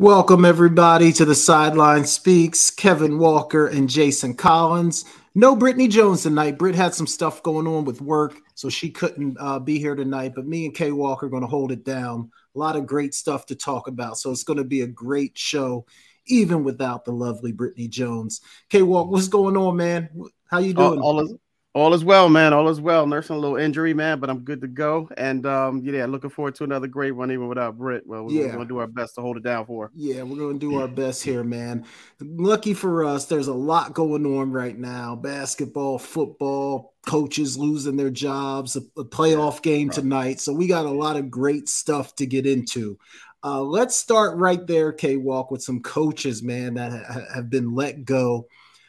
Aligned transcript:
Welcome, 0.00 0.44
everybody, 0.44 1.12
to 1.12 1.24
the 1.24 1.36
Sideline 1.36 2.04
Speaks. 2.04 2.68
Kevin 2.68 3.16
Walker 3.16 3.68
and 3.68 3.88
Jason 3.88 4.34
Collins. 4.34 5.04
No 5.36 5.54
Brittany 5.54 5.86
Jones 5.86 6.24
tonight. 6.24 6.58
Britt 6.58 6.74
had 6.74 6.92
some 6.92 7.06
stuff 7.06 7.44
going 7.44 7.68
on 7.68 7.84
with 7.84 8.00
work, 8.00 8.34
so 8.56 8.68
she 8.68 8.90
couldn't 8.90 9.36
uh, 9.38 9.60
be 9.60 9.78
here 9.78 9.94
tonight. 9.94 10.32
But 10.34 10.48
me 10.48 10.64
and 10.64 10.74
Kay 10.74 10.90
Walker 10.90 11.26
are 11.26 11.28
going 11.28 11.44
to 11.44 11.48
hold 11.48 11.70
it 11.70 11.84
down. 11.84 12.28
A 12.56 12.58
lot 12.58 12.74
of 12.74 12.86
great 12.86 13.14
stuff 13.14 13.46
to 13.46 13.54
talk 13.54 13.86
about. 13.86 14.18
So 14.18 14.32
it's 14.32 14.42
going 14.42 14.56
to 14.56 14.64
be 14.64 14.80
a 14.80 14.86
great 14.88 15.38
show, 15.38 15.86
even 16.26 16.64
without 16.64 17.04
the 17.04 17.12
lovely 17.12 17.52
Brittany 17.52 17.86
Jones. 17.86 18.40
Kay 18.70 18.82
Walker, 18.82 19.10
what's 19.10 19.28
going 19.28 19.56
on, 19.56 19.76
man? 19.76 20.10
How 20.50 20.58
you 20.58 20.74
doing? 20.74 20.98
All, 20.98 21.18
all 21.18 21.20
is 21.20 21.34
all 21.74 21.92
is 21.92 22.04
well, 22.04 22.28
man. 22.28 22.52
All 22.52 22.68
is 22.68 22.80
well. 22.80 23.04
Nursing 23.04 23.34
a 23.34 23.38
little 23.38 23.56
injury, 23.56 23.94
man, 23.94 24.20
but 24.20 24.30
I'm 24.30 24.40
good 24.40 24.60
to 24.60 24.68
go. 24.68 25.08
And 25.16 25.44
um, 25.44 25.82
yeah, 25.84 26.06
looking 26.06 26.30
forward 26.30 26.54
to 26.56 26.64
another 26.64 26.86
great 26.86 27.10
one, 27.10 27.32
even 27.32 27.48
without 27.48 27.76
Britt. 27.76 28.06
Well, 28.06 28.26
we're, 28.26 28.46
yeah. 28.46 28.46
going 28.46 28.60
to 28.60 28.64
do 28.64 28.78
our 28.78 28.86
best 28.86 29.16
to 29.16 29.20
hold 29.20 29.36
it 29.36 29.42
down 29.42 29.66
for. 29.66 29.90
Yeah, 29.92 30.22
we're 30.22 30.38
going 30.38 30.60
to 30.60 30.70
do 30.70 30.80
our 30.80 30.86
best 30.86 31.22
here, 31.24 31.42
man. 31.42 31.84
Lucky 32.20 32.74
for 32.74 33.04
us, 33.04 33.26
there's 33.26 33.48
a 33.48 33.54
lot 33.54 33.92
going 33.92 34.24
on 34.24 34.52
right 34.52 34.78
now: 34.78 35.16
basketball, 35.16 35.98
football, 35.98 36.94
coaches 37.06 37.58
losing 37.58 37.96
their 37.96 38.10
jobs, 38.10 38.76
a, 38.76 38.80
a 38.96 39.04
playoff 39.04 39.60
game 39.60 39.88
right. 39.88 39.94
tonight. 39.94 40.40
So 40.40 40.52
we 40.52 40.68
got 40.68 40.86
a 40.86 40.90
lot 40.90 41.16
of 41.16 41.28
great 41.28 41.68
stuff 41.68 42.14
to 42.16 42.26
get 42.26 42.46
into. 42.46 42.98
Uh, 43.42 43.60
let's 43.60 43.96
start 43.96 44.38
right 44.38 44.64
there, 44.66 44.92
K 44.92 45.16
Walk, 45.16 45.50
with 45.50 45.62
some 45.62 45.82
coaches, 45.82 46.40
man, 46.40 46.74
that 46.74 46.92
ha- 46.92 47.34
have 47.34 47.50
been 47.50 47.74
let 47.74 48.04
go. 48.04 48.46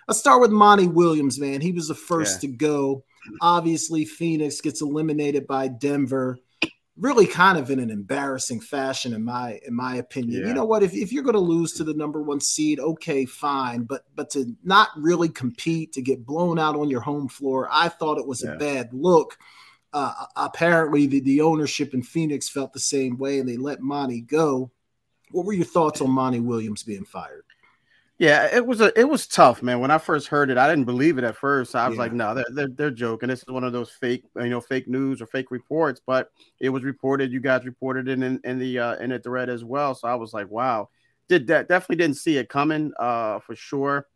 Let's 0.07 0.19
start 0.19 0.41
with 0.41 0.51
Monty 0.51 0.88
Williams, 0.88 1.39
man. 1.39 1.61
He 1.61 1.71
was 1.71 1.88
the 1.88 1.95
first 1.95 2.43
yeah. 2.43 2.49
to 2.49 2.55
go. 2.55 3.03
Obviously, 3.41 4.05
Phoenix 4.05 4.61
gets 4.61 4.81
eliminated 4.81 5.47
by 5.47 5.67
Denver, 5.67 6.38
really 6.95 7.25
kind 7.25 7.57
of 7.57 7.71
in 7.71 7.79
an 7.79 7.89
embarrassing 7.89 8.61
fashion, 8.61 9.13
in 9.13 9.23
my 9.23 9.59
in 9.66 9.73
my 9.73 9.95
opinion. 9.95 10.41
Yeah. 10.41 10.47
You 10.49 10.53
know 10.53 10.66
what? 10.66 10.83
If, 10.83 10.93
if 10.93 11.11
you're 11.11 11.23
going 11.23 11.33
to 11.33 11.39
lose 11.39 11.73
to 11.73 11.83
the 11.83 11.95
number 11.95 12.21
one 12.21 12.39
seed, 12.39 12.79
okay, 12.79 13.25
fine. 13.25 13.83
But 13.83 14.05
but 14.16 14.29
to 14.31 14.55
not 14.63 14.89
really 14.95 15.29
compete, 15.29 15.93
to 15.93 16.03
get 16.03 16.25
blown 16.25 16.59
out 16.59 16.75
on 16.75 16.89
your 16.89 17.01
home 17.01 17.27
floor, 17.27 17.67
I 17.72 17.89
thought 17.89 18.19
it 18.19 18.27
was 18.27 18.43
yeah. 18.43 18.51
a 18.51 18.57
bad 18.57 18.89
look. 18.93 19.37
Uh, 19.91 20.13
apparently, 20.35 21.07
the, 21.07 21.22
the 21.22 21.41
ownership 21.41 21.93
in 21.93 22.03
Phoenix 22.03 22.47
felt 22.47 22.73
the 22.73 22.79
same 22.79 23.17
way, 23.17 23.39
and 23.39 23.49
they 23.49 23.57
let 23.57 23.81
Monty 23.81 24.22
go. 24.22 24.69
What 25.31 25.45
were 25.45 25.53
your 25.53 25.66
thoughts 25.66 26.01
on 26.01 26.11
Monty 26.11 26.41
Williams 26.41 26.83
being 26.83 27.05
fired? 27.05 27.44
Yeah, 28.17 28.47
it 28.55 28.65
was 28.65 28.79
a 28.79 28.97
it 28.97 29.09
was 29.09 29.27
tough, 29.27 29.61
man. 29.61 29.81
When 29.81 29.91
I 29.91 29.97
first 29.97 30.29
heard 30.29 30.49
it, 30.49 30.57
I 30.57 30.69
didn't 30.69 30.85
believe 30.85 31.17
it 31.17 31.25
at 31.25 31.35
first. 31.35 31.75
I 31.75 31.89
was 31.89 31.97
yeah. 31.97 32.01
like, 32.01 32.13
no, 32.13 32.33
they're, 32.33 32.45
they're 32.49 32.69
they're 32.69 32.91
joking. 32.91 33.27
This 33.27 33.41
is 33.41 33.47
one 33.49 33.65
of 33.65 33.73
those 33.73 33.91
fake, 33.91 34.23
you 34.37 34.49
know, 34.49 34.61
fake 34.61 34.87
news 34.87 35.22
or 35.22 35.28
fake 35.28 35.51
reports. 35.51 36.01
But 36.05 36.31
it 36.61 36.69
was 36.69 36.84
reported. 36.84 37.34
You 37.34 37.41
guys 37.41 37.66
reported 37.66 38.07
it 38.07 38.23
in 38.23 38.40
in 38.45 38.57
the 38.57 38.79
uh, 38.79 38.95
in 38.97 39.09
the 39.09 39.19
thread 39.19 39.49
as 39.49 39.66
well. 39.66 39.93
So 39.95 40.07
I 40.07 40.16
was 40.16 40.34
like, 40.34 40.49
wow, 40.49 40.87
did 41.28 41.45
that 41.47 41.67
definitely 41.67 41.97
didn't 41.97 42.16
see 42.16 42.37
it 42.37 42.47
coming, 42.47 42.93
uh, 42.97 43.40
for 43.40 43.53
sure. 43.53 44.07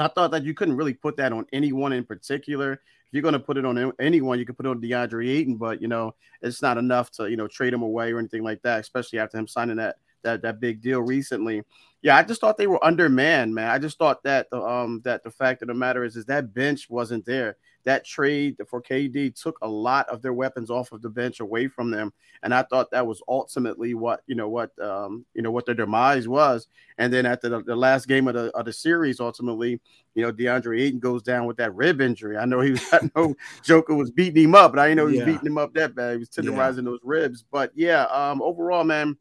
I 0.00 0.08
thought 0.08 0.32
that 0.32 0.42
you 0.42 0.54
couldn't 0.54 0.76
really 0.76 0.94
put 0.94 1.16
that 1.18 1.32
on 1.32 1.46
anyone 1.52 1.92
in 1.92 2.04
particular. 2.04 2.72
If 2.72 3.12
you're 3.12 3.22
going 3.22 3.34
to 3.34 3.38
put 3.38 3.58
it 3.58 3.64
on 3.64 3.92
anyone, 4.00 4.38
you 4.38 4.46
can 4.46 4.54
put 4.56 4.66
it 4.66 4.70
on 4.70 4.80
DeAndre 4.80 5.28
Ayton, 5.28 5.56
but 5.56 5.80
you 5.80 5.88
know, 5.88 6.14
it's 6.42 6.62
not 6.62 6.78
enough 6.78 7.12
to 7.12 7.30
you 7.30 7.36
know 7.36 7.46
trade 7.46 7.74
him 7.74 7.82
away 7.82 8.10
or 8.10 8.18
anything 8.18 8.42
like 8.42 8.60
that, 8.62 8.80
especially 8.80 9.20
after 9.20 9.38
him 9.38 9.46
signing 9.46 9.76
that 9.76 9.98
that 10.22 10.42
that 10.42 10.60
big 10.60 10.80
deal 10.80 11.00
recently. 11.00 11.62
Yeah, 12.02 12.16
I 12.16 12.22
just 12.22 12.40
thought 12.40 12.56
they 12.56 12.66
were 12.66 12.82
undermanned, 12.84 13.54
man. 13.54 13.70
I 13.70 13.78
just 13.78 13.98
thought 13.98 14.22
that 14.22 14.48
the 14.50 14.62
um 14.62 15.02
that 15.04 15.22
the 15.22 15.30
fact 15.30 15.60
of 15.62 15.68
the 15.68 15.74
matter 15.74 16.02
is 16.02 16.16
is 16.16 16.24
that 16.26 16.54
bench 16.54 16.88
wasn't 16.88 17.26
there. 17.26 17.56
That 17.84 18.04
trade 18.04 18.56
for 18.68 18.82
KD 18.82 19.40
took 19.40 19.58
a 19.62 19.68
lot 19.68 20.08
of 20.08 20.20
their 20.22 20.32
weapons 20.32 20.70
off 20.70 20.92
of 20.92 21.02
the 21.02 21.08
bench 21.08 21.40
away 21.40 21.68
from 21.68 21.90
them, 21.90 22.12
and 22.42 22.54
I 22.54 22.62
thought 22.62 22.90
that 22.90 23.06
was 23.06 23.22
ultimately 23.28 23.92
what 23.92 24.22
you 24.26 24.34
know 24.34 24.48
what 24.48 24.70
um 24.78 25.26
you 25.34 25.42
know 25.42 25.50
what 25.50 25.66
their 25.66 25.74
demise 25.74 26.26
was. 26.26 26.68
And 26.96 27.12
then 27.12 27.26
at 27.26 27.40
the, 27.42 27.62
the 27.62 27.76
last 27.76 28.08
game 28.08 28.28
of 28.28 28.34
the 28.34 28.50
of 28.56 28.64
the 28.64 28.72
series, 28.72 29.20
ultimately, 29.20 29.78
you 30.14 30.22
know 30.22 30.32
DeAndre 30.32 30.80
Ayton 30.80 31.00
goes 31.00 31.22
down 31.22 31.44
with 31.44 31.58
that 31.58 31.74
rib 31.74 32.00
injury. 32.00 32.38
I 32.38 32.46
know 32.46 32.60
he 32.60 32.70
was 32.70 32.82
I 32.92 33.10
know 33.14 33.34
Joker 33.62 33.94
was 33.94 34.10
beating 34.10 34.44
him 34.44 34.54
up, 34.54 34.72
but 34.72 34.78
I 34.78 34.88
didn't 34.88 34.98
know 34.98 35.06
he 35.06 35.18
was 35.18 35.26
yeah. 35.26 35.32
beating 35.32 35.48
him 35.48 35.58
up 35.58 35.74
that 35.74 35.94
bad. 35.94 36.12
He 36.12 36.18
was 36.18 36.30
tenderizing 36.30 36.78
yeah. 36.78 36.82
those 36.84 37.00
ribs. 37.02 37.44
But 37.50 37.72
yeah, 37.74 38.04
um 38.04 38.40
overall, 38.40 38.84
man 38.84 39.18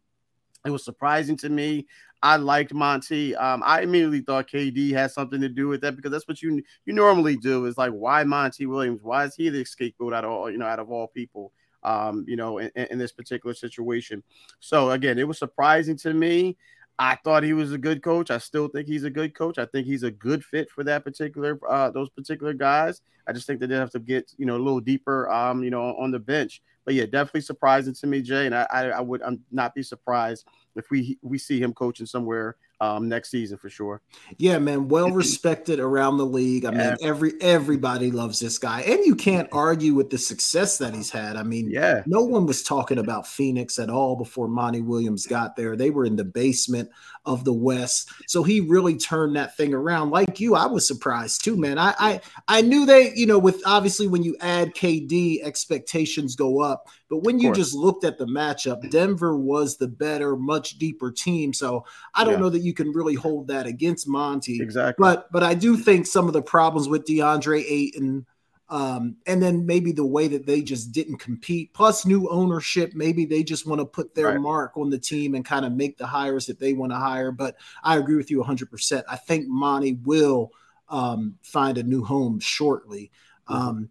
it 0.65 0.71
was 0.71 0.83
surprising 0.83 1.37
to 1.37 1.49
me. 1.49 1.87
I 2.21 2.35
liked 2.35 2.73
Monty. 2.73 3.35
Um, 3.35 3.63
I 3.65 3.81
immediately 3.81 4.21
thought 4.21 4.49
KD 4.49 4.91
had 4.91 5.11
something 5.11 5.39
to 5.39 5.47
do 5.47 5.67
with 5.69 5.81
that 5.81 5.95
because 5.95 6.11
that's 6.11 6.27
what 6.27 6.41
you 6.41 6.61
you 6.85 6.93
normally 6.93 7.37
do. 7.37 7.65
Is 7.65 7.77
like, 7.77 7.91
why 7.91 8.23
Monty 8.23 8.65
Williams? 8.65 9.01
Why 9.01 9.25
is 9.25 9.35
he 9.35 9.49
the 9.49 9.63
scapegoat 9.63 10.13
out 10.13 10.25
of 10.25 10.31
all 10.31 10.51
you 10.51 10.57
know 10.57 10.65
out 10.65 10.79
of 10.79 10.91
all 10.91 11.07
people? 11.07 11.53
Um, 11.81 12.25
you 12.27 12.35
know, 12.35 12.57
in, 12.57 12.69
in 12.75 12.97
this 12.97 13.13
particular 13.13 13.53
situation. 13.53 14.21
So 14.59 14.91
again, 14.91 15.17
it 15.17 15.25
was 15.25 15.39
surprising 15.39 15.95
to 15.99 16.13
me. 16.13 16.57
I 17.01 17.17
thought 17.23 17.43
he 17.43 17.53
was 17.53 17.71
a 17.71 17.77
good 17.77 18.03
coach. 18.03 18.29
I 18.29 18.39
still 18.39 18.67
think 18.67 18.85
he's 18.85 19.05
a 19.05 19.09
good 19.09 19.33
coach. 19.33 19.57
I 19.57 19.65
think 19.65 19.87
he's 19.87 20.03
a 20.03 20.11
good 20.11 20.43
fit 20.43 20.69
for 20.69 20.83
that 20.83 21.05
particular 21.05 21.57
uh, 21.69 21.89
those 21.91 22.09
particular 22.09 22.51
guys. 22.51 23.01
I 23.25 23.31
just 23.31 23.47
think 23.47 23.61
that 23.61 23.67
they 23.67 23.75
have 23.75 23.91
to 23.91 23.99
get 23.99 24.33
you 24.37 24.45
know 24.45 24.57
a 24.57 24.59
little 24.59 24.81
deeper, 24.81 25.29
um, 25.31 25.63
you 25.63 25.69
know, 25.69 25.95
on 25.95 26.11
the 26.11 26.19
bench. 26.19 26.61
But 26.89 26.95
yeah, 26.95 27.05
definitely 27.05 27.41
surprising 27.41 27.93
to 27.93 28.07
me, 28.07 28.23
Jay. 28.23 28.47
And 28.47 28.55
I, 28.55 28.65
I, 28.71 28.83
I 28.87 28.99
would 28.99 29.21
I'm 29.21 29.43
not 29.51 29.75
be 29.75 29.83
surprised 29.83 30.47
if 30.75 30.89
we 30.89 31.19
we 31.21 31.37
see 31.37 31.61
him 31.61 31.71
coaching 31.71 32.07
somewhere 32.07 32.55
um, 32.81 33.09
next 33.09 33.29
season 33.29 33.57
for 33.57 33.69
sure. 33.69 34.01
Yeah, 34.37 34.57
man, 34.59 34.87
well 34.87 35.11
respected 35.11 35.79
around 35.79 36.17
the 36.17 36.25
league. 36.25 36.65
I 36.65 36.71
yeah. 36.71 36.77
mean, 36.77 36.97
every 37.01 37.33
everybody 37.41 38.09
loves 38.09 38.39
this 38.39 38.57
guy, 38.57 38.81
and 38.81 39.03
you 39.05 39.15
can't 39.15 39.49
argue 39.51 39.93
with 39.93 40.09
the 40.09 40.17
success 40.17 40.77
that 40.77 40.93
he's 40.93 41.09
had. 41.09 41.35
I 41.35 41.43
mean, 41.43 41.69
yeah, 41.69 42.03
no 42.05 42.23
one 42.23 42.45
was 42.45 42.63
talking 42.63 42.97
about 42.97 43.27
Phoenix 43.27 43.79
at 43.79 43.89
all 43.89 44.15
before 44.15 44.47
Monty 44.47 44.81
Williams 44.81 45.27
got 45.27 45.55
there. 45.55 45.75
They 45.75 45.89
were 45.89 46.05
in 46.05 46.15
the 46.15 46.23
basement 46.23 46.89
of 47.25 47.43
the 47.43 47.53
West, 47.53 48.09
so 48.27 48.43
he 48.43 48.61
really 48.61 48.95
turned 48.95 49.35
that 49.35 49.57
thing 49.57 49.73
around. 49.73 50.11
Like 50.11 50.39
you, 50.39 50.55
I 50.55 50.67
was 50.67 50.87
surprised 50.87 51.43
too, 51.43 51.57
man. 51.57 51.77
I 51.77 51.93
I, 51.99 52.21
I 52.47 52.61
knew 52.61 52.85
they, 52.85 53.13
you 53.13 53.25
know, 53.25 53.39
with 53.39 53.61
obviously 53.65 54.07
when 54.07 54.23
you 54.23 54.37
add 54.39 54.73
KD, 54.73 55.43
expectations 55.43 56.35
go 56.35 56.61
up. 56.61 56.87
But 57.09 57.23
when 57.23 57.39
you 57.39 57.51
just 57.53 57.73
looked 57.73 58.03
at 58.03 58.19
the 58.19 58.27
matchup, 58.27 58.87
Denver 58.91 59.35
was 59.35 59.77
the 59.77 59.87
better, 59.87 60.35
much 60.35 60.77
deeper 60.77 61.11
team. 61.11 61.53
So 61.53 61.85
I 62.13 62.23
don't 62.23 62.35
yeah. 62.35 62.39
know 62.39 62.49
that 62.49 62.61
you 62.61 62.73
can 62.73 62.91
really 62.91 63.15
hold 63.15 63.47
that 63.47 63.65
against 63.65 64.07
Monty. 64.07 64.61
Exactly. 64.61 65.01
But 65.01 65.31
but 65.31 65.41
I 65.41 65.55
do 65.55 65.75
think 65.75 66.05
some 66.05 66.27
of 66.27 66.33
the 66.33 66.41
problems 66.43 66.87
with 66.87 67.05
DeAndre 67.05 67.65
Ayton, 67.67 68.27
um, 68.69 69.15
and 69.25 69.41
then 69.41 69.65
maybe 69.65 69.91
the 69.91 70.05
way 70.05 70.27
that 70.27 70.45
they 70.45 70.61
just 70.61 70.91
didn't 70.91 71.17
compete, 71.17 71.73
plus 71.73 72.05
new 72.05 72.29
ownership, 72.29 72.91
maybe 72.93 73.25
they 73.25 73.41
just 73.41 73.65
want 73.65 73.81
to 73.81 73.85
put 73.85 74.13
their 74.13 74.27
right. 74.27 74.39
mark 74.39 74.77
on 74.77 74.91
the 74.91 74.99
team 74.99 75.33
and 75.33 75.43
kind 75.43 75.65
of 75.65 75.73
make 75.73 75.97
the 75.97 76.05
hires 76.05 76.45
that 76.45 76.59
they 76.59 76.73
want 76.73 76.91
to 76.91 76.97
hire. 76.97 77.31
But 77.31 77.55
I 77.83 77.97
agree 77.97 78.17
with 78.17 78.29
you 78.29 78.43
100%. 78.43 79.03
I 79.09 79.15
think 79.15 79.47
Monty 79.47 79.93
will 80.03 80.51
um, 80.89 81.39
find 81.41 81.79
a 81.79 81.83
new 81.83 82.03
home 82.03 82.39
shortly. 82.39 83.09
Mm-hmm. 83.49 83.67
Um, 83.67 83.89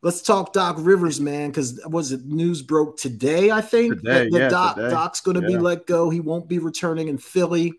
Let's 0.00 0.22
talk 0.22 0.52
Doc 0.52 0.76
Rivers, 0.78 1.20
man, 1.20 1.50
because 1.50 1.80
was 1.86 2.12
it 2.12 2.24
news 2.24 2.62
broke 2.62 2.98
today? 2.98 3.50
I 3.50 3.60
think 3.60 3.96
today, 3.96 4.28
that, 4.30 4.32
yeah, 4.32 4.48
Doc 4.48 4.76
today. 4.76 4.90
Doc's 4.90 5.20
going 5.20 5.40
to 5.40 5.42
yeah. 5.42 5.56
be 5.56 5.62
let 5.62 5.86
go. 5.86 6.08
He 6.08 6.20
won't 6.20 6.48
be 6.48 6.60
returning 6.60 7.08
in 7.08 7.18
Philly. 7.18 7.72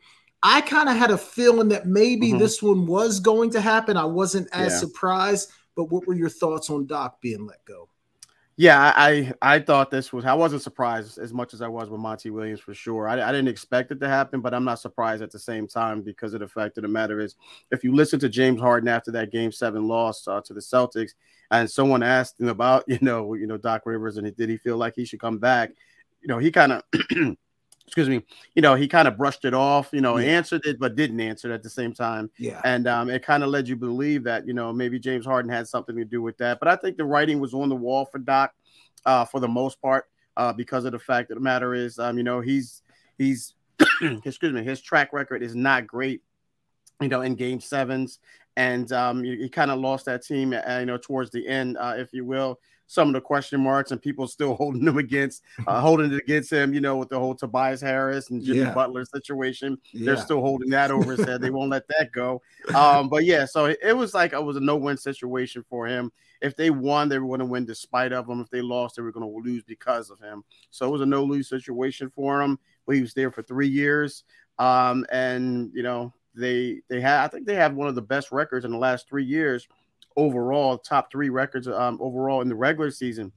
I 0.43 0.61
kind 0.61 0.89
of 0.89 0.95
had 0.95 1.11
a 1.11 1.17
feeling 1.17 1.69
that 1.69 1.85
maybe 1.85 2.29
mm-hmm. 2.29 2.39
this 2.39 2.61
one 2.61 2.85
was 2.85 3.19
going 3.19 3.51
to 3.51 3.61
happen. 3.61 3.97
I 3.97 4.05
wasn't 4.05 4.49
as 4.51 4.73
yeah. 4.73 4.79
surprised, 4.79 5.51
but 5.75 5.85
what 5.85 6.07
were 6.07 6.13
your 6.13 6.29
thoughts 6.29 6.69
on 6.69 6.85
Doc 6.87 7.21
being 7.21 7.45
let 7.45 7.63
go? 7.65 7.88
Yeah, 8.61 8.91
I 8.93 9.31
I 9.41 9.59
thought 9.59 9.89
this 9.89 10.11
was 10.11 10.25
I 10.25 10.33
wasn't 10.33 10.61
surprised 10.61 11.17
as 11.17 11.31
much 11.33 11.53
as 11.53 11.61
I 11.61 11.69
was 11.69 11.89
with 11.89 12.01
Monty 12.01 12.29
Williams 12.29 12.59
for 12.59 12.73
sure. 12.73 13.07
I, 13.07 13.13
I 13.13 13.31
didn't 13.31 13.47
expect 13.47 13.89
it 13.93 14.01
to 14.01 14.09
happen, 14.09 14.41
but 14.41 14.53
I'm 14.53 14.65
not 14.65 14.81
surprised 14.81 15.23
at 15.23 15.31
the 15.31 15.39
same 15.39 15.65
time 15.65 16.01
because 16.01 16.33
of 16.33 16.41
the 16.41 16.47
fact 16.49 16.77
of 16.77 16.81
the 16.81 16.89
matter 16.89 17.21
is, 17.21 17.37
if 17.71 17.85
you 17.85 17.95
listen 17.95 18.19
to 18.19 18.27
James 18.27 18.59
Harden 18.59 18.89
after 18.89 19.11
that 19.11 19.31
Game 19.31 19.53
Seven 19.53 19.87
loss 19.87 20.27
uh, 20.27 20.41
to 20.41 20.53
the 20.53 20.59
Celtics, 20.59 21.11
and 21.51 21.71
someone 21.71 22.03
asked 22.03 22.41
him 22.41 22.49
about 22.49 22.83
you 22.87 22.99
know 23.01 23.33
you 23.33 23.47
know 23.47 23.55
Doc 23.55 23.83
Rivers 23.85 24.17
and 24.17 24.35
did 24.35 24.49
he 24.49 24.57
feel 24.57 24.75
like 24.75 24.93
he 24.93 25.05
should 25.05 25.21
come 25.21 25.37
back, 25.37 25.71
you 26.21 26.27
know 26.27 26.37
he 26.37 26.51
kind 26.51 26.73
of 26.73 26.83
excuse 27.89 28.07
me, 28.07 28.23
you 28.53 28.61
know, 28.61 28.75
he 28.75 28.87
kind 28.87 29.07
of 29.07 29.17
brushed 29.17 29.45
it 29.45 29.55
off, 29.55 29.89
you 29.91 29.99
know, 29.99 30.17
yeah. 30.17 30.37
answered 30.37 30.61
it, 30.65 30.79
but 30.79 30.95
didn't 30.95 31.19
answer 31.19 31.49
it 31.49 31.55
at 31.55 31.63
the 31.63 31.69
same 31.69 31.91
time. 31.91 32.29
Yeah. 32.37 32.61
And 32.63 32.87
um, 32.87 33.09
it 33.09 33.23
kind 33.23 33.43
of 33.43 33.49
led 33.49 33.67
you 33.67 33.75
believe 33.75 34.23
that, 34.25 34.47
you 34.47 34.53
know, 34.53 34.71
maybe 34.71 34.99
James 34.99 35.25
Harden 35.25 35.51
had 35.51 35.67
something 35.67 35.95
to 35.95 36.05
do 36.05 36.21
with 36.21 36.37
that. 36.37 36.59
But 36.59 36.67
I 36.67 36.75
think 36.75 36.97
the 36.97 37.03
writing 37.03 37.39
was 37.39 37.55
on 37.55 37.67
the 37.67 37.75
wall 37.75 38.05
for 38.05 38.19
Doc 38.19 38.53
uh, 39.07 39.25
for 39.25 39.39
the 39.39 39.47
most 39.47 39.81
part 39.81 40.05
uh, 40.37 40.53
because 40.53 40.85
of 40.85 40.91
the 40.91 40.99
fact 40.99 41.29
that 41.29 41.35
the 41.35 41.41
matter 41.41 41.73
is, 41.73 41.97
um, 41.97 42.15
you 42.15 42.23
know, 42.23 42.41
he's, 42.41 42.83
he's, 43.17 43.55
excuse 44.23 44.53
me, 44.53 44.63
his 44.63 44.81
track 44.81 45.11
record 45.11 45.41
is 45.41 45.55
not 45.55 45.87
great, 45.87 46.21
you 47.01 47.07
know, 47.07 47.21
in 47.21 47.33
game 47.33 47.59
sevens. 47.59 48.19
And 48.55 48.91
um, 48.91 49.23
he, 49.23 49.35
he 49.37 49.49
kind 49.49 49.71
of 49.71 49.79
lost 49.79 50.05
that 50.05 50.23
team, 50.23 50.53
uh, 50.53 50.77
you 50.77 50.85
know, 50.85 50.97
towards 50.97 51.31
the 51.31 51.47
end, 51.47 51.75
uh, 51.79 51.95
if 51.97 52.13
you 52.13 52.23
will 52.23 52.59
some 52.89 53.07
of 53.07 53.13
the 53.13 53.21
question 53.21 53.61
marks 53.61 53.91
and 53.91 54.01
people 54.01 54.27
still 54.27 54.55
holding 54.55 54.83
them 54.83 54.97
against 54.97 55.43
uh, 55.67 55.79
holding 55.81 56.11
it 56.11 56.17
against 56.17 56.51
him, 56.51 56.73
you 56.73 56.81
know, 56.81 56.97
with 56.97 57.07
the 57.07 57.19
whole 57.19 57.35
Tobias 57.35 57.79
Harris 57.79 58.31
and 58.31 58.43
Jimmy 58.43 58.61
yeah. 58.61 58.73
Butler 58.73 59.05
situation. 59.05 59.77
Yeah. 59.91 60.05
They're 60.07 60.23
still 60.23 60.41
holding 60.41 60.71
that 60.71 60.89
over 60.89 61.11
his 61.15 61.25
head. 61.25 61.39
They 61.39 61.51
won't 61.51 61.69
let 61.69 61.87
that 61.87 62.11
go. 62.11 62.41
Um, 62.79 63.09
but 63.09 63.25
yeah, 63.25 63.45
so 63.45 63.65
it 63.65 63.95
was 63.97 64.13
like 64.13 64.33
it 64.33 64.43
was 64.43 64.55
a 64.55 64.61
no-win 64.61 64.95
situation 64.95 65.65
for 65.69 65.85
him. 65.85 66.11
If 66.41 66.55
they 66.55 66.69
won, 66.69 67.09
they 67.09 67.19
were 67.19 67.27
going 67.27 67.39
to 67.39 67.45
win 67.45 67.65
despite 67.65 68.13
of 68.13 68.29
him. 68.29 68.39
If 68.41 68.49
they 68.49 68.61
lost, 68.61 68.95
they 68.95 69.01
were 69.01 69.11
going 69.11 69.27
to 69.27 69.49
lose 69.49 69.63
because 69.63 70.09
of 70.09 70.19
him. 70.19 70.43
So 70.69 70.87
it 70.87 70.91
was 70.91 71.01
a 71.01 71.05
no-lose 71.05 71.49
situation 71.49 72.11
for 72.15 72.41
him. 72.41 72.59
Well, 72.85 72.95
he 72.95 73.01
was 73.01 73.13
there 73.13 73.31
for 73.31 73.41
three 73.41 73.67
years, 73.67 74.23
um, 74.59 75.05
and 75.11 75.71
you 75.73 75.83
know 75.83 76.13
they 76.35 76.81
they 76.89 77.01
had 77.01 77.23
I 77.23 77.27
think 77.27 77.45
they 77.45 77.55
have 77.55 77.73
one 77.73 77.87
of 77.87 77.95
the 77.95 78.01
best 78.01 78.31
records 78.31 78.65
in 78.65 78.71
the 78.71 78.77
last 78.77 79.09
three 79.09 79.25
years 79.25 79.67
overall, 80.19 80.77
top 80.77 81.11
three 81.11 81.29
records 81.29 81.67
um, 81.67 81.97
overall 82.01 82.41
in 82.41 82.49
the 82.49 82.55
regular 82.55 82.91
season. 82.91 83.31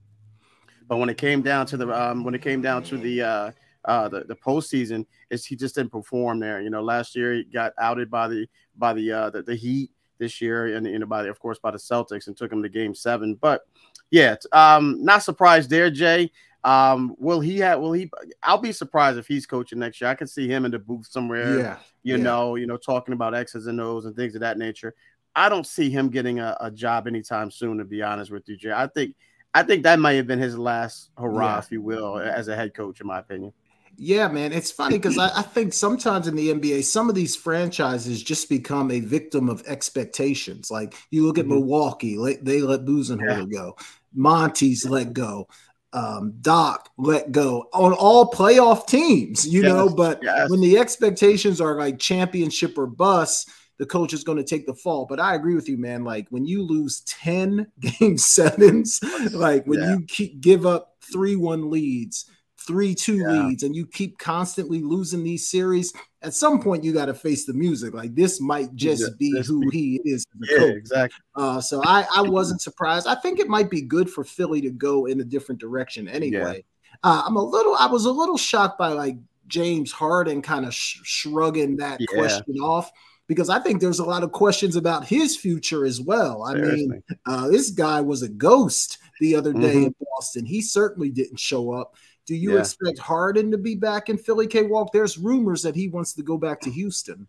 But 0.88 0.96
when 0.96 1.08
it 1.08 1.16
came 1.16 1.42
down 1.42 1.66
to 1.66 1.76
the 1.76 1.88
um, 1.88 2.24
when 2.24 2.34
it 2.34 2.42
came 2.42 2.60
down 2.60 2.82
to 2.84 2.98
the 2.98 3.22
uh, 3.22 3.50
uh, 3.84 4.08
the 4.08 4.24
the 4.24 4.34
postseason, 4.34 5.06
is 5.30 5.46
he 5.46 5.56
just 5.56 5.76
didn't 5.76 5.92
perform 5.92 6.40
there. 6.40 6.60
You 6.60 6.70
know, 6.70 6.82
last 6.82 7.14
year 7.14 7.34
he 7.34 7.44
got 7.44 7.72
outed 7.78 8.10
by 8.10 8.28
the 8.28 8.46
by 8.76 8.92
the 8.92 9.12
uh, 9.12 9.30
the, 9.30 9.42
the 9.42 9.54
Heat 9.54 9.90
this 10.18 10.40
year, 10.40 10.76
and 10.76 10.86
you 10.86 10.98
know, 10.98 11.06
by 11.06 11.22
the, 11.22 11.30
of 11.30 11.38
course 11.38 11.58
by 11.58 11.70
the 11.70 11.78
Celtics, 11.78 12.26
and 12.26 12.36
took 12.36 12.52
him 12.52 12.62
to 12.62 12.68
Game 12.68 12.94
Seven. 12.94 13.36
But 13.36 13.62
yeah, 14.10 14.36
um, 14.52 15.02
not 15.02 15.22
surprised 15.22 15.70
there, 15.70 15.90
Jay. 15.90 16.30
Um, 16.64 17.16
will 17.18 17.40
he 17.40 17.58
have? 17.58 17.80
Will 17.80 17.92
he? 17.92 18.10
I'll 18.42 18.58
be 18.58 18.72
surprised 18.72 19.18
if 19.18 19.26
he's 19.26 19.46
coaching 19.46 19.78
next 19.78 20.00
year. 20.00 20.10
I 20.10 20.14
can 20.14 20.26
see 20.26 20.46
him 20.46 20.64
in 20.64 20.70
the 20.70 20.78
booth 20.78 21.06
somewhere. 21.06 21.58
Yeah, 21.58 21.76
you 22.02 22.16
yeah. 22.16 22.22
know, 22.22 22.56
you 22.56 22.66
know, 22.66 22.76
talking 22.76 23.14
about 23.14 23.34
X's 23.34 23.66
and 23.66 23.80
O's 23.80 24.04
and 24.04 24.14
things 24.14 24.34
of 24.34 24.42
that 24.42 24.58
nature. 24.58 24.94
I 25.34 25.48
don't 25.48 25.66
see 25.66 25.90
him 25.90 26.10
getting 26.10 26.40
a, 26.40 26.56
a 26.60 26.70
job 26.70 27.06
anytime 27.06 27.50
soon. 27.50 27.78
To 27.78 27.84
be 27.84 28.02
honest 28.02 28.30
with 28.30 28.48
you, 28.48 28.56
Jay, 28.56 28.72
I 28.72 28.86
think 28.86 29.14
I 29.54 29.62
think 29.62 29.82
that 29.82 29.98
might 29.98 30.14
have 30.14 30.26
been 30.26 30.38
his 30.38 30.56
last 30.58 31.10
hurrah, 31.18 31.54
Yeah. 31.54 31.58
if 31.58 31.72
you 31.72 31.82
will, 31.82 32.18
as 32.18 32.48
a 32.48 32.56
head 32.56 32.74
coach, 32.74 33.00
in 33.00 33.06
my 33.06 33.18
opinion. 33.18 33.52
Yeah, 33.98 34.26
man. 34.28 34.52
It's 34.52 34.70
funny 34.70 34.96
because 34.96 35.18
I, 35.18 35.28
I 35.38 35.42
think 35.42 35.74
sometimes 35.74 36.26
in 36.26 36.34
the 36.34 36.48
NBA, 36.54 36.82
some 36.84 37.10
of 37.10 37.14
these 37.14 37.36
franchises 37.36 38.22
just 38.22 38.48
become 38.48 38.90
a 38.90 39.00
victim 39.00 39.50
of 39.50 39.62
expectations. 39.66 40.70
Like 40.70 40.94
you 41.10 41.26
look 41.26 41.36
at 41.38 41.44
Mhm. 41.44 41.50
Milwaukee, 41.50 42.16
like, 42.16 42.40
they 42.42 42.62
let 42.62 42.86
Budenholzer 42.86 43.52
go. 43.52 43.76
Monty's 44.14 44.86
let 44.86 45.12
go. 45.12 45.46
Um, 45.92 46.32
Doc 46.40 46.88
let 46.96 47.32
go 47.32 47.68
on 47.74 47.92
all 47.92 48.30
playoff 48.30 48.86
teams, 48.86 49.46
you 49.46 49.62
know. 49.62 49.90
But 49.90 50.20
yes. 50.22 50.48
when 50.48 50.62
the 50.62 50.78
expectations 50.78 51.60
are 51.60 51.76
like 51.76 51.98
championship 51.98 52.78
or 52.78 52.86
bust, 52.86 53.50
the 53.82 53.86
coach 53.86 54.12
is 54.12 54.22
going 54.22 54.38
to 54.38 54.44
take 54.44 54.64
the 54.64 54.74
fall. 54.74 55.06
But 55.06 55.18
I 55.18 55.34
agree 55.34 55.56
with 55.56 55.68
you, 55.68 55.76
man. 55.76 56.04
Like 56.04 56.28
when 56.30 56.46
you 56.46 56.62
lose 56.62 57.00
10 57.00 57.66
game 57.80 58.16
sevens, 58.16 59.00
like 59.32 59.66
when 59.66 59.80
Yeah. 59.80 59.88
you 59.90 60.04
keep 60.06 60.40
give 60.40 60.66
up 60.66 60.94
3 61.12 61.34
1 61.34 61.68
leads, 61.68 62.30
3 62.64 62.94
2 62.94 63.16
Yeah. 63.16 63.26
leads, 63.26 63.64
and 63.64 63.74
you 63.74 63.84
keep 63.84 64.18
constantly 64.18 64.80
losing 64.82 65.24
these 65.24 65.50
series, 65.50 65.92
at 66.22 66.32
some 66.32 66.62
point 66.62 66.84
you 66.84 66.92
got 66.92 67.06
to 67.06 67.14
face 67.14 67.44
the 67.44 67.54
music. 67.54 67.92
Like 67.92 68.14
this 68.14 68.40
might 68.40 68.72
just 68.76 69.02
Yeah, 69.02 69.08
be 69.18 69.42
who 69.44 69.68
he 69.70 70.00
is 70.04 70.24
as 70.40 70.48
Yeah, 70.48 70.58
coach. 70.58 70.76
exactly. 70.76 71.18
Uh, 71.34 71.60
so 71.60 71.82
I, 71.84 72.06
I 72.14 72.22
wasn't 72.22 72.60
surprised. 72.62 73.08
I 73.08 73.16
think 73.16 73.40
it 73.40 73.48
might 73.48 73.68
be 73.68 73.82
good 73.82 74.08
for 74.08 74.22
Philly 74.22 74.60
to 74.60 74.70
go 74.70 75.06
in 75.06 75.20
a 75.20 75.24
different 75.24 75.60
direction 75.60 76.06
anyway. 76.06 76.64
Uh, 77.02 77.24
I'm 77.26 77.34
a 77.34 77.42
little, 77.42 77.74
I 77.74 77.86
was 77.86 78.04
a 78.04 78.12
little 78.12 78.38
shocked 78.38 78.78
by 78.78 78.90
like 78.90 79.16
James 79.48 79.90
Harden 79.90 80.40
kind 80.40 80.66
of 80.66 80.72
sh- 80.72 81.00
shrugging 81.02 81.78
that 81.78 81.98
question 82.06 82.58
off 82.60 82.92
because 83.32 83.48
I 83.48 83.58
think 83.58 83.80
there's 83.80 83.98
a 83.98 84.04
lot 84.04 84.22
of 84.22 84.32
questions 84.32 84.76
about 84.76 85.06
his 85.06 85.36
future 85.36 85.84
as 85.84 86.00
well. 86.00 86.42
I 86.42 86.54
mean, 86.54 87.02
uh, 87.26 87.48
this 87.48 87.70
guy 87.70 88.00
was 88.00 88.22
a 88.22 88.28
ghost 88.28 88.98
the 89.20 89.34
other 89.34 89.52
day 89.52 89.74
Mhm. 89.74 89.86
in 89.86 89.94
Boston. 90.14 90.44
He 90.44 90.60
certainly 90.60 91.10
didn't 91.10 91.40
show 91.40 91.72
up. 91.72 91.94
Do 92.26 92.36
you 92.36 92.54
Yeah. 92.54 92.60
expect 92.60 92.98
Harden 92.98 93.50
to 93.50 93.58
be 93.58 93.74
back 93.74 94.08
in 94.08 94.16
Philly? 94.18 94.46
K 94.46 94.62
Walk. 94.62 94.92
There's 94.92 95.18
rumors 95.18 95.62
that 95.62 95.74
he 95.74 95.88
wants 95.88 96.12
to 96.14 96.22
go 96.22 96.36
back 96.38 96.60
to 96.60 96.70
Houston. 96.70 97.26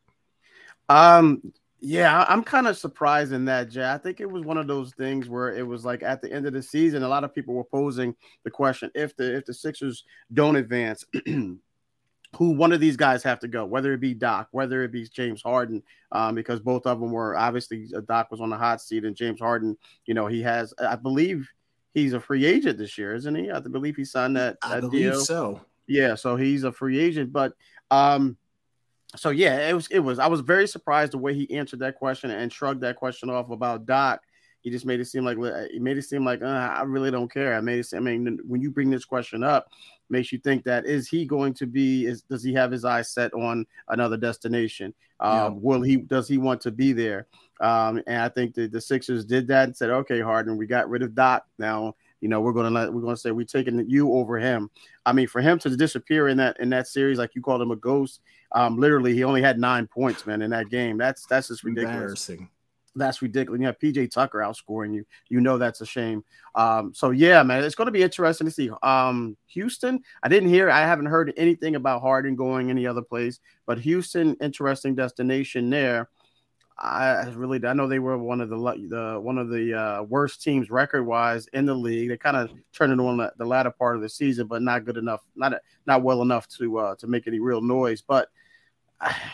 Um, 0.90 1.54
yeah, 1.80 2.26
I'm 2.28 2.44
kind 2.44 2.68
of 2.68 2.78
surprised 2.78 3.32
in 3.34 3.46
that, 3.46 3.70
Jay. 3.70 3.90
I 3.90 3.98
think 3.98 4.20
it 4.22 4.30
was 4.30 4.44
one 4.44 4.58
of 4.58 4.68
those 4.68 4.94
things 4.94 5.28
where 5.30 5.54
it 5.54 5.66
was 5.66 5.84
like 5.84 6.04
at 6.04 6.22
the 6.22 6.32
end 6.32 6.46
of 6.46 6.54
the 6.54 6.62
season, 6.62 7.04
a 7.04 7.08
lot 7.08 7.24
of 7.24 7.34
people 7.34 7.54
were 7.56 7.64
posing 7.64 8.16
the 8.44 8.52
question 8.52 8.92
if 8.96 9.16
the 9.16 9.36
if 9.36 9.46
the 9.46 9.54
Sixers 9.54 10.04
don't 10.34 10.56
advance, 10.56 11.06
who 12.36 12.52
one 12.52 12.72
of 12.72 12.80
these 12.80 12.98
guys 12.98 13.24
have 13.24 13.40
to 13.40 13.48
go, 13.48 13.66
whether 13.66 13.94
it 13.94 14.00
be 14.00 14.14
Doc, 14.14 14.48
whether 14.52 14.84
it 14.84 14.92
be 14.92 15.08
James 15.08 15.42
Harden, 15.42 15.84
um, 16.12 16.36
because 16.36 16.60
both 16.60 16.86
of 16.86 17.00
them 17.00 17.12
were 17.12 17.38
obviously 17.38 17.88
uh, 17.96 18.02
Doc 18.02 18.32
was 18.32 18.42
on 18.42 18.50
the 18.50 18.58
hot 18.58 18.82
seat 18.82 19.06
and 19.06 19.16
James 19.16 19.40
Harden, 19.40 19.78
you 20.06 20.14
know, 20.14 20.28
he 20.28 20.42
has, 20.42 20.74
I 20.80 20.96
believe 20.96 21.50
he's 21.94 22.14
a 22.14 22.20
free 22.20 22.46
agent 22.46 22.78
this 22.78 22.98
year, 22.98 23.14
isn't 23.16 23.36
he? 23.36 23.52
I 23.52 23.60
believe 23.60 23.96
he 23.96 24.06
signed 24.06 24.36
that, 24.38 24.58
I 24.64 24.80
believe 24.80 25.12
deal. 25.12 25.22
so. 25.22 25.62
Yeah, 25.88 26.16
so 26.16 26.36
he's 26.36 26.64
a 26.64 26.72
free 26.72 27.00
agent, 27.00 27.32
but 27.32 27.54
um 27.92 28.38
so 29.16 29.30
yeah, 29.30 29.70
it 29.70 29.74
was 29.74 29.88
it 29.88 30.00
was 30.00 30.20
I 30.20 30.28
was 30.28 30.42
very 30.42 30.68
surprised 30.68 31.14
the 31.14 31.20
way 31.20 31.34
he 31.34 31.56
answered 31.56 31.80
that 31.80 31.96
question 31.96 32.32
and 32.32 32.52
shrugged 32.52 32.82
that 32.82 32.96
question 32.96 33.30
off 33.30 33.50
about 33.52 33.86
Doc. 33.86 34.22
He 34.64 34.72
just 34.72 34.86
made 34.86 35.00
it 35.00 35.06
seem 35.06 35.24
like 35.24 35.38
he 35.72 35.80
made 35.80 35.98
it 35.98 36.04
seem 36.04 36.26
like 36.26 36.42
uh, 36.42 36.46
I 36.46 36.82
really 36.84 37.12
don't 37.12 37.32
care. 37.32 37.56
I 37.56 37.62
made 37.62 37.80
it. 37.80 37.94
I 37.96 38.00
mean, 38.00 38.40
when 38.48 38.62
you 38.62 38.72
bring 38.72 38.90
this 38.90 39.06
question 39.06 39.44
up, 39.44 39.68
makes 40.10 40.32
you 40.32 40.40
think 40.40 40.64
that 40.64 40.86
is 40.86 41.08
he 41.08 41.26
going 41.26 41.54
to 41.56 41.68
be? 41.68 42.06
Is 42.06 42.24
does 42.24 42.44
he 42.44 42.54
have 42.54 42.72
his 42.72 42.86
eyes 42.86 43.12
set 43.12 43.34
on 43.34 43.66
another 43.90 44.18
destination? 44.18 44.94
Yeah. 45.22 45.46
Um, 45.46 45.62
Will 45.62 45.82
he? 45.82 45.98
Does 45.98 46.28
he 46.28 46.38
want 46.38 46.62
to 46.62 46.72
be 46.72 46.94
there? 46.94 47.28
Um, 47.62 48.02
and 48.08 48.22
I 48.22 48.30
think 48.30 48.56
the, 48.56 48.68
the 48.68 48.82
Sixers 48.82 49.26
did 49.26 49.48
that 49.48 49.66
and 49.66 49.78
said, 49.78 49.90
okay, 49.90 50.20
Harden, 50.20 50.58
we 50.58 50.66
got 50.66 50.90
rid 50.90 51.04
of 51.04 51.14
Doc. 51.14 51.46
Now 51.60 51.96
you 52.24 52.30
know 52.30 52.40
we're 52.40 52.54
gonna 52.54 52.70
let 52.70 52.92
we're 52.92 53.02
gonna 53.02 53.18
say 53.18 53.32
we're 53.32 53.46
taking 53.46 53.86
you 53.90 54.14
over 54.14 54.40
him. 54.40 54.72
I 55.06 55.12
mean, 55.12 55.28
for 55.28 55.42
him 55.42 55.60
to 55.60 55.76
disappear 55.76 56.30
in 56.30 56.38
that 56.38 56.58
in 56.62 56.70
that 56.70 56.88
series, 56.88 57.18
like 57.18 57.36
you 57.36 57.42
called 57.42 57.62
him 57.62 57.72
a 57.72 57.76
ghost, 57.76 58.22
um, 58.54 58.80
literally 58.80 59.14
he 59.14 59.26
only 59.26 59.42
had 59.42 59.60
nine 59.60 59.88
points, 59.88 60.26
man, 60.26 60.42
in 60.42 60.52
that 60.52 60.70
game. 60.70 60.98
That's 60.98 61.26
that's 61.26 61.50
just 61.50 61.66
ridiculous. 61.66 61.96
Embarrassing. 61.96 62.50
That's 62.96 63.22
ridiculous. 63.22 63.60
You 63.60 63.66
have 63.68 63.80
PJ 63.80 64.12
Tucker 64.12 64.40
outscoring 64.40 64.94
you. 64.94 65.06
You 65.30 65.42
know 65.42 65.58
that's 65.58 65.82
a 65.82 65.86
shame. 65.86 66.24
Um, 66.56 66.94
so 66.94 67.10
yeah, 67.10 67.42
man, 67.44 67.64
it's 67.64 67.76
going 67.76 67.88
to 67.88 67.92
be 67.92 68.04
interesting 68.04 68.46
to 68.46 68.52
see. 68.52 68.70
Um, 68.84 69.36
Houston, 69.48 70.02
I 70.22 70.30
didn't 70.30 70.50
hear, 70.50 70.70
I 70.70 70.82
haven't 70.82 71.08
heard 71.08 71.34
anything 71.36 71.76
about 71.76 72.02
Harden 72.02 72.36
going 72.36 72.70
any 72.70 72.86
other 72.86 73.02
place, 73.02 73.40
but 73.66 73.80
Houston, 73.80 74.36
interesting 74.42 74.96
destination 74.96 75.70
there. 75.70 76.10
I 76.78 77.30
really, 77.36 77.64
I 77.66 77.74
know 77.74 77.88
they 77.88 78.00
were 78.00 78.18
one 78.18 78.42
of 78.42 78.50
the 78.50 78.58
the 78.58 79.20
one 79.20 79.38
of 79.38 79.50
the 79.50 79.74
uh, 79.74 80.04
worst 80.04 80.42
teams 80.42 80.72
record 80.72 81.04
wise 81.04 81.48
in 81.54 81.66
the 81.66 81.74
league. 81.74 82.10
They 82.10 82.18
kind 82.18 82.36
of 82.36 82.52
turned 82.74 82.92
it 82.92 83.00
on 83.00 83.18
the, 83.18 83.32
the 83.38 83.46
latter 83.46 83.70
part 83.70 83.96
of 83.96 84.02
the 84.02 84.10
season, 84.10 84.48
but 84.48 84.62
not 84.64 84.84
good 84.84 84.98
enough, 84.98 85.22
not 85.36 85.54
not 85.86 86.02
well 86.02 86.24
enough 86.24 86.48
to 86.58 86.80
uh, 86.80 86.96
to 86.96 87.08
make 87.08 87.28
any 87.28 87.40
real 87.40 87.62
noise. 87.62 88.02
But 88.02 88.30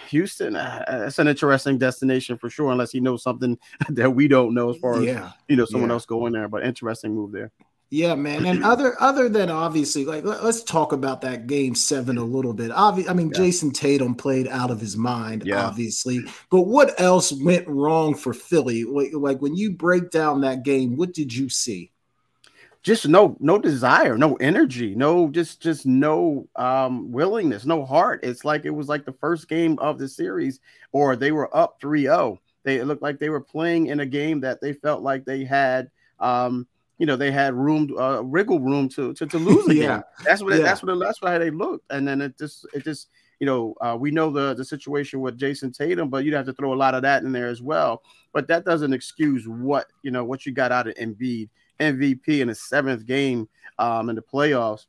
Houston, 0.09 0.55
uh, 0.55 0.83
it's 1.07 1.19
an 1.19 1.27
interesting 1.27 1.77
destination 1.77 2.37
for 2.37 2.49
sure, 2.49 2.71
unless 2.71 2.91
he 2.91 2.99
knows 2.99 3.23
something 3.23 3.57
that 3.89 4.09
we 4.11 4.27
don't 4.27 4.53
know 4.53 4.69
as 4.71 4.77
far 4.77 4.95
as 4.99 5.03
Yeah. 5.05 5.31
you 5.47 5.55
know 5.55 5.65
someone 5.65 5.89
Yeah. 5.89 5.93
else 5.95 6.05
going 6.05 6.33
there. 6.33 6.47
But 6.47 6.65
interesting 6.65 7.13
move 7.15 7.31
there. 7.31 7.51
Yeah, 7.91 8.13
man. 8.13 8.45
And 8.45 8.63
other 8.63 8.95
other 9.01 9.29
than 9.29 9.49
obviously, 9.49 10.05
like 10.05 10.23
let, 10.23 10.41
us 10.41 10.63
talk 10.63 10.93
about 10.93 11.21
that 11.21 11.47
game 11.47 11.73
seven 11.73 12.19
a 12.19 12.23
little 12.23 12.53
bit. 12.53 12.69
Obvi- 12.69 13.09
I 13.09 13.13
mean, 13.13 13.31
Yeah. 13.33 13.39
Jayson 13.41 13.71
Tatum 13.73 14.13
played 14.13 14.47
out 14.47 14.69
of 14.69 14.79
his 14.79 14.95
mind, 14.95 15.41
Yeah. 15.45 15.65
obviously. 15.65 16.19
But 16.51 16.61
what 16.67 16.99
else 17.01 17.31
went 17.31 17.67
wrong 17.67 18.13
for 18.13 18.31
Philly? 18.33 18.83
Like, 18.83 19.13
like 19.13 19.41
when 19.41 19.55
you 19.55 19.71
break 19.71 20.11
down 20.11 20.41
that 20.41 20.61
game, 20.63 20.97
what 20.97 21.13
did 21.15 21.33
you 21.33 21.49
see? 21.49 21.91
Just 22.81 23.07
no 23.09 23.35
no 23.41 23.59
desire, 23.59 24.17
no 24.17 24.35
energy, 24.35 24.95
no 24.95 25.29
just 25.29 25.61
just 25.61 25.85
no 25.85 26.47
um 26.55 27.11
willingness, 27.11 27.65
no 27.65 27.83
heart. 27.85 28.21
It's 28.23 28.45
like 28.45 28.63
it 28.63 28.69
was 28.69 28.87
like 28.87 29.03
the 29.05 29.11
first 29.19 29.49
game 29.49 29.77
of 29.79 29.99
the 29.99 30.07
series, 30.07 30.61
or 30.93 31.15
they 31.17 31.31
were 31.33 31.55
up 31.55 31.79
3-0. 31.81 32.37
They 32.63 32.77
it 32.77 32.85
looked 32.85 33.01
like 33.01 33.19
they 33.19 33.29
were 33.29 33.41
playing 33.41 33.87
in 33.87 33.99
a 33.99 34.05
game 34.05 34.39
that 34.41 34.61
they 34.61 34.71
felt 34.73 35.03
like 35.03 35.25
they 35.25 35.43
had 35.43 35.91
um 36.19 36.67
you 36.99 37.05
know 37.05 37.17
they 37.17 37.31
had 37.31 37.53
room 37.53 37.89
uh 37.97 38.21
wriggle 38.23 38.59
room 38.61 38.87
to 38.89 39.13
to, 39.13 39.25
to 39.25 39.37
lose 39.37 39.67
a 39.69 39.75
Yeah. 39.75 40.01
That's 40.23 40.41
what 40.41 40.53
Yeah. 40.55 40.63
that's 40.63 40.81
what 40.81 40.97
that's 40.99 41.21
why 41.21 41.37
they 41.37 41.49
looked. 41.49 41.85
And 41.91 42.07
then 42.07 42.21
it 42.21 42.37
just 42.37 42.65
it 42.73 42.85
just 42.85 43.09
you 43.41 43.45
know, 43.45 43.73
uh, 43.79 43.95
we 43.97 44.11
know 44.11 44.29
the 44.31 44.53
the 44.53 44.65
situation 44.65 45.19
with 45.21 45.37
Jayson 45.37 45.71
Tatum, 45.71 46.09
but 46.09 46.23
you'd 46.25 46.33
have 46.33 46.45
to 46.45 46.53
throw 46.53 46.73
a 46.73 46.75
lot 46.75 46.93
of 46.93 47.01
that 47.03 47.23
in 47.23 47.31
there 47.33 47.47
as 47.47 47.61
well. 47.61 48.03
But 48.33 48.47
that 48.47 48.63
doesn't 48.65 48.93
excuse 48.93 49.47
what 49.47 49.87
you 50.01 50.11
know 50.11 50.23
what 50.23 50.45
you 50.45 50.51
got 50.53 50.71
out 50.73 50.87
of 50.87 50.95
Embiid, 50.95 51.49
MVP 51.79 52.39
in 52.41 52.47
his 52.47 52.61
seventh 52.61 53.05
game 53.05 53.47
um, 53.77 54.09
in 54.09 54.15
the 54.15 54.21
playoffs. 54.21 54.85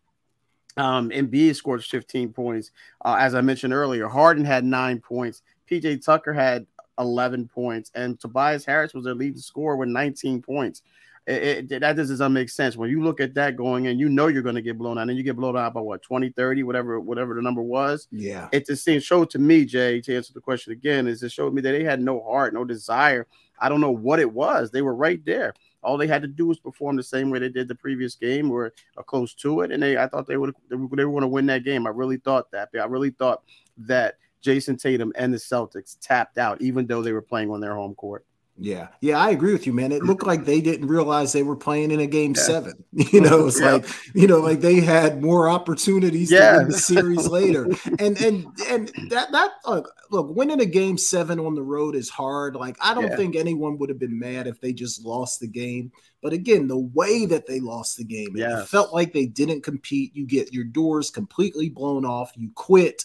Um, 0.77 1.11
Embiid 1.11 1.57
scored 1.57 1.85
15 1.85 2.33
points, 2.33 2.71
uh, 3.05 3.17
as 3.19 3.35
I 3.35 3.41
mentioned 3.41 3.73
earlier. 3.73 4.09
Harden 4.09 4.45
had 4.45 4.65
nine 4.65 5.01
points. 5.01 5.43
PJ 5.71 6.05
Tucker 6.05 6.33
had 6.33 6.67
11 6.99 7.49
points, 7.49 7.91
and 7.95 8.19
Tobias 8.19 8.65
Harris 8.65 8.95
was 8.95 9.05
their 9.05 9.15
leading 9.15 9.41
scorer 9.41 9.77
with 9.77 9.89
19 9.89 10.43
points. 10.43 10.83
It, 11.27 11.71
it, 11.71 11.81
that 11.81 11.97
just 11.97 12.11
doesn't 12.11 12.33
make 12.33 12.49
sense 12.49 12.77
when 12.77 12.89
you 12.89 13.03
look 13.03 13.21
at 13.21 13.35
that 13.35 13.55
going 13.57 13.85
in. 13.87 13.99
You 13.99 14.09
know 14.09 14.29
you're 14.29 14.43
going 14.43 14.55
to 14.55 14.63
get 14.63 14.79
blown 14.79 14.97
out, 14.99 15.09
and 15.09 15.17
you 15.17 15.23
get 15.23 15.37
blown 15.37 15.57
out 15.57 15.75
by 15.75 15.81
what 15.81 16.03
20, 16.03 16.31
30, 16.31 16.63
whatever, 16.63 16.99
whatever 16.99 17.35
the 17.35 17.43
number 17.43 17.63
was 17.63 18.09
Yeah. 18.11 18.49
it 18.53 18.67
just 18.67 18.85
seemed 18.85 19.03
showed 19.03 19.31
to 19.31 19.39
me, 19.39 19.65
Jay, 19.65 20.01
to 20.01 20.17
answer 20.17 20.33
the 20.33 20.41
question 20.41 20.73
again, 20.73 21.07
is 21.07 21.23
it 21.23 21.31
showed 21.31 21.53
me 21.53 21.61
that 21.63 21.73
they 21.73 21.85
had 21.85 22.01
no 22.01 22.23
heart, 22.23 22.55
no 22.55 22.65
desire. 22.65 23.27
I 23.61 23.69
don't 23.69 23.81
know 23.83 23.91
what 23.91 24.19
it 24.19 24.33
was. 24.33 24.71
They 24.71 24.83
were 24.83 24.95
right 24.95 25.23
there. 25.25 25.55
All 25.83 25.97
they 25.97 26.07
had 26.07 26.23
to 26.23 26.29
do 26.29 26.47
was 26.47 26.59
perform 26.59 26.97
the 26.97 27.03
same 27.03 27.31
way 27.31 27.39
they 27.39 27.49
did 27.49 27.69
the 27.69 27.75
previous 27.75 28.15
game 28.15 28.51
or, 28.51 28.73
or 28.97 29.03
close 29.05 29.35
to 29.35 29.63
it. 29.63 29.73
And 29.73 29.83
they 29.83 29.97
I 29.97 30.07
thought 30.07 30.27
they 30.27 30.37
would 30.37 30.55
they 30.69 30.77
were, 30.77 30.89
going 30.89 31.23
to 31.23 31.29
win 31.29 31.47
that 31.47 31.65
game. 31.65 31.87
I 31.87 31.91
really 31.91 32.19
thought 32.19 32.51
that. 32.53 32.71
I 32.75 32.85
really 32.85 33.11
thought 33.11 33.43
that 33.79 34.17
Jayson 34.43 34.77
Tatum 34.77 35.13
and 35.17 35.33
the 35.33 35.39
Celtics 35.39 35.97
tapped 36.01 36.39
out, 36.39 36.61
even 36.61 36.87
though 36.87 37.03
they 37.03 37.13
were 37.13 37.23
playing 37.23 37.51
on 37.51 37.61
their 37.61 37.75
home 37.75 37.95
court. 37.95 38.27
Yeah, 38.63 38.89
yeah, 39.01 39.19
I 39.19 39.31
agree 39.31 39.55
with 39.55 39.67
you, 39.67 39.73
man. 39.73 39.91
It 39.91 40.03
looked 40.03 40.27
like 40.27 40.45
they 40.45 40.61
didn't 40.61 40.87
realize 40.87 41.33
they 41.33 41.43
were 41.43 41.57
playing 41.57 41.93
in 41.93 42.01
a 42.01 42.07
game 42.07 42.35
yeah. 42.37 42.43
seven. 42.43 42.85
You 42.93 43.23
know, 43.23 43.47
it's 43.47 43.59
yeah. 43.61 43.73
like 43.73 43.87
you 44.15 44.27
know, 44.27 44.41
like 44.41 44.61
they 44.61 44.81
had 44.81 45.23
more 45.23 45.49
opportunities 45.49 46.31
yeah. 46.31 46.53
to 46.53 46.59
win 46.59 46.69
the 46.69 46.79
series 46.79 47.27
later, 47.27 47.65
and 47.99 48.21
and 48.21 48.47
and 48.69 48.93
that 49.09 49.33
that 49.33 49.51
look, 49.67 49.91
look, 50.11 50.37
winning 50.37 50.61
a 50.61 50.67
game 50.67 50.99
seven 50.99 51.41
on 51.41 51.55
the 51.55 51.63
road 51.63 51.97
is 51.97 52.11
hard. 52.11 52.55
Like 52.55 52.77
I 52.81 52.93
don't 52.93 53.17
think 53.17 53.35
anyone 53.35 53.79
would 53.79 53.89
have 53.89 53.99
been 53.99 54.19
mad 54.19 54.47
if 54.47 54.61
they 54.61 54.75
just 54.75 55.05
lost 55.05 55.41
the 55.41 55.49
game. 55.49 55.91
But 56.23 56.35
again, 56.35 56.69
the 56.69 56.79
way 56.79 57.25
that 57.27 57.47
they 57.47 57.61
lost 57.61 57.97
the 57.97 58.05
game, 58.05 58.29
yes. 58.35 58.65
it 58.65 58.69
felt 58.69 58.93
like 58.93 59.13
they 59.13 59.27
didn't 59.27 59.63
compete. 59.63 60.15
You 60.15 60.27
get 60.27 60.53
your 60.53 60.65
doors 60.65 61.11
completely 61.11 61.71
blown 61.71 62.05
off. 62.05 62.33
You 62.37 62.51
quit. 62.55 63.05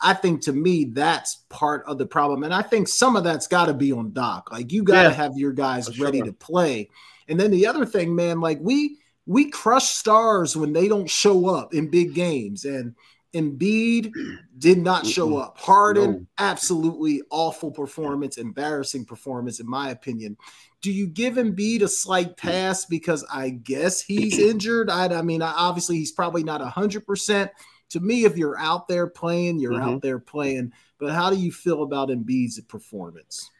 I 0.00 0.14
think 0.14 0.42
to 0.42 0.52
me, 0.52 0.84
that's 0.84 1.44
part 1.48 1.84
of 1.86 1.98
the 1.98 2.06
problem. 2.06 2.42
And 2.42 2.52
I 2.52 2.62
think 2.62 2.88
some 2.88 3.14
of 3.14 3.22
that's 3.22 3.46
got 3.46 3.66
to 3.66 3.74
be 3.74 3.92
on 3.92 4.12
Doc. 4.12 4.50
Like 4.50 4.72
you 4.72 4.82
got 4.82 5.02
to 5.02 5.08
yeah, 5.10 5.14
have 5.14 5.36
your 5.36 5.52
guys 5.52 6.00
ready 6.00 6.18
sure. 6.18 6.26
to 6.26 6.32
play. 6.32 6.90
And 7.28 7.38
then 7.38 7.52
the 7.52 7.66
other 7.66 7.86
thing, 7.86 8.14
man, 8.14 8.40
like 8.40 8.58
we 8.60 8.98
we 9.26 9.50
crush 9.50 9.90
stars 9.90 10.56
when 10.56 10.72
they 10.72 10.88
don't 10.88 11.10
show 11.10 11.48
up 11.48 11.74
in 11.74 11.88
big 11.88 12.14
games. 12.14 12.64
And 12.64 12.94
Embiid 13.34 14.12
did 14.58 14.78
not 14.78 15.06
show 15.06 15.36
up. 15.36 15.58
Harden, 15.58 16.10
no. 16.10 16.26
absolutely 16.38 17.22
awful 17.30 17.70
performance, 17.70 18.38
embarrassing 18.38 19.04
performance, 19.04 19.60
in 19.60 19.68
my 19.68 19.90
opinion. 19.90 20.36
Do 20.82 20.92
you 20.92 21.06
give 21.06 21.34
Embiid 21.34 21.82
a 21.82 21.88
slight 21.88 22.36
pass 22.36 22.84
because 22.84 23.24
I 23.32 23.50
guess 23.50 24.00
he's 24.00 24.38
injured? 24.38 24.90
I, 24.90 25.06
I 25.06 25.22
mean, 25.22 25.42
obviously 25.42 25.96
he's 25.96 26.12
probably 26.12 26.44
not 26.44 26.60
hundred 26.60 27.06
percent. 27.06 27.50
To 27.90 28.00
me, 28.00 28.24
if 28.24 28.36
you're 28.36 28.58
out 28.58 28.88
there 28.88 29.06
playing, 29.06 29.58
you're 29.58 29.72
mm-hmm. 29.72 29.88
out 29.88 30.02
there 30.02 30.18
playing. 30.18 30.72
But 30.98 31.12
how 31.12 31.30
do 31.30 31.36
you 31.36 31.52
feel 31.52 31.82
about 31.82 32.08
Embiid's 32.08 32.60
performance? 32.60 33.50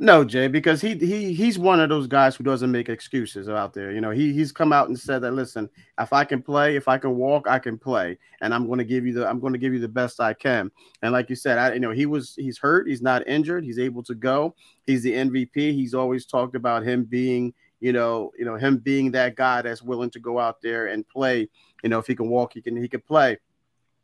No, 0.00 0.24
Jay, 0.24 0.48
because 0.48 0.80
he 0.80 0.94
he 0.94 1.32
he's 1.34 1.56
one 1.56 1.78
of 1.78 1.88
those 1.88 2.08
guys 2.08 2.34
who 2.34 2.42
doesn't 2.42 2.72
make 2.72 2.88
excuses 2.88 3.48
out 3.48 3.72
there. 3.72 3.92
You 3.92 4.00
know, 4.00 4.10
he 4.10 4.32
he's 4.32 4.50
come 4.50 4.72
out 4.72 4.88
and 4.88 4.98
said 4.98 5.22
that 5.22 5.34
listen, 5.34 5.70
if 6.00 6.12
I 6.12 6.24
can 6.24 6.42
play, 6.42 6.74
if 6.74 6.88
I 6.88 6.98
can 6.98 7.14
walk, 7.14 7.46
I 7.46 7.60
can 7.60 7.78
play, 7.78 8.18
and 8.40 8.52
I'm 8.52 8.66
going 8.66 8.78
to 8.78 8.84
give 8.84 9.06
you 9.06 9.12
the 9.12 9.28
I'm 9.28 9.38
going 9.38 9.52
to 9.52 9.58
give 9.58 9.72
you 9.72 9.78
the 9.78 9.86
best 9.86 10.20
I 10.20 10.34
can. 10.34 10.72
And 11.02 11.12
like 11.12 11.30
you 11.30 11.36
said, 11.36 11.58
I 11.58 11.74
you 11.74 11.80
know 11.80 11.92
he 11.92 12.06
was 12.06 12.34
he's 12.36 12.58
hurt, 12.58 12.88
he's 12.88 13.02
not 13.02 13.26
injured, 13.28 13.62
he's 13.62 13.78
able 13.78 14.02
to 14.04 14.16
go. 14.16 14.56
He's 14.84 15.04
the 15.04 15.12
MVP. 15.12 15.54
He's 15.54 15.94
always 15.94 16.26
talked 16.26 16.56
about 16.56 16.82
him 16.82 17.04
being 17.04 17.54
you 17.78 17.92
know 17.92 18.32
you 18.36 18.44
know 18.44 18.56
him 18.56 18.78
being 18.78 19.12
that 19.12 19.36
guy 19.36 19.62
that's 19.62 19.80
willing 19.80 20.10
to 20.10 20.18
go 20.18 20.40
out 20.40 20.60
there 20.60 20.86
and 20.88 21.08
play. 21.08 21.48
You 21.84 21.88
know, 21.88 22.00
if 22.00 22.08
he 22.08 22.16
can 22.16 22.28
walk, 22.28 22.54
he 22.54 22.62
can 22.62 22.76
he 22.76 22.88
can 22.88 23.00
play. 23.00 23.38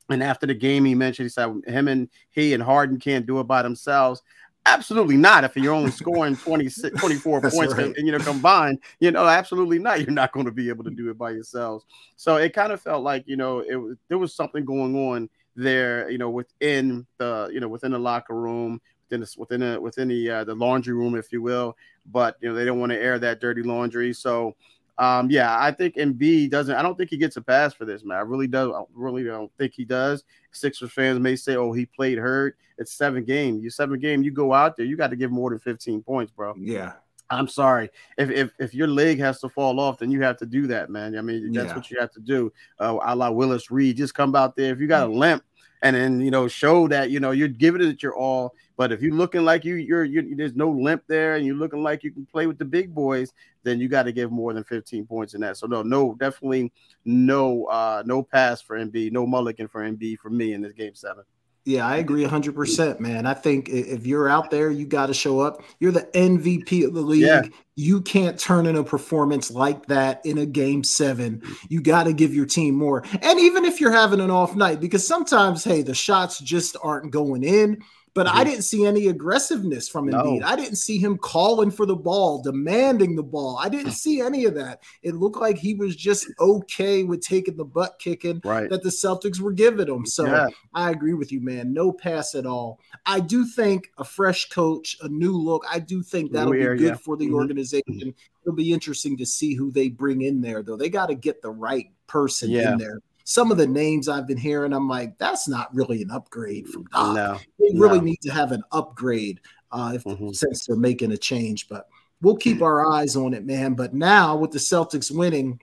And 0.08 0.22
after 0.22 0.46
the 0.46 0.54
game, 0.54 0.84
he 0.84 0.94
mentioned 0.94 1.26
he 1.26 1.30
said 1.30 1.52
him 1.66 1.88
and 1.88 2.08
he 2.30 2.54
and 2.54 2.62
Harden 2.62 2.98
can't 2.98 3.26
do 3.26 3.40
it 3.40 3.44
by 3.44 3.62
themselves. 3.62 4.22
Absolutely 4.66 5.16
not. 5.16 5.42
If 5.42 5.56
you're 5.56 5.72
only 5.72 5.90
scoring 5.90 6.36
20, 6.36 6.68
24 6.98 7.40
points, 7.40 7.74
right. 7.74 7.94
you 7.96 8.12
know, 8.12 8.18
combined, 8.18 8.78
you 9.00 9.10
know, 9.10 9.26
absolutely 9.26 9.78
not. 9.78 10.00
You're 10.00 10.10
not 10.10 10.32
going 10.32 10.46
to 10.46 10.52
be 10.52 10.68
able 10.68 10.84
to 10.84 10.90
do 10.90 11.10
it 11.10 11.18
by 11.18 11.30
yourselves. 11.30 11.84
So 12.16 12.36
it 12.36 12.52
kind 12.52 12.70
of 12.70 12.80
felt 12.80 13.02
like, 13.02 13.24
you 13.26 13.36
know, 13.36 13.60
it 13.60 13.98
there 14.08 14.18
was 14.18 14.34
something 14.34 14.64
going 14.64 14.94
on 14.96 15.30
there, 15.56 16.10
you 16.10 16.18
know, 16.18 16.30
within 16.30 17.06
the, 17.18 17.48
you 17.52 17.60
know, 17.60 17.68
within 17.68 17.92
the 17.92 17.98
locker 17.98 18.34
room, 18.34 18.80
within 19.08 19.20
the 19.20 19.34
within 19.38 19.60
the 19.60 19.80
within 19.80 20.08
the 20.08 20.30
uh, 20.30 20.44
the 20.44 20.54
laundry 20.54 20.94
room, 20.94 21.16
if 21.16 21.32
you 21.32 21.42
will. 21.42 21.76
But 22.06 22.36
you 22.40 22.48
know, 22.48 22.54
they 22.54 22.64
don't 22.64 22.78
want 22.78 22.92
to 22.92 22.98
air 22.98 23.18
that 23.18 23.40
dirty 23.40 23.62
laundry. 23.62 24.12
So 24.12 24.56
um, 25.00 25.30
yeah, 25.30 25.56
I 25.58 25.72
think 25.72 25.94
Embiid 25.96 26.50
doesn't. 26.50 26.74
I 26.74 26.82
don't 26.82 26.94
think 26.94 27.08
he 27.08 27.16
gets 27.16 27.38
a 27.38 27.40
pass 27.40 27.72
for 27.72 27.86
this, 27.86 28.04
man. 28.04 28.18
I 28.18 28.20
really 28.20 28.46
do. 28.46 28.74
I 28.74 28.82
really 28.92 29.24
don't 29.24 29.50
think 29.56 29.72
he 29.72 29.86
does. 29.86 30.24
Sixers 30.52 30.92
fans 30.92 31.18
may 31.18 31.36
say, 31.36 31.56
"Oh, 31.56 31.72
he 31.72 31.86
played 31.86 32.18
hurt." 32.18 32.58
It's 32.76 32.92
seven 32.92 33.24
game. 33.24 33.60
You 33.60 33.70
seven 33.70 33.98
game. 33.98 34.22
You 34.22 34.30
go 34.30 34.52
out 34.52 34.76
there. 34.76 34.84
You 34.84 34.98
got 34.98 35.08
to 35.08 35.16
give 35.16 35.30
more 35.30 35.48
than 35.48 35.58
fifteen 35.58 36.02
points, 36.02 36.30
bro. 36.30 36.54
Yeah. 36.58 36.92
I'm 37.30 37.48
sorry. 37.48 37.88
If, 38.18 38.28
if 38.30 38.50
if 38.58 38.74
your 38.74 38.88
leg 38.88 39.18
has 39.20 39.40
to 39.40 39.48
fall 39.48 39.80
off, 39.80 40.00
then 40.00 40.10
you 40.10 40.20
have 40.20 40.36
to 40.38 40.46
do 40.46 40.66
that, 40.66 40.90
man. 40.90 41.16
I 41.16 41.22
mean, 41.22 41.50
that's 41.52 41.68
yeah. 41.68 41.76
what 41.76 41.90
you 41.90 41.98
have 41.98 42.12
to 42.12 42.20
do. 42.20 42.52
Uh, 42.78 42.98
a 43.02 43.16
la 43.16 43.30
Willis 43.30 43.70
Reed, 43.70 43.96
just 43.96 44.14
come 44.14 44.34
out 44.34 44.54
there. 44.54 44.72
If 44.72 44.80
you 44.80 44.86
got 44.86 45.08
a 45.08 45.12
limp, 45.12 45.42
and 45.82 45.96
then 45.96 46.20
you 46.20 46.30
know 46.30 46.48
show 46.48 46.88
that 46.88 47.10
you 47.10 47.20
know 47.20 47.30
you're 47.30 47.48
giving 47.48 47.82
it 47.82 48.02
your 48.02 48.16
all. 48.16 48.54
But 48.76 48.92
if 48.92 49.02
you're 49.02 49.14
looking 49.14 49.44
like 49.44 49.64
you 49.64 49.76
you're, 49.76 50.04
you're 50.04 50.24
there's 50.36 50.54
no 50.54 50.70
limp 50.70 51.04
there, 51.06 51.36
and 51.36 51.44
you're 51.44 51.56
looking 51.56 51.82
like 51.82 52.02
you 52.02 52.10
can 52.10 52.26
play 52.26 52.46
with 52.46 52.58
the 52.58 52.64
big 52.64 52.94
boys, 52.94 53.32
then 53.62 53.80
you 53.80 53.88
got 53.88 54.04
to 54.04 54.12
give 54.12 54.30
more 54.30 54.52
than 54.52 54.64
15 54.64 55.06
points 55.06 55.34
in 55.34 55.40
that. 55.42 55.56
So 55.56 55.66
no, 55.66 55.82
no, 55.82 56.14
definitely 56.14 56.72
no 57.04 57.64
uh 57.64 58.02
no 58.06 58.22
pass 58.22 58.60
for 58.60 58.78
Embiid, 58.78 59.12
no 59.12 59.26
mulligan 59.26 59.68
for 59.68 59.82
Embiid 59.82 60.18
for 60.18 60.30
me 60.30 60.52
in 60.52 60.60
this 60.60 60.72
game 60.72 60.94
seven. 60.94 61.24
Yeah, 61.66 61.86
I 61.86 61.96
agree 61.96 62.24
100%, 62.24 63.00
man. 63.00 63.26
I 63.26 63.34
think 63.34 63.68
if 63.68 64.06
you're 64.06 64.30
out 64.30 64.50
there, 64.50 64.70
you 64.70 64.86
got 64.86 65.06
to 65.06 65.14
show 65.14 65.40
up. 65.40 65.62
You're 65.78 65.92
the 65.92 66.08
MVP 66.14 66.86
of 66.86 66.94
the 66.94 67.02
league. 67.02 67.22
Yeah. 67.22 67.42
You 67.76 68.00
can't 68.00 68.38
turn 68.38 68.66
in 68.66 68.76
a 68.76 68.84
performance 68.84 69.50
like 69.50 69.86
that 69.86 70.24
in 70.24 70.38
a 70.38 70.46
game 70.46 70.82
seven. 70.82 71.42
You 71.68 71.82
got 71.82 72.04
to 72.04 72.14
give 72.14 72.34
your 72.34 72.46
team 72.46 72.76
more. 72.76 73.04
And 73.22 73.38
even 73.38 73.66
if 73.66 73.80
you're 73.80 73.92
having 73.92 74.20
an 74.20 74.30
off 74.30 74.56
night, 74.56 74.80
because 74.80 75.06
sometimes, 75.06 75.62
hey, 75.62 75.82
the 75.82 75.94
shots 75.94 76.40
just 76.40 76.76
aren't 76.82 77.10
going 77.10 77.44
in 77.44 77.82
but 78.14 78.26
mm-hmm. 78.26 78.38
I 78.38 78.44
didn't 78.44 78.62
see 78.62 78.86
any 78.86 79.08
aggressiveness 79.08 79.88
from 79.88 80.06
Embiid. 80.06 80.40
No. 80.40 80.46
I 80.46 80.56
didn't 80.56 80.76
see 80.76 80.98
him 80.98 81.16
calling 81.18 81.70
for 81.70 81.86
the 81.86 81.96
ball, 81.96 82.42
demanding 82.42 83.16
the 83.16 83.22
ball. 83.22 83.58
I 83.60 83.68
didn't 83.68 83.92
see 83.92 84.20
any 84.20 84.44
of 84.44 84.54
that. 84.54 84.82
It 85.02 85.14
looked 85.14 85.38
like 85.38 85.58
he 85.58 85.74
was 85.74 85.94
just 85.96 86.26
okay 86.40 87.02
with 87.04 87.20
taking 87.22 87.56
the 87.56 87.64
butt 87.64 87.98
kicking 87.98 88.40
right. 88.44 88.68
that 88.70 88.82
the 88.82 88.88
Celtics 88.88 89.40
were 89.40 89.52
giving 89.52 89.88
him. 89.88 90.06
So 90.06 90.26
yeah. 90.26 90.48
I 90.74 90.90
agree 90.90 91.14
with 91.14 91.30
you, 91.30 91.40
man. 91.40 91.72
No 91.72 91.92
pass 91.92 92.34
at 92.34 92.46
all. 92.46 92.80
I 93.06 93.20
do 93.20 93.46
think 93.46 93.90
a 93.98 94.04
fresh 94.04 94.48
coach, 94.48 94.96
a 95.02 95.08
new 95.08 95.32
look, 95.32 95.64
I 95.70 95.78
do 95.78 96.02
think 96.02 96.32
that'll 96.32 96.50
Weird, 96.50 96.78
be 96.78 96.84
good 96.84 96.90
yeah. 96.90 96.96
for 96.96 97.16
the 97.16 97.26
mm-hmm. 97.26 97.34
organization. 97.34 98.14
It'll 98.42 98.56
be 98.56 98.72
interesting 98.72 99.16
to 99.18 99.26
see 99.26 99.54
who 99.54 99.70
they 99.70 99.88
bring 99.88 100.22
in 100.22 100.40
there, 100.40 100.62
though. 100.62 100.76
They 100.76 100.88
got 100.88 101.06
to 101.06 101.14
get 101.14 101.42
the 101.42 101.50
right 101.50 101.86
person 102.06 102.50
yeah. 102.50 102.72
in 102.72 102.78
there 102.78 103.00
some 103.30 103.52
of 103.52 103.58
the 103.58 103.66
names 103.66 104.08
I've 104.08 104.26
been 104.26 104.36
hearing, 104.36 104.72
I'm 104.72 104.88
like, 104.88 105.16
that's 105.16 105.46
not 105.46 105.72
really 105.72 106.02
an 106.02 106.10
upgrade 106.10 106.66
from 106.66 106.82
Doc. 106.86 107.14
No, 107.14 107.38
they 107.60 107.78
really 107.78 108.00
no. 108.00 108.06
need 108.06 108.20
to 108.22 108.32
have 108.32 108.50
an 108.50 108.64
upgrade 108.72 109.38
uh, 109.70 109.92
if, 109.94 110.02
mm-hmm. 110.02 110.32
since 110.32 110.66
they're 110.66 110.74
making 110.74 111.12
a 111.12 111.16
change. 111.16 111.68
But 111.68 111.86
we'll 112.20 112.34
keep 112.34 112.60
our 112.60 112.84
eyes 112.92 113.14
on 113.14 113.32
it, 113.32 113.46
man. 113.46 113.74
But 113.74 113.94
now 113.94 114.34
with 114.34 114.50
the 114.50 114.58
Celtics 114.58 115.16
winning, 115.16 115.60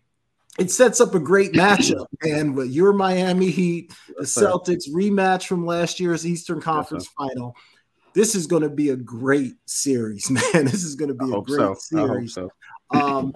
it 0.58 0.72
sets 0.72 1.02
up 1.02 1.14
a 1.14 1.20
great 1.20 1.52
matchup, 1.52 2.06
man. 2.24 2.54
With 2.54 2.72
your 2.72 2.94
Miami 2.94 3.50
Heat, 3.50 3.94
the 4.16 4.24
Celtics 4.24 4.90
rematch 4.90 5.46
from 5.46 5.66
last 5.66 6.00
year's 6.00 6.26
Eastern 6.26 6.62
Conference 6.62 7.08
final. 7.18 7.54
This 8.14 8.34
is 8.34 8.48
going 8.48 8.64
to 8.64 8.70
be 8.70 8.92
a 8.92 8.96
great 8.96 9.56
series, 9.66 10.32
man. 10.32 10.64
This 10.64 10.86
is 10.86 10.96
going 10.96 11.10
to 11.10 11.16
be 11.16 11.34
I 11.34 11.38
a 11.38 11.42
great 11.42 11.58
so. 11.58 11.74
series. 11.74 12.34
So. 12.34 12.50
um, 12.92 13.36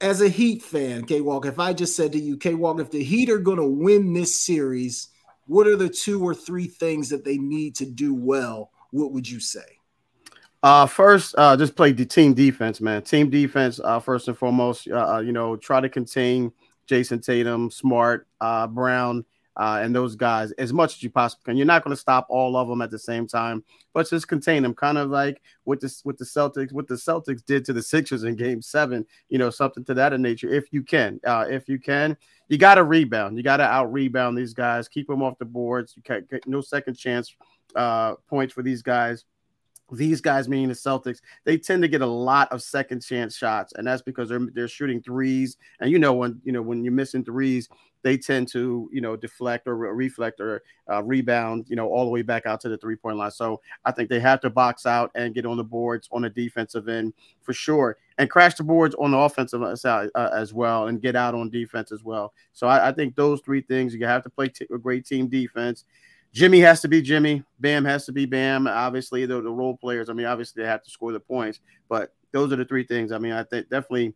as 0.00 0.20
a 0.20 0.28
Heat 0.28 0.62
fan, 0.62 1.04
K 1.04 1.20
Walk, 1.20 1.46
if 1.46 1.58
I 1.58 1.72
just 1.72 1.96
said 1.96 2.12
to 2.12 2.18
you, 2.18 2.36
K 2.36 2.54
Walk, 2.54 2.80
if 2.80 2.90
the 2.90 3.02
Heat 3.02 3.30
are 3.30 3.38
going 3.38 3.58
to 3.58 3.66
win 3.66 4.12
this 4.12 4.38
series, 4.38 5.08
what 5.46 5.66
are 5.66 5.76
the 5.76 5.88
two 5.88 6.22
or 6.22 6.34
three 6.34 6.66
things 6.66 7.08
that 7.08 7.24
they 7.24 7.38
need 7.38 7.74
to 7.76 7.86
do 7.86 8.14
well? 8.14 8.70
What 8.90 9.12
would 9.12 9.28
you 9.28 9.40
say? 9.40 9.60
Uh, 10.62 10.86
first, 10.86 11.34
uh, 11.38 11.56
just 11.56 11.76
play 11.76 11.92
the 11.92 12.04
team 12.04 12.34
defense, 12.34 12.80
man. 12.80 13.02
Team 13.02 13.30
defense, 13.30 13.78
uh, 13.82 14.00
first 14.00 14.28
and 14.28 14.36
foremost. 14.36 14.88
Uh, 14.88 15.14
uh 15.14 15.20
you 15.20 15.32
know, 15.32 15.56
try 15.56 15.80
to 15.80 15.88
contain 15.88 16.52
Jayson 16.86 17.20
Tatum, 17.20 17.70
Smart, 17.70 18.26
uh, 18.40 18.66
Brown, 18.66 19.24
uh, 19.56 19.80
and 19.82 19.94
those 19.94 20.16
guys 20.16 20.52
as 20.52 20.72
much 20.72 20.96
as 20.96 21.02
you 21.02 21.10
possibly 21.10 21.44
can. 21.44 21.56
You're 21.56 21.66
not 21.66 21.82
going 21.82 21.94
to 21.94 22.00
stop 22.00 22.26
all 22.28 22.56
of 22.56 22.68
them 22.68 22.82
at 22.82 22.90
the 22.90 22.98
same 22.98 23.26
time, 23.26 23.64
but 23.94 24.08
just 24.08 24.28
contain 24.28 24.62
them. 24.62 24.74
Kind 24.74 24.98
of 24.98 25.10
like 25.10 25.40
what 25.64 25.80
this 25.80 26.04
with 26.04 26.18
the 26.18 26.24
Celtics, 26.24 26.72
what 26.72 26.88
the 26.88 26.94
Celtics 26.94 27.44
did 27.44 27.64
to 27.64 27.72
the 27.72 27.82
Sixers 27.82 28.24
in 28.24 28.36
Game 28.36 28.60
Seven. 28.60 29.06
You 29.28 29.38
know, 29.38 29.50
something 29.50 29.84
to 29.84 29.94
that 29.94 30.12
in 30.12 30.22
nature. 30.22 30.52
If 30.52 30.72
you 30.72 30.82
can, 30.82 31.20
uh, 31.26 31.46
if 31.48 31.68
you 31.68 31.78
can, 31.78 32.16
you 32.48 32.58
got 32.58 32.74
to 32.76 32.84
rebound. 32.84 33.36
You 33.36 33.42
got 33.42 33.58
to 33.58 33.64
out 33.64 33.92
rebound 33.92 34.36
these 34.36 34.54
guys. 34.54 34.88
Keep 34.88 35.08
them 35.08 35.22
off 35.22 35.38
the 35.38 35.44
boards. 35.44 35.94
You 35.96 36.02
can't 36.02 36.28
get 36.28 36.46
no 36.46 36.60
second 36.60 36.94
chance 36.94 37.34
uh, 37.74 38.14
points 38.28 38.52
for 38.52 38.62
these 38.62 38.82
guys 38.82 39.24
these 39.92 40.20
guys, 40.20 40.48
meaning 40.48 40.68
the 40.68 40.74
Celtics, 40.74 41.20
they 41.44 41.56
tend 41.56 41.82
to 41.82 41.88
get 41.88 42.02
a 42.02 42.06
lot 42.06 42.50
of 42.50 42.62
second 42.62 43.00
chance 43.00 43.36
shots, 43.36 43.72
and 43.76 43.86
that's 43.86 44.02
because 44.02 44.28
they're 44.28 44.46
they're 44.52 44.68
shooting 44.68 45.00
threes. 45.00 45.56
And 45.80 45.90
you 45.90 45.98
know 45.98 46.12
when 46.12 46.40
you 46.44 46.52
know 46.52 46.62
when 46.62 46.84
you're 46.84 46.92
missing 46.92 47.24
threes, 47.24 47.68
they 48.06 48.16
tend 48.16 48.46
to 48.46 48.88
you 48.92 49.00
know 49.00 49.16
deflect 49.16 49.66
or 49.66 49.74
reflect 49.74 50.40
or 50.40 50.62
uh, 50.88 51.02
rebound, 51.02 51.66
you 51.68 51.74
know, 51.74 51.88
all 51.88 52.04
the 52.04 52.10
way 52.10 52.22
back 52.22 52.46
out 52.46 52.60
to 52.60 52.68
the 52.68 52.78
three 52.78 52.94
point 52.94 53.16
line. 53.16 53.32
So 53.32 53.60
I 53.84 53.90
think 53.90 54.08
they 54.08 54.20
have 54.20 54.40
to 54.42 54.50
box 54.50 54.86
out 54.86 55.10
and 55.16 55.34
get 55.34 55.44
on 55.44 55.56
the 55.56 55.64
boards 55.64 56.08
on 56.12 56.22
the 56.22 56.30
defensive 56.30 56.88
end 56.88 57.14
for 57.42 57.52
sure, 57.52 57.98
and 58.18 58.30
crash 58.30 58.54
the 58.54 58.62
boards 58.62 58.94
on 59.00 59.10
the 59.10 59.18
offensive 59.18 59.60
side 59.76 60.10
uh, 60.14 60.30
as 60.32 60.54
well, 60.54 60.86
and 60.86 61.02
get 61.02 61.16
out 61.16 61.34
on 61.34 61.50
defense 61.50 61.90
as 61.90 62.04
well. 62.04 62.32
So 62.52 62.68
I, 62.68 62.90
I 62.90 62.92
think 62.92 63.16
those 63.16 63.40
three 63.40 63.60
things 63.60 63.92
you 63.92 64.06
have 64.06 64.22
to 64.22 64.30
play 64.30 64.50
t- 64.50 64.68
a 64.72 64.78
great 64.78 65.04
team 65.04 65.26
defense. 65.26 65.84
Jimmy 66.32 66.60
has 66.60 66.80
to 66.82 66.88
be 66.88 67.02
Jimmy. 67.02 67.42
Bam 67.58 67.84
has 67.86 68.06
to 68.06 68.12
be 68.12 68.24
Bam. 68.24 68.68
Obviously, 68.68 69.26
the, 69.26 69.42
the 69.42 69.50
role 69.50 69.76
players. 69.76 70.08
I 70.08 70.12
mean, 70.12 70.26
obviously 70.26 70.62
they 70.62 70.68
have 70.68 70.84
to 70.84 70.90
score 70.90 71.10
the 71.10 71.18
points, 71.18 71.58
but 71.88 72.14
those 72.30 72.52
are 72.52 72.56
the 72.56 72.64
three 72.64 72.84
things. 72.84 73.10
I 73.10 73.18
mean, 73.18 73.32
I 73.32 73.42
think 73.42 73.68
definitely 73.68 74.14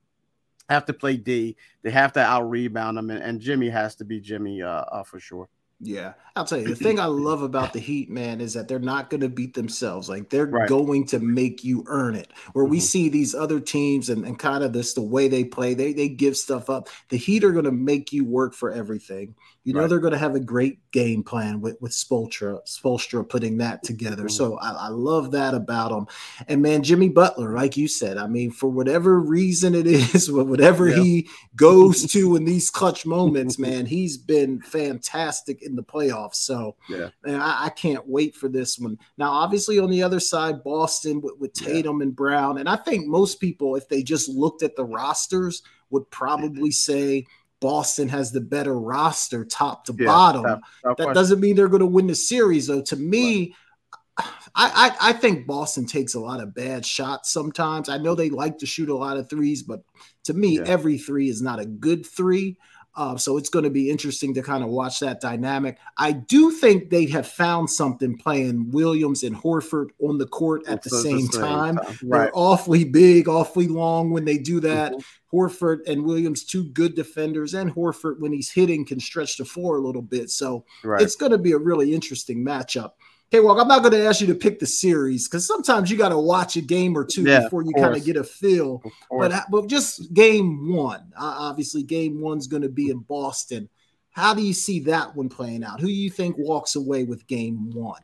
have 0.70 0.86
to 0.86 0.92
play 0.92 1.16
D. 1.16 1.56
They 1.82 1.90
have 1.90 2.12
to 2.14 2.20
out 2.20 2.48
rebound 2.48 2.96
them, 2.96 3.10
and, 3.10 3.22
and, 3.22 3.40
Jimmy 3.40 3.68
has 3.68 3.96
to 3.96 4.04
be 4.04 4.20
Jimmy 4.20 4.62
uh, 4.62 4.68
uh, 4.68 5.02
for 5.02 5.18
sure. 5.18 5.48
Yeah, 5.82 6.12
I'll 6.36 6.44
tell 6.44 6.58
you 6.58 6.68
the 6.68 6.76
thing 6.76 7.00
I 7.00 7.06
love 7.06 7.40
about 7.40 7.72
the 7.72 7.78
Heat, 7.78 8.10
man, 8.10 8.42
is 8.42 8.52
that 8.52 8.68
they're 8.68 8.78
not 8.78 9.08
going 9.08 9.22
to 9.22 9.30
beat 9.30 9.54
themselves. 9.54 10.10
Like 10.10 10.28
they're 10.28 10.44
right. 10.44 10.68
going 10.68 11.06
to 11.06 11.18
make 11.18 11.64
you 11.64 11.84
earn 11.86 12.14
it. 12.14 12.32
Where 12.52 12.66
mm-hmm. 12.66 12.70
we 12.70 12.80
see 12.80 13.08
these 13.08 13.34
other 13.34 13.60
teams 13.60 14.10
and, 14.10 14.26
and 14.26 14.38
kind 14.38 14.62
of 14.62 14.74
this 14.74 14.92
the 14.92 15.00
way 15.00 15.28
they 15.28 15.42
play, 15.42 15.72
they 15.72 15.94
they 15.94 16.08
give 16.08 16.36
stuff 16.36 16.68
up. 16.68 16.88
The 17.08 17.16
Heat 17.16 17.44
are 17.44 17.52
going 17.52 17.64
to 17.64 17.72
make 17.72 18.12
you 18.12 18.26
work 18.26 18.52
for 18.52 18.70
everything. 18.70 19.34
You 19.70 19.74
know 19.74 19.82
right. 19.82 19.88
they're 19.88 20.00
going 20.00 20.14
to 20.14 20.18
have 20.18 20.34
a 20.34 20.40
great 20.40 20.78
game 20.90 21.22
plan 21.22 21.60
with 21.60 21.80
with 21.80 21.92
Spoelstra, 21.92 22.58
Spoelstra 22.66 23.28
putting 23.28 23.58
that 23.58 23.84
together. 23.84 24.24
Mm-hmm. 24.24 24.28
So 24.30 24.58
I, 24.58 24.72
I 24.72 24.88
love 24.88 25.30
that 25.30 25.54
about 25.54 25.90
them. 25.90 26.08
And 26.48 26.60
man, 26.60 26.82
Jimmy 26.82 27.08
Butler, 27.08 27.54
like 27.54 27.76
you 27.76 27.86
said, 27.86 28.18
I 28.18 28.26
mean, 28.26 28.50
for 28.50 28.68
whatever 28.68 29.20
reason 29.20 29.76
it 29.76 29.86
is, 29.86 30.28
whatever 30.28 30.88
yeah. 30.88 30.96
he 30.96 31.28
goes 31.54 32.04
to 32.10 32.34
in 32.34 32.44
these 32.44 32.68
clutch 32.68 33.06
moments, 33.06 33.60
man, 33.60 33.86
he's 33.86 34.16
been 34.16 34.60
fantastic 34.60 35.62
in 35.62 35.76
the 35.76 35.84
playoffs. 35.84 36.34
So 36.34 36.74
yeah, 36.88 37.10
man, 37.24 37.40
I, 37.40 37.66
I, 37.66 37.68
can't 37.68 38.08
wait 38.08 38.34
for 38.34 38.48
this 38.48 38.76
one. 38.76 38.98
Now, 39.18 39.30
obviously, 39.30 39.78
on 39.78 39.88
the 39.88 40.02
other 40.02 40.18
side, 40.18 40.64
Boston 40.64 41.20
with, 41.20 41.34
with 41.38 41.52
Tatum 41.52 42.00
yeah. 42.00 42.06
and 42.06 42.16
Brown, 42.16 42.58
and 42.58 42.68
I 42.68 42.74
think 42.74 43.06
most 43.06 43.38
people, 43.38 43.76
if 43.76 43.88
they 43.88 44.02
just 44.02 44.28
looked 44.28 44.64
at 44.64 44.74
the 44.74 44.84
rosters, 44.84 45.62
would 45.90 46.10
probably 46.10 46.70
say 46.70 47.26
Boston 47.60 48.08
has 48.08 48.32
the 48.32 48.40
better 48.40 48.78
roster, 48.78 49.44
top 49.44 49.84
to 49.84 49.94
yeah, 49.98 50.06
bottom. 50.06 50.42
Top, 50.44 50.60
top 50.60 50.96
that 50.96 51.04
question. 51.04 51.14
doesn't 51.14 51.40
mean 51.40 51.56
they're 51.56 51.68
going 51.68 51.80
to 51.80 51.86
win 51.86 52.06
the 52.06 52.14
series, 52.14 52.66
though. 52.66 52.82
To 52.82 52.96
me, 52.96 53.38
right. 53.38 54.26
I, 54.54 54.96
I, 55.00 55.10
I 55.10 55.12
think 55.12 55.46
Boston 55.46 55.86
takes 55.86 56.14
a 56.14 56.20
lot 56.20 56.40
of 56.40 56.54
bad 56.54 56.84
shots 56.84 57.30
sometimes. 57.30 57.88
I 57.88 57.98
know 57.98 58.14
they 58.14 58.30
like 58.30 58.58
to 58.58 58.66
shoot 58.66 58.88
a 58.88 58.96
lot 58.96 59.16
of 59.16 59.28
threes, 59.28 59.62
but 59.62 59.82
to 60.24 60.34
me, 60.34 60.56
yeah. 60.56 60.64
every 60.66 60.98
three 60.98 61.28
is 61.28 61.42
not 61.42 61.60
a 61.60 61.66
good 61.66 62.06
three. 62.06 62.56
Uh, 62.96 63.16
so 63.16 63.36
it's 63.36 63.48
going 63.48 63.64
to 63.64 63.70
be 63.70 63.88
interesting 63.88 64.34
to 64.34 64.42
kind 64.42 64.64
of 64.64 64.70
watch 64.70 64.98
that 64.98 65.20
dynamic. 65.20 65.78
I 65.96 66.12
do 66.12 66.50
think 66.50 66.90
they 66.90 67.06
have 67.06 67.26
found 67.26 67.70
something 67.70 68.18
playing 68.18 68.70
Williams 68.72 69.22
and 69.22 69.36
Horford 69.36 69.90
on 70.00 70.18
the 70.18 70.26
court 70.26 70.66
at 70.66 70.82
the 70.82 70.90
same, 70.90 71.26
the 71.26 71.32
same, 71.32 71.42
time. 71.42 71.76
time. 71.76 71.98
Right. 72.02 72.18
They're 72.24 72.30
awfully 72.34 72.84
big, 72.84 73.28
awfully 73.28 73.68
long 73.68 74.10
when 74.10 74.24
they 74.24 74.38
do 74.38 74.60
that. 74.60 74.92
Mm-hmm. 74.92 75.36
Horford 75.36 75.86
and 75.86 76.04
Williams, 76.04 76.44
two 76.44 76.64
good 76.64 76.96
defenders, 76.96 77.54
and 77.54 77.72
Horford, 77.72 78.18
when 78.18 78.32
he's 78.32 78.50
hitting, 78.50 78.84
can 78.84 78.98
stretch 78.98 79.36
the 79.36 79.44
floor 79.44 79.78
a 79.78 79.80
little 79.80 80.02
bit. 80.02 80.28
So 80.30 80.64
right. 80.82 81.00
it's 81.00 81.14
going 81.14 81.30
to 81.30 81.38
be 81.38 81.52
a 81.52 81.58
really 81.58 81.94
interesting 81.94 82.44
matchup. 82.44 82.92
Okay, 83.32 83.38
well, 83.38 83.60
I'm 83.60 83.68
not 83.68 83.82
going 83.82 83.92
to 83.92 84.06
ask 84.06 84.20
you 84.20 84.26
to 84.26 84.34
pick 84.34 84.58
the 84.58 84.66
series 84.66 85.28
because 85.28 85.46
sometimes 85.46 85.88
you 85.88 85.96
got 85.96 86.08
to 86.08 86.18
watch 86.18 86.56
a 86.56 86.60
game 86.60 86.98
or 86.98 87.04
two 87.04 87.22
yeah, 87.22 87.42
before 87.42 87.62
you 87.62 87.72
kind 87.74 87.96
of 87.96 88.04
get 88.04 88.16
a 88.16 88.24
feel. 88.24 88.82
But 89.08 89.44
but 89.50 89.68
just 89.68 90.12
game 90.12 90.72
one, 90.72 91.12
uh, 91.16 91.36
obviously, 91.38 91.84
game 91.84 92.20
one's 92.20 92.48
going 92.48 92.62
to 92.62 92.68
be 92.68 92.90
in 92.90 92.98
Boston. 92.98 93.68
How 94.10 94.34
do 94.34 94.42
you 94.42 94.52
see 94.52 94.80
that 94.80 95.14
one 95.14 95.28
playing 95.28 95.62
out? 95.62 95.80
Who 95.80 95.86
do 95.86 95.92
you 95.92 96.10
think 96.10 96.36
walks 96.38 96.74
away 96.74 97.04
with 97.04 97.24
game 97.28 97.70
one? 97.70 98.02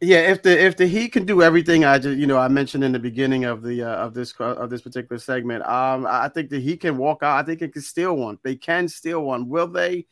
Yeah, 0.00 0.18
if 0.18 0.42
the 0.42 0.60
if 0.60 0.76
the 0.76 0.86
Heat 0.86 1.12
can 1.12 1.24
do 1.24 1.42
everything 1.42 1.84
I 1.84 1.98
just 1.98 2.18
you 2.18 2.26
know 2.26 2.36
I 2.36 2.48
mentioned 2.48 2.82
in 2.82 2.90
the 2.90 2.98
beginning 2.98 3.44
of 3.44 3.62
the 3.62 3.84
uh, 3.84 3.96
of 4.04 4.14
this 4.14 4.34
uh, 4.40 4.54
of 4.56 4.68
this 4.68 4.82
particular 4.82 5.20
segment, 5.20 5.64
um, 5.64 6.06
I 6.06 6.28
think 6.28 6.50
the 6.50 6.60
Heat 6.60 6.80
can 6.80 6.98
walk 6.98 7.22
out. 7.22 7.38
I 7.38 7.44
think 7.44 7.62
it 7.62 7.72
can 7.72 7.82
steal 7.82 8.16
one. 8.16 8.36
They 8.42 8.56
can 8.56 8.88
steal 8.88 9.22
one. 9.22 9.48
Will 9.48 9.68
they? 9.68 10.06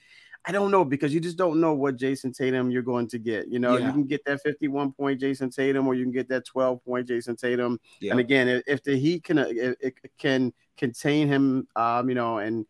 I 0.46 0.52
don't 0.52 0.70
know 0.70 0.84
because 0.84 1.14
you 1.14 1.20
just 1.20 1.38
don't 1.38 1.58
know 1.60 1.72
what 1.72 1.96
Jayson 1.96 2.32
Tatum 2.32 2.70
you're 2.70 2.82
going 2.82 3.08
to 3.08 3.18
get. 3.18 3.48
You 3.48 3.58
know, 3.58 3.78
yeah. 3.78 3.86
you 3.86 3.92
can 3.92 4.04
get 4.04 4.24
that 4.26 4.42
51 4.42 4.92
point 4.92 5.20
Jayson 5.20 5.50
Tatum, 5.50 5.86
or 5.86 5.94
you 5.94 6.04
can 6.04 6.12
get 6.12 6.28
that 6.28 6.44
12 6.44 6.84
point 6.84 7.08
Jayson 7.08 7.36
Tatum. 7.36 7.80
Yeah. 8.00 8.12
And 8.12 8.20
again, 8.20 8.62
if 8.66 8.82
the 8.82 8.96
Heat 8.96 9.24
can 9.24 9.38
it, 9.38 9.78
it 9.80 9.94
can 10.18 10.52
contain 10.76 11.28
him, 11.28 11.66
um, 11.76 12.08
you 12.08 12.14
know, 12.14 12.38
and 12.38 12.66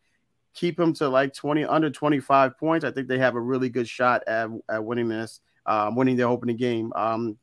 keep 0.53 0.79
him 0.79 0.93
to 0.93 1.09
like 1.09 1.33
20 1.33 1.65
under 1.65 1.89
25 1.89 2.57
points, 2.57 2.85
I 2.85 2.91
think 2.91 3.09
they 3.09 3.19
have 3.19 3.35
a 3.35 3.41
really 3.41 3.69
good 3.69 3.89
shot 3.89 4.23
at, 4.25 4.49
at 4.69 4.83
winning 4.83 5.09
this, 5.09 5.41
um, 5.65 5.95
winning 5.95 6.15
their 6.15 6.29
opening 6.29 6.57
game. 6.57 6.93
Um, 6.95 7.37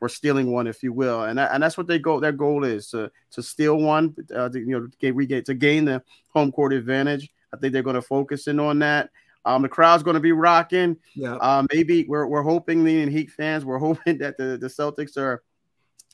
or 0.00 0.08
stealing 0.08 0.52
one, 0.52 0.68
if 0.68 0.84
you 0.84 0.92
will, 0.92 1.24
and 1.24 1.40
and 1.40 1.60
that's 1.60 1.76
what 1.76 1.88
they 1.88 1.98
go. 1.98 2.20
Their 2.20 2.30
goal 2.30 2.62
is 2.62 2.88
to 2.90 3.10
to 3.32 3.42
steal 3.42 3.78
one, 3.78 4.14
uh, 4.32 4.48
to, 4.48 4.58
you 4.60 4.66
know, 4.66 4.86
to 5.00 5.12
regain 5.12 5.42
to 5.42 5.54
gain 5.54 5.84
the 5.86 6.04
home 6.28 6.52
court 6.52 6.72
advantage. 6.72 7.28
I 7.52 7.56
think 7.56 7.72
they're 7.72 7.82
going 7.82 7.96
to 7.96 8.02
focus 8.02 8.46
in 8.46 8.60
on 8.60 8.78
that. 8.78 9.10
Um, 9.48 9.62
the 9.62 9.68
crowd's 9.68 10.02
going 10.02 10.14
to 10.14 10.20
be 10.20 10.32
rocking. 10.32 10.96
Yeah. 11.14 11.36
Um, 11.36 11.66
maybe 11.72 12.04
we're, 12.06 12.26
we're 12.26 12.42
hoping 12.42 12.84
the 12.84 13.08
Heat 13.08 13.30
fans, 13.30 13.64
we're 13.64 13.78
hoping 13.88 14.18
that 14.18 14.36
the, 14.36 14.58
the 14.58 14.68
Celtics 14.68 15.16
are 15.16 15.42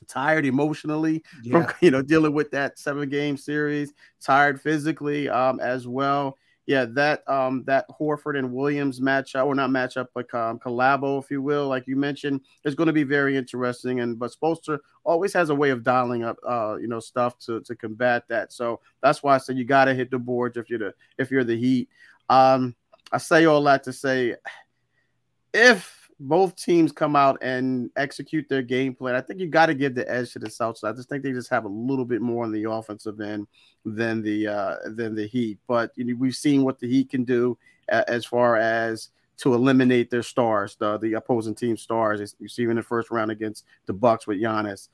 tired 0.07 0.45
emotionally 0.45 1.23
yeah. 1.43 1.65
from 1.65 1.73
you 1.81 1.91
know 1.91 2.01
dealing 2.01 2.33
with 2.33 2.51
that 2.51 2.79
seven 2.79 3.09
game 3.09 3.37
series, 3.37 3.93
tired 4.21 4.61
physically 4.61 5.29
um, 5.29 5.59
as 5.59 5.87
well. 5.87 6.37
Yeah, 6.65 6.85
that 6.93 7.27
um, 7.29 7.63
that 7.67 7.85
Horford 7.89 8.39
and 8.39 8.51
Williams 8.51 8.99
matchup, 8.99 9.45
or 9.45 9.53
not 9.53 9.69
matchup, 9.69 10.07
but 10.15 10.33
um, 10.33 10.57
collabo, 10.57 11.21
if 11.23 11.29
you 11.29 11.41
will, 11.41 11.67
like 11.67 11.85
you 11.87 11.95
mentioned, 11.95 12.41
is 12.63 12.73
going 12.73 12.87
to 12.87 12.93
be 12.93 13.03
very 13.03 13.37
interesting. 13.37 13.99
And 13.99 14.17
but 14.17 14.31
Spoelstra 14.31 14.79
always 15.03 15.31
has 15.33 15.49
a 15.49 15.55
way 15.55 15.69
of 15.69 15.83
dialing 15.83 16.23
up, 16.23 16.37
uh, 16.47 16.77
you 16.81 16.87
know, 16.87 16.99
stuff 16.99 17.37
to 17.39 17.61
to 17.61 17.75
combat 17.75 18.23
that. 18.29 18.51
So 18.51 18.79
that's 19.03 19.21
why 19.21 19.35
I 19.35 19.37
said 19.37 19.57
you 19.57 19.65
got 19.65 19.85
to 19.85 19.93
hit 19.93 20.09
the 20.09 20.17
boards 20.17 20.57
if 20.57 20.69
you're 20.69 20.79
the 20.79 20.93
if 21.19 21.29
you're 21.29 21.43
the 21.43 21.57
Heat. 21.57 21.89
Um, 22.29 22.75
I 23.11 23.17
say 23.17 23.45
all 23.45 23.63
that 23.63 23.83
to 23.83 23.93
say 23.93 24.35
if 25.53 26.09
both 26.19 26.55
teams 26.55 26.91
come 26.91 27.15
out 27.15 27.37
and 27.41 27.89
execute 27.97 28.47
their 28.47 28.61
game 28.61 28.95
plan, 28.95 29.15
I 29.15 29.21
think 29.21 29.39
you 29.39 29.47
got 29.47 29.67
to 29.67 29.73
give 29.73 29.95
the 29.95 30.09
edge 30.09 30.31
to 30.33 30.39
the 30.39 30.49
South. 30.49 30.83
I 30.83 30.93
just 30.93 31.09
think 31.09 31.23
they 31.23 31.31
just 31.31 31.49
have 31.49 31.65
a 31.65 31.69
little 31.69 32.05
bit 32.05 32.21
more 32.21 32.45
on 32.45 32.51
the 32.51 32.69
offensive 32.69 33.19
end 33.19 33.47
than 33.83 34.21
the 34.21 34.47
uh, 34.47 34.75
than 34.85 35.15
the 35.15 35.27
Heat. 35.27 35.59
But 35.67 35.91
you 35.95 36.05
know, 36.05 36.15
we've 36.17 36.35
seen 36.35 36.63
what 36.63 36.79
the 36.79 36.87
Heat 36.87 37.09
can 37.09 37.23
do 37.23 37.57
uh, 37.91 38.03
as 38.07 38.25
far 38.25 38.57
as 38.57 39.09
to 39.37 39.53
eliminate 39.53 40.09
their 40.09 40.23
stars, 40.23 40.75
the 40.77 40.97
the 40.97 41.13
opposing 41.13 41.55
team 41.55 41.75
stars. 41.75 42.35
You 42.39 42.47
see 42.47 42.63
in 42.63 42.75
the 42.75 42.83
first 42.83 43.11
round 43.11 43.31
against 43.31 43.65
the 43.85 43.93
Bucks 43.93 44.27
with 44.27 44.41
Giannis 44.41 44.89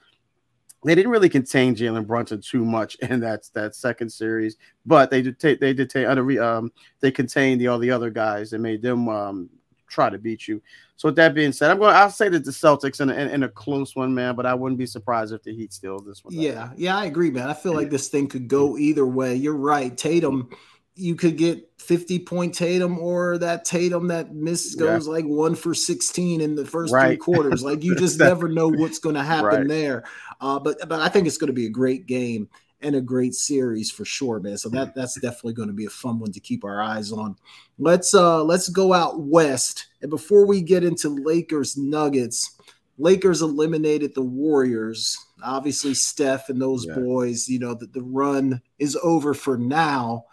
they 0.84 0.96
didn't 0.96 1.12
really 1.12 1.30
contain 1.30 1.76
Jalen 1.76 2.08
Brunson 2.08 2.42
too 2.42 2.66
much 2.66 2.96
in 2.96 3.20
that 3.20 3.50
that 3.54 3.76
second 3.76 4.10
series, 4.10 4.58
but 4.86 5.10
they 5.10 5.22
did 5.22 5.40
take 5.40 5.60
they 5.60 5.74
did 5.74 5.90
take 5.90 6.08
under 6.08 6.44
um 6.44 6.72
they 7.00 7.12
contained 7.12 7.62
the 7.62 7.68
all 7.68 7.80
the 7.80 7.92
other 7.92 8.10
guys 8.10 8.54
and 8.54 8.64
made 8.64 8.82
them 8.82 9.08
um 9.10 9.50
try 9.88 10.10
to 10.10 10.18
beat 10.18 10.48
you. 10.48 10.62
So 10.96 11.10
with 11.10 11.16
that 11.18 11.34
being 11.34 11.52
said, 11.52 11.72
I'm 11.72 11.80
going. 11.80 11.96
I'll 11.96 12.10
say 12.10 12.30
that 12.30 12.46
the 12.46 12.52
Celtics 12.52 13.02
in 13.02 13.10
a, 13.10 13.14
in, 13.14 13.30
in 13.30 13.44
a 13.44 13.50
close 13.50 13.96
one, 13.96 14.14
man. 14.14 14.36
But 14.36 14.46
I 14.46 14.54
wouldn't 14.54 14.78
be 14.78 14.86
surprised 14.86 15.34
if 15.34 15.44
the 15.44 15.54
Heat 15.54 15.74
steals 15.74 16.06
this 16.06 16.24
one. 16.24 16.34
Yeah, 16.34 16.72
yeah, 16.76 16.98
I 16.98 17.06
agree, 17.06 17.32
man. 17.32 17.50
I 17.50 17.54
feel 17.54 17.74
like 17.74 17.90
this 17.90 18.08
thing 18.08 18.28
could 18.28 18.48
go 18.48 18.78
either 18.78 19.06
way. 19.06 19.36
You're 19.36 19.56
right, 19.56 19.96
Tatum 19.98 20.50
you 20.96 21.16
could 21.16 21.38
get 21.38 21.70
50 21.80 22.20
point 22.20 22.54
Tatum 22.54 23.00
or 23.00 23.38
that 23.40 23.66
Tatum 23.66 24.08
that 24.08 24.34
miss 24.34 24.76
goes 24.76 25.08
yeah. 25.08 25.14
like 25.14 25.26
one 25.26 25.56
for 25.56 25.74
16 25.74 26.42
in 26.42 26.56
the 26.56 26.66
first 26.66 26.94
right. 26.94 27.08
three 27.08 27.18
quarters. 27.18 27.64
Like 27.64 27.84
you 27.84 27.96
just 27.96 28.20
never 28.20 28.50
know 28.50 28.68
what's 28.68 29.00
going 29.00 29.16
to 29.16 29.24
happen 29.24 29.46
right. 29.46 29.68
there. 29.68 30.04
Uh, 30.40 30.60
but 30.60 30.78
but 30.88 31.00
I 31.00 31.10
think 31.10 31.28
it's 31.28 31.38
going 31.38 31.48
to 31.48 31.54
be 31.54 31.66
a 31.66 31.72
great 31.72 32.08
game 32.08 32.50
and 32.82 32.96
a 32.96 33.02
great 33.02 33.34
series 33.34 33.92
for 33.92 34.06
sure, 34.06 34.40
man. 34.40 34.58
So 34.58 34.70
that 34.70 34.96
that's 34.96 35.20
definitely 35.20 35.54
going 35.54 35.70
to 35.70 35.74
be 35.74 35.86
a 35.86 35.90
fun 35.90 36.20
one 36.20 36.32
to 36.34 36.40
keep 36.40 36.64
our 36.64 36.82
eyes 36.82 37.12
on. 37.12 37.36
Let's 37.80 38.14
uh 38.14 38.44
let's 38.44 38.70
go 38.70 38.94
out 38.94 39.22
west. 39.22 39.88
And 40.02 40.10
before 40.10 40.46
we 40.46 40.62
get 40.62 40.84
into 40.84 41.10
Lakers 41.10 41.78
Nuggets, 41.78 42.58
Lakers 42.98 43.42
eliminated 43.42 44.14
the 44.14 44.24
Warriors. 44.24 45.18
Obviously, 45.44 45.94
Steph 45.94 46.50
and 46.50 46.62
those 46.62 46.86
yeah. 46.86 46.96
boys, 46.96 47.48
you 47.48 47.60
know, 47.60 47.74
that 47.74 47.94
the 47.94 48.04
run 48.04 48.62
is 48.78 48.98
over 49.02 49.34
for 49.34 49.58
now 49.58 50.26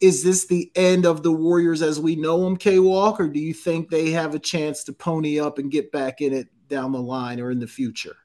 is 0.00 0.22
this 0.22 0.46
the 0.46 0.70
end 0.74 1.06
of 1.06 1.22
the 1.22 1.32
Warriors 1.32 1.82
as 1.82 1.98
we 1.98 2.16
know 2.16 2.42
them, 2.44 2.56
K 2.56 2.78
Walk, 2.78 3.20
or 3.20 3.28
do 3.28 3.40
you 3.40 3.54
think 3.54 3.88
they 3.88 4.10
have 4.10 4.34
a 4.34 4.38
chance 4.38 4.84
to 4.84 4.92
pony 4.92 5.40
up 5.40 5.58
and 5.58 5.70
get 5.70 5.90
back 5.92 6.20
in 6.20 6.32
it 6.32 6.48
down 6.68 6.92
the 6.92 7.00
line 7.00 7.40
or 7.40 7.50
in 7.50 7.60
the 7.60 7.66
future? 7.66 8.16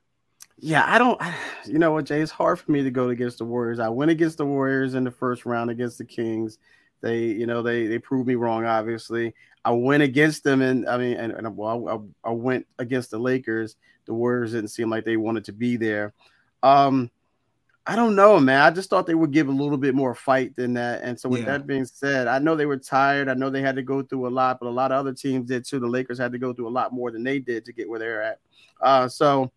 Yeah, 0.58 0.86
I 0.88 0.98
don't. 0.98 1.20
You 1.68 1.78
know 1.78 1.92
what, 1.92 2.06
Jay? 2.06 2.22
It's 2.22 2.32
hard 2.32 2.60
for 2.60 2.72
me 2.72 2.82
to 2.82 2.90
go 2.90 3.10
against 3.10 3.38
the 3.38 3.46
Warriors. 3.46 3.80
I 3.80 3.88
went 3.88 4.10
against 4.10 4.40
the 4.40 4.46
Warriors 4.48 4.96
in 4.96 5.04
the 5.04 5.12
first 5.12 5.46
round 5.46 5.70
against 5.70 6.00
the 6.00 6.06
Kings. 6.06 6.58
They, 7.02 7.26
you 7.26 7.46
know, 7.46 7.62
they 7.62 7.86
they 7.86 8.00
proved 8.00 8.28
me 8.28 8.34
wrong. 8.34 8.66
Obviously, 8.66 9.36
I 9.64 9.72
went 9.72 10.02
against 10.02 10.44
them, 10.44 10.64
and 10.64 10.90
I 10.90 10.98
mean, 10.98 11.18
and, 11.18 11.34
and 11.34 11.56
well, 11.56 12.12
I, 12.26 12.30
I 12.30 12.32
went 12.32 12.66
against 12.80 13.12
the 13.12 13.20
Lakers. 13.20 13.76
The 14.06 14.16
Warriors 14.16 14.54
didn't 14.54 14.70
seem 14.70 14.90
like 14.90 15.06
they 15.06 15.18
wanted 15.18 15.46
to 15.46 15.52
be 15.52 15.78
there. 15.78 16.16
Um, 16.64 17.12
I 17.88 17.96
don't 17.96 18.16
know, 18.16 18.40
man. 18.40 18.62
I 18.62 18.70
just 18.70 18.92
thought 18.92 19.08
they 19.08 19.16
would 19.16 19.32
give 19.32 19.48
a 19.48 19.52
little 19.52 19.78
bit 19.78 19.96
more 19.96 20.14
fight 20.14 20.56
than 20.56 20.74
that. 20.76 21.02
And 21.02 21.20
so, 21.20 21.28
with 21.28 21.42
yeah. 21.42 21.58
that 21.58 21.68
being 21.68 21.86
said, 21.86 22.28
I 22.28 22.38
know 22.38 22.56
they 22.56 22.68
were 22.68 22.78
tired. 22.78 23.28
I 23.28 23.34
know 23.34 23.50
they 23.50 23.62
had 23.62 23.76
to 23.78 23.82
go 23.82 24.04
through 24.04 24.28
a 24.28 24.30
lot, 24.30 24.60
but 24.60 24.68
a 24.68 24.70
lot 24.70 24.92
of 24.92 25.00
other 25.00 25.14
teams 25.14 25.48
did 25.48 25.66
too. 25.66 25.80
The 25.80 25.88
Lakers 25.88 26.20
had 26.20 26.32
to 26.34 26.38
go 26.38 26.54
through 26.54 26.68
a 26.68 26.70
lot 26.70 26.94
more 26.94 27.10
than 27.10 27.24
they 27.24 27.40
did 27.40 27.66
to 27.66 27.74
get 27.74 27.90
where 27.90 27.98
they're 27.98 28.22
at. 28.22 28.40
Uh, 28.80 29.08
so, 29.08 29.52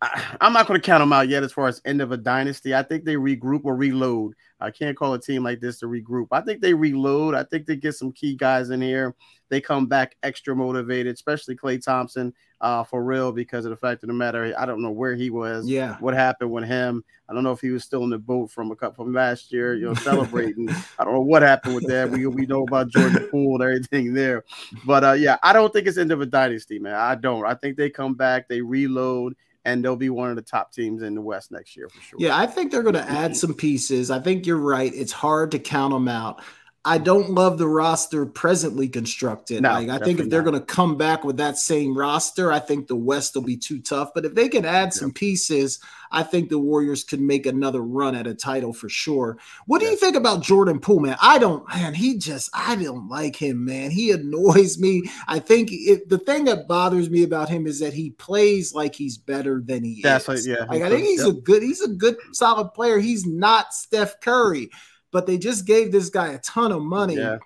I, 0.00 0.36
am 0.40 0.52
not 0.52 0.66
going 0.66 0.80
to 0.80 0.84
count 0.84 1.02
them 1.02 1.12
out 1.12 1.28
yet 1.28 1.42
as 1.42 1.52
far 1.52 1.68
as 1.68 1.80
end 1.84 2.00
of 2.00 2.12
a 2.12 2.16
dynasty. 2.16 2.74
I 2.74 2.82
think 2.82 3.04
they 3.04 3.14
regroup 3.14 3.62
or 3.64 3.76
reload. 3.76 4.34
I 4.60 4.70
can't 4.70 4.96
call 4.96 5.14
a 5.14 5.20
team 5.20 5.42
like 5.42 5.60
this 5.60 5.78
to 5.78 5.86
regroup. 5.86 6.28
I 6.32 6.42
think 6.42 6.60
they 6.60 6.74
reload. 6.74 7.34
I 7.34 7.44
think 7.44 7.66
they 7.66 7.76
get 7.76 7.94
some 7.94 8.12
key 8.12 8.36
guys 8.36 8.70
in 8.70 8.82
here. 8.82 9.14
They 9.48 9.60
come 9.60 9.86
back 9.86 10.16
extra 10.22 10.54
motivated, 10.54 11.14
especially 11.14 11.56
Klay 11.56 11.82
Thompson, 11.82 12.32
uh, 12.60 12.84
for 12.84 13.02
real, 13.02 13.32
because 13.32 13.64
of 13.64 13.70
the 13.70 13.76
fact 13.76 14.04
of 14.04 14.08
the 14.08 14.12
matter. 14.12 14.54
I 14.56 14.66
don't 14.66 14.82
know 14.82 14.90
where 14.90 15.16
he 15.16 15.30
was. 15.30 15.66
Yeah. 15.66 15.96
What 15.98 16.14
happened 16.14 16.52
with 16.52 16.64
him? 16.64 17.02
I 17.28 17.32
don't 17.32 17.42
know 17.42 17.52
if 17.52 17.60
he 17.60 17.70
was 17.70 17.82
still 17.82 18.04
in 18.04 18.10
the 18.10 18.18
boat 18.18 18.50
from 18.50 18.70
a 18.70 18.76
cup 18.76 18.94
from 18.94 19.12
last 19.12 19.50
year, 19.50 19.74
you 19.74 19.86
know, 19.86 19.94
celebrating. 19.94 20.68
I 20.98 21.04
don't 21.04 21.14
know 21.14 21.20
what 21.22 21.42
happened 21.42 21.74
with 21.74 21.88
that. 21.88 22.10
We 22.10 22.26
we 22.26 22.46
know 22.46 22.62
about 22.62 22.90
Jordan 22.90 23.28
Poole 23.30 23.54
and 23.54 23.62
everything 23.62 24.12
there, 24.14 24.44
but 24.84 25.02
uh, 25.02 25.12
yeah, 25.12 25.38
I 25.42 25.52
don't 25.52 25.72
think 25.72 25.86
it's 25.86 25.98
end 25.98 26.12
of 26.12 26.20
a 26.20 26.26
dynasty, 26.26 26.78
man. 26.78 26.94
I 26.94 27.14
don't. 27.14 27.44
I 27.44 27.54
think 27.54 27.76
they 27.76 27.90
come 27.90 28.14
back, 28.14 28.46
they 28.46 28.60
reload, 28.60 29.34
and 29.64 29.84
they'll 29.84 29.96
be 29.96 30.10
one 30.10 30.30
of 30.30 30.36
the 30.36 30.42
top 30.42 30.72
teams 30.72 31.02
in 31.02 31.14
the 31.14 31.20
West 31.20 31.52
next 31.52 31.76
year 31.76 31.88
for 31.88 32.00
sure. 32.00 32.18
Yeah, 32.18 32.36
I 32.36 32.46
think 32.46 32.70
they're 32.70 32.82
going 32.82 32.94
to 32.94 33.10
add 33.10 33.36
some 33.36 33.54
pieces. 33.54 34.10
I 34.10 34.18
think 34.20 34.46
you're 34.46 34.56
right. 34.56 34.92
It's 34.94 35.12
hard 35.12 35.50
to 35.52 35.58
count 35.58 35.92
them 35.92 36.08
out. 36.08 36.42
I 36.82 36.96
don't 36.96 37.32
love 37.32 37.58
the 37.58 37.68
roster 37.68 38.24
presently 38.24 38.88
constructed. 38.88 39.62
No, 39.62 39.72
like 39.72 39.90
I 39.90 39.98
think 39.98 40.18
if 40.18 40.30
they're 40.30 40.42
going 40.42 40.58
to 40.58 40.64
come 40.64 40.96
back 40.96 41.24
with 41.24 41.36
that 41.36 41.58
same 41.58 41.96
roster, 41.96 42.50
I 42.50 42.58
think 42.58 42.86
the 42.86 42.96
West 42.96 43.34
will 43.34 43.42
be 43.42 43.58
too 43.58 43.80
tough. 43.80 44.12
But 44.14 44.24
if 44.24 44.34
they 44.34 44.48
can 44.48 44.64
add 44.64 44.94
some 44.94 45.12
pieces, 45.12 45.78
I 46.10 46.22
think 46.22 46.48
the 46.48 46.58
Warriors 46.58 47.04
could 47.04 47.20
make 47.20 47.44
another 47.44 47.82
run 47.82 48.14
at 48.14 48.26
a 48.26 48.34
title 48.34 48.72
for 48.72 48.88
sure. 48.88 49.36
What 49.66 49.80
do 49.80 49.88
you 49.88 49.96
think 49.96 50.16
about 50.16 50.42
Jordan 50.42 50.80
Poole, 50.80 51.00
man? 51.00 51.18
I 51.20 51.38
don't, 51.38 51.68
man. 51.68 51.92
He 51.92 52.16
just, 52.16 52.48
I 52.54 52.76
don't 52.76 53.08
like 53.08 53.36
him, 53.36 53.62
man. 53.62 53.90
He 53.90 54.10
annoys 54.10 54.78
me. 54.78 55.02
I 55.28 55.38
think 55.38 55.68
it, 55.72 56.08
the 56.08 56.18
thing 56.18 56.46
that 56.46 56.66
bothers 56.66 57.10
me 57.10 57.24
about 57.24 57.50
him 57.50 57.66
is 57.66 57.80
that 57.80 57.92
he 57.92 58.12
plays 58.12 58.72
like 58.72 58.94
he's 58.94 59.18
better 59.18 59.60
than 59.62 59.84
he 59.84 60.00
That's 60.02 60.26
is. 60.30 60.48
Like, 60.48 60.58
yeah, 60.58 60.64
like, 60.64 60.82
I 60.82 60.88
think 60.88 61.04
he's 61.04 61.26
yep. 61.26 61.36
a 61.36 61.40
good, 61.40 61.62
he's 61.62 61.82
a 61.82 61.88
good, 61.88 62.16
solid 62.32 62.72
player. 62.72 62.98
He's 62.98 63.26
not 63.26 63.74
Steph 63.74 64.18
Curry 64.22 64.70
but 65.10 65.26
they 65.26 65.38
just 65.38 65.66
gave 65.66 65.92
this 65.92 66.10
guy 66.10 66.32
a 66.32 66.38
ton 66.38 66.72
of 66.72 66.82
money. 66.82 67.16
Yeah. 67.16 67.38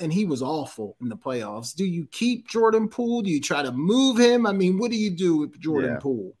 And 0.00 0.12
he 0.12 0.24
was 0.24 0.42
awful 0.42 0.96
in 1.00 1.08
the 1.08 1.16
playoffs. 1.16 1.74
Do 1.74 1.84
you 1.84 2.06
keep 2.12 2.48
Jordan 2.48 2.88
Poole? 2.88 3.22
Do 3.22 3.30
you 3.30 3.40
try 3.40 3.62
to 3.62 3.72
move 3.72 4.16
him? 4.16 4.46
I 4.46 4.52
mean, 4.52 4.78
what 4.78 4.92
do 4.92 4.96
you 4.96 5.10
do 5.10 5.38
with 5.38 5.58
Jordan 5.58 5.94
yeah. 5.94 5.98
Poole? 5.98 6.36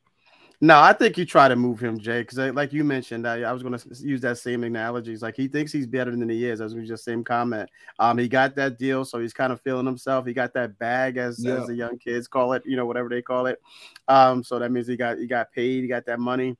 No, 0.60 0.80
I 0.80 0.92
think 0.92 1.16
you 1.16 1.24
try 1.24 1.46
to 1.46 1.54
move 1.54 1.78
him, 1.78 2.00
Jay, 2.00 2.22
because 2.22 2.38
like 2.54 2.72
you 2.72 2.82
mentioned, 2.82 3.28
I, 3.28 3.42
I 3.42 3.52
was 3.52 3.62
going 3.62 3.78
to 3.78 3.94
use 4.00 4.20
that 4.22 4.38
same 4.38 4.64
analogy. 4.64 5.12
It's 5.12 5.22
like 5.22 5.36
he 5.36 5.46
thinks 5.46 5.70
he's 5.70 5.86
better 5.86 6.10
than 6.10 6.28
he 6.28 6.46
is, 6.46 6.60
as 6.60 6.74
we 6.74 6.84
just 6.84 7.04
same 7.04 7.22
comment. 7.22 7.70
Um, 8.00 8.18
he 8.18 8.28
got 8.28 8.56
that 8.56 8.76
deal, 8.76 9.04
so 9.04 9.20
he's 9.20 9.32
kind 9.32 9.52
of 9.52 9.60
feeling 9.60 9.86
himself. 9.86 10.26
He 10.26 10.32
got 10.32 10.52
that 10.54 10.76
bag, 10.78 11.16
as, 11.16 11.44
yeah. 11.44 11.60
as 11.60 11.68
the 11.68 11.76
young 11.76 11.96
kids 11.98 12.26
call 12.26 12.54
it, 12.54 12.64
you 12.66 12.76
know, 12.76 12.86
whatever 12.86 13.08
they 13.08 13.22
call 13.22 13.46
it. 13.46 13.60
Um, 14.08 14.42
so 14.42 14.58
that 14.58 14.72
means 14.72 14.88
he 14.88 14.96
got 14.96 15.18
he 15.18 15.28
got 15.28 15.52
paid, 15.52 15.82
he 15.82 15.88
got 15.88 16.06
that 16.06 16.18
money. 16.18 16.56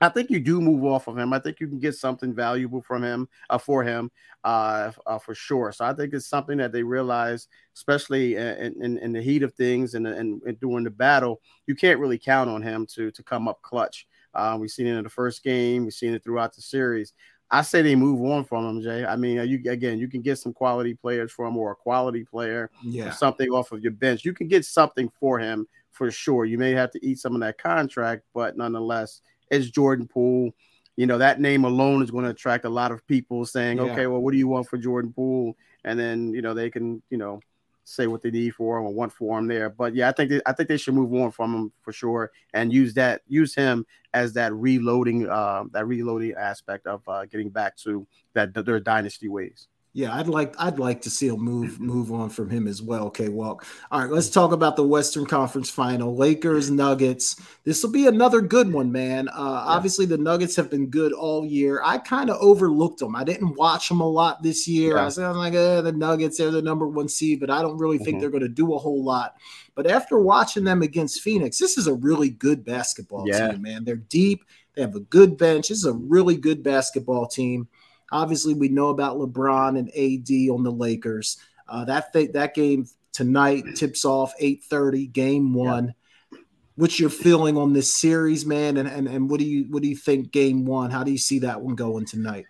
I 0.00 0.10
think 0.10 0.30
you 0.30 0.40
do 0.40 0.60
move 0.60 0.84
off 0.84 1.08
of 1.08 1.16
him. 1.16 1.32
I 1.32 1.38
think 1.38 1.58
you 1.58 1.68
can 1.68 1.78
get 1.78 1.94
something 1.94 2.34
valuable 2.34 2.82
from 2.82 3.02
him 3.02 3.28
uh, 3.48 3.56
for 3.56 3.82
him 3.82 4.10
uh, 4.44 4.92
uh, 5.06 5.18
for 5.18 5.34
sure. 5.34 5.72
So 5.72 5.86
I 5.86 5.94
think 5.94 6.12
it's 6.12 6.28
something 6.28 6.58
that 6.58 6.72
they 6.72 6.82
realize, 6.82 7.48
especially 7.74 8.36
in, 8.36 8.74
in, 8.82 8.98
in 8.98 9.12
the 9.12 9.22
heat 9.22 9.42
of 9.42 9.54
things 9.54 9.94
and, 9.94 10.06
and, 10.06 10.42
and, 10.42 10.60
during 10.60 10.84
the 10.84 10.90
battle, 10.90 11.40
you 11.66 11.74
can't 11.74 11.98
really 11.98 12.18
count 12.18 12.50
on 12.50 12.60
him 12.60 12.86
to 12.94 13.10
to 13.10 13.22
come 13.22 13.48
up 13.48 13.62
clutch. 13.62 14.06
Uh, 14.34 14.56
we've 14.60 14.70
seen 14.70 14.86
it 14.86 14.96
in 14.96 15.04
the 15.04 15.10
first 15.10 15.42
game. 15.42 15.84
We've 15.84 15.94
seen 15.94 16.12
it 16.12 16.22
throughout 16.22 16.54
the 16.54 16.62
series. 16.62 17.14
I 17.50 17.62
say 17.62 17.80
they 17.80 17.94
move 17.94 18.20
on 18.30 18.44
from 18.44 18.66
him, 18.66 18.82
Jay. 18.82 19.04
I 19.04 19.16
mean, 19.16 19.36
you 19.48 19.70
again, 19.70 19.98
you 19.98 20.08
can 20.08 20.20
get 20.20 20.38
some 20.38 20.52
quality 20.52 20.94
players 20.94 21.32
from 21.32 21.56
or 21.56 21.70
a 21.70 21.76
quality 21.76 22.24
player, 22.24 22.70
yeah, 22.82 23.12
something 23.12 23.48
off 23.50 23.72
of 23.72 23.82
your 23.82 23.92
bench. 23.92 24.24
You 24.24 24.34
can 24.34 24.48
get 24.48 24.64
something 24.64 25.10
for 25.20 25.38
him 25.38 25.66
for 25.90 26.10
sure. 26.10 26.44
You 26.44 26.58
may 26.58 26.72
have 26.72 26.90
to 26.90 27.06
eat 27.06 27.18
some 27.18 27.34
of 27.34 27.40
that 27.40 27.58
contract, 27.58 28.24
but 28.34 28.56
nonetheless 28.56 29.22
as 29.50 29.70
Jordan 29.70 30.06
Poole. 30.06 30.52
You 30.96 31.06
know, 31.06 31.18
that 31.18 31.40
name 31.40 31.64
alone 31.64 32.02
is 32.02 32.10
going 32.10 32.24
to 32.24 32.30
attract 32.30 32.64
a 32.64 32.70
lot 32.70 32.90
of 32.90 33.06
people 33.06 33.44
saying, 33.44 33.76
yeah. 33.76 33.84
okay, 33.84 34.06
well, 34.06 34.20
what 34.20 34.32
do 34.32 34.38
you 34.38 34.48
want 34.48 34.66
for 34.66 34.78
Jordan 34.78 35.12
Poole? 35.12 35.56
And 35.84 35.98
then, 35.98 36.32
you 36.32 36.40
know, 36.40 36.54
they 36.54 36.70
can, 36.70 37.02
you 37.10 37.18
know, 37.18 37.40
say 37.86 38.06
what 38.06 38.20
they 38.20 38.30
need 38.30 38.54
for 38.54 38.78
him 38.78 38.84
or 38.84 38.92
want 38.92 39.12
for 39.12 39.38
him 39.38 39.46
there. 39.46 39.70
But 39.70 39.94
yeah, 39.94 40.08
I 40.08 40.12
think 40.12 40.30
they, 40.30 40.40
I 40.44 40.52
think 40.52 40.68
they 40.68 40.76
should 40.76 40.94
move 40.94 41.14
on 41.14 41.30
from 41.30 41.54
him 41.54 41.72
for 41.82 41.92
sure 41.92 42.32
and 42.52 42.72
use 42.72 42.94
that 42.94 43.22
use 43.28 43.54
him 43.54 43.86
as 44.12 44.32
that 44.34 44.52
reloading 44.52 45.28
uh, 45.28 45.64
that 45.72 45.86
reloading 45.86 46.34
aspect 46.34 46.86
of 46.86 47.08
uh, 47.08 47.24
getting 47.26 47.48
back 47.48 47.76
to 47.78 48.06
that 48.34 48.52
their 48.52 48.80
dynasty 48.80 49.28
ways. 49.28 49.68
Yeah, 49.96 50.14
I'd 50.14 50.28
like 50.28 50.54
I'd 50.58 50.78
like 50.78 51.00
to 51.02 51.10
see 51.10 51.28
him 51.28 51.40
move 51.40 51.80
move 51.80 52.12
on 52.12 52.28
from 52.28 52.50
him 52.50 52.68
as 52.68 52.82
well. 52.82 53.06
Okay, 53.06 53.30
well, 53.30 53.62
all 53.90 54.00
right, 54.02 54.10
let's 54.10 54.28
talk 54.28 54.52
about 54.52 54.76
the 54.76 54.86
Western 54.86 55.24
Conference 55.24 55.70
Final. 55.70 56.14
Lakers 56.14 56.70
Nuggets. 56.70 57.40
This 57.64 57.82
will 57.82 57.92
be 57.92 58.06
another 58.06 58.42
good 58.42 58.70
one, 58.70 58.92
man. 58.92 59.30
Uh, 59.30 59.32
yeah. 59.32 59.72
Obviously, 59.72 60.04
the 60.04 60.18
Nuggets 60.18 60.54
have 60.56 60.68
been 60.68 60.88
good 60.88 61.14
all 61.14 61.46
year. 61.46 61.80
I 61.82 61.96
kind 61.96 62.28
of 62.28 62.36
overlooked 62.42 62.98
them. 62.98 63.16
I 63.16 63.24
didn't 63.24 63.54
watch 63.54 63.88
them 63.88 64.02
a 64.02 64.06
lot 64.06 64.42
this 64.42 64.68
year. 64.68 64.96
Yeah. 64.96 65.06
I 65.06 65.08
said, 65.08 65.24
I'm 65.24 65.38
like, 65.38 65.54
eh, 65.54 65.80
the 65.80 65.92
Nuggets, 65.92 66.36
they're 66.36 66.50
the 66.50 66.60
number 66.60 66.86
one 66.86 67.08
seed, 67.08 67.40
but 67.40 67.48
I 67.48 67.62
don't 67.62 67.78
really 67.78 67.96
think 67.96 68.08
mm-hmm. 68.08 68.20
they're 68.20 68.30
going 68.30 68.42
to 68.42 68.48
do 68.50 68.74
a 68.74 68.78
whole 68.78 69.02
lot. 69.02 69.36
But 69.74 69.86
after 69.86 70.18
watching 70.18 70.64
them 70.64 70.82
against 70.82 71.22
Phoenix, 71.22 71.56
this 71.56 71.78
is 71.78 71.86
a 71.86 71.94
really 71.94 72.28
good 72.28 72.66
basketball 72.66 73.26
yeah. 73.26 73.52
team, 73.52 73.62
man. 73.62 73.84
They're 73.86 73.96
deep. 73.96 74.44
They 74.74 74.82
have 74.82 74.94
a 74.94 75.00
good 75.00 75.38
bench. 75.38 75.70
This 75.70 75.78
is 75.78 75.86
a 75.86 75.94
really 75.94 76.36
good 76.36 76.62
basketball 76.62 77.28
team. 77.28 77.68
Obviously, 78.12 78.54
we 78.54 78.68
know 78.68 78.88
about 78.88 79.18
LeBron 79.18 79.78
and 79.78 79.88
AD 79.88 80.54
on 80.54 80.62
the 80.62 80.72
Lakers. 80.72 81.38
Uh, 81.68 81.84
that 81.84 82.12
th- 82.12 82.32
that 82.32 82.54
game 82.54 82.86
tonight 83.12 83.64
tips 83.74 84.04
off 84.04 84.32
8:30, 84.40 85.12
game 85.12 85.54
one. 85.54 85.86
Yeah. 86.32 86.38
What's 86.76 87.00
your 87.00 87.10
feeling 87.10 87.56
on 87.56 87.72
this 87.72 87.98
series, 87.98 88.44
man? 88.44 88.76
And, 88.76 88.88
and 88.88 89.08
and 89.08 89.30
what 89.30 89.40
do 89.40 89.46
you 89.46 89.64
what 89.70 89.82
do 89.82 89.88
you 89.88 89.96
think 89.96 90.30
game 90.30 90.66
one? 90.66 90.90
How 90.90 91.02
do 91.02 91.10
you 91.10 91.18
see 91.18 91.40
that 91.40 91.60
one 91.60 91.74
going 91.74 92.04
tonight? 92.04 92.46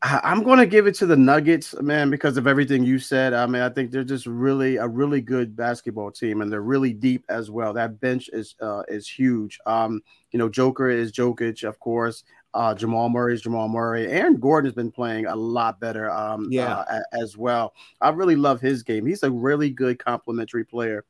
I'm 0.00 0.44
going 0.44 0.58
to 0.60 0.66
give 0.66 0.86
it 0.86 0.94
to 0.96 1.06
the 1.06 1.16
Nuggets, 1.16 1.74
man, 1.80 2.08
because 2.08 2.36
of 2.36 2.46
everything 2.46 2.84
you 2.84 3.00
said. 3.00 3.34
I 3.34 3.46
mean, 3.46 3.62
I 3.62 3.68
think 3.68 3.90
they're 3.90 4.04
just 4.04 4.26
really 4.26 4.76
a 4.76 4.86
really 4.86 5.20
good 5.20 5.56
basketball 5.56 6.12
team, 6.12 6.40
and 6.40 6.52
they're 6.52 6.60
really 6.60 6.92
deep 6.92 7.24
as 7.28 7.50
well. 7.50 7.72
That 7.72 7.98
bench 7.98 8.30
is 8.32 8.54
uh, 8.60 8.82
is 8.86 9.08
huge. 9.08 9.58
Um, 9.66 10.00
you 10.30 10.38
know, 10.38 10.48
Joker 10.48 10.88
is 10.88 11.10
Jokic, 11.10 11.66
of 11.66 11.80
course. 11.80 12.22
Uh, 12.54 12.74
Jamal 12.74 13.08
Murray 13.08 13.34
is 13.34 13.42
Jamal 13.42 13.68
Murray. 13.68 14.06
Aaron 14.06 14.36
Gordon 14.36 14.66
has 14.66 14.74
been 14.74 14.90
playing 14.90 15.26
a 15.26 15.36
lot 15.36 15.80
better 15.80 16.10
um, 16.10 16.48
yeah. 16.50 16.78
Uh, 16.78 17.00
as 17.12 17.36
well. 17.36 17.74
I 18.00 18.08
really 18.10 18.36
love 18.36 18.60
his 18.60 18.82
game. 18.82 19.06
He's 19.06 19.22
a 19.22 19.30
really 19.30 19.70
good 19.70 20.02
complementary 20.02 20.64
player 20.64 21.04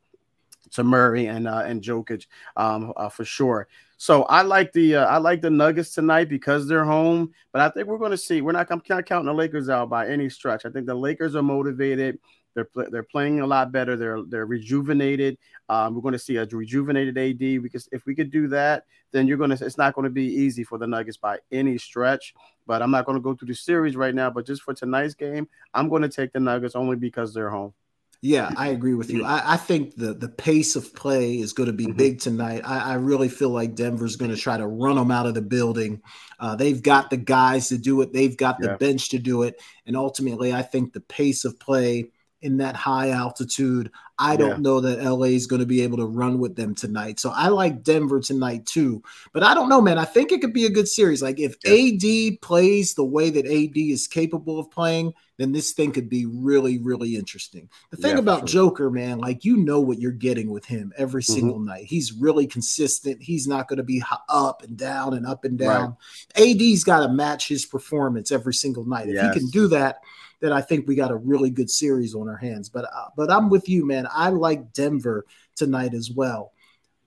to 0.72 0.84
Murray 0.84 1.26
and 1.26 1.48
uh, 1.48 1.62
and 1.64 1.82
Jokic 1.82 2.26
um, 2.56 2.92
uh, 2.96 3.08
for 3.08 3.24
sure. 3.24 3.68
So 3.96 4.24
I 4.24 4.42
like 4.42 4.72
the 4.72 4.96
uh, 4.96 5.06
I 5.06 5.18
like 5.18 5.40
the 5.40 5.50
Nuggets 5.50 5.92
tonight 5.92 6.28
because 6.28 6.68
they're 6.68 6.84
home. 6.84 7.32
But 7.52 7.62
I 7.62 7.68
think 7.70 7.88
we're 7.88 7.98
going 7.98 8.12
to 8.12 8.16
see. 8.16 8.40
We're 8.40 8.52
not, 8.52 8.70
I'm 8.70 8.82
not 8.88 9.06
counting 9.06 9.26
the 9.26 9.34
Lakers 9.34 9.68
out 9.68 9.90
by 9.90 10.08
any 10.08 10.28
stretch. 10.28 10.64
I 10.64 10.70
think 10.70 10.86
the 10.86 10.94
Lakers 10.94 11.34
are 11.34 11.42
motivated. 11.42 12.18
They're 12.54 12.68
they're 12.90 13.02
playing 13.02 13.40
a 13.40 13.46
lot 13.46 13.72
better. 13.72 13.96
They're 13.96 14.22
they're 14.26 14.46
rejuvenated. 14.46 15.38
Um, 15.68 15.94
we're 15.94 16.02
going 16.02 16.12
to 16.12 16.18
see 16.18 16.36
a 16.36 16.46
rejuvenated 16.46 17.16
AD 17.16 17.62
because 17.62 17.88
if 17.92 18.04
we 18.06 18.14
could 18.14 18.30
do 18.30 18.48
that, 18.48 18.84
then 19.12 19.26
you're 19.26 19.38
going 19.38 19.56
to. 19.56 19.64
It's 19.64 19.78
not 19.78 19.94
going 19.94 20.04
to 20.04 20.10
be 20.10 20.26
easy 20.26 20.64
for 20.64 20.78
the 20.78 20.86
Nuggets 20.86 21.16
by 21.16 21.38
any 21.52 21.78
stretch. 21.78 22.34
But 22.66 22.82
I'm 22.82 22.90
not 22.90 23.06
going 23.06 23.16
to 23.16 23.22
go 23.22 23.34
through 23.34 23.48
the 23.48 23.54
series 23.54 23.96
right 23.96 24.14
now. 24.14 24.30
But 24.30 24.46
just 24.46 24.62
for 24.62 24.74
tonight's 24.74 25.14
game, 25.14 25.48
I'm 25.74 25.88
going 25.88 26.02
to 26.02 26.08
take 26.08 26.32
the 26.32 26.40
Nuggets 26.40 26.74
only 26.74 26.96
because 26.96 27.32
they're 27.32 27.50
home. 27.50 27.74
Yeah, 28.20 28.50
I 28.56 28.68
agree 28.68 28.94
with 28.94 29.10
you. 29.10 29.24
I, 29.24 29.52
I, 29.54 29.56
think 29.56 29.94
the 29.94 30.12
the 30.12 30.28
pace 30.28 30.74
of 30.74 30.92
play 30.92 31.38
is 31.38 31.52
going 31.52 31.68
to 31.68 31.72
be 31.72 31.86
mm-hmm. 31.86 31.96
big 31.96 32.18
tonight. 32.18 32.62
I, 32.64 32.92
I, 32.92 32.94
really 32.94 33.28
feel 33.28 33.50
like 33.50 33.76
Denver's 33.76 34.16
going 34.16 34.32
to 34.32 34.36
try 34.36 34.56
to 34.56 34.66
run 34.66 34.96
them 34.96 35.12
out 35.12 35.26
of 35.26 35.34
the 35.34 35.42
building. 35.42 36.02
Uh, 36.40 36.56
they've 36.56 36.82
got 36.82 37.10
the 37.10 37.16
guys 37.16 37.68
to 37.68 37.78
do 37.78 38.00
it. 38.00 38.12
They've 38.12 38.36
got 38.36 38.58
the 38.58 38.70
yeah. 38.70 38.76
bench 38.76 39.10
to 39.10 39.20
do 39.20 39.44
it. 39.44 39.60
And 39.86 39.96
ultimately, 39.96 40.52
I 40.52 40.62
think 40.62 40.92
the 40.92 41.00
pace 41.00 41.44
of 41.44 41.60
play 41.60 42.10
in 42.40 42.58
that 42.58 42.76
high 42.76 43.10
altitude. 43.10 43.90
I 44.18 44.36
don't 44.36 44.50
yeah. 44.50 44.56
know 44.56 44.80
that 44.80 45.02
LA 45.02 45.26
is 45.26 45.46
going 45.46 45.60
to 45.60 45.66
be 45.66 45.82
able 45.82 45.98
to 45.98 46.06
run 46.06 46.38
with 46.38 46.56
them 46.56 46.74
tonight. 46.74 47.20
So 47.20 47.30
I 47.30 47.48
like 47.48 47.84
Denver 47.84 48.20
tonight 48.20 48.66
too. 48.66 49.02
But 49.32 49.44
I 49.44 49.54
don't 49.54 49.68
know, 49.68 49.80
man. 49.80 49.98
I 49.98 50.04
think 50.04 50.32
it 50.32 50.40
could 50.40 50.52
be 50.52 50.66
a 50.66 50.70
good 50.70 50.88
series. 50.88 51.22
Like 51.22 51.38
if 51.38 51.56
yeah. 51.64 52.34
AD 52.34 52.40
plays 52.40 52.94
the 52.94 53.04
way 53.04 53.30
that 53.30 53.46
AD 53.46 53.76
is 53.76 54.08
capable 54.08 54.58
of 54.58 54.70
playing, 54.70 55.14
then 55.36 55.52
this 55.52 55.70
thing 55.70 55.92
could 55.92 56.08
be 56.08 56.26
really, 56.26 56.78
really 56.78 57.14
interesting. 57.14 57.68
The 57.90 57.96
thing 57.96 58.14
yeah, 58.14 58.18
about 58.18 58.48
sure. 58.48 58.70
Joker, 58.70 58.90
man, 58.90 59.18
like 59.18 59.44
you 59.44 59.56
know 59.56 59.78
what 59.78 60.00
you're 60.00 60.10
getting 60.10 60.50
with 60.50 60.64
him 60.64 60.92
every 60.96 61.22
mm-hmm. 61.22 61.32
single 61.32 61.60
night. 61.60 61.84
He's 61.84 62.12
really 62.12 62.48
consistent. 62.48 63.22
He's 63.22 63.46
not 63.46 63.68
going 63.68 63.76
to 63.76 63.84
be 63.84 64.02
up 64.28 64.64
and 64.64 64.76
down 64.76 65.14
and 65.14 65.24
up 65.24 65.44
and 65.44 65.56
down. 65.56 65.96
Right. 66.36 66.60
AD's 66.60 66.82
got 66.82 67.06
to 67.06 67.08
match 67.08 67.46
his 67.46 67.64
performance 67.64 68.32
every 68.32 68.54
single 68.54 68.84
night. 68.84 69.08
If 69.08 69.14
yes. 69.14 69.32
he 69.32 69.40
can 69.40 69.48
do 69.50 69.68
that, 69.68 70.00
then 70.40 70.52
I 70.52 70.60
think 70.60 70.86
we 70.86 70.94
got 70.94 71.10
a 71.10 71.16
really 71.16 71.50
good 71.50 71.70
series 71.70 72.14
on 72.14 72.28
our 72.28 72.36
hands. 72.36 72.68
But 72.68 72.84
uh, 72.84 73.08
but 73.16 73.30
I'm 73.30 73.50
with 73.50 73.68
you, 73.68 73.86
man. 73.86 74.06
I 74.12 74.30
like 74.30 74.72
Denver 74.72 75.26
tonight 75.56 75.94
as 75.94 76.10
well. 76.10 76.52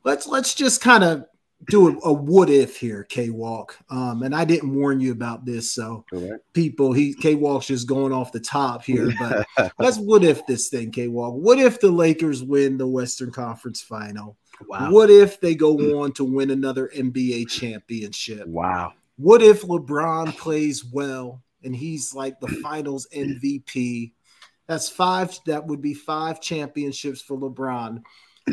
Let's 0.04 0.28
let's 0.28 0.54
just 0.54 0.82
kind 0.82 1.04
of 1.04 1.26
do 1.70 1.90
a, 1.90 2.10
a, 2.10 2.14
what 2.14 2.50
if 2.50 2.78
here, 2.78 3.04
K 3.04 3.30
Walk. 3.30 3.78
Um, 3.90 4.24
and 4.24 4.36
I 4.36 4.46
didn't 4.46 4.74
warn 4.74 5.00
you 5.00 5.12
about 5.12 5.46
this, 5.46 5.72
so 5.72 6.06
Correct. 6.10 6.44
people, 6.54 6.92
he 6.94 7.14
K 7.14 7.36
Walk's 7.36 7.68
just 7.68 7.88
going 7.88 8.12
off 8.14 8.32
the 8.32 8.40
top 8.40 8.84
here. 8.84 9.12
But 9.58 9.74
let's 9.78 9.98
what 9.98 10.24
if 10.24 10.46
this 10.48 10.70
thing, 10.70 10.92
K 10.92 11.08
Walk. 11.08 11.34
What 11.36 11.60
if 11.60 11.80
the 11.80 11.92
Lakers 11.92 12.44
win 12.44 12.78
the 12.78 12.88
Western 12.88 13.32
Conference 13.32 13.82
Final? 13.82 14.38
Wow. 14.68 14.92
What 14.92 15.10
if 15.10 15.40
they 15.40 15.56
go 15.56 16.02
on 16.02 16.12
to 16.14 16.24
win 16.24 16.52
another 16.52 16.92
NBA 16.96 17.50
championship? 17.50 18.48
Wow. 18.48 18.94
What 19.18 19.42
if 19.42 19.64
LeBron 19.64 20.36
plays 20.38 20.84
well 20.86 21.42
and 21.64 21.76
he's 21.76 22.14
like 22.14 22.40
the 22.40 22.48
Finals 22.48 23.08
MVP? 23.14 24.14
That's 24.68 24.90
five. 24.90 25.38
That 25.46 25.68
would 25.68 25.82
be 25.82 25.94
five 25.94 26.42
championships 26.42 27.22
for 27.22 27.38
LeBron. 27.38 28.04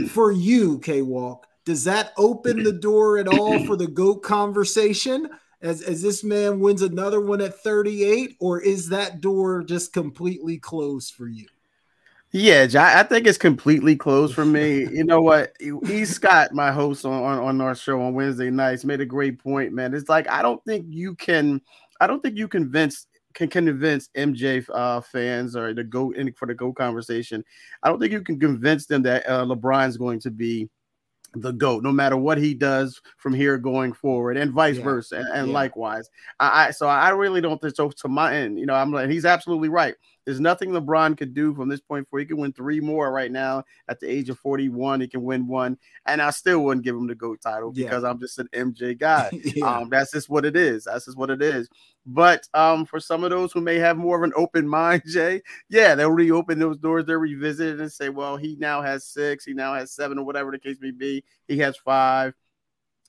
For 0.08 0.32
you, 0.32 0.78
K 0.80 1.02
Walk 1.02 1.46
does 1.68 1.84
that 1.84 2.14
open 2.16 2.62
the 2.62 2.72
door 2.72 3.18
at 3.18 3.28
all 3.28 3.62
for 3.66 3.76
the 3.76 3.86
GOAT 3.86 4.22
conversation? 4.22 5.28
As, 5.60 5.82
as 5.82 6.00
this 6.00 6.24
man 6.24 6.60
wins 6.60 6.80
another 6.80 7.20
one 7.20 7.42
at 7.42 7.58
38, 7.58 8.38
or 8.40 8.58
is 8.58 8.88
that 8.88 9.20
door 9.20 9.62
just 9.62 9.92
completely 9.92 10.56
closed 10.56 11.12
for 11.12 11.28
you? 11.28 11.46
Yeah, 12.30 12.66
I 12.74 13.02
think 13.02 13.26
it's 13.26 13.36
completely 13.36 13.96
closed 13.96 14.34
for 14.34 14.46
me. 14.46 14.86
You 14.90 15.04
know 15.04 15.20
what? 15.20 15.52
E. 15.60 16.06
Scott, 16.06 16.54
my 16.54 16.72
host 16.72 17.04
on, 17.04 17.22
on, 17.22 17.38
on 17.38 17.60
our 17.60 17.74
show 17.74 18.00
on 18.00 18.14
Wednesday 18.14 18.50
nights, 18.50 18.86
made 18.86 19.02
a 19.02 19.06
great 19.06 19.38
point, 19.38 19.74
man. 19.74 19.92
It's 19.92 20.08
like 20.08 20.26
I 20.30 20.40
don't 20.40 20.64
think 20.64 20.86
you 20.88 21.16
can, 21.16 21.60
I 22.00 22.06
don't 22.06 22.22
think 22.22 22.36
you 22.36 22.48
convince 22.48 23.06
can 23.34 23.48
convince 23.48 24.08
MJ 24.16 24.66
uh, 24.74 25.00
fans 25.00 25.54
or 25.54 25.72
the 25.74 25.84
go 25.84 26.10
in 26.12 26.32
for 26.32 26.46
the 26.46 26.54
go 26.54 26.72
conversation. 26.72 27.44
I 27.82 27.88
don't 27.88 28.00
think 28.00 28.12
you 28.12 28.22
can 28.22 28.40
convince 28.40 28.86
them 28.86 29.02
that 29.02 29.28
uh, 29.28 29.44
LeBron's 29.44 29.96
going 29.96 30.20
to 30.20 30.30
be 30.30 30.68
the 31.34 31.52
goat 31.52 31.82
no 31.82 31.92
matter 31.92 32.16
what 32.16 32.38
he 32.38 32.54
does 32.54 33.00
from 33.18 33.34
here 33.34 33.58
going 33.58 33.92
forward 33.92 34.36
and 34.36 34.52
vice 34.52 34.76
yeah. 34.78 34.82
versa 34.82 35.16
and, 35.16 35.28
and 35.34 35.48
yeah. 35.48 35.54
likewise 35.54 36.08
I, 36.40 36.68
I, 36.68 36.70
so 36.70 36.88
i 36.88 37.10
really 37.10 37.42
don't 37.42 37.60
think 37.60 37.76
so 37.76 37.90
to 37.90 38.08
my 38.08 38.34
end 38.34 38.58
you 38.58 38.64
know 38.64 38.74
i'm 38.74 38.90
like 38.92 39.10
he's 39.10 39.26
absolutely 39.26 39.68
right 39.68 39.94
there's 40.28 40.40
nothing 40.40 40.72
LeBron 40.72 41.16
could 41.16 41.32
do 41.32 41.54
from 41.54 41.70
this 41.70 41.80
point 41.80 42.06
forward. 42.06 42.20
He 42.20 42.26
can 42.26 42.36
win 42.36 42.52
three 42.52 42.80
more 42.80 43.10
right 43.10 43.32
now 43.32 43.64
at 43.88 43.98
the 43.98 44.10
age 44.10 44.28
of 44.28 44.38
41. 44.40 45.00
He 45.00 45.08
can 45.08 45.22
win 45.22 45.46
one, 45.46 45.78
and 46.04 46.20
I 46.20 46.28
still 46.28 46.60
wouldn't 46.60 46.84
give 46.84 46.94
him 46.94 47.06
the 47.06 47.14
GOAT 47.14 47.40
title 47.40 47.72
yeah. 47.74 47.86
because 47.86 48.04
I'm 48.04 48.20
just 48.20 48.38
an 48.38 48.46
MJ 48.52 48.98
guy. 48.98 49.30
yeah. 49.56 49.64
um, 49.64 49.88
that's 49.88 50.12
just 50.12 50.28
what 50.28 50.44
it 50.44 50.54
is. 50.54 50.84
That's 50.84 51.06
just 51.06 51.16
what 51.16 51.30
it 51.30 51.40
is. 51.40 51.70
But 52.04 52.46
um, 52.52 52.84
for 52.84 53.00
some 53.00 53.24
of 53.24 53.30
those 53.30 53.52
who 53.52 53.62
may 53.62 53.76
have 53.76 53.96
more 53.96 54.18
of 54.18 54.22
an 54.22 54.34
open 54.36 54.68
mind, 54.78 55.04
Jay, 55.06 55.40
yeah, 55.70 55.94
they'll 55.94 56.10
reopen 56.10 56.58
those 56.58 56.76
doors. 56.76 57.06
They'll 57.06 57.16
revisit 57.16 57.76
it 57.76 57.80
and 57.80 57.90
say, 57.90 58.10
well, 58.10 58.36
he 58.36 58.54
now 58.56 58.82
has 58.82 59.06
six, 59.06 59.46
he 59.46 59.54
now 59.54 59.72
has 59.72 59.92
seven, 59.92 60.18
or 60.18 60.26
whatever 60.26 60.50
the 60.50 60.58
case 60.58 60.76
may 60.78 60.90
be. 60.90 61.24
He 61.46 61.56
has 61.60 61.78
five. 61.78 62.34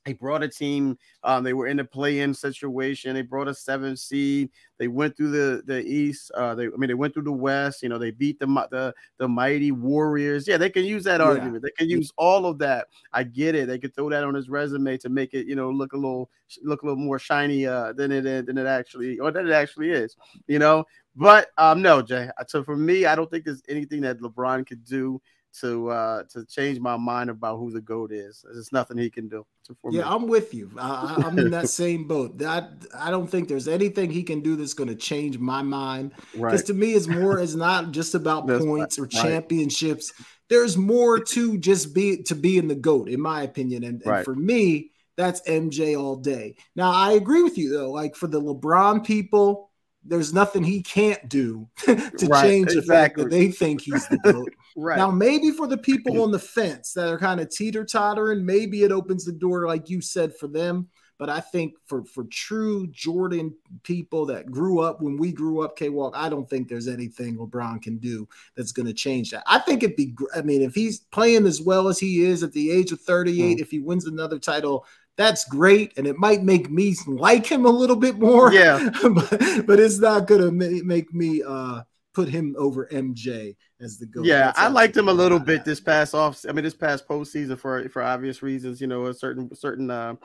He 0.06 0.14
brought 0.14 0.44
a 0.44 0.48
team. 0.48 0.98
Um, 1.24 1.44
they 1.44 1.54
were 1.54 1.68
in 1.68 1.80
a 1.80 1.86
play-in 1.86 2.34
situation. 2.34 3.14
They 3.14 3.22
brought 3.22 3.48
a 3.48 3.54
seven 3.54 3.98
seed. 3.98 4.50
They 4.78 4.88
went 4.88 5.16
through 5.16 5.32
the 5.32 5.62
the 5.66 5.82
East. 5.82 6.32
Uh, 6.36 6.56
they, 6.56 6.66
I 6.66 6.78
mean, 6.78 6.88
they 6.88 6.94
went 6.94 7.14
through 7.14 7.24
the 7.24 7.32
West. 7.32 7.84
You 7.84 7.90
know, 7.90 7.98
they 7.98 8.12
beat 8.12 8.40
the 8.40 8.48
the 8.72 8.94
the 9.18 9.28
mighty 9.28 9.72
Warriors. 9.72 10.48
Yeah, 10.48 10.58
they 10.58 10.70
can 10.70 10.86
use 10.86 11.04
that 11.04 11.20
yeah. 11.20 11.28
argument. 11.28 11.64
They 11.64 11.72
can 11.72 11.90
use 11.90 12.12
all 12.18 12.46
of 12.46 12.58
that. 12.60 12.88
I 13.14 13.24
get 13.24 13.56
it. 13.56 13.68
They 13.68 13.78
could 13.78 13.94
throw 13.94 14.10
that 14.10 14.24
on 14.24 14.34
his 14.34 14.50
resume 14.50 14.98
to 14.98 15.10
make 15.10 15.34
it, 15.34 15.48
you 15.48 15.56
know, 15.56 15.70
look 15.70 15.94
a 15.94 15.98
little 15.98 16.30
look 16.64 16.82
a 16.82 16.86
little 16.86 17.04
more 17.04 17.20
shiny 17.20 17.68
uh, 17.68 17.94
than 17.94 18.12
it 18.12 18.46
than 18.46 18.58
it 18.58 18.66
actually 18.66 19.20
or 19.20 19.32
than 19.32 19.48
it 19.48 19.54
actually 19.54 19.92
is. 19.92 20.16
You 20.48 20.60
know, 20.60 20.86
but 21.16 21.50
um, 21.58 21.82
no, 21.82 22.02
Jay. 22.02 22.30
So 22.48 22.64
for 22.64 22.78
me, 22.78 23.06
I 23.06 23.16
don't 23.16 23.30
think 23.30 23.44
there's 23.44 23.62
anything 23.68 24.02
that 24.02 24.22
LeBron 24.22 24.66
could 24.66 24.86
do 24.86 25.22
to 25.62 25.90
uh 25.90 26.24
to 26.32 26.46
change 26.46 26.80
my 26.80 26.98
mind 26.98 27.30
about 27.30 27.58
who 27.58 27.72
the 27.72 27.82
goat 27.82 28.12
is. 28.12 28.44
There's 28.44 28.72
nothing 28.72 28.98
he 28.98 29.10
can 29.10 29.28
do. 29.28 29.46
yeah, 29.90 30.02
me. 30.02 30.08
I'm 30.08 30.28
with 30.28 30.54
you. 30.54 30.72
I, 30.80 31.24
am 31.26 31.40
in 31.40 31.52
that 31.52 31.70
same 31.82 32.08
boat. 32.08 32.38
That 32.38 32.72
I 32.96 33.12
don't 33.12 33.28
think 33.28 33.48
there's 33.48 33.68
anything 33.68 34.12
he 34.12 34.24
can 34.24 34.42
do 34.42 34.56
that's 34.56 34.74
going 34.74 34.90
to 34.90 34.96
change 34.96 35.38
my 35.38 35.62
mind. 35.62 36.14
Because 36.32 36.62
right. 36.62 36.66
to 36.66 36.74
me, 36.74 36.94
it's 36.94 37.08
more. 37.08 37.40
It's 37.40 37.56
not 37.56 37.92
just 37.92 38.16
about 38.16 38.48
points 38.48 39.00
or 39.00 39.08
championships. 39.08 40.14
Right. 40.18 40.28
There's 40.50 40.78
more 40.78 41.20
to 41.20 41.58
just 41.58 41.94
be 41.94 42.24
to 42.24 42.36
be 42.36 42.58
in 42.58 42.68
the 42.68 42.76
goat, 42.76 43.10
in 43.10 43.22
my 43.22 43.44
opinion. 43.44 43.84
And, 43.84 44.02
and 44.04 44.26
for 44.26 44.36
me, 44.36 44.92
that's 45.20 45.42
MJ 45.42 46.00
all 46.00 46.16
day. 46.16 46.56
Now 46.76 46.92
I 46.92 47.12
agree 47.12 47.44
with 47.44 47.58
you 47.58 47.72
though. 47.72 47.92
Like 47.92 48.16
for 48.16 48.28
the 48.28 48.42
LeBron 48.42 49.06
people 49.06 49.69
there's 50.10 50.34
nothing 50.34 50.64
he 50.64 50.82
can't 50.82 51.30
do 51.30 51.68
to 51.86 51.96
right, 52.28 52.44
change 52.44 52.74
the 52.74 52.80
exactly. 52.80 52.84
fact 52.84 53.18
that 53.18 53.30
they 53.30 53.52
think 53.52 53.82
he's 53.82 54.08
the 54.08 54.18
GOAT. 54.18 54.54
right. 54.76 54.98
Now, 54.98 55.12
maybe 55.12 55.52
for 55.52 55.68
the 55.68 55.78
people 55.78 56.22
on 56.24 56.32
the 56.32 56.40
fence 56.40 56.94
that 56.94 57.08
are 57.08 57.20
kind 57.20 57.40
of 57.40 57.50
teeter 57.50 57.86
tottering, 57.86 58.46
maybe 58.46 58.84
it 58.84 58.92
opens 58.92 59.24
the 59.24 59.32
door, 59.32 59.68
like 59.68 59.90
you 59.90 60.02
said, 60.02 60.36
for 60.36 60.48
them. 60.48 60.90
But 61.20 61.30
I 61.30 61.42
think 61.42 61.74
for 61.86 62.06
for 62.06 62.24
true 62.32 62.88
Jordan 62.88 63.54
people 63.84 64.26
that 64.28 64.50
grew 64.50 64.80
up 64.80 65.02
when 65.02 65.18
we 65.18 65.34
grew 65.34 65.62
up, 65.62 65.76
K 65.76 65.90
Walk, 65.90 66.14
I 66.16 66.30
don't 66.30 66.50
think 66.50 66.70
there's 66.70 66.88
anything 66.88 67.38
LeBron 67.38 67.82
can 67.82 67.98
do 67.98 68.26
that's 68.56 68.72
going 68.72 68.86
to 68.86 68.94
change 68.94 69.32
that. 69.32 69.44
I 69.46 69.60
think 69.60 69.84
it'd 69.84 69.98
be, 69.98 70.16
I 70.34 70.42
mean, 70.44 70.62
if 70.62 70.74
he's 70.74 71.00
playing 71.00 71.46
as 71.46 71.62
well 71.62 71.90
as 71.90 72.00
he 72.00 72.24
is 72.24 72.42
at 72.42 72.54
the 72.54 72.72
age 72.72 72.94
of 72.94 73.02
38, 73.02 73.58
mm. 73.58 73.62
if 73.62 73.70
he 73.70 73.80
wins 73.80 74.06
another 74.06 74.40
title, 74.40 74.86
that's 75.20 75.44
great 75.44 75.92
and 75.98 76.08
it 76.08 76.18
might 76.18 76.44
make 76.44 76.72
me 76.72 76.96
like 77.06 77.46
him 77.46 77.66
a 77.66 77.70
little 77.70 77.98
bit 77.98 78.18
more 78.18 78.54
yeah. 78.54 78.90
but, 79.04 79.68
but 79.68 79.78
it's 79.78 80.00
not 80.00 80.26
gonna 80.26 80.50
make 80.50 81.14
me 81.14 81.44
uh 81.46 81.82
put 82.14 82.30
him 82.30 82.56
over 82.58 82.88
mj 82.88 83.54
as 83.82 83.98
the 83.98 84.06
goat 84.06 84.26
yeah 84.26 84.54
i 84.56 84.70
liked 84.70 84.96
him 84.96 85.10
a 85.10 85.14
little 85.14 85.38
bit 85.38 85.66
this 85.66 85.82
past 85.82 86.16
off 86.16 86.46
i 86.48 86.54
mean 86.54 86.64
this 86.64 86.74
past 86.74 87.06
postseason 87.06 87.60
for 87.60 87.88
for 87.90 88.02
obvious 88.02 88.42
reasons 88.42 88.80
you 88.80 88.88
know 88.88 89.08
a 89.08 89.14
certain 89.14 89.54
certain 89.54 89.92
uh 89.92 90.16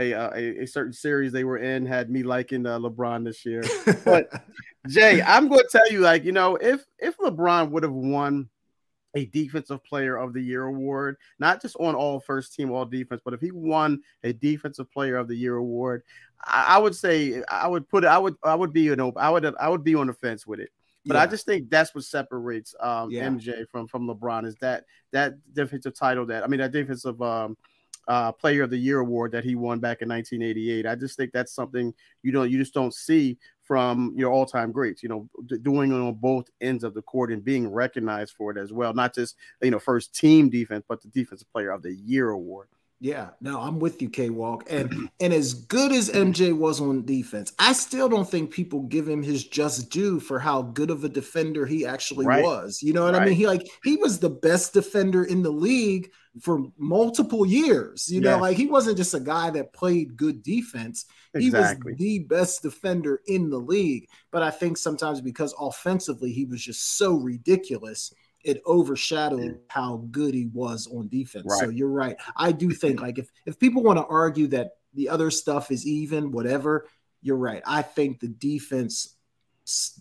a, 0.00 0.14
uh, 0.14 0.30
a, 0.34 0.62
a, 0.62 0.66
certain 0.66 0.92
series 0.92 1.32
they 1.32 1.44
were 1.44 1.58
in 1.58 1.84
had 1.84 2.08
me 2.08 2.22
liking 2.22 2.64
uh, 2.64 2.78
LeBron 2.78 3.24
this 3.24 3.44
year. 3.44 3.64
But 4.04 4.30
Jay, 4.86 5.20
I'm 5.20 5.48
going 5.48 5.58
to 5.58 5.68
tell 5.72 5.90
you, 5.90 5.98
like 5.98 6.22
you 6.22 6.30
know, 6.30 6.54
if 6.54 6.84
if 7.00 7.18
LeBron 7.18 7.70
would 7.70 7.82
have 7.82 7.90
won 7.90 8.48
a 9.14 9.26
defensive 9.26 9.82
player 9.84 10.16
of 10.16 10.32
the 10.32 10.40
year 10.40 10.64
award, 10.64 11.16
not 11.38 11.62
just 11.62 11.76
on 11.76 11.94
all 11.94 12.20
first 12.20 12.54
team, 12.54 12.70
all 12.70 12.84
defense, 12.84 13.20
but 13.24 13.34
if 13.34 13.40
he 13.40 13.50
won 13.50 14.00
a 14.22 14.32
defensive 14.32 14.90
player 14.92 15.16
of 15.16 15.28
the 15.28 15.34
year 15.34 15.56
award, 15.56 16.02
I, 16.44 16.76
I 16.76 16.78
would 16.78 16.94
say 16.94 17.42
I 17.48 17.66
would 17.66 17.88
put 17.88 18.04
it, 18.04 18.08
I 18.08 18.18
would, 18.18 18.36
I 18.42 18.54
would 18.54 18.72
be, 18.72 18.82
you 18.82 18.96
know, 18.96 19.12
I 19.16 19.30
would, 19.30 19.46
I 19.58 19.68
would 19.68 19.84
be 19.84 19.94
on 19.94 20.08
the 20.08 20.12
fence 20.12 20.46
with 20.46 20.60
it. 20.60 20.70
But 21.06 21.14
yeah. 21.14 21.22
I 21.22 21.26
just 21.26 21.46
think 21.46 21.70
that's 21.70 21.94
what 21.94 22.04
separates 22.04 22.74
um, 22.80 23.10
yeah. 23.10 23.26
MJ 23.26 23.66
from 23.68 23.86
from 23.86 24.06
LeBron 24.06 24.44
is 24.44 24.56
that 24.56 24.84
that 25.12 25.34
defensive 25.54 25.94
title 25.94 26.26
that 26.26 26.44
I 26.44 26.48
mean 26.48 26.60
that 26.60 26.72
defensive 26.72 27.22
um, 27.22 27.56
uh, 28.08 28.32
Player 28.32 28.64
of 28.64 28.70
the 28.70 28.76
Year 28.76 28.98
award 28.98 29.32
that 29.32 29.44
he 29.44 29.54
won 29.54 29.78
back 29.78 30.02
in 30.02 30.08
1988. 30.08 30.86
I 30.86 30.94
just 30.94 31.16
think 31.16 31.32
that's 31.32 31.52
something 31.52 31.94
you 32.22 32.32
don't 32.32 32.50
you 32.50 32.58
just 32.58 32.74
don't 32.74 32.92
see 32.92 33.38
from 33.68 34.14
your 34.16 34.32
all-time 34.32 34.72
greats. 34.72 35.02
You 35.02 35.10
know, 35.10 35.28
doing 35.62 35.92
it 35.92 35.94
on 35.94 36.14
both 36.14 36.46
ends 36.60 36.82
of 36.82 36.94
the 36.94 37.02
court 37.02 37.30
and 37.30 37.44
being 37.44 37.70
recognized 37.70 38.32
for 38.32 38.50
it 38.50 38.56
as 38.56 38.72
well. 38.72 38.94
Not 38.94 39.14
just 39.14 39.36
you 39.62 39.70
know 39.70 39.78
first 39.78 40.14
team 40.14 40.48
defense, 40.48 40.84
but 40.88 41.02
the 41.02 41.08
Defensive 41.08 41.52
Player 41.52 41.70
of 41.70 41.82
the 41.82 41.94
Year 41.94 42.30
award. 42.30 42.68
Yeah, 43.00 43.30
no, 43.40 43.60
I'm 43.60 43.78
with 43.78 44.02
you, 44.02 44.10
K 44.10 44.28
Walk. 44.28 44.64
And 44.68 45.08
and 45.20 45.32
as 45.32 45.54
good 45.54 45.92
as 45.92 46.10
MJ 46.10 46.56
was 46.56 46.80
on 46.80 47.04
defense, 47.04 47.52
I 47.58 47.72
still 47.72 48.08
don't 48.08 48.28
think 48.28 48.50
people 48.50 48.82
give 48.82 49.08
him 49.08 49.22
his 49.22 49.44
just 49.44 49.90
due 49.90 50.18
for 50.18 50.38
how 50.40 50.62
good 50.62 50.90
of 50.90 51.04
a 51.04 51.08
defender 51.08 51.64
he 51.64 51.86
actually 51.86 52.26
right. 52.26 52.42
was. 52.42 52.82
You 52.82 52.92
know 52.92 53.04
what 53.04 53.14
right. 53.14 53.22
I 53.22 53.26
mean? 53.26 53.34
He 53.34 53.46
like 53.46 53.68
he 53.84 53.96
was 53.96 54.18
the 54.18 54.30
best 54.30 54.72
defender 54.72 55.24
in 55.24 55.42
the 55.42 55.50
league 55.50 56.10
for 56.42 56.66
multiple 56.76 57.46
years. 57.46 58.10
You 58.10 58.20
yeah. 58.20 58.32
know, 58.32 58.40
like 58.40 58.56
he 58.56 58.66
wasn't 58.66 58.96
just 58.96 59.14
a 59.14 59.20
guy 59.20 59.50
that 59.50 59.72
played 59.72 60.16
good 60.16 60.42
defense. 60.42 61.06
Exactly. 61.34 61.94
He 61.96 62.18
was 62.18 62.28
the 62.28 62.34
best 62.34 62.62
defender 62.62 63.20
in 63.26 63.48
the 63.50 63.58
league. 63.58 64.08
But 64.32 64.42
I 64.42 64.50
think 64.50 64.76
sometimes 64.76 65.20
because 65.20 65.54
offensively 65.60 66.32
he 66.32 66.46
was 66.46 66.62
just 66.64 66.96
so 66.96 67.14
ridiculous 67.14 68.12
it 68.44 68.62
overshadowed 68.66 69.58
how 69.68 70.06
good 70.10 70.34
he 70.34 70.46
was 70.52 70.86
on 70.86 71.08
defense. 71.08 71.46
Right. 71.48 71.60
So 71.60 71.68
you're 71.68 71.88
right. 71.88 72.16
I 72.36 72.52
do 72.52 72.70
think 72.72 73.00
like 73.00 73.18
if 73.18 73.30
if 73.46 73.58
people 73.58 73.82
want 73.82 73.98
to 73.98 74.06
argue 74.06 74.46
that 74.48 74.72
the 74.94 75.08
other 75.08 75.30
stuff 75.30 75.70
is 75.70 75.86
even, 75.86 76.32
whatever, 76.32 76.86
you're 77.22 77.36
right. 77.36 77.62
I 77.66 77.82
think 77.82 78.20
the 78.20 78.28
defense 78.28 79.16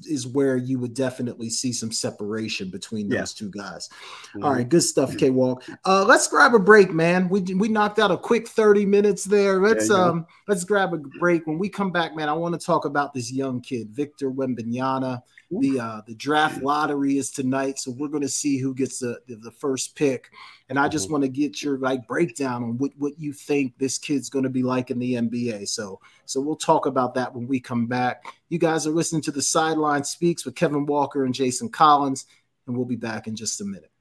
is 0.06 0.26
where 0.28 0.58
you 0.58 0.80
would 0.80 0.94
definitely 0.94 1.50
see 1.50 1.74
some 1.74 1.92
separation 1.92 2.70
between 2.70 3.10
those 3.10 3.36
yeah. 3.36 3.46
two 3.46 3.52
guys. 3.52 3.90
Mm-hmm. 4.30 4.44
All 4.44 4.54
right, 4.54 4.68
good 4.68 4.82
stuff, 4.82 5.18
K 5.18 5.30
Walk. 5.30 5.64
Uh, 5.86 6.06
let's 6.06 6.28
grab 6.28 6.54
a 6.54 6.60
break, 6.60 6.92
man. 6.92 7.30
We 7.30 7.42
we 7.42 7.68
knocked 7.68 8.00
out 8.00 8.12
a 8.12 8.18
quick 8.18 8.48
30 8.48 8.86
minutes 8.86 9.24
there. 9.24 9.60
Let's 9.60 9.90
um 9.90 10.26
let's 10.48 10.64
grab 10.64 10.94
a 10.94 10.98
break. 10.98 11.46
When 11.48 11.58
we 11.58 11.70
come 11.70 11.92
back, 11.92 12.16
man, 12.16 12.30
I 12.30 12.34
want 12.34 12.60
to 12.60 12.66
talk 12.66 12.86
about 12.86 13.14
this 13.14 13.32
young 13.32 13.62
kid, 13.62 13.90
Victor 13.90 14.32
Wembanyama. 14.32 15.22
The 15.50 15.80
uh, 15.80 16.02
the 16.06 16.16
draft 16.16 16.62
lottery 16.62 17.18
is 17.18 17.32
tonight, 17.32 17.80
so 17.80 17.92
we're 17.92 18.10
going 18.10 18.22
to 18.22 18.28
see 18.28 18.58
who 18.58 18.74
gets 18.74 19.00
the, 19.00 19.22
the, 19.28 19.36
the 19.36 19.52
first 19.52 19.96
pick. 19.96 20.30
And 20.68 20.78
I 20.78 20.90
just 20.90 21.06
mm-hmm. 21.06 21.14
want 21.14 21.24
to 21.24 21.30
get 21.30 21.64
your 21.64 21.78
like 21.78 22.06
breakdown 22.06 22.64
on 22.64 22.78
what 22.78 22.92
what 22.98 23.14
you 23.18 23.32
think 23.32 23.78
this 23.78 23.98
kid's 23.98 24.30
going 24.30 24.44
to 24.44 24.50
be 24.50 24.62
like 24.62 24.92
in 24.92 25.00
the 25.00 25.14
NBA. 25.14 25.70
So 25.70 26.02
so 26.28 26.42
we'll 26.42 26.56
talk 26.56 26.86
about 26.86 27.16
that 27.16 27.34
when 27.34 27.48
we 27.48 27.60
come 27.60 27.88
back. 27.88 28.24
You 28.50 28.60
guys 28.60 28.86
are 28.86 28.92
listening 28.92 29.22
to 29.24 29.32
the 29.32 29.42
Sideline 29.42 30.04
Speaks 30.04 30.46
with 30.46 30.56
Kevin 30.56 30.86
Walker 30.86 31.24
and 31.24 31.34
Jason 31.34 31.70
Collins, 31.70 32.26
and 32.68 32.76
we'll 32.76 32.86
be 32.86 32.96
back 32.96 33.28
in 33.28 33.36
just 33.36 33.62
a 33.62 33.66
minute. 33.66 33.92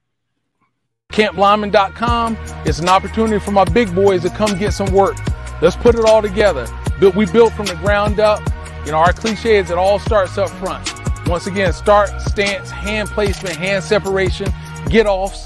CampLyman.com 1.11 2.37
is 2.65 2.79
an 2.79 2.89
opportunity 2.89 3.39
for 3.39 3.51
my 3.51 3.63
big 3.63 3.93
boys 3.95 4.23
to 4.23 4.29
come 4.29 4.57
get 4.59 4.73
some 4.73 4.91
work. 4.93 5.15
Let's 5.61 5.75
put 5.75 5.95
it 5.95 6.05
all 6.05 6.21
together. 6.21 6.67
But 6.99 7.15
We 7.15 7.25
built 7.27 7.53
from 7.53 7.65
the 7.67 7.75
ground 7.75 8.19
up. 8.19 8.41
You 8.85 8.91
know, 8.91 8.99
our 8.99 9.13
cliche 9.13 9.57
is 9.57 9.71
it 9.71 9.77
all 9.77 9.99
starts 9.99 10.37
up 10.37 10.49
front. 10.49 10.93
Once 11.27 11.47
again, 11.47 11.73
start, 11.73 12.09
stance, 12.21 12.69
hand 12.69 13.09
placement, 13.09 13.55
hand 13.55 13.83
separation, 13.83 14.51
get 14.89 15.05
offs, 15.05 15.45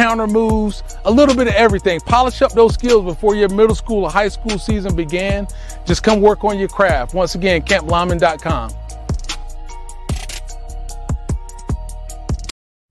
counter 0.00 0.26
moves, 0.26 0.82
a 1.04 1.10
little 1.10 1.34
bit 1.34 1.46
of 1.46 1.52
everything. 1.52 2.00
Polish 2.00 2.40
up 2.40 2.52
those 2.52 2.72
skills 2.72 3.04
before 3.04 3.34
your 3.34 3.50
middle 3.50 3.74
school 3.74 4.04
or 4.04 4.10
high 4.10 4.28
school 4.28 4.58
season 4.58 4.96
began. 4.96 5.46
Just 5.84 6.02
come 6.02 6.22
work 6.22 6.42
on 6.42 6.58
your 6.58 6.68
craft. 6.68 7.12
Once 7.12 7.34
again, 7.34 7.60
camplyman.com. 7.60 8.70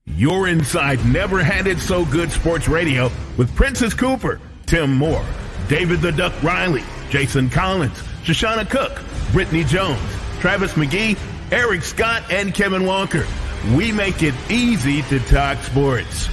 You're 0.06 0.46
inside 0.46 1.04
Never 1.04 1.42
Had 1.42 1.66
It 1.66 1.80
So 1.80 2.04
Good 2.04 2.30
Sports 2.30 2.68
Radio 2.68 3.10
with 3.36 3.52
Princess 3.56 3.92
Cooper, 3.92 4.40
Tim 4.66 4.94
Moore, 4.94 5.24
David 5.68 6.02
the 6.02 6.12
Duck 6.12 6.40
Riley, 6.44 6.84
Jason 7.08 7.50
Collins, 7.50 7.98
Shoshana 8.22 8.70
Cook, 8.70 9.02
Brittany 9.32 9.64
Jones, 9.64 9.98
Travis 10.38 10.74
McGee, 10.74 11.18
Eric 11.50 11.82
Scott, 11.82 12.22
and 12.30 12.54
Kevin 12.54 12.86
Walker. 12.86 13.26
We 13.74 13.90
make 13.90 14.22
it 14.22 14.34
easy 14.48 15.02
to 15.02 15.18
talk 15.18 15.58
sports. 15.58 16.28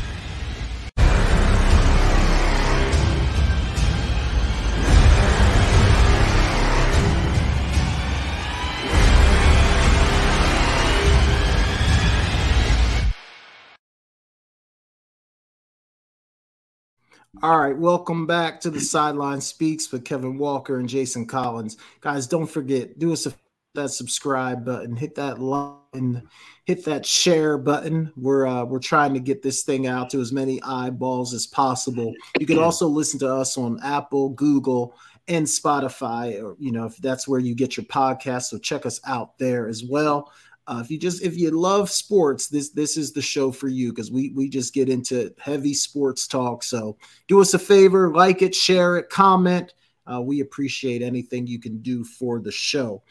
All 17.44 17.60
right, 17.60 17.78
welcome 17.78 18.26
back 18.26 18.60
to 18.62 18.72
the 18.72 18.80
Sideline 18.80 19.42
Speaks 19.42 19.92
with 19.92 20.04
Kevin 20.04 20.40
Walker 20.40 20.80
and 20.80 20.90
Jason 20.90 21.28
Collins. 21.28 21.78
Guys, 22.02 22.26
don't 22.26 22.48
forget, 22.48 22.98
do 22.98 23.14
us 23.14 23.28
a, 23.28 23.34
that 23.76 23.92
subscribe 23.92 24.66
button, 24.66 24.96
hit 24.96 25.14
that 25.16 25.40
like, 25.40 25.76
and 25.94 26.24
hit 26.66 26.84
that 26.86 27.06
share 27.06 27.60
button. 27.60 28.12
We're 28.18 28.48
uh, 28.48 28.66
we're 28.66 28.80
trying 28.80 29.14
to 29.14 29.20
get 29.20 29.44
this 29.44 29.62
thing 29.62 29.86
out 29.86 30.10
to 30.12 30.20
as 30.20 30.32
many 30.32 30.60
eyeballs 30.64 31.32
as 31.36 31.46
possible. 31.46 32.12
You 32.40 32.48
can 32.48 32.58
also 32.58 32.88
listen 32.88 33.20
to 33.20 33.32
us 33.32 33.56
on 33.56 33.80
Apple, 33.84 34.30
Google, 34.30 34.96
and 35.28 35.46
Spotify, 35.46 36.42
or 36.42 36.56
you 36.58 36.72
know 36.72 36.86
if 36.86 36.98
that's 36.98 37.28
where 37.28 37.40
you 37.40 37.54
get 37.54 37.78
your 37.78 37.86
podcast. 37.86 38.46
So 38.46 38.58
check 38.58 38.88
us 38.88 39.00
out 39.06 39.38
there 39.38 39.68
as 39.68 39.84
well. 39.84 40.32
Uh, 40.68 40.82
if 40.84 40.92
you 40.92 40.98
just 40.98 41.22
if 41.22 41.38
you 41.38 41.50
love 41.50 41.90
sports, 41.90 42.48
this 42.48 42.70
this 42.70 42.98
is 42.98 43.14
the 43.14 43.22
show 43.22 43.52
for 43.52 43.70
you 43.70 43.92
because 43.92 44.12
we 44.12 44.32
we 44.36 44.50
just 44.50 44.74
get 44.74 44.90
into 44.90 45.34
heavy 45.40 45.74
sports 45.74 46.28
talk. 46.28 46.62
So 46.62 46.98
do 47.28 47.40
us 47.40 47.54
a 47.54 47.60
favor, 47.60 48.14
like 48.14 48.42
it, 48.42 48.54
share 48.54 48.98
it, 48.98 49.10
comment. 49.10 49.74
Uh, 50.12 50.22
we 50.22 50.42
appreciate 50.42 51.02
anything 51.02 51.48
you 51.48 51.60
can 51.60 51.80
do 51.80 52.04
for 52.04 52.40
the 52.40 52.52
show. 52.52 53.02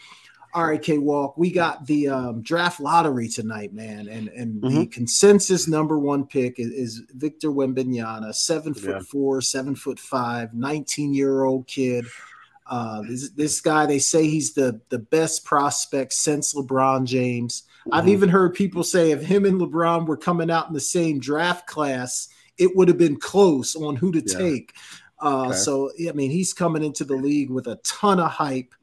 All 0.52 0.66
right, 0.66 0.80
K 0.80 0.98
Walk, 0.98 1.36
we 1.36 1.50
got 1.50 1.86
the 1.86 2.08
um, 2.08 2.42
draft 2.42 2.80
lottery 2.80 3.28
tonight, 3.28 3.72
man, 3.72 4.08
and 4.08 4.28
and 4.28 4.62
mm-hmm. 4.62 4.74
the 4.80 4.86
consensus 4.86 5.66
number 5.66 5.98
one 5.98 6.26
pick 6.26 6.58
is, 6.58 6.70
is 6.70 7.02
Victor 7.14 7.50
Wembanyama, 7.50 8.34
seven 8.34 8.74
foot 8.74 8.90
yeah. 8.90 9.00
four, 9.00 9.40
seven 9.40 9.74
foot 9.74 9.98
five, 9.98 10.52
19 10.54 11.14
year 11.14 11.44
old 11.44 11.66
kid. 11.66 12.06
Uh, 12.68 13.02
this, 13.02 13.31
this 13.31 13.61
guy, 13.61 13.87
they 13.87 13.98
say 13.98 14.26
he's 14.26 14.55
the 14.55 14.81
the 14.88 14.98
best 14.98 15.44
prospect 15.44 16.12
since 16.12 16.55
LeBron 16.55 17.05
James. 17.05 17.62
Mm-hmm. 17.81 17.94
I've 17.94 18.09
even 18.09 18.29
heard 18.29 18.55
people 18.55 18.83
say 18.83 19.12
if 19.12 19.22
him 19.22 19.44
and 19.44 19.61
LeBron 19.61 20.07
were 20.07 20.16
coming 20.16 20.50
out 20.50 20.68
in 20.68 20.74
the 20.74 20.81
same 20.81 21.20
draft 21.20 21.66
class, 21.66 22.29
it 22.59 22.76
would 22.76 22.88
have 22.88 22.98
been 22.98 23.18
close 23.18 23.76
on 23.76 23.96
who 23.96 24.12
to 24.12 24.22
yeah. 24.26 24.38
take. 24.38 24.74
Uh, 25.20 25.48
okay. 25.48 25.57
So, 25.57 25.90
I 26.09 26.12
mean, 26.12 26.31
he's 26.31 26.52
coming 26.52 26.85
into 26.85 27.05
the 27.05 27.16
league 27.16 27.50
with 27.50 27.66
a 27.66 27.76
ton 27.85 28.20
of 28.20 28.31
hype. 28.31 28.74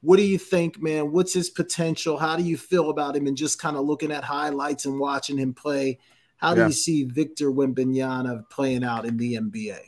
What 0.00 0.16
do 0.16 0.22
you 0.22 0.38
think, 0.38 0.82
man? 0.82 1.12
What's 1.12 1.32
his 1.32 1.50
potential? 1.50 2.18
How 2.18 2.36
do 2.36 2.42
you 2.42 2.56
feel 2.56 2.90
about 2.90 3.16
him? 3.16 3.26
And 3.26 3.36
just 3.36 3.58
kind 3.58 3.76
of 3.76 3.84
looking 3.84 4.12
at 4.12 4.24
highlights 4.24 4.84
and 4.84 4.98
watching 4.98 5.38
him 5.38 5.54
play, 5.54 5.98
how 6.36 6.54
do 6.54 6.60
yeah. 6.60 6.66
you 6.68 6.72
see 6.72 7.04
Victor 7.04 7.50
Wembanyama 7.50 8.48
playing 8.50 8.84
out 8.84 9.06
in 9.06 9.16
the 9.16 9.34
NBA? 9.36 9.80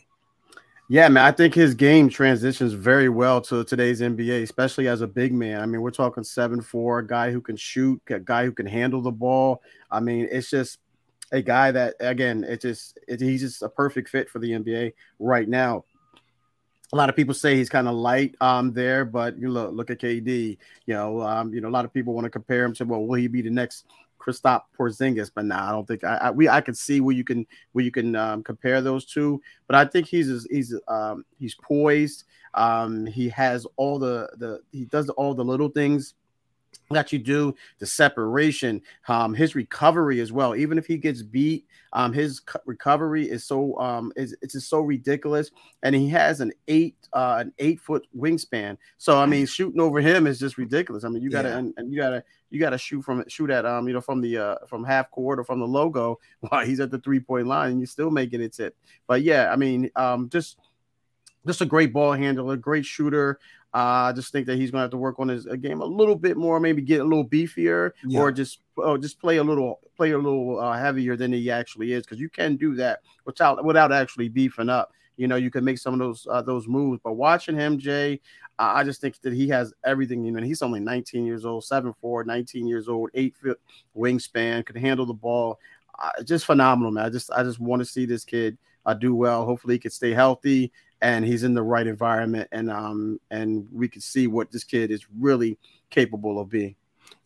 Yeah, 0.88 1.08
man, 1.08 1.24
I 1.24 1.32
think 1.32 1.52
his 1.52 1.74
game 1.74 2.08
transitions 2.08 2.72
very 2.72 3.08
well 3.08 3.40
to 3.42 3.64
today's 3.64 4.00
NBA, 4.00 4.44
especially 4.44 4.86
as 4.86 5.00
a 5.00 5.06
big 5.06 5.32
man. 5.32 5.60
I 5.60 5.66
mean, 5.66 5.80
we're 5.80 5.90
talking 5.90 6.22
seven 6.22 6.60
four, 6.60 7.00
a 7.00 7.06
guy 7.06 7.32
who 7.32 7.40
can 7.40 7.56
shoot, 7.56 8.00
a 8.08 8.20
guy 8.20 8.44
who 8.44 8.52
can 8.52 8.66
handle 8.66 9.02
the 9.02 9.10
ball. 9.10 9.62
I 9.90 9.98
mean, 9.98 10.28
it's 10.30 10.48
just 10.48 10.78
a 11.32 11.42
guy 11.42 11.72
that 11.72 11.94
again, 11.98 12.44
it 12.44 12.60
just 12.60 13.00
it, 13.08 13.20
he's 13.20 13.40
just 13.40 13.62
a 13.62 13.68
perfect 13.68 14.08
fit 14.08 14.30
for 14.30 14.38
the 14.38 14.52
NBA 14.52 14.92
right 15.18 15.48
now. 15.48 15.84
A 16.92 16.96
lot 16.96 17.08
of 17.08 17.16
people 17.16 17.34
say 17.34 17.56
he's 17.56 17.68
kind 17.68 17.88
of 17.88 17.96
light 17.96 18.36
um 18.40 18.72
there, 18.72 19.04
but 19.04 19.36
you 19.40 19.48
look 19.48 19.72
look 19.72 19.90
at 19.90 19.98
KD. 19.98 20.56
You 20.86 20.94
know, 20.94 21.20
um, 21.20 21.52
you 21.52 21.60
know, 21.60 21.68
a 21.68 21.70
lot 21.70 21.84
of 21.84 21.92
people 21.92 22.14
want 22.14 22.26
to 22.26 22.30
compare 22.30 22.64
him 22.64 22.74
to 22.74 22.84
well, 22.84 23.04
will 23.04 23.16
he 23.16 23.26
be 23.26 23.42
the 23.42 23.50
next 23.50 23.86
Kristaps 24.26 24.62
Porzingis, 24.78 25.30
but 25.34 25.44
now 25.44 25.56
nah, 25.56 25.68
I 25.68 25.72
don't 25.72 25.86
think 25.86 26.04
I, 26.04 26.16
I, 26.16 26.30
we 26.30 26.48
I 26.48 26.60
can 26.60 26.74
see 26.74 27.00
where 27.00 27.14
you 27.14 27.24
can 27.24 27.46
where 27.72 27.84
you 27.84 27.90
can 27.90 28.16
um, 28.16 28.42
compare 28.42 28.80
those 28.80 29.04
two. 29.04 29.40
But 29.66 29.76
I 29.76 29.84
think 29.84 30.06
he's 30.06 30.46
he's 30.50 30.74
um, 30.88 31.24
he's 31.38 31.54
poised. 31.54 32.24
Um, 32.54 33.06
he 33.06 33.28
has 33.30 33.66
all 33.76 33.98
the 33.98 34.28
the 34.38 34.60
he 34.72 34.86
does 34.86 35.08
all 35.10 35.34
the 35.34 35.44
little 35.44 35.68
things 35.68 36.14
that 36.90 37.12
you 37.12 37.18
do 37.18 37.54
the 37.78 37.86
separation 37.86 38.80
um 39.08 39.34
his 39.34 39.54
recovery 39.54 40.20
as 40.20 40.32
well. 40.32 40.54
Even 40.54 40.78
if 40.78 40.86
he 40.86 40.96
gets 40.96 41.22
beat 41.22 41.66
um 41.92 42.12
his 42.12 42.40
recovery 42.64 43.28
is 43.28 43.44
so 43.44 43.78
um 43.78 44.12
is 44.16 44.36
it's 44.42 44.54
just 44.54 44.68
so 44.68 44.80
ridiculous. 44.80 45.50
And 45.82 45.94
he 45.94 46.08
has 46.10 46.40
an 46.40 46.52
eight 46.68 46.96
uh 47.12 47.36
an 47.40 47.52
eight 47.58 47.80
foot 47.80 48.06
wingspan. 48.16 48.76
So 48.98 49.18
i 49.18 49.26
mean 49.26 49.46
shooting 49.46 49.80
over 49.80 50.00
him 50.00 50.26
is 50.26 50.38
just 50.38 50.58
ridiculous. 50.58 51.04
I 51.04 51.08
mean 51.08 51.22
you 51.22 51.30
gotta 51.30 51.48
yeah. 51.50 51.58
and, 51.58 51.74
and, 51.76 51.92
you 51.92 52.00
gotta 52.00 52.24
you 52.50 52.60
gotta 52.60 52.78
shoot 52.78 53.02
from 53.02 53.24
shoot 53.28 53.50
at 53.50 53.66
um 53.66 53.88
you 53.88 53.94
know 53.94 54.00
from 54.00 54.20
the 54.20 54.38
uh 54.38 54.56
from 54.66 54.84
half 54.84 55.10
court 55.10 55.38
or 55.38 55.44
from 55.44 55.60
the 55.60 55.66
logo 55.66 56.18
while 56.40 56.64
he's 56.64 56.80
at 56.80 56.90
the 56.90 56.98
three 56.98 57.20
point 57.20 57.46
line 57.46 57.72
and 57.72 57.80
you're 57.80 57.86
still 57.86 58.10
making 58.10 58.40
it 58.40 58.52
tip. 58.52 58.76
But 59.06 59.22
yeah 59.22 59.52
i 59.52 59.56
mean 59.56 59.90
um 59.96 60.28
just 60.28 60.58
just 61.46 61.60
a 61.60 61.66
great 61.66 61.92
ball 61.92 62.12
handler, 62.12 62.56
great 62.56 62.84
shooter. 62.84 63.38
Uh, 63.76 64.08
I 64.08 64.12
just 64.12 64.32
think 64.32 64.46
that 64.46 64.56
he's 64.56 64.70
going 64.70 64.78
to 64.78 64.84
have 64.84 64.90
to 64.92 64.96
work 64.96 65.20
on 65.20 65.28
his 65.28 65.44
game 65.60 65.82
a 65.82 65.84
little 65.84 66.16
bit 66.16 66.38
more, 66.38 66.58
maybe 66.58 66.80
get 66.80 67.02
a 67.02 67.04
little 67.04 67.28
beefier, 67.28 67.90
yeah. 68.06 68.20
or 68.20 68.32
just 68.32 68.60
oh, 68.78 68.96
just 68.96 69.20
play 69.20 69.36
a 69.36 69.44
little 69.44 69.80
play 69.98 70.12
a 70.12 70.18
little 70.18 70.58
uh, 70.58 70.78
heavier 70.78 71.14
than 71.14 71.30
he 71.30 71.50
actually 71.50 71.92
is, 71.92 72.04
because 72.04 72.18
you 72.18 72.30
can 72.30 72.56
do 72.56 72.74
that 72.76 73.00
without 73.26 73.62
without 73.66 73.92
actually 73.92 74.30
beefing 74.30 74.70
up. 74.70 74.92
You 75.18 75.28
know, 75.28 75.36
you 75.36 75.50
can 75.50 75.62
make 75.62 75.76
some 75.76 75.92
of 75.92 76.00
those 76.00 76.26
uh, 76.30 76.40
those 76.40 76.66
moves. 76.66 77.02
But 77.04 77.16
watching 77.16 77.54
him, 77.54 77.78
Jay, 77.78 78.18
I 78.58 78.82
just 78.82 79.02
think 79.02 79.20
that 79.20 79.34
he 79.34 79.46
has 79.48 79.74
everything. 79.84 80.24
You 80.24 80.32
know, 80.32 80.42
he's 80.42 80.62
only 80.62 80.80
19 80.80 81.26
years 81.26 81.44
old, 81.44 81.62
7'4", 81.62 82.24
19 82.24 82.66
years 82.66 82.88
old, 82.88 83.10
eight 83.12 83.36
foot 83.36 83.60
wingspan, 83.94 84.64
can 84.64 84.76
handle 84.76 85.04
the 85.04 85.12
ball. 85.12 85.60
Uh, 85.98 86.22
just 86.22 86.46
phenomenal, 86.46 86.92
man. 86.92 87.04
I 87.04 87.10
just 87.10 87.30
I 87.30 87.42
just 87.42 87.60
want 87.60 87.80
to 87.80 87.86
see 87.86 88.06
this 88.06 88.24
kid 88.24 88.56
uh, 88.86 88.94
do 88.94 89.14
well. 89.14 89.44
Hopefully, 89.44 89.74
he 89.74 89.80
can 89.80 89.90
stay 89.90 90.14
healthy 90.14 90.72
and 91.02 91.24
he's 91.24 91.42
in 91.42 91.54
the 91.54 91.62
right 91.62 91.86
environment 91.86 92.48
and 92.52 92.70
um 92.70 93.20
and 93.30 93.68
we 93.72 93.88
can 93.88 94.00
see 94.00 94.26
what 94.26 94.50
this 94.50 94.64
kid 94.64 94.90
is 94.90 95.06
really 95.18 95.58
capable 95.90 96.40
of 96.40 96.48
being. 96.48 96.74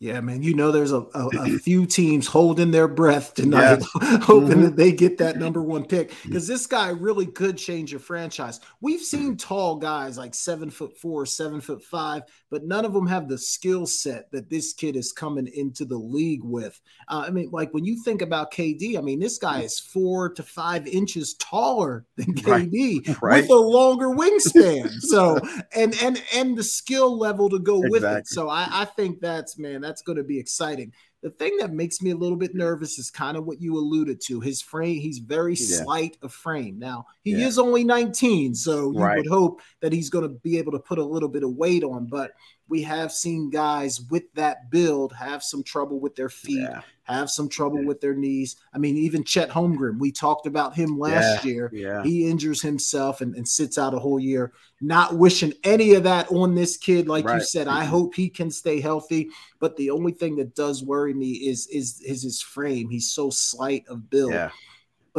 Yeah, 0.01 0.22
man. 0.22 0.42
You 0.42 0.55
know, 0.55 0.72
there's 0.72 0.92
a, 0.92 1.03
a, 1.14 1.28
a 1.40 1.59
few 1.59 1.84
teams 1.84 2.26
holding 2.26 2.70
their 2.70 2.88
breath 2.88 3.34
tonight, 3.34 3.82
hoping 4.22 4.48
mm-hmm. 4.48 4.62
that 4.62 4.76
they 4.76 4.92
get 4.92 5.18
that 5.18 5.36
number 5.36 5.62
one 5.62 5.84
pick 5.84 6.14
because 6.22 6.48
this 6.48 6.66
guy 6.66 6.88
really 6.88 7.26
could 7.26 7.59
change 7.59 7.90
your 7.90 8.01
franchise. 8.01 8.61
We've 8.80 9.03
seen 9.03 9.36
tall 9.36 9.76
guys 9.76 10.16
like 10.16 10.34
seven 10.34 10.70
foot 10.70 10.96
four, 10.96 11.26
seven 11.26 11.61
foot 11.61 11.84
five, 11.84 12.22
but 12.51 12.64
none 12.64 12.86
of 12.86 12.94
them 12.94 13.07
have 13.09 13.28
the 13.28 13.36
skill 13.36 13.84
set 13.84 14.32
that 14.32 14.48
this 14.48 14.72
kid 14.72 14.96
is 14.96 15.12
coming 15.12 15.46
into 15.48 15.84
the 15.84 15.98
league 15.98 16.44
with. 16.44 16.80
Uh, 17.07 17.24
I 17.26 17.30
mean, 17.30 17.51
like 17.53 17.74
when 17.74 17.84
you 17.84 18.03
think 18.03 18.22
about 18.22 18.55
KD, 18.55 18.96
I 18.96 19.03
mean, 19.03 19.20
this 19.20 19.36
guy 19.36 19.61
is 19.61 19.78
four 19.78 20.30
to 20.30 20.42
five 20.42 20.86
inches 20.86 21.34
taller 21.34 22.07
than 22.16 22.34
KD 22.34 23.07
right. 23.07 23.16
Right. 23.22 23.42
with 23.42 23.51
a 23.51 23.55
longer 23.55 24.09
wingspan. 24.09 24.88
so, 25.01 25.38
and 25.76 25.94
and 26.03 26.22
and 26.34 26.57
the 26.57 26.64
skill 26.64 27.18
level 27.18 27.51
to 27.51 27.59
go 27.59 27.82
exactly. 27.82 27.90
with 27.90 28.05
it. 28.05 28.28
So, 28.28 28.48
I, 28.48 28.66
I 28.70 28.84
think 28.86 29.20
that's 29.20 29.59
man 29.59 29.82
that's 29.82 29.89
going 30.03 30.18
to 30.18 30.24
be 30.24 30.38
exciting. 30.38 30.93
The 31.22 31.30
thing 31.30 31.57
that 31.59 31.72
makes 31.72 32.01
me 32.01 32.11
a 32.11 32.16
little 32.16 32.36
bit 32.36 32.55
nervous 32.55 32.99
is 32.99 33.11
kind 33.11 33.36
of 33.36 33.45
what 33.45 33.61
you 33.61 33.76
alluded 33.76 34.20
to. 34.26 34.41
His 34.41 34.62
frame, 34.62 35.01
he's 35.01 35.18
very 35.18 35.55
yeah. 35.55 35.82
slight 35.82 36.16
of 36.22 36.32
frame. 36.32 36.78
Now, 36.78 37.07
he 37.24 37.32
yeah. 37.32 37.47
is 37.47 37.59
only 37.59 37.84
19, 37.84 38.55
so 38.55 38.93
you 38.93 39.01
right. 39.01 39.18
would 39.18 39.26
hope 39.26 39.61
that 39.80 39.93
he's 39.93 40.09
going 40.09 40.22
to 40.22 40.34
be 40.41 40.57
able 40.57 40.72
to 40.72 40.78
put 40.78 40.99
a 40.99 41.05
little 41.05 41.28
bit 41.28 41.43
of 41.43 41.55
weight 41.55 41.84
on, 41.84 42.07
but 42.07 42.32
we 42.68 42.82
have 42.82 43.12
seen 43.12 43.51
guys 43.51 44.01
with 44.11 44.32
that 44.34 44.70
build 44.70 45.12
have 45.12 45.43
some 45.43 45.62
trouble 45.62 46.01
with 46.01 46.14
their 46.14 46.28
feet, 46.28 46.62
yeah. 46.62 46.82
Have 47.14 47.30
some 47.30 47.48
trouble 47.48 47.84
with 47.84 48.00
their 48.00 48.14
knees. 48.14 48.56
I 48.72 48.78
mean, 48.78 48.96
even 48.96 49.24
Chet 49.24 49.50
Holmgren, 49.50 49.98
we 49.98 50.12
talked 50.12 50.46
about 50.46 50.74
him 50.74 50.98
last 50.98 51.44
yeah. 51.44 51.50
year. 51.50 51.70
Yeah. 51.72 52.02
He 52.02 52.28
injures 52.28 52.62
himself 52.62 53.20
and, 53.20 53.34
and, 53.34 53.46
sits 53.46 53.78
out 53.78 53.94
a 53.94 53.98
whole 53.98 54.20
year. 54.20 54.52
Not 54.80 55.16
wishing 55.16 55.52
any 55.64 55.94
of 55.94 56.04
that 56.04 56.30
on 56.30 56.54
this 56.54 56.76
kid. 56.76 57.08
Like 57.08 57.24
right. 57.24 57.36
you 57.36 57.42
said, 57.42 57.68
I 57.68 57.80
mm-hmm. 57.82 57.90
hope 57.90 58.14
he 58.14 58.28
can 58.28 58.50
stay 58.50 58.80
healthy. 58.80 59.30
But 59.58 59.76
the 59.76 59.90
only 59.90 60.12
thing 60.12 60.36
that 60.36 60.54
does 60.54 60.82
worry 60.82 61.14
me 61.14 61.32
is 61.32 61.66
is 61.68 62.00
is 62.00 62.22
his 62.22 62.40
frame. 62.40 62.88
He's 62.88 63.12
so 63.12 63.30
slight 63.30 63.84
of 63.88 64.08
build. 64.11 64.32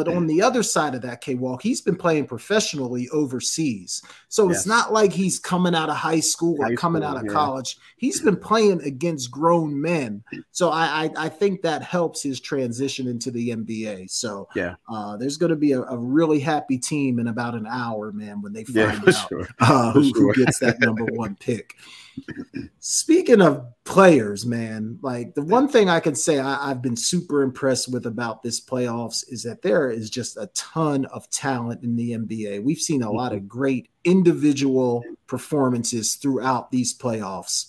But 0.03 0.15
on 0.15 0.25
the 0.25 0.41
other 0.41 0.63
side 0.63 0.95
of 0.95 1.03
that, 1.03 1.21
K 1.21 1.35
Walk, 1.35 1.61
he's 1.61 1.79
been 1.79 1.95
playing 1.95 2.25
professionally 2.25 3.07
overseas. 3.09 4.01
So 4.29 4.47
yes. 4.47 4.57
it's 4.57 4.65
not 4.65 4.91
like 4.91 5.13
he's 5.13 5.37
coming 5.37 5.75
out 5.75 5.89
of 5.89 5.95
high 5.95 6.21
school 6.21 6.55
or 6.59 6.69
high 6.69 6.75
coming 6.75 7.03
school, 7.03 7.11
out 7.11 7.17
of 7.17 7.25
yeah. 7.27 7.33
college. 7.33 7.77
He's 7.97 8.19
been 8.19 8.35
playing 8.35 8.81
against 8.81 9.29
grown 9.29 9.79
men. 9.79 10.23
So 10.53 10.71
I, 10.71 11.03
I, 11.03 11.25
I 11.25 11.29
think 11.29 11.61
that 11.61 11.83
helps 11.83 12.23
his 12.23 12.39
transition 12.39 13.07
into 13.07 13.29
the 13.29 13.49
NBA. 13.49 14.09
So 14.09 14.47
yeah, 14.55 14.73
uh, 14.89 15.17
there's 15.17 15.37
going 15.37 15.51
to 15.51 15.55
be 15.55 15.73
a, 15.73 15.81
a, 15.83 15.97
really 15.99 16.39
happy 16.39 16.79
team 16.79 17.19
in 17.19 17.27
about 17.27 17.53
an 17.53 17.67
hour, 17.67 18.11
man, 18.11 18.41
when 18.41 18.53
they 18.53 18.63
find 18.63 19.03
yeah, 19.05 19.13
out 19.15 19.29
sure. 19.29 19.47
uh, 19.59 19.91
who, 19.91 20.03
sure. 20.05 20.33
who 20.33 20.45
gets 20.45 20.57
that 20.61 20.79
number 20.79 21.05
one 21.05 21.35
pick. 21.39 21.75
Speaking 22.79 23.39
of 23.39 23.65
players, 23.91 24.45
man, 24.45 24.97
like 25.01 25.35
the 25.35 25.43
one 25.43 25.67
thing 25.67 25.89
I 25.89 25.99
can 25.99 26.15
say 26.15 26.39
I, 26.39 26.69
have 26.69 26.81
been 26.81 26.95
super 26.95 27.43
impressed 27.43 27.91
with 27.91 28.05
about 28.05 28.41
this 28.41 28.61
playoffs 28.61 29.25
is 29.29 29.43
that 29.43 29.61
there 29.61 29.91
is 29.91 30.09
just 30.09 30.37
a 30.37 30.49
ton 30.53 31.03
of 31.05 31.29
talent 31.29 31.83
in 31.83 31.97
the 31.97 32.11
NBA. 32.11 32.63
We've 32.63 32.79
seen 32.79 33.03
a 33.03 33.11
lot 33.11 33.33
of 33.33 33.49
great 33.49 33.89
individual 34.05 35.03
performances 35.27 36.15
throughout 36.15 36.71
these 36.71 36.97
playoffs. 36.97 37.65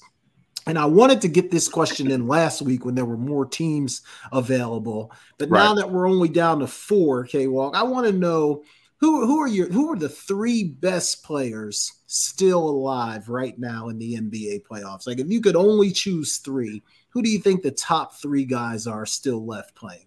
And 0.68 0.78
I 0.78 0.84
wanted 0.84 1.20
to 1.22 1.28
get 1.28 1.50
this 1.50 1.68
question 1.68 2.08
in 2.08 2.28
last 2.28 2.62
week 2.62 2.84
when 2.84 2.94
there 2.94 3.04
were 3.04 3.16
more 3.16 3.44
teams 3.44 4.02
available. 4.30 5.10
But 5.38 5.50
right. 5.50 5.64
now 5.64 5.74
that 5.74 5.90
we're 5.90 6.08
only 6.08 6.28
down 6.28 6.60
to 6.60 6.68
four, 6.68 7.24
K 7.24 7.48
Walk, 7.48 7.74
I 7.74 7.82
want 7.82 8.06
to 8.06 8.12
know 8.12 8.62
who 9.00 9.26
who 9.26 9.40
are 9.40 9.48
your 9.48 9.68
who 9.72 9.90
are 9.92 9.96
the 9.96 10.08
three 10.08 10.62
best 10.62 11.24
players 11.24 11.90
still 12.12 12.68
alive 12.68 13.30
right 13.30 13.58
now 13.58 13.88
in 13.88 13.98
the 13.98 14.14
NBA 14.14 14.64
playoffs? 14.66 15.06
Like 15.06 15.18
if 15.18 15.30
you 15.30 15.40
could 15.40 15.56
only 15.56 15.90
choose 15.90 16.36
three, 16.38 16.82
who 17.08 17.22
do 17.22 17.30
you 17.30 17.38
think 17.38 17.62
the 17.62 17.70
top 17.70 18.14
three 18.20 18.44
guys 18.44 18.86
are 18.86 19.06
still 19.06 19.44
left 19.46 19.74
playing? 19.74 20.06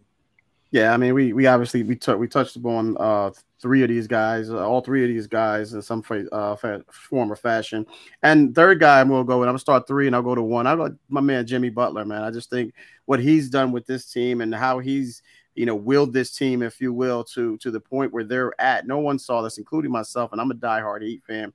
Yeah, 0.71 0.93
I 0.93 0.97
mean, 0.97 1.13
we 1.13 1.33
we 1.33 1.47
obviously 1.47 1.83
we 1.83 1.95
t- 1.95 2.13
we 2.13 2.27
touched 2.27 2.57
upon 2.57 2.97
uh, 2.97 3.31
three 3.61 3.81
of 3.81 3.89
these 3.89 4.07
guys, 4.07 4.49
uh, 4.49 4.67
all 4.67 4.81
three 4.81 5.03
of 5.03 5.09
these 5.09 5.25
guys 5.25 5.73
in 5.73 5.81
some 5.81 6.03
uh, 6.31 6.55
form 6.91 7.31
or 7.31 7.35
fashion. 7.35 7.85
And 8.23 8.53
third 8.53 8.79
guy, 8.79 8.99
I'm 8.99 9.09
gonna 9.09 9.23
go 9.23 9.39
with. 9.39 9.47
I'm 9.47 9.53
gonna 9.53 9.59
start 9.59 9.87
three, 9.87 10.07
and 10.07 10.15
I'll 10.15 10.21
go 10.21 10.35
to 10.35 10.41
one. 10.41 10.67
I 10.67 10.75
go 10.75 10.93
my 11.07 11.21
man 11.21 11.47
Jimmy 11.47 11.69
Butler, 11.69 12.03
man. 12.03 12.23
I 12.23 12.31
just 12.31 12.49
think 12.49 12.73
what 13.05 13.19
he's 13.19 13.49
done 13.49 13.71
with 13.71 13.85
this 13.85 14.11
team 14.11 14.41
and 14.41 14.53
how 14.53 14.79
he's 14.79 15.21
you 15.55 15.65
know, 15.65 15.75
willed 15.75 16.11
this 16.11 16.31
team, 16.35 16.61
if 16.61 16.81
you 16.81 16.93
will, 16.93 17.23
to 17.23 17.57
to 17.57 17.71
the 17.71 17.79
point 17.79 18.11
where 18.11 18.25
they're 18.25 18.59
at. 18.59 18.85
No 18.85 18.99
one 18.99 19.17
saw 19.17 19.41
this, 19.41 19.57
including 19.57 19.91
myself, 19.91 20.31
and 20.33 20.41
I'm 20.41 20.51
a 20.51 20.55
diehard 20.55 21.01
Heat 21.01 21.23
fan. 21.25 21.53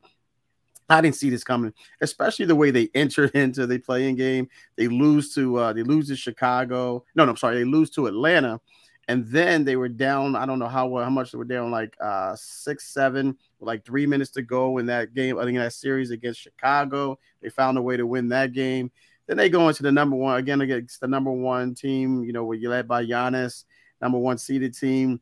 I 0.91 1.01
didn't 1.01 1.17
see 1.17 1.31
this 1.31 1.45
coming, 1.45 1.73
especially 2.01 2.47
the 2.47 2.57
way 2.57 2.71
they 2.71 2.91
entered 2.95 3.31
into 3.35 3.67
the 3.67 3.79
play-in 3.79 4.17
game. 4.17 4.49
They 4.77 4.89
lose 4.89 5.35
to 5.35 5.57
uh, 5.57 5.73
they 5.73 5.83
lose 5.83 6.09
to 6.09 6.17
Chicago. 6.17 7.05
No, 7.15 7.25
no, 7.25 7.31
I'm 7.31 7.37
sorry, 7.37 7.57
they 7.57 7.65
lose 7.65 7.91
to 7.91 8.07
Atlanta, 8.07 8.61
and 9.09 9.27
then 9.27 9.65
they 9.65 9.77
were 9.77 9.89
down. 9.89 10.37
I 10.37 10.47
don't 10.47 10.59
know 10.59 10.69
how 10.69 10.97
how 10.97 11.11
much 11.11 11.33
they 11.33 11.39
were 11.39 11.45
down, 11.45 11.71
like 11.71 11.95
uh, 12.01 12.35
six, 12.37 12.89
seven, 12.89 13.37
like 13.61 13.85
three 13.85 14.07
minutes 14.07 14.31
to 14.33 14.43
go 14.43 14.79
in 14.79 14.87
that 14.87 15.15
game. 15.15 15.39
I 15.39 15.43
think 15.43 15.57
in 15.57 15.63
that 15.63 15.73
series 15.73 16.11
against 16.11 16.41
Chicago, 16.41 17.19
they 17.41 17.49
found 17.49 17.79
a 17.79 17.83
way 17.83 17.97
to 17.97 18.07
win 18.07 18.29
that 18.31 18.53
game. 18.53 18.91
Then 19.27 19.37
they 19.37 19.49
go 19.49 19.69
into 19.69 19.85
the 19.85 19.93
number 19.93 20.17
one 20.17 20.39
again 20.39 20.61
against 20.61 21.01
the 21.01 21.07
number 21.07 21.31
one 21.31 21.75
team. 21.75 22.25
You 22.25 22.33
know, 22.33 22.45
where 22.45 22.57
you're 22.57 22.73
led 22.73 22.89
by 22.89 23.05
Giannis 23.05 23.65
number 24.01 24.19
one 24.19 24.39
seeded 24.39 24.75
team. 24.75 25.21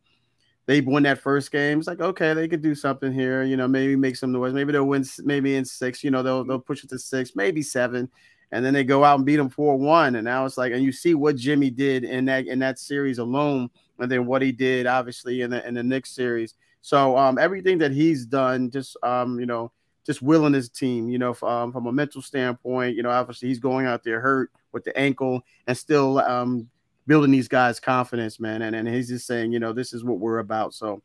They 0.68 0.82
won 0.82 1.04
that 1.04 1.18
first 1.18 1.50
game. 1.50 1.78
It's 1.78 1.88
like, 1.88 2.02
okay, 2.02 2.34
they 2.34 2.46
could 2.46 2.60
do 2.60 2.74
something 2.74 3.10
here. 3.10 3.42
You 3.42 3.56
know, 3.56 3.66
maybe 3.66 3.96
make 3.96 4.16
some 4.16 4.32
noise. 4.32 4.52
Maybe 4.52 4.70
they'll 4.70 4.84
win. 4.84 5.02
Maybe 5.24 5.56
in 5.56 5.64
six. 5.64 6.04
You 6.04 6.10
know, 6.10 6.22
they'll 6.22 6.44
they'll 6.44 6.58
push 6.58 6.84
it 6.84 6.90
to 6.90 6.98
six, 6.98 7.34
maybe 7.34 7.62
seven, 7.62 8.06
and 8.52 8.62
then 8.62 8.74
they 8.74 8.84
go 8.84 9.02
out 9.02 9.16
and 9.16 9.24
beat 9.24 9.36
them 9.36 9.48
four 9.48 9.78
one. 9.78 10.14
And 10.16 10.26
now 10.26 10.44
it's 10.44 10.58
like, 10.58 10.74
and 10.74 10.82
you 10.82 10.92
see 10.92 11.14
what 11.14 11.36
Jimmy 11.36 11.70
did 11.70 12.04
in 12.04 12.26
that 12.26 12.46
in 12.46 12.58
that 12.58 12.78
series 12.78 13.16
alone, 13.16 13.70
and 13.98 14.12
then 14.12 14.26
what 14.26 14.42
he 14.42 14.52
did 14.52 14.86
obviously 14.86 15.40
in 15.40 15.48
the 15.48 15.66
in 15.66 15.72
the 15.72 15.82
Knicks 15.82 16.10
series. 16.10 16.52
So 16.82 17.16
um, 17.16 17.38
everything 17.38 17.78
that 17.78 17.92
he's 17.92 18.26
done, 18.26 18.70
just 18.70 18.94
um, 19.02 19.40
you 19.40 19.46
know, 19.46 19.72
just 20.04 20.20
willing 20.20 20.52
his 20.52 20.68
team, 20.68 21.08
you 21.08 21.18
know, 21.18 21.34
um, 21.44 21.72
from 21.72 21.86
a 21.86 21.92
mental 21.92 22.20
standpoint, 22.20 22.94
you 22.94 23.02
know, 23.02 23.10
obviously 23.10 23.48
he's 23.48 23.58
going 23.58 23.86
out 23.86 24.04
there 24.04 24.20
hurt 24.20 24.50
with 24.72 24.84
the 24.84 24.94
ankle 24.98 25.42
and 25.66 25.78
still 25.78 26.18
um, 26.18 26.68
building 27.08 27.32
these 27.32 27.48
guys' 27.48 27.80
confidence, 27.80 28.38
man. 28.38 28.62
And, 28.62 28.76
and 28.76 28.86
he's 28.86 29.08
just 29.08 29.26
saying, 29.26 29.50
you 29.50 29.58
know, 29.58 29.72
this 29.72 29.92
is 29.92 30.04
what 30.04 30.20
we're 30.20 30.38
about. 30.38 30.74
So 30.74 31.02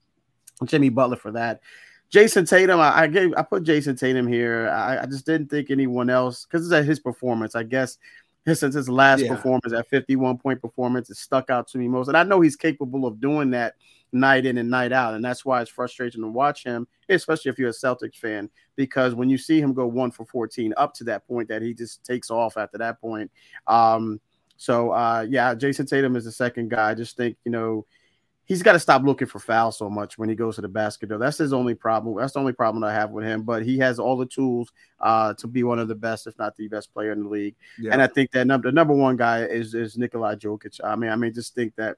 Jimmy 0.65 0.89
Butler 0.89 1.15
for 1.15 1.31
that. 1.31 1.61
Jayson 2.11 2.47
Tatum, 2.47 2.79
I, 2.79 3.01
I 3.01 3.07
gave 3.07 3.33
I 3.35 3.41
put 3.41 3.63
Jayson 3.63 3.97
Tatum 3.97 4.27
here. 4.27 4.69
I, 4.69 4.99
I 4.99 5.05
just 5.07 5.25
didn't 5.25 5.49
think 5.49 5.71
anyone 5.71 6.11
else 6.11 6.45
because 6.45 6.63
it's 6.63 6.73
at 6.73 6.85
his 6.85 6.99
performance. 6.99 7.55
I 7.55 7.63
guess 7.63 7.97
since 8.45 8.75
his 8.75 8.89
last 8.89 9.21
yeah. 9.21 9.29
performance, 9.29 9.71
that 9.71 9.87
51 9.89 10.37
point 10.37 10.61
performance, 10.61 11.09
it 11.09 11.17
stuck 11.17 11.49
out 11.49 11.67
to 11.69 11.77
me 11.77 11.87
most. 11.87 12.09
And 12.09 12.17
I 12.17 12.23
know 12.23 12.41
he's 12.41 12.57
capable 12.57 13.07
of 13.07 13.19
doing 13.19 13.49
that 13.51 13.75
night 14.11 14.45
in 14.45 14.57
and 14.57 14.69
night 14.69 14.91
out. 14.91 15.13
And 15.13 15.23
that's 15.23 15.45
why 15.45 15.61
it's 15.61 15.71
frustrating 15.71 16.21
to 16.21 16.27
watch 16.27 16.63
him, 16.63 16.87
especially 17.09 17.49
if 17.49 17.57
you're 17.57 17.69
a 17.69 17.73
Celtics 17.73 18.17
fan, 18.17 18.49
because 18.75 19.15
when 19.15 19.29
you 19.29 19.37
see 19.37 19.59
him 19.59 19.73
go 19.73 19.87
one 19.87 20.11
for 20.11 20.25
14 20.25 20.73
up 20.77 20.93
to 20.95 21.03
that 21.05 21.25
point, 21.25 21.47
that 21.47 21.61
he 21.61 21.73
just 21.73 22.03
takes 22.03 22.29
off 22.29 22.57
after 22.57 22.77
that 22.77 22.99
point. 22.99 23.31
Um, 23.67 24.19
so 24.57 24.91
uh, 24.91 25.25
yeah, 25.29 25.55
Jayson 25.55 25.87
Tatum 25.87 26.15
is 26.15 26.25
the 26.25 26.31
second 26.31 26.69
guy. 26.69 26.91
I 26.91 26.93
just 26.93 27.17
think 27.17 27.37
you 27.45 27.51
know 27.51 27.85
he's 28.45 28.61
got 28.61 28.73
to 28.73 28.79
stop 28.79 29.03
looking 29.03 29.27
for 29.27 29.39
fouls 29.39 29.77
so 29.77 29.89
much 29.89 30.17
when 30.17 30.29
he 30.29 30.35
goes 30.35 30.55
to 30.55 30.61
the 30.61 30.67
basket. 30.67 31.09
Though 31.09 31.17
that's 31.17 31.37
his 31.37 31.53
only 31.53 31.75
problem. 31.75 32.15
That's 32.17 32.33
the 32.33 32.39
only 32.39 32.53
problem 32.53 32.83
I 32.83 32.93
have 32.93 33.11
with 33.11 33.25
him. 33.25 33.43
But 33.43 33.63
he 33.63 33.77
has 33.79 33.99
all 33.99 34.17
the 34.17 34.25
tools 34.25 34.71
uh, 34.99 35.33
to 35.35 35.47
be 35.47 35.63
one 35.63 35.79
of 35.79 35.87
the 35.87 35.95
best, 35.95 36.27
if 36.27 36.37
not 36.37 36.55
the 36.55 36.67
best 36.67 36.93
player 36.93 37.11
in 37.11 37.23
the 37.23 37.29
league. 37.29 37.55
Yeah. 37.79 37.93
And 37.93 38.01
I 38.01 38.07
think 38.07 38.31
that 38.31 38.47
number 38.47 38.69
the 38.69 38.73
number 38.73 38.93
one 38.93 39.15
guy 39.15 39.45
is 39.45 39.73
is 39.73 39.97
Nikolai 39.97 40.35
Jokic. 40.35 40.79
I 40.83 40.95
mean, 40.95 41.09
I 41.09 41.15
mean, 41.15 41.33
just 41.33 41.55
think 41.55 41.75
that 41.75 41.97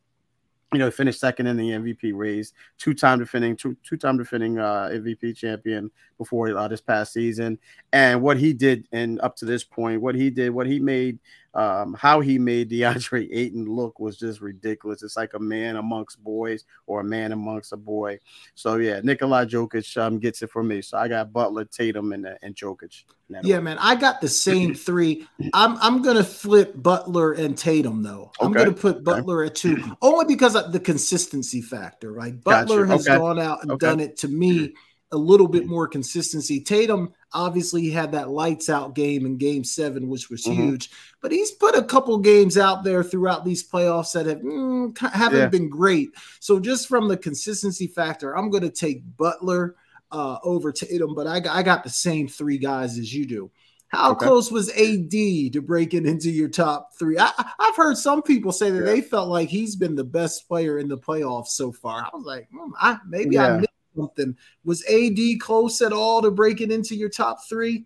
you 0.74 0.80
know, 0.80 0.92
finished 0.92 1.20
second 1.20 1.48
in 1.48 1.56
the 1.56 1.70
MVP 1.70 2.12
race, 2.14 2.52
two-time 2.78 3.20
defending, 3.20 3.56
two, 3.56 3.78
two-time 3.88 4.18
defending 4.18 4.60
uh, 4.60 4.90
MVP 4.92 5.38
champion 5.38 5.90
before 6.18 6.58
uh, 6.58 6.68
this 6.68 6.82
past 6.82 7.14
season, 7.14 7.58
and 7.94 8.22
what 8.22 8.38
he 8.38 8.52
did 8.52 8.88
and 8.92 9.22
up 9.22 9.36
to 9.38 9.46
this 9.46 9.64
point, 9.64 10.02
what 10.02 10.16
he 10.16 10.30
did, 10.30 10.50
what 10.50 10.68
he 10.68 10.80
made 10.80 11.20
um, 11.56 11.94
how 11.94 12.20
he 12.20 12.38
made 12.38 12.70
DeAndre 12.70 13.30
Ayton 13.32 13.66
look 13.66 14.00
was 14.00 14.18
just 14.18 14.42
ridiculous. 14.42 15.02
It's 15.02 15.16
like 15.16 15.34
a 15.34 15.40
man 15.40 15.78
amongst 15.78 16.22
boys 16.24 16.66
or 16.86 17.00
a 17.00 17.04
man 17.04 17.32
amongst 17.32 17.72
a 17.72 17.78
boy. 17.78 18.20
So 18.56 18.76
yeah, 18.76 19.00
Nikolai 19.02 19.46
Jokic 19.46 19.98
um, 19.98 20.20
gets 20.20 20.42
it 20.42 20.52
for 20.52 20.64
me. 20.64 20.82
So 20.82 20.98
I 20.98 21.08
got 21.08 21.32
Butler, 21.32 21.66
Tatum, 21.66 22.12
and 22.12 22.28
uh, 22.28 22.34
and 22.42 22.56
Jokic. 22.56 23.04
Yeah, 23.42 23.60
man, 23.60 23.78
I 23.80 23.96
got 23.96 24.22
the 24.22 24.28
same 24.28 24.76
three. 24.76 25.26
I'm 25.54 25.78
I'm 25.78 26.02
gonna 26.02 26.24
flip 26.24 26.74
Butler 26.76 27.32
and 27.34 27.58
Tatum 27.58 28.04
though. 28.04 28.32
I'm 28.40 28.52
okay. 28.52 28.66
gonna 28.66 28.76
put 28.76 29.04
Butler 29.04 29.44
okay. 29.44 29.48
at 29.48 29.56
two 29.56 29.98
only 30.02 30.26
because 30.26 30.56
of 30.56 30.74
the 30.74 30.80
consistency 30.80 31.62
factor. 31.62 32.12
Right, 32.12 32.42
Butler 32.44 32.86
has 32.86 33.08
okay. 33.08 33.18
gone 33.18 33.40
out 33.40 33.64
and 33.64 33.80
done 33.80 34.02
it 34.02 34.18
to 34.18 34.28
me 34.28 34.74
a 35.16 35.18
little 35.18 35.48
bit 35.48 35.66
more 35.66 35.88
consistency. 35.88 36.62
Tatum 36.62 37.14
obviously 37.34 37.90
had 37.90 38.12
that 38.12 38.30
lights 38.30 38.70
out 38.70 38.94
game 38.94 39.26
in 39.26 39.38
game 39.38 39.64
seven, 39.64 40.08
which 40.08 40.30
was 40.30 40.44
mm-hmm. 40.44 40.62
huge, 40.62 40.92
but 41.22 41.32
he's 41.32 41.52
put 41.52 41.76
a 41.76 41.84
couple 41.84 42.18
games 42.20 42.58
out 42.58 42.84
there 42.84 43.04
throughout 43.04 43.44
these 43.44 43.68
playoffs 43.68 44.14
that 44.14 44.28
have 44.28 44.40
mm, 44.40 44.96
haven't 44.98 45.40
yeah. 45.40 45.48
been 45.48 45.70
great. 45.70 46.10
So 46.40 46.60
just 46.60 46.88
from 46.88 47.08
the 47.08 47.18
consistency 47.18 47.88
factor, 47.88 48.38
I'm 48.38 48.52
going 48.52 48.64
to 48.64 48.70
take 48.70 49.02
Butler 49.18 49.76
uh, 50.12 50.38
over 50.44 50.72
Tatum, 50.72 51.16
but 51.16 51.26
I, 51.28 51.42
I 51.50 51.64
got 51.64 51.84
the 51.84 51.90
same 51.90 52.28
three 52.28 52.58
guys 52.58 52.98
as 52.98 53.14
you 53.14 53.26
do. 53.26 53.52
How 53.88 54.12
okay. 54.12 54.26
close 54.26 54.52
was 54.52 54.70
AD 54.72 55.12
to 55.12 55.62
breaking 55.62 56.06
into 56.06 56.30
your 56.30 56.50
top 56.50 56.90
three? 56.98 57.18
I, 57.18 57.32
have 57.60 57.76
heard 57.76 57.98
some 57.98 58.22
people 58.22 58.52
say 58.52 58.70
that 58.72 58.80
yeah. 58.80 58.92
they 58.92 59.02
felt 59.02 59.30
like 59.30 59.50
he's 59.50 59.76
been 59.76 59.96
the 59.96 60.04
best 60.04 60.48
player 60.48 60.80
in 60.80 60.88
the 60.88 60.98
playoffs 60.98 61.50
so 61.50 61.72
far. 61.72 62.04
I 62.04 62.10
was 62.14 62.26
like, 62.26 62.48
hmm, 62.52 62.72
I, 62.80 62.98
maybe 63.08 63.36
yeah. 63.36 63.46
I 63.46 63.58
missed 63.58 63.70
something. 63.96 64.36
Was 64.64 64.84
AD 64.86 65.40
close 65.40 65.82
at 65.82 65.94
all 65.94 66.22
to 66.22 66.32
breaking 66.32 66.72
into 66.72 66.96
your 66.96 67.10
top 67.10 67.40
three? 67.48 67.86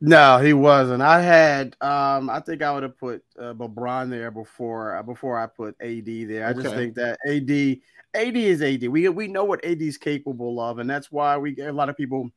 No, 0.00 0.38
he 0.38 0.52
wasn't. 0.52 1.02
I 1.02 1.20
had, 1.20 1.76
um, 1.80 2.30
I 2.30 2.40
think 2.40 2.62
I 2.62 2.72
would 2.72 2.84
have 2.84 2.96
put 2.96 3.24
uh, 3.36 3.54
LeBron 3.54 4.10
there 4.10 4.30
before 4.30 4.96
uh, 4.96 5.02
before 5.02 5.38
I 5.38 5.46
put 5.46 5.74
AD 5.80 6.06
there. 6.06 6.46
I 6.46 6.50
okay. 6.50 6.62
just 6.62 6.74
think 6.74 6.94
that 6.94 7.18
AD, 7.26 7.80
AD 8.14 8.36
is 8.36 8.62
AD. 8.62 8.88
We 8.88 9.08
we 9.08 9.26
know 9.26 9.44
what 9.44 9.64
AD 9.64 9.82
is 9.82 9.98
capable 9.98 10.60
of, 10.60 10.78
and 10.78 10.88
that's 10.88 11.10
why 11.10 11.36
we 11.36 11.58
a 11.60 11.72
lot 11.72 11.88
of 11.88 11.96
people 11.96 12.30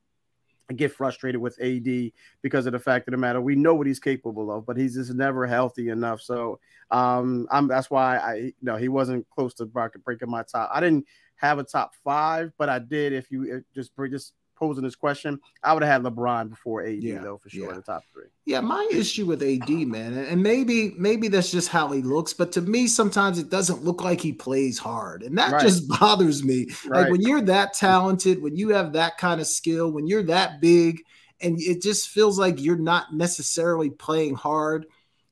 get 0.75 0.91
frustrated 0.91 1.39
with 1.39 1.59
AD 1.61 2.11
because 2.41 2.65
of 2.65 2.73
the 2.73 2.79
fact 2.79 3.07
of 3.07 3.11
the 3.11 3.17
matter. 3.17 3.41
We 3.41 3.55
know 3.55 3.75
what 3.75 3.87
he's 3.87 3.99
capable 3.99 4.51
of, 4.51 4.65
but 4.65 4.77
he's 4.77 4.95
just 4.95 5.13
never 5.13 5.45
healthy 5.45 5.89
enough. 5.89 6.21
So 6.21 6.59
um, 6.89 7.47
I'm 7.51 7.67
that's 7.67 7.91
why 7.91 8.17
I 8.17 8.35
you 8.35 8.53
know 8.63 8.75
he 8.75 8.87
wasn't 8.87 9.29
close 9.29 9.53
to 9.55 9.65
breaking 9.65 10.29
my 10.29 10.43
top. 10.43 10.69
I 10.73 10.79
didn't 10.79 11.05
have 11.41 11.59
a 11.59 11.63
top 11.63 11.93
five, 12.03 12.53
but 12.57 12.69
I 12.69 12.79
did. 12.79 13.13
If 13.13 13.31
you 13.31 13.55
uh, 13.55 13.59
just 13.73 13.91
just 14.09 14.33
posing 14.55 14.83
this 14.83 14.95
question, 14.95 15.39
I 15.63 15.73
would 15.73 15.81
have 15.81 16.03
had 16.03 16.13
LeBron 16.13 16.51
before 16.51 16.83
AD 16.83 17.01
yeah, 17.01 17.19
though 17.19 17.37
for 17.37 17.49
sure 17.49 17.69
yeah. 17.69 17.75
the 17.75 17.81
top 17.81 18.03
three. 18.13 18.25
Yeah, 18.45 18.61
my 18.61 18.87
issue 18.91 19.25
with 19.25 19.41
AD, 19.41 19.69
man, 19.69 20.15
and 20.15 20.41
maybe 20.41 20.93
maybe 20.97 21.27
that's 21.27 21.51
just 21.51 21.69
how 21.69 21.87
he 21.89 22.01
looks, 22.03 22.31
but 22.31 22.51
to 22.53 22.61
me 22.61 22.87
sometimes 22.87 23.39
it 23.39 23.49
doesn't 23.49 23.83
look 23.83 24.03
like 24.03 24.21
he 24.21 24.31
plays 24.31 24.77
hard, 24.77 25.23
and 25.23 25.37
that 25.39 25.51
right. 25.51 25.61
just 25.61 25.87
bothers 25.99 26.43
me. 26.43 26.67
Right. 26.85 27.01
Like 27.01 27.11
when 27.11 27.21
you're 27.21 27.41
that 27.41 27.73
talented, 27.73 28.41
when 28.41 28.55
you 28.55 28.69
have 28.69 28.93
that 28.93 29.17
kind 29.17 29.41
of 29.41 29.47
skill, 29.47 29.91
when 29.91 30.05
you're 30.05 30.23
that 30.23 30.61
big, 30.61 31.01
and 31.41 31.59
it 31.59 31.81
just 31.81 32.09
feels 32.09 32.37
like 32.37 32.61
you're 32.61 32.77
not 32.77 33.13
necessarily 33.13 33.89
playing 33.89 34.35
hard. 34.35 34.85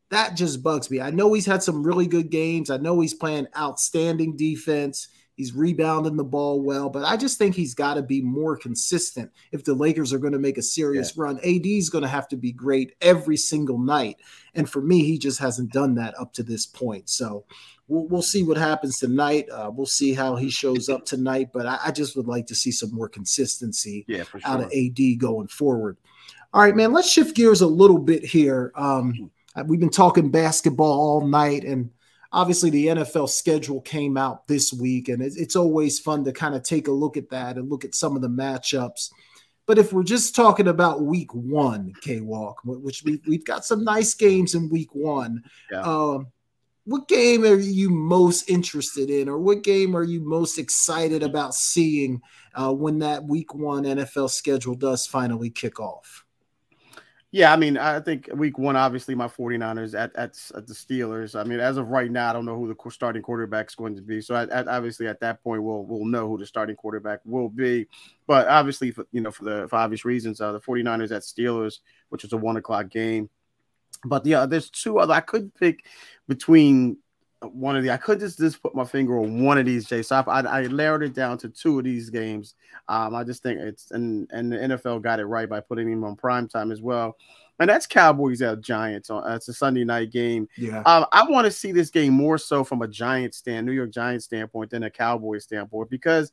That 0.09 0.35
just 0.35 0.63
bugs 0.63 0.89
me. 0.89 1.01
I 1.01 1.11
know 1.11 1.31
he's 1.33 1.45
had 1.45 1.61
some 1.61 1.83
really 1.83 2.07
good 2.07 2.31
games. 2.31 2.71
I 2.71 2.77
know 2.77 2.99
he's 2.99 3.13
playing 3.13 3.45
outstanding 3.55 4.35
defense 4.35 5.07
He's 5.39 5.55
rebounding 5.55 6.17
the 6.17 6.23
ball 6.25 6.59
well, 6.59 6.89
but 6.89 7.05
I 7.05 7.15
just 7.15 7.37
think 7.37 7.55
he's 7.55 7.73
got 7.73 7.93
to 7.93 8.01
be 8.01 8.19
more 8.21 8.57
consistent 8.57 9.31
if 9.53 9.63
the 9.63 9.73
Lakers 9.73 10.11
are 10.11 10.19
going 10.19 10.33
to 10.33 10.37
make 10.37 10.57
a 10.57 10.61
serious 10.61 11.13
yeah. 11.15 11.23
run. 11.23 11.37
AD 11.37 11.65
is 11.65 11.89
going 11.89 12.01
to 12.01 12.09
have 12.09 12.27
to 12.27 12.35
be 12.35 12.51
great 12.51 12.93
every 12.99 13.37
single 13.37 13.77
night. 13.77 14.17
And 14.53 14.69
for 14.69 14.81
me, 14.81 15.05
he 15.05 15.17
just 15.17 15.39
hasn't 15.39 15.71
done 15.71 15.95
that 15.95 16.13
up 16.19 16.33
to 16.33 16.43
this 16.43 16.65
point. 16.65 17.07
So 17.07 17.45
we'll, 17.87 18.05
we'll 18.07 18.21
see 18.21 18.43
what 18.43 18.57
happens 18.57 18.99
tonight. 18.99 19.49
Uh, 19.49 19.71
we'll 19.73 19.85
see 19.85 20.13
how 20.13 20.35
he 20.35 20.49
shows 20.49 20.89
up 20.89 21.05
tonight, 21.05 21.51
but 21.53 21.65
I, 21.65 21.79
I, 21.85 21.91
just 21.91 22.17
would 22.17 22.27
like 22.27 22.45
to 22.47 22.55
see 22.55 22.73
some 22.73 22.93
more 22.93 23.07
consistency 23.07 24.03
yeah, 24.09 24.23
sure. 24.25 24.41
out 24.43 24.59
of 24.59 24.73
AD 24.73 25.19
going 25.19 25.47
forward. 25.47 25.95
All 26.53 26.61
right, 26.61 26.75
man, 26.75 26.91
let's 26.91 27.09
shift 27.09 27.33
gears 27.33 27.61
a 27.61 27.67
little 27.67 27.99
bit 27.99 28.25
here. 28.25 28.73
Um, 28.75 29.31
we've 29.67 29.79
been 29.79 29.89
talking 29.89 30.31
basketball 30.31 30.99
all 30.99 31.25
night, 31.25 31.63
and 31.63 31.91
obviously 32.31 32.69
the 32.69 32.87
NFL 32.87 33.29
schedule 33.29 33.81
came 33.81 34.17
out 34.17 34.47
this 34.47 34.71
week, 34.73 35.09
and 35.09 35.21
it's 35.21 35.55
always 35.55 35.99
fun 35.99 36.23
to 36.25 36.31
kind 36.31 36.55
of 36.55 36.63
take 36.63 36.87
a 36.87 36.91
look 36.91 37.17
at 37.17 37.29
that 37.29 37.57
and 37.57 37.69
look 37.69 37.85
at 37.85 37.95
some 37.95 38.15
of 38.15 38.21
the 38.21 38.29
matchups. 38.29 39.11
But 39.65 39.77
if 39.77 39.93
we're 39.93 40.03
just 40.03 40.35
talking 40.35 40.67
about 40.67 41.03
week 41.03 41.33
one, 41.33 41.93
K 42.01 42.21
Walk, 42.21 42.61
which 42.63 43.03
we, 43.03 43.21
we've 43.27 43.45
got 43.45 43.65
some 43.65 43.83
nice 43.83 44.15
games 44.15 44.55
in 44.55 44.69
week 44.69 44.95
one, 44.95 45.43
yeah. 45.71 45.81
um, 45.81 46.27
what 46.85 47.07
game 47.07 47.43
are 47.43 47.59
you 47.59 47.91
most 47.91 48.49
interested 48.49 49.11
in, 49.11 49.29
or 49.29 49.37
what 49.37 49.61
game 49.61 49.95
are 49.95 50.03
you 50.03 50.21
most 50.21 50.57
excited 50.57 51.21
about 51.21 51.53
seeing 51.53 52.19
uh, 52.55 52.73
when 52.73 52.97
that 52.99 53.23
week 53.23 53.53
one 53.53 53.83
NFL 53.83 54.31
schedule 54.31 54.73
does 54.73 55.05
finally 55.05 55.51
kick 55.51 55.79
off? 55.79 56.25
Yeah, 57.31 57.53
I 57.53 57.57
mean, 57.57 57.77
I 57.77 57.99
think 57.99 58.27
week 58.33 58.57
one, 58.57 58.75
obviously, 58.75 59.13
my 59.13 59.27
49ers 59.27 59.93
at, 59.93 60.15
at, 60.15 60.35
at 60.55 60.65
the 60.65 60.73
Steelers. 60.73 61.39
I 61.39 61.43
mean, 61.43 61.59
as 61.59 61.77
of 61.77 61.89
right 61.89 62.09
now, 62.09 62.31
I 62.31 62.33
don't 62.33 62.45
know 62.45 62.55
who 62.55 62.67
the 62.67 62.91
starting 62.91 63.21
quarterback 63.21 63.67
is 63.67 63.75
going 63.75 63.95
to 63.97 64.01
be. 64.01 64.19
So, 64.19 64.35
at, 64.35 64.49
at, 64.49 64.67
obviously, 64.67 65.07
at 65.07 65.19
that 65.19 65.43
point, 65.43 65.61
we'll 65.61 65.83
we'll 65.83 66.05
know 66.05 66.27
who 66.27 66.39
the 66.39 66.47
starting 66.47 66.75
quarterback 66.75 67.19
will 67.25 67.49
be. 67.49 67.87
But 68.25 68.47
obviously, 68.47 68.89
for, 68.89 69.05
you 69.11 69.21
know, 69.21 69.29
for 69.29 69.43
the 69.43 69.67
for 69.67 69.75
obvious 69.75 70.05
reasons, 70.05 70.41
uh, 70.41 70.53
the 70.53 70.59
49ers 70.59 71.11
at 71.15 71.21
Steelers, 71.21 71.79
which 72.09 72.23
is 72.23 72.33
a 72.33 72.37
one 72.37 72.57
o'clock 72.57 72.89
game. 72.89 73.29
But 74.03 74.25
yeah, 74.25 74.47
there's 74.47 74.71
two 74.71 74.97
other. 74.97 75.13
I 75.13 75.19
could 75.19 75.53
pick 75.53 75.85
between 76.27 76.97
one 77.41 77.75
of 77.75 77.83
the. 77.83 77.91
I 77.91 77.97
could 77.97 78.19
just 78.19 78.37
just 78.37 78.61
put 78.61 78.75
my 78.75 78.83
finger 78.83 79.19
on 79.19 79.43
one 79.43 79.57
of 79.57 79.65
these, 79.65 79.87
Jay. 79.87 80.01
So 80.01 80.23
I, 80.27 80.41
I, 80.41 80.59
I 80.59 80.67
narrowed 80.67 81.03
it 81.03 81.13
down 81.13 81.37
to 81.39 81.49
two 81.49 81.77
of 81.77 81.85
these 81.85 82.09
games. 82.09 82.55
Um, 82.87 83.15
I 83.15 83.23
just 83.23 83.43
think 83.43 83.59
it's 83.59 83.91
and 83.91 84.29
and 84.31 84.51
the 84.51 84.57
NFL 84.57 85.01
got 85.01 85.19
it 85.19 85.25
right 85.25 85.49
by 85.49 85.59
putting 85.59 85.91
him 85.91 86.03
on 86.03 86.15
prime 86.15 86.47
time 86.47 86.71
as 86.71 86.81
well. 86.81 87.17
And 87.59 87.69
that's 87.69 87.85
Cowboys 87.85 88.41
at 88.41 88.61
Giants. 88.61 89.09
On 89.09 89.23
uh, 89.23 89.35
it's 89.35 89.47
a 89.47 89.53
Sunday 89.53 89.83
night 89.83 90.11
game. 90.11 90.47
Yeah, 90.57 90.81
um, 90.85 91.05
I 91.11 91.29
want 91.29 91.45
to 91.45 91.51
see 91.51 91.71
this 91.71 91.89
game 91.89 92.13
more 92.13 92.37
so 92.37 92.63
from 92.63 92.81
a 92.81 92.87
Giants 92.87 93.37
stand, 93.37 93.65
New 93.65 93.73
York 93.73 93.91
Giants 93.91 94.25
standpoint 94.25 94.71
than 94.71 94.83
a 94.83 94.89
Cowboys 94.89 95.43
standpoint 95.43 95.89
because 95.89 96.31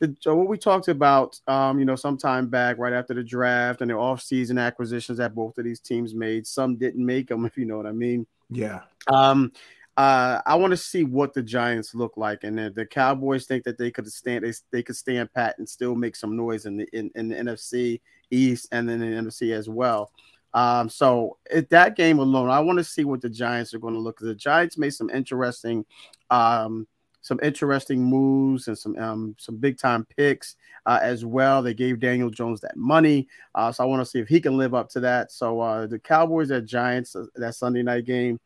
the, 0.00 0.34
what 0.34 0.48
we 0.48 0.58
talked 0.58 0.88
about, 0.88 1.38
um, 1.46 1.78
you 1.78 1.84
know, 1.84 1.96
sometime 1.96 2.48
back 2.48 2.78
right 2.78 2.92
after 2.92 3.14
the 3.14 3.22
draft 3.22 3.80
and 3.80 3.90
the 3.90 3.94
offseason 3.94 4.60
acquisitions 4.60 5.18
that 5.18 5.34
both 5.34 5.56
of 5.58 5.64
these 5.64 5.80
teams 5.80 6.14
made. 6.14 6.46
Some 6.46 6.76
didn't 6.76 7.04
make 7.04 7.28
them, 7.28 7.44
if 7.46 7.56
you 7.56 7.64
know 7.64 7.76
what 7.76 7.86
I 7.86 7.92
mean. 7.92 8.26
Yeah. 8.50 8.80
Um, 9.08 9.52
uh, 9.96 10.40
I 10.44 10.56
want 10.56 10.72
to 10.72 10.76
see 10.76 11.04
what 11.04 11.34
the 11.34 11.42
Giants 11.42 11.94
look 11.94 12.16
like, 12.16 12.42
and 12.42 12.58
the, 12.58 12.70
the 12.70 12.84
Cowboys 12.84 13.46
think 13.46 13.62
that 13.64 13.78
they 13.78 13.92
could 13.92 14.10
stand 14.10 14.44
they, 14.44 14.52
they 14.72 14.82
could 14.82 14.96
stand 14.96 15.32
pat 15.32 15.56
and 15.58 15.68
still 15.68 15.94
make 15.94 16.16
some 16.16 16.36
noise 16.36 16.66
in 16.66 16.76
the 16.78 16.88
in, 16.92 17.10
in 17.14 17.28
the 17.28 17.36
NFC 17.36 18.00
East 18.30 18.68
and 18.72 18.88
then 18.88 19.00
in 19.02 19.24
the 19.24 19.30
NFC 19.30 19.52
as 19.52 19.68
well. 19.68 20.10
Um, 20.52 20.88
so 20.88 21.38
at 21.52 21.70
that 21.70 21.96
game 21.96 22.18
alone, 22.18 22.48
I 22.48 22.60
want 22.60 22.78
to 22.78 22.84
see 22.84 23.04
what 23.04 23.20
the 23.20 23.28
Giants 23.28 23.74
are 23.74 23.78
going 23.78 23.94
to 23.94 24.00
look. 24.00 24.18
The 24.18 24.34
Giants 24.34 24.78
made 24.78 24.94
some 24.94 25.10
interesting, 25.10 25.84
um, 26.30 26.86
some 27.22 27.40
interesting 27.42 28.02
moves 28.02 28.66
and 28.68 28.78
some 28.78 28.96
um, 28.98 29.36
some 29.38 29.56
big 29.58 29.78
time 29.78 30.06
picks 30.16 30.56
uh, 30.86 30.98
as 31.02 31.24
well. 31.24 31.62
They 31.62 31.74
gave 31.74 32.00
Daniel 32.00 32.30
Jones 32.30 32.60
that 32.62 32.76
money, 32.76 33.28
uh, 33.54 33.70
so 33.70 33.84
I 33.84 33.86
want 33.86 34.00
to 34.00 34.06
see 34.06 34.18
if 34.18 34.28
he 34.28 34.40
can 34.40 34.56
live 34.56 34.74
up 34.74 34.88
to 34.90 35.00
that. 35.00 35.30
So 35.30 35.60
uh, 35.60 35.86
the 35.86 36.00
Cowboys 36.00 36.50
at 36.50 36.64
Giants 36.64 37.14
uh, 37.14 37.26
that 37.36 37.54
Sunday 37.54 37.84
night 37.84 38.06
game 38.06 38.40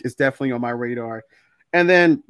is 0.00 0.14
definitely 0.14 0.52
on 0.52 0.60
my 0.60 0.70
radar. 0.70 1.24
And 1.72 1.88
then 1.88 2.22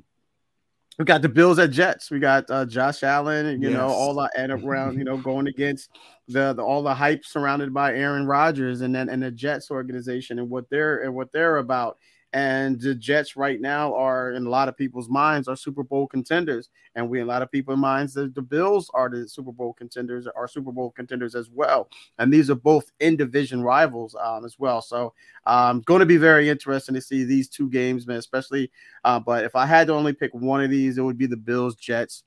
we 0.99 1.05
got 1.05 1.23
the 1.23 1.29
Bills 1.29 1.59
at 1.59 1.71
Jets. 1.71 2.11
We 2.11 2.21
got 2.21 2.49
uh, 2.51 2.67
Josh 2.67 3.03
Allen, 3.03 3.61
you 3.61 3.71
yes. 3.71 3.77
know, 3.77 3.89
all 3.89 4.15
the 4.15 4.31
and 4.37 4.53
around, 4.53 4.99
you 4.99 5.05
know, 5.05 5.17
going 5.17 5.49
against 5.49 5.91
the, 6.29 6.53
the, 6.53 6.63
all 6.63 6.83
the 6.83 6.95
hype 6.95 7.25
surrounded 7.25 7.75
by 7.75 7.95
Aaron 7.95 8.27
Rodgers 8.27 8.81
and 8.81 8.95
then 8.95 9.09
and 9.09 9.23
the 9.23 9.31
Jets 9.31 9.71
organization 9.71 10.39
and 10.39 10.49
what 10.49 10.71
they're 10.71 11.03
and 11.03 11.15
what 11.15 11.33
they're 11.33 11.59
about. 11.59 11.99
And 12.35 12.81
the 12.81 12.97
Jets 12.97 13.37
right 13.37 13.61
now 13.61 13.95
are 13.95 14.33
in 14.33 14.45
a 14.45 14.51
lot 14.51 14.69
of 14.69 14.77
people's 14.77 15.09
minds 15.09 15.47
are 15.47 15.55
Super 15.55 15.85
Bowl 15.85 16.09
contenders, 16.09 16.69
and 16.97 17.09
we 17.09 17.21
in 17.21 17.27
a 17.27 17.29
lot 17.29 17.43
of 17.43 17.51
people's 17.53 17.79
minds 17.79 18.13
that 18.15 18.35
the 18.35 18.43
Bills 18.43 18.91
are 18.93 19.09
the 19.09 19.29
Super 19.29 19.53
Bowl 19.53 19.73
contenders, 19.73 20.27
are 20.27 20.49
Super 20.49 20.73
Bowl 20.73 20.91
contenders 20.91 21.37
as 21.37 21.49
well. 21.49 21.89
And 22.19 22.33
these 22.35 22.51
are 22.51 22.57
both 22.57 22.91
in 22.99 23.17
division 23.17 23.63
rivals 23.63 24.17
um, 24.21 24.45
as 24.45 24.59
well. 24.59 24.83
So 24.83 25.15
um, 25.47 25.83
going 25.83 26.01
to 26.01 26.07
be 26.07 26.17
very 26.17 26.49
interesting 26.49 26.97
to 26.97 27.01
see 27.01 27.23
these 27.23 27.49
two 27.49 27.71
games, 27.71 28.05
man. 28.05 28.17
Especially, 28.17 28.69
uh, 29.05 29.21
but 29.21 29.45
if 29.45 29.55
I 29.55 29.65
had 29.65 29.87
to 29.87 29.95
only 29.95 30.13
pick 30.13 30.35
one 30.35 30.61
of 30.61 30.71
these, 30.71 30.99
it 30.99 31.03
would 31.03 31.17
be 31.17 31.27
the 31.27 31.37
Bills 31.37 31.77
Jets 31.77 32.25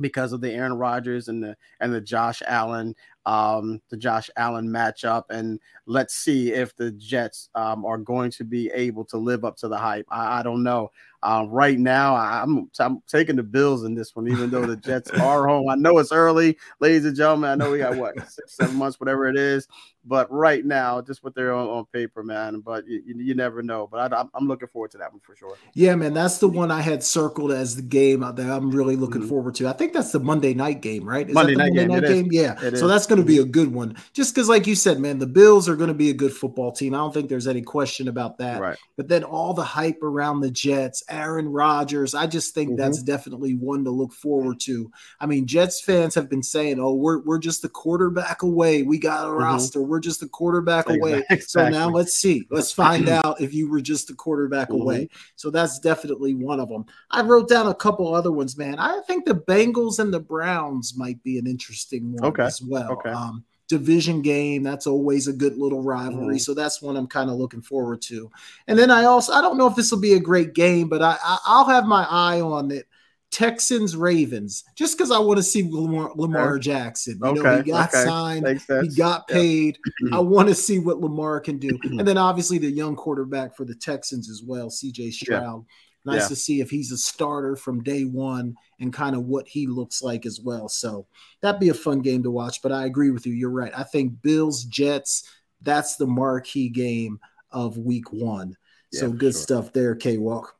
because 0.00 0.32
of 0.32 0.40
the 0.40 0.52
Aaron 0.52 0.74
Rodgers 0.74 1.28
and 1.28 1.42
the 1.42 1.56
and 1.80 1.94
the 1.94 2.00
Josh 2.00 2.42
Allen 2.46 2.96
um, 3.26 3.80
the 3.90 3.96
Josh 3.96 4.30
Allen 4.36 4.68
matchup, 4.68 5.24
and 5.30 5.60
let's 5.86 6.14
see 6.14 6.52
if 6.52 6.74
the 6.76 6.90
Jets 6.92 7.48
um, 7.54 7.84
are 7.84 7.98
going 7.98 8.30
to 8.32 8.44
be 8.44 8.70
able 8.74 9.04
to 9.06 9.16
live 9.16 9.44
up 9.44 9.56
to 9.58 9.68
the 9.68 9.76
hype. 9.76 10.06
I, 10.10 10.40
I 10.40 10.42
don't 10.42 10.62
know. 10.62 10.90
Uh, 11.20 11.44
right 11.48 11.80
now, 11.80 12.14
I'm, 12.14 12.70
I'm 12.78 13.02
taking 13.08 13.34
the 13.34 13.42
Bills 13.42 13.82
in 13.82 13.94
this 13.94 14.14
one, 14.14 14.28
even 14.28 14.50
though 14.50 14.64
the 14.64 14.76
Jets 14.88 15.10
are 15.10 15.48
home. 15.48 15.68
I 15.68 15.74
know 15.74 15.98
it's 15.98 16.12
early, 16.12 16.56
ladies 16.78 17.04
and 17.06 17.16
gentlemen. 17.16 17.50
I 17.50 17.54
know 17.56 17.72
we 17.72 17.78
got 17.78 17.96
what 17.96 18.14
six, 18.30 18.56
seven 18.56 18.76
months, 18.76 19.00
whatever 19.00 19.26
it 19.26 19.36
is. 19.36 19.66
But 20.04 20.30
right 20.32 20.64
now, 20.64 21.02
just 21.02 21.24
what 21.24 21.34
they're 21.34 21.52
on, 21.52 21.68
on 21.68 21.86
paper, 21.86 22.22
man. 22.22 22.60
But 22.60 22.86
you, 22.86 23.02
you, 23.04 23.34
never 23.34 23.62
know. 23.62 23.88
But 23.90 24.12
I, 24.14 24.20
am 24.20 24.46
looking 24.46 24.68
forward 24.68 24.92
to 24.92 24.98
that 24.98 25.12
one 25.12 25.20
for 25.20 25.34
sure. 25.34 25.56
Yeah, 25.74 25.96
man, 25.96 26.14
that's 26.14 26.38
the 26.38 26.48
one 26.48 26.70
I 26.70 26.80
had 26.80 27.02
circled 27.02 27.50
as 27.50 27.76
the 27.76 27.82
game 27.82 28.20
that 28.20 28.38
I'm 28.38 28.70
really 28.70 28.96
looking 28.96 29.20
mm-hmm. 29.20 29.28
forward 29.28 29.56
to. 29.56 29.68
I 29.68 29.72
think 29.72 29.92
that's 29.92 30.12
the 30.12 30.20
Monday 30.20 30.54
night 30.54 30.80
game, 30.80 31.06
right? 31.06 31.28
Is 31.28 31.34
Monday, 31.34 31.56
night, 31.56 31.74
Monday 31.74 31.80
game. 31.80 31.88
night 31.88 32.08
game. 32.08 32.28
Yeah. 32.30 32.74
so 32.76 32.86
that's 32.86 33.06
going 33.08 33.20
to 33.20 33.26
be 33.26 33.38
a 33.38 33.44
good 33.44 33.72
one. 33.72 33.96
Just 34.12 34.34
because, 34.34 34.48
like 34.48 34.66
you 34.66 34.74
said, 34.74 35.00
man, 35.00 35.18
the 35.18 35.26
Bills 35.26 35.68
are 35.68 35.76
going 35.76 35.88
to 35.88 35.94
be 35.94 36.10
a 36.10 36.14
good 36.14 36.32
football 36.32 36.70
team. 36.70 36.94
I 36.94 36.98
don't 36.98 37.12
think 37.12 37.28
there's 37.28 37.46
any 37.46 37.62
question 37.62 38.08
about 38.08 38.38
that. 38.38 38.60
Right. 38.60 38.78
But 38.96 39.08
then 39.08 39.24
all 39.24 39.54
the 39.54 39.64
hype 39.64 40.02
around 40.02 40.40
the 40.40 40.50
Jets, 40.50 41.02
Aaron 41.08 41.48
Rodgers, 41.48 42.14
I 42.14 42.26
just 42.26 42.54
think 42.54 42.70
mm-hmm. 42.70 42.80
that's 42.80 43.02
definitely 43.02 43.54
one 43.54 43.84
to 43.84 43.90
look 43.90 44.12
forward 44.12 44.60
to. 44.60 44.90
I 45.20 45.26
mean, 45.26 45.46
Jets 45.46 45.80
fans 45.80 46.14
have 46.14 46.28
been 46.28 46.42
saying, 46.42 46.78
"Oh, 46.78 46.94
we're 46.94 47.20
we're 47.20 47.38
just 47.38 47.64
a 47.64 47.68
quarterback 47.68 48.42
away. 48.42 48.82
We 48.82 48.98
got 48.98 49.26
a 49.26 49.28
mm-hmm. 49.28 49.42
roster. 49.42 49.82
We're 49.82 50.00
just 50.00 50.22
a 50.22 50.28
quarterback 50.28 50.86
exactly. 50.86 51.12
away." 51.12 51.24
So 51.48 51.66
now 51.68 51.88
let's 51.88 52.14
see. 52.14 52.46
Let's 52.50 52.72
find 52.72 53.08
out 53.24 53.40
if 53.40 53.54
you 53.54 53.70
were 53.70 53.80
just 53.80 54.10
a 54.10 54.14
quarterback 54.14 54.68
mm-hmm. 54.68 54.82
away. 54.82 55.08
So 55.36 55.50
that's 55.50 55.78
definitely 55.78 56.34
one 56.34 56.60
of 56.60 56.68
them. 56.68 56.84
I 57.10 57.22
wrote 57.22 57.48
down 57.48 57.68
a 57.68 57.74
couple 57.74 58.14
other 58.14 58.32
ones, 58.32 58.58
man. 58.58 58.78
I 58.78 59.00
think 59.06 59.24
the 59.24 59.34
Bengals 59.34 59.98
and 59.98 60.12
the 60.12 60.20
Browns 60.20 60.96
might 60.96 61.22
be 61.22 61.38
an 61.38 61.46
interesting 61.46 62.12
one 62.12 62.24
okay. 62.26 62.44
as 62.44 62.60
well. 62.60 62.92
Okay. 62.92 62.97
Um, 63.06 63.44
division 63.68 64.22
game. 64.22 64.62
That's 64.62 64.86
always 64.86 65.28
a 65.28 65.32
good 65.32 65.56
little 65.56 65.82
rivalry. 65.82 66.36
Mm-hmm. 66.36 66.38
So 66.38 66.54
that's 66.54 66.82
one 66.82 66.96
I'm 66.96 67.06
kind 67.06 67.30
of 67.30 67.36
looking 67.36 67.62
forward 67.62 68.02
to. 68.02 68.30
And 68.66 68.78
then 68.78 68.90
I 68.90 69.04
also 69.04 69.32
I 69.32 69.40
don't 69.40 69.58
know 69.58 69.66
if 69.66 69.76
this 69.76 69.90
will 69.90 70.00
be 70.00 70.14
a 70.14 70.20
great 70.20 70.54
game, 70.54 70.88
but 70.88 71.02
I, 71.02 71.16
I 71.22 71.58
will 71.58 71.68
have 71.68 71.84
my 71.84 72.06
eye 72.08 72.40
on 72.40 72.70
it. 72.70 72.86
Texans 73.30 73.94
Ravens, 73.94 74.64
just 74.74 74.96
because 74.96 75.10
I 75.10 75.18
want 75.18 75.36
to 75.36 75.42
see 75.42 75.62
Lamar, 75.70 76.12
Lamar 76.14 76.58
Jackson. 76.58 77.18
You 77.22 77.28
okay, 77.28 77.42
know, 77.42 77.62
he 77.62 77.70
got 77.70 77.90
okay. 77.90 78.04
signed, 78.04 78.62
he 78.82 78.88
got 78.96 79.28
paid. 79.28 79.78
Yep. 80.02 80.12
I 80.14 80.18
want 80.20 80.48
to 80.48 80.54
see 80.54 80.78
what 80.78 81.00
Lamar 81.00 81.38
can 81.38 81.58
do, 81.58 81.78
and 81.82 82.08
then 82.08 82.16
obviously 82.16 82.56
the 82.56 82.70
young 82.70 82.96
quarterback 82.96 83.54
for 83.54 83.66
the 83.66 83.74
Texans 83.74 84.30
as 84.30 84.42
well, 84.42 84.70
C.J. 84.70 85.10
Stroud. 85.10 85.66
Nice 86.08 86.22
yeah. 86.22 86.28
to 86.28 86.36
see 86.36 86.60
if 86.62 86.70
he's 86.70 86.90
a 86.90 86.96
starter 86.96 87.54
from 87.54 87.82
day 87.82 88.04
one 88.04 88.56
and 88.80 88.92
kind 88.92 89.14
of 89.14 89.24
what 89.24 89.46
he 89.46 89.66
looks 89.66 90.02
like 90.02 90.24
as 90.24 90.40
well. 90.40 90.66
So 90.66 91.06
that'd 91.42 91.60
be 91.60 91.68
a 91.68 91.74
fun 91.74 92.00
game 92.00 92.22
to 92.22 92.30
watch. 92.30 92.62
But 92.62 92.72
I 92.72 92.86
agree 92.86 93.10
with 93.10 93.26
you. 93.26 93.34
You're 93.34 93.50
right. 93.50 93.72
I 93.76 93.82
think 93.82 94.22
Bills, 94.22 94.64
Jets, 94.64 95.28
that's 95.60 95.96
the 95.96 96.06
marquee 96.06 96.70
game 96.70 97.20
of 97.50 97.76
week 97.76 98.10
one. 98.10 98.56
Yeah, 98.90 99.00
so 99.00 99.10
good 99.10 99.34
sure. 99.34 99.42
stuff 99.42 99.72
there, 99.74 99.94
K 99.94 100.16
Walk. 100.16 100.56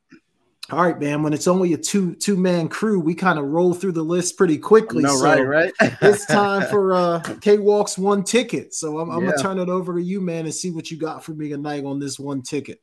All 0.70 0.82
right, 0.82 1.00
man. 1.00 1.22
When 1.22 1.32
it's 1.32 1.48
only 1.48 1.72
a 1.72 1.78
two 1.78 2.14
two 2.16 2.36
man 2.36 2.68
crew, 2.68 3.00
we 3.00 3.14
kind 3.14 3.38
of 3.38 3.46
roll 3.46 3.72
through 3.72 3.92
the 3.92 4.02
list 4.02 4.36
pretty 4.36 4.58
quickly. 4.58 5.02
No, 5.02 5.16
so 5.16 5.24
right, 5.24 5.40
right. 5.40 5.72
it's 6.02 6.26
time 6.26 6.68
for 6.68 6.92
uh 6.92 7.20
K 7.40 7.56
Walk's 7.56 7.96
one 7.96 8.22
ticket. 8.22 8.74
So 8.74 8.98
I'm, 8.98 9.08
I'm 9.08 9.24
yeah. 9.24 9.30
gonna 9.30 9.42
turn 9.42 9.58
it 9.58 9.70
over 9.70 9.94
to 9.94 10.02
you, 10.02 10.20
man, 10.20 10.44
and 10.44 10.54
see 10.54 10.70
what 10.70 10.90
you 10.90 10.98
got 10.98 11.24
for 11.24 11.32
me 11.32 11.48
tonight 11.48 11.86
on 11.86 11.98
this 11.98 12.18
one 12.18 12.42
ticket. 12.42 12.82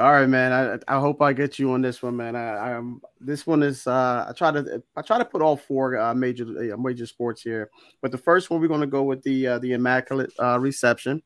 All 0.00 0.12
right, 0.12 0.26
man. 0.26 0.50
I, 0.50 0.96
I 0.96 0.98
hope 0.98 1.20
I 1.20 1.34
get 1.34 1.58
you 1.58 1.72
on 1.72 1.82
this 1.82 2.02
one, 2.02 2.16
man. 2.16 2.34
I, 2.34 2.78
I 2.78 2.82
this 3.20 3.46
one 3.46 3.62
is 3.62 3.86
uh 3.86 4.24
I 4.26 4.32
try 4.32 4.50
to 4.50 4.82
I 4.96 5.02
try 5.02 5.18
to 5.18 5.26
put 5.26 5.42
all 5.42 5.58
four 5.58 5.98
uh, 5.98 6.14
major 6.14 6.46
uh, 6.72 6.76
major 6.78 7.04
sports 7.04 7.42
here, 7.42 7.68
but 8.00 8.10
the 8.10 8.16
first 8.16 8.48
one 8.48 8.62
we're 8.62 8.68
going 8.68 8.80
to 8.80 8.86
go 8.86 9.02
with 9.02 9.22
the 9.24 9.46
uh, 9.46 9.58
the 9.58 9.72
immaculate 9.72 10.32
uh, 10.38 10.58
reception. 10.58 11.22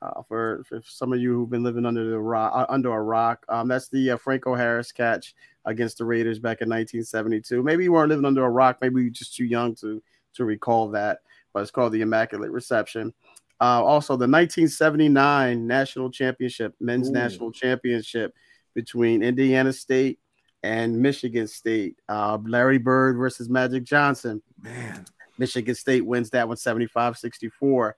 Uh, 0.00 0.22
for, 0.28 0.62
for 0.68 0.82
some 0.86 1.12
of 1.12 1.20
you 1.20 1.32
who've 1.34 1.50
been 1.50 1.62
living 1.62 1.86
under 1.86 2.08
the 2.10 2.18
rock, 2.18 2.66
under 2.68 2.90
a 2.94 3.02
rock, 3.02 3.44
um, 3.48 3.66
that's 3.66 3.88
the 3.88 4.16
Franco 4.22 4.54
Harris 4.54 4.92
catch 4.92 5.34
against 5.64 5.98
the 5.98 6.04
Raiders 6.04 6.38
back 6.38 6.60
in 6.60 6.68
1972. 6.68 7.62
Maybe 7.62 7.84
you 7.84 7.92
weren't 7.92 8.10
living 8.10 8.26
under 8.26 8.44
a 8.44 8.50
rock. 8.50 8.78
Maybe 8.80 9.00
you're 9.02 9.10
just 9.10 9.34
too 9.36 9.44
young 9.44 9.74
to 9.76 10.02
to 10.34 10.44
recall 10.46 10.88
that. 10.90 11.20
But 11.52 11.60
it's 11.60 11.70
called 11.70 11.92
the 11.92 12.02
Immaculate 12.02 12.50
Reception. 12.50 13.12
Uh, 13.60 13.82
also, 13.82 14.12
the 14.14 14.28
1979 14.28 15.66
National 15.66 16.10
Championship, 16.10 16.74
Men's 16.80 17.08
Ooh. 17.08 17.12
National 17.12 17.50
Championship 17.52 18.34
between 18.74 19.22
Indiana 19.22 19.72
State 19.72 20.18
and 20.62 21.00
Michigan 21.00 21.46
State. 21.48 21.96
Uh, 22.08 22.38
Larry 22.44 22.78
Bird 22.78 23.16
versus 23.16 23.48
Magic 23.48 23.84
Johnson. 23.84 24.42
Man, 24.60 25.06
Michigan 25.38 25.74
State 25.74 26.04
wins 26.04 26.30
that 26.30 26.48
one 26.48 26.56
75 26.56 27.16
64. 27.16 27.96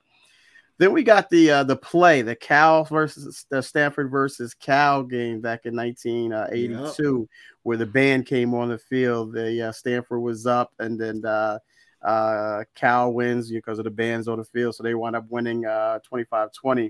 Then 0.77 0.93
we 0.93 1.03
got 1.03 1.29
the 1.29 1.51
uh, 1.51 1.63
the 1.63 1.75
play, 1.75 2.21
the 2.21 2.35
Cal 2.35 2.85
versus 2.85 3.45
the 3.51 3.61
Stanford 3.61 4.09
versus 4.09 4.53
Cal 4.53 5.03
game 5.03 5.41
back 5.41 5.65
in 5.65 5.75
1982, 5.75 7.19
yep. 7.19 7.29
where 7.63 7.75
the 7.75 7.85
band 7.85 8.25
came 8.25 8.53
on 8.53 8.69
the 8.69 8.77
field. 8.77 9.33
The 9.33 9.67
uh, 9.67 9.71
Stanford 9.73 10.21
was 10.21 10.47
up, 10.47 10.71
and 10.79 10.97
then 10.97 11.25
uh, 12.03 12.07
uh, 12.07 12.63
Cal 12.75 13.13
wins 13.13 13.51
because 13.51 13.79
of 13.79 13.85
the 13.85 13.91
bands 13.91 14.27
on 14.27 14.37
the 14.37 14.45
field, 14.45 14.75
so 14.75 14.83
they 14.83 14.95
wind 14.95 15.15
up 15.15 15.25
winning 15.29 15.63
25-20. 15.63 16.87
Uh, 16.87 16.89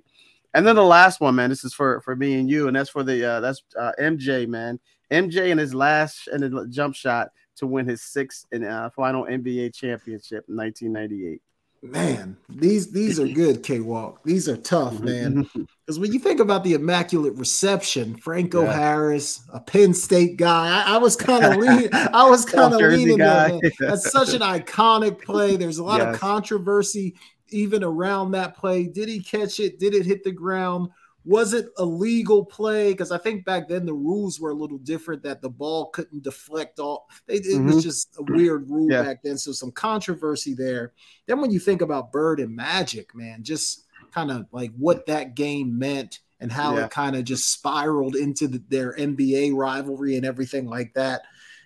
and 0.54 0.66
then 0.66 0.76
the 0.76 0.84
last 0.84 1.22
one, 1.22 1.36
man, 1.36 1.50
this 1.50 1.64
is 1.64 1.74
for 1.74 2.02
for 2.02 2.16
me 2.16 2.40
and 2.40 2.50
you, 2.50 2.68
and 2.68 2.76
that's 2.76 2.90
for 2.90 3.04
the 3.04 3.24
uh, 3.24 3.40
that's 3.40 3.62
uh, 3.78 3.92
MJ, 4.00 4.48
man. 4.48 4.80
MJ 5.12 5.50
in 5.50 5.58
his 5.58 5.76
last 5.76 6.28
and 6.28 6.72
jump 6.72 6.96
shot 6.96 7.30
to 7.58 7.68
win 7.68 7.88
his 7.88 8.02
sixth 8.02 8.46
and 8.52 8.64
final 8.94 9.26
NBA 9.26 9.76
championship 9.76 10.46
in 10.48 10.56
1998 10.56 11.42
man, 11.82 12.38
these 12.48 12.92
these 12.92 13.20
are 13.20 13.28
good, 13.28 13.64
K 13.64 13.80
Walk. 13.80 14.24
These 14.24 14.48
are 14.50 14.58
tough, 14.58 14.96
mm-hmm. 14.96 15.06
man. 15.06 15.50
Because 15.86 16.00
when 16.00 16.12
you 16.14 16.20
think 16.20 16.40
about 16.40 16.64
the 16.64 16.74
immaculate 16.74 17.36
reception, 17.36 18.16
Franco 18.18 18.64
yeah. 18.64 18.74
Harris, 18.74 19.42
a 19.54 19.60
Penn 19.60 19.94
State 19.94 20.38
guy, 20.38 20.84
I, 20.84 20.96
I 20.96 20.98
was 20.98 21.16
kind 21.16 21.44
of 21.44 21.56
leaning. 21.58 21.90
I 21.94 22.30
was 22.30 22.46
kind 22.46 22.74
of 22.74 22.80
leaning. 22.80 23.18
That's 23.18 24.12
such 24.12 24.34
an 24.34 24.42
iconic 24.42 25.24
play. 25.24 25.56
There's 25.56 25.80
a 25.80 25.84
lot 25.84 26.00
yes. 26.00 26.14
of 26.14 26.20
controversy 26.20 27.16
even 27.50 27.84
around 27.84 28.32
that 28.32 28.56
play. 28.56 28.86
Did 28.86 29.10
he 29.10 29.22
catch 29.22 29.60
it? 29.60 29.80
Did 29.80 29.94
it 29.94 30.06
hit 30.06 30.24
the 30.24 30.32
ground? 30.32 30.90
Was 31.30 31.54
it 31.54 31.68
a 31.78 31.86
legal 31.86 32.44
play? 32.44 32.92
Because 32.92 33.12
I 33.12 33.20
think 33.20 33.46
back 33.46 33.68
then 33.68 33.86
the 33.86 33.94
rules 33.94 34.40
were 34.40 34.50
a 34.50 34.56
little 34.56 34.80
different 34.80 35.22
that 35.22 35.44
the 35.44 35.50
ball 35.50 35.92
couldn't 35.92 36.24
deflect 36.24 36.80
all. 36.80 37.08
It, 37.28 37.46
it 37.46 37.58
mm-hmm. 37.58 37.68
was 37.68 37.84
just 37.84 38.18
a 38.18 38.24
weird 38.24 38.68
rule 38.68 38.92
yeah. 38.92 39.04
back 39.04 39.22
then. 39.22 39.38
So 39.38 39.52
some 39.52 39.72
controversy 39.72 40.56
there. 40.56 40.94
Then 41.28 41.40
when 41.40 41.52
you 41.52 41.60
think 41.60 41.84
about 41.84 42.12
Bird 42.12 42.40
and 42.40 42.56
Magic, 42.56 43.14
man, 43.14 43.44
just 43.44 43.86
kind 44.12 44.32
of 44.32 44.48
like 44.52 44.72
what 44.76 45.06
that 45.06 45.36
game 45.36 45.78
meant 45.78 46.18
and 46.40 46.52
how 46.52 46.76
yeah. 46.76 46.86
it 46.86 46.92
kind 46.92 47.16
of 47.16 47.26
just 47.26 47.52
spiraled 47.52 48.16
into 48.16 48.48
the, 48.48 48.64
their 48.68 48.96
NBA 48.96 49.54
rivalry 49.54 50.16
and 50.16 50.26
everything 50.26 50.66
like 50.66 50.96
that. 50.96 51.22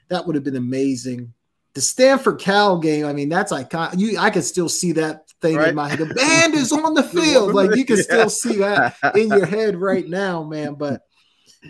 That 0.09 0.27
would 0.27 0.35
have 0.35 0.43
been 0.43 0.57
amazing 0.57 1.33
the 1.73 1.81
Stanford 1.81 2.39
Cal 2.39 2.77
game, 2.77 3.05
I 3.05 3.13
mean, 3.13 3.29
that's 3.29 3.51
iconic. 3.51 3.97
You, 3.97 4.19
I 4.19 4.29
can 4.29 4.43
still 4.43 4.69
see 4.69 4.91
that 4.93 5.32
thing 5.43 5.57
right? 5.57 5.69
in 5.69 5.75
my 5.75 5.89
head. 5.89 5.99
The 5.99 6.13
band 6.13 6.55
is 6.55 6.71
on 6.71 6.95
the 6.95 7.03
field. 7.15 7.53
Like 7.53 7.75
you 7.75 7.85
can 7.85 7.97
still 8.03 8.29
see 8.29 8.57
that 8.57 8.95
in 9.15 9.27
your 9.27 9.45
head 9.45 9.75
right 9.75 10.07
now, 10.07 10.43
man. 10.43 10.73
But 10.73 11.03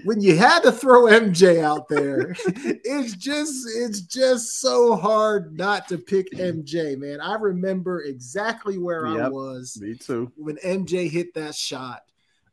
when 0.05 0.21
you 0.21 0.37
had 0.37 0.61
to 0.61 0.71
throw 0.71 1.03
MJ 1.03 1.61
out 1.61 1.89
there, 1.89 2.31
it's 2.45 3.13
just 3.15 3.67
it's 3.75 4.01
just 4.01 4.59
so 4.59 4.95
hard 4.95 5.57
not 5.57 5.87
to 5.89 5.97
pick 5.97 6.31
MJ, 6.31 6.97
man. 6.97 7.19
I 7.19 7.35
remember 7.35 8.03
exactly 8.03 8.77
where 8.77 9.07
yep, 9.07 9.25
I 9.25 9.29
was. 9.29 9.77
Me 9.81 9.95
too. 9.95 10.31
When 10.37 10.55
MJ 10.57 11.09
hit 11.09 11.33
that 11.33 11.55
shot 11.55 12.03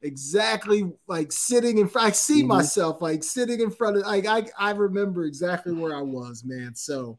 exactly 0.03 0.91
like 1.07 1.31
sitting 1.31 1.77
in 1.77 1.87
front. 1.87 2.09
I 2.09 2.13
see 2.13 2.39
mm-hmm. 2.41 2.49
myself 2.49 3.03
like 3.03 3.23
sitting 3.23 3.61
in 3.61 3.71
front 3.71 3.99
of 3.99 4.05
like 4.05 4.27
I 4.27 4.47
I 4.59 4.71
remember 4.71 5.25
exactly 5.25 5.75
where 5.75 5.95
I 5.95 6.01
was, 6.01 6.43
man. 6.43 6.75
So 6.75 7.19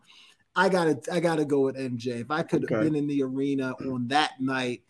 I 0.56 0.70
gotta 0.70 1.00
I 1.12 1.20
gotta 1.20 1.46
go 1.46 1.62
with 1.62 1.78
MJ. 1.78 2.22
If 2.22 2.32
I 2.32 2.44
could 2.44 2.64
have 2.64 2.72
okay. 2.72 2.84
been 2.84 2.96
in 2.96 3.08
the 3.08 3.24
arena 3.24 3.74
on 3.86 4.08
that 4.10 4.40
night 4.40 4.84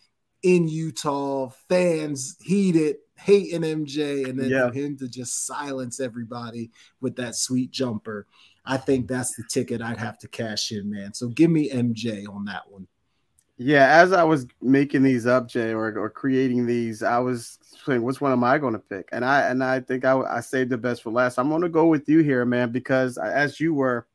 in 0.44 0.68
Utah, 0.68 1.50
fans 1.70 2.36
heated, 2.42 2.98
hating 3.16 3.62
MJ, 3.62 4.28
and 4.28 4.40
then 4.40 4.50
yeah. 4.50 4.72
him 4.72 4.98
to 4.98 5.08
just 5.08 5.46
silence 5.46 6.00
everybody 6.00 6.72
with 7.00 7.16
that 7.18 7.36
sweet 7.36 7.72
jumper. 7.72 8.26
I 8.66 8.78
think 8.78 9.08
that's 9.08 9.36
the 9.36 9.44
ticket 9.44 9.82
I'd 9.82 9.98
have 9.98 10.18
to 10.20 10.28
cash 10.28 10.72
in, 10.72 10.90
man. 10.90 11.14
So 11.14 11.28
give 11.28 11.50
me 11.50 11.70
MJ 11.70 12.28
on 12.28 12.46
that 12.46 12.70
one. 12.70 12.88
Yeah, 13.58 14.02
as 14.02 14.12
I 14.12 14.24
was 14.24 14.48
making 14.60 15.04
these 15.04 15.28
up, 15.28 15.48
Jay, 15.48 15.72
or, 15.72 15.96
or 15.96 16.10
creating 16.10 16.66
these, 16.66 17.04
I 17.04 17.20
was 17.20 17.60
saying, 17.86 18.02
which 18.02 18.20
one 18.20 18.32
am 18.32 18.44
I 18.44 18.58
going 18.58 18.74
to 18.74 18.80
pick? 18.80 19.08
And 19.12 19.24
I 19.24 19.42
and 19.42 19.64
I 19.64 19.82
think 19.82 20.04
I, 20.04 20.20
I 20.20 20.40
saved 20.40 20.72
the 20.72 20.80
best 20.80 21.04
for 21.04 21.12
last. 21.12 21.38
I'm 21.38 21.50
going 21.50 21.62
to 21.62 21.70
go 21.70 21.86
with 21.86 22.10
you 22.10 22.24
here, 22.24 22.44
man, 22.44 22.72
because 22.72 23.20
uh, 23.20 23.22
as 23.22 23.60
you 23.60 23.76
were, 23.76 24.08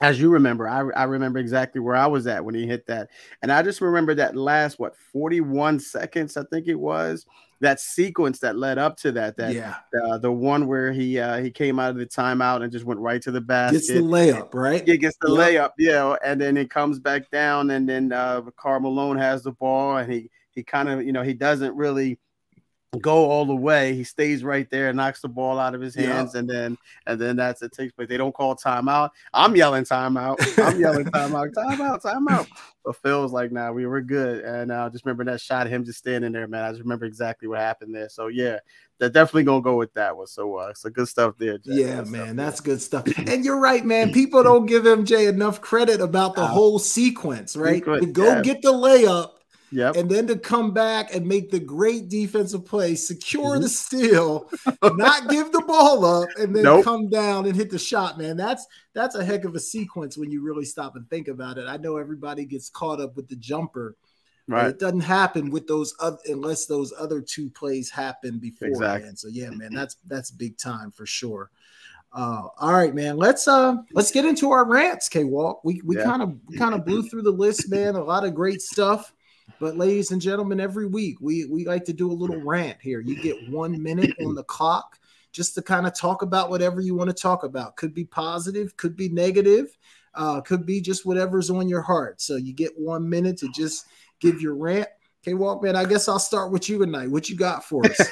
as 0.00 0.20
you 0.20 0.30
remember, 0.30 0.68
I, 0.68 0.78
I 0.90 1.04
remember 1.04 1.38
exactly 1.38 1.80
where 1.80 1.96
I 1.96 2.06
was 2.06 2.26
at 2.26 2.44
when 2.44 2.54
he 2.54 2.66
hit 2.66 2.86
that, 2.86 3.08
and 3.42 3.50
I 3.50 3.62
just 3.62 3.80
remember 3.80 4.14
that 4.14 4.36
last 4.36 4.78
what 4.78 4.96
41 4.96 5.80
seconds, 5.80 6.36
I 6.36 6.44
think 6.44 6.68
it 6.68 6.76
was 6.76 7.26
that 7.60 7.80
sequence 7.80 8.38
that 8.38 8.56
led 8.56 8.78
up 8.78 8.96
to 8.98 9.12
that. 9.12 9.36
That 9.36 9.54
yeah, 9.54 9.74
uh, 10.04 10.18
the 10.18 10.30
one 10.30 10.68
where 10.68 10.92
he 10.92 11.18
uh, 11.18 11.38
he 11.38 11.50
came 11.50 11.80
out 11.80 11.90
of 11.90 11.96
the 11.96 12.06
timeout 12.06 12.62
and 12.62 12.70
just 12.70 12.84
went 12.84 13.00
right 13.00 13.20
to 13.22 13.30
the 13.30 13.40
basket. 13.40 13.78
Gets 13.78 13.88
the 13.88 14.00
layup, 14.00 14.54
right? 14.54 14.86
He 14.86 14.96
gets 14.98 15.16
the 15.20 15.32
yep. 15.32 15.38
layup, 15.38 15.70
yeah, 15.78 16.16
and 16.24 16.40
then 16.40 16.56
it 16.56 16.70
comes 16.70 17.00
back 17.00 17.30
down, 17.30 17.70
and 17.70 17.88
then 17.88 18.12
uh, 18.12 18.42
Karl 18.56 18.80
Malone 18.80 19.18
has 19.18 19.42
the 19.42 19.52
ball, 19.52 19.96
and 19.96 20.12
he 20.12 20.30
he 20.52 20.62
kind 20.62 20.88
of 20.88 21.04
you 21.04 21.12
know 21.12 21.22
he 21.22 21.34
doesn't 21.34 21.74
really 21.74 22.18
go 23.00 23.30
all 23.30 23.44
the 23.44 23.54
way. 23.54 23.94
He 23.94 24.04
stays 24.04 24.42
right 24.42 24.68
there, 24.70 24.92
knocks 24.92 25.20
the 25.20 25.28
ball 25.28 25.58
out 25.58 25.74
of 25.74 25.80
his 25.80 25.94
hands, 25.94 26.34
and 26.34 26.48
then 26.48 26.78
and 27.06 27.20
then 27.20 27.36
that's 27.36 27.62
it 27.62 27.72
takes 27.72 27.92
place. 27.92 28.08
They 28.08 28.16
don't 28.16 28.34
call 28.34 28.56
timeout. 28.56 29.10
I'm 29.34 29.54
yelling 29.54 29.84
timeout. 29.84 30.36
I'm 30.58 30.80
yelling 30.80 31.04
timeout, 31.06 31.52
timeout, 31.52 32.02
timeout. 32.02 32.48
But 32.84 32.96
Phil's 32.96 33.32
like, 33.32 33.52
nah, 33.52 33.72
we 33.72 33.84
were 33.86 34.00
good. 34.00 34.44
And 34.44 34.72
I 34.72 34.86
uh, 34.86 34.90
just 34.90 35.04
remember 35.04 35.24
that 35.30 35.40
shot 35.40 35.66
of 35.66 35.72
him 35.72 35.84
just 35.84 35.98
standing 35.98 36.32
there, 36.32 36.48
man. 36.48 36.64
I 36.64 36.70
just 36.70 36.80
remember 36.80 37.04
exactly 37.04 37.46
what 37.46 37.58
happened 37.58 37.94
there. 37.94 38.08
So 38.08 38.28
yeah, 38.28 38.58
they're 38.98 39.10
definitely 39.10 39.44
gonna 39.44 39.62
go 39.62 39.76
with 39.76 39.92
that 39.94 40.16
one. 40.16 40.26
So 40.26 40.56
uh 40.56 40.72
so 40.72 40.88
good 40.88 41.08
stuff 41.08 41.34
there. 41.38 41.58
Jack. 41.58 41.66
Yeah, 41.66 41.96
good 41.96 42.08
man, 42.08 42.24
stuff, 42.24 42.36
that's 42.36 42.60
good 42.60 42.80
stuff. 42.80 43.18
And 43.28 43.44
you're 43.44 43.60
right, 43.60 43.84
man. 43.84 44.12
People 44.12 44.42
don't 44.42 44.64
give 44.64 44.84
MJ 44.84 45.28
enough 45.28 45.60
credit 45.60 46.00
about 46.00 46.34
the 46.34 46.42
uh, 46.42 46.46
whole 46.46 46.78
sequence, 46.78 47.54
right? 47.56 47.76
Sequence, 47.76 48.06
go 48.12 48.24
yeah. 48.24 48.42
get 48.42 48.62
the 48.62 48.72
layup 48.72 49.32
Yep. 49.70 49.96
And 49.96 50.10
then 50.10 50.26
to 50.28 50.38
come 50.38 50.72
back 50.72 51.14
and 51.14 51.26
make 51.26 51.50
the 51.50 51.60
great 51.60 52.08
defensive 52.08 52.64
play, 52.64 52.94
secure 52.94 53.52
mm-hmm. 53.52 53.62
the 53.62 53.68
steal, 53.68 54.50
not 54.82 55.28
give 55.28 55.52
the 55.52 55.62
ball 55.62 56.04
up, 56.04 56.28
and 56.38 56.54
then 56.54 56.64
nope. 56.64 56.84
come 56.84 57.08
down 57.08 57.46
and 57.46 57.54
hit 57.54 57.70
the 57.70 57.78
shot, 57.78 58.18
man. 58.18 58.36
That's 58.36 58.66
that's 58.94 59.14
a 59.14 59.24
heck 59.24 59.44
of 59.44 59.54
a 59.54 59.60
sequence 59.60 60.16
when 60.16 60.30
you 60.30 60.42
really 60.42 60.64
stop 60.64 60.96
and 60.96 61.08
think 61.10 61.28
about 61.28 61.58
it. 61.58 61.66
I 61.68 61.76
know 61.76 61.96
everybody 61.96 62.44
gets 62.44 62.70
caught 62.70 63.00
up 63.00 63.16
with 63.16 63.28
the 63.28 63.36
jumper. 63.36 63.96
Right. 64.46 64.68
It 64.68 64.78
doesn't 64.78 65.00
happen 65.00 65.50
with 65.50 65.66
those 65.66 65.94
other 66.00 66.18
unless 66.26 66.64
those 66.64 66.94
other 66.98 67.20
two 67.20 67.50
plays 67.50 67.90
happen 67.90 68.38
beforehand. 68.38 68.76
Exactly. 68.76 69.16
So 69.16 69.28
yeah, 69.28 69.50
man, 69.50 69.74
that's 69.74 69.96
that's 70.06 70.30
big 70.30 70.56
time 70.56 70.90
for 70.90 71.04
sure. 71.04 71.50
Uh, 72.10 72.44
all 72.58 72.72
right, 72.72 72.94
man. 72.94 73.18
Let's 73.18 73.46
uh 73.46 73.76
let's 73.92 74.10
get 74.10 74.24
into 74.24 74.50
our 74.50 74.64
rants, 74.64 75.10
K 75.10 75.24
Walk. 75.24 75.62
We 75.64 75.82
we 75.84 75.96
kind 75.96 76.22
of 76.22 76.38
kind 76.56 76.74
of 76.74 76.86
blew 76.86 77.06
through 77.06 77.22
the 77.22 77.30
list, 77.30 77.70
man. 77.70 77.96
A 77.96 78.02
lot 78.02 78.24
of 78.24 78.34
great 78.34 78.62
stuff. 78.62 79.12
But 79.60 79.76
ladies 79.76 80.10
and 80.10 80.20
gentlemen, 80.20 80.60
every 80.60 80.86
week 80.86 81.16
we 81.20 81.44
we 81.46 81.64
like 81.66 81.84
to 81.86 81.92
do 81.92 82.10
a 82.10 82.12
little 82.12 82.40
rant 82.40 82.78
here. 82.80 83.00
You 83.00 83.20
get 83.20 83.50
one 83.50 83.82
minute 83.82 84.14
on 84.24 84.34
the 84.34 84.44
clock 84.44 84.98
just 85.32 85.54
to 85.54 85.62
kind 85.62 85.86
of 85.86 85.98
talk 85.98 86.22
about 86.22 86.50
whatever 86.50 86.80
you 86.80 86.94
want 86.94 87.08
to 87.10 87.14
talk 87.14 87.44
about. 87.44 87.76
Could 87.76 87.94
be 87.94 88.04
positive, 88.04 88.76
could 88.76 88.96
be 88.96 89.08
negative, 89.08 89.76
uh, 90.14 90.40
could 90.40 90.64
be 90.64 90.80
just 90.80 91.06
whatever's 91.06 91.50
on 91.50 91.68
your 91.68 91.82
heart. 91.82 92.20
So 92.20 92.36
you 92.36 92.52
get 92.52 92.72
one 92.78 93.08
minute 93.08 93.36
to 93.38 93.48
just 93.54 93.86
give 94.20 94.40
your 94.40 94.54
rant. 94.54 94.88
Okay, 95.28 95.36
Walkman, 95.36 95.74
I 95.74 95.84
guess 95.84 96.08
I'll 96.08 96.18
start 96.18 96.50
with 96.50 96.70
you 96.70 96.78
tonight. 96.78 97.10
What 97.10 97.28
you 97.28 97.36
got 97.36 97.62
for 97.62 97.84
us? 97.84 97.98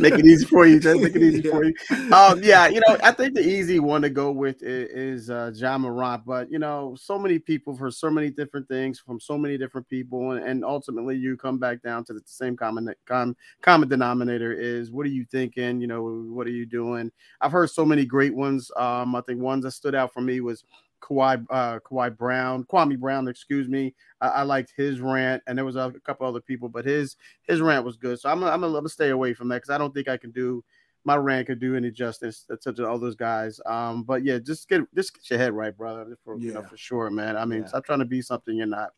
make 0.00 0.14
it 0.14 0.26
easy 0.26 0.44
for 0.44 0.66
you. 0.66 0.80
Make 0.80 1.14
it 1.14 1.22
easy 1.22 1.40
yeah. 1.44 1.50
for 1.52 1.64
you. 1.64 1.74
Um, 2.12 2.42
yeah, 2.42 2.66
you 2.66 2.80
know, 2.80 2.96
I 3.00 3.12
think 3.12 3.34
the 3.34 3.48
easy 3.48 3.78
one 3.78 4.02
to 4.02 4.10
go 4.10 4.32
with 4.32 4.60
is, 4.60 5.22
is 5.22 5.30
uh, 5.30 5.52
Ja 5.54 5.78
Morant, 5.78 6.24
but 6.26 6.50
you 6.50 6.58
know, 6.58 6.96
so 6.98 7.16
many 7.16 7.38
people 7.38 7.76
for 7.76 7.92
so 7.92 8.10
many 8.10 8.28
different 8.28 8.66
things 8.66 8.98
from 8.98 9.20
so 9.20 9.38
many 9.38 9.56
different 9.56 9.88
people, 9.88 10.32
and, 10.32 10.44
and 10.44 10.64
ultimately 10.64 11.16
you 11.16 11.36
come 11.36 11.58
back 11.58 11.80
down 11.80 12.04
to 12.06 12.12
the 12.12 12.20
same 12.24 12.56
common 12.56 12.92
com, 13.06 13.36
common 13.62 13.88
denominator 13.88 14.52
is 14.52 14.90
what 14.90 15.06
are 15.06 15.10
you 15.10 15.24
thinking? 15.30 15.80
You 15.80 15.86
know, 15.86 16.02
what 16.02 16.48
are 16.48 16.50
you 16.50 16.66
doing? 16.66 17.12
I've 17.40 17.52
heard 17.52 17.70
so 17.70 17.86
many 17.86 18.04
great 18.04 18.34
ones. 18.34 18.68
Um, 18.76 19.14
I 19.14 19.20
think 19.20 19.40
ones 19.40 19.62
that 19.62 19.70
stood 19.70 19.94
out 19.94 20.12
for 20.12 20.22
me 20.22 20.40
was 20.40 20.64
Kawhi, 21.04 21.44
uh, 21.50 21.78
Kawhi 21.80 22.16
Brown, 22.16 22.64
Kwame 22.64 22.98
Brown, 22.98 23.28
excuse 23.28 23.68
me. 23.68 23.94
I, 24.20 24.28
I, 24.28 24.42
liked 24.42 24.72
his 24.76 25.00
rant, 25.00 25.42
and 25.46 25.58
there 25.58 25.64
was 25.64 25.76
a, 25.76 25.92
couple 26.04 26.26
other 26.26 26.40
people, 26.40 26.68
but 26.68 26.84
his 26.84 27.16
his 27.42 27.60
rant 27.60 27.84
was 27.84 27.96
good. 27.96 28.18
So 28.18 28.30
I'm 28.30 28.42
I'm 28.42 28.60
gonna 28.62 28.88
stay 28.88 29.10
away 29.10 29.34
from 29.34 29.48
that 29.48 29.56
because 29.56 29.70
I 29.70 29.78
don't 29.78 29.92
think 29.92 30.08
I 30.08 30.16
can 30.16 30.30
do 30.30 30.64
my 31.04 31.16
rant 31.16 31.46
could 31.46 31.60
do 31.60 31.76
any 31.76 31.90
justice 31.90 32.46
to 32.62 32.88
all 32.88 32.98
those 32.98 33.14
guys. 33.14 33.60
Um, 33.66 34.04
but 34.04 34.24
yeah, 34.24 34.38
just 34.38 34.68
get 34.68 34.82
just 34.94 35.14
get 35.14 35.30
your 35.30 35.38
head 35.38 35.52
right, 35.52 35.76
brother, 35.76 36.16
for 36.24 36.38
yeah. 36.38 36.46
you 36.46 36.54
know, 36.54 36.62
for 36.62 36.76
sure, 36.76 37.10
man. 37.10 37.36
I 37.36 37.44
mean, 37.44 37.60
yeah. 37.60 37.66
stop 37.66 37.84
trying 37.84 37.98
to 37.98 38.04
be 38.04 38.22
something 38.22 38.56
you're 38.56 38.66
not. 38.66 38.90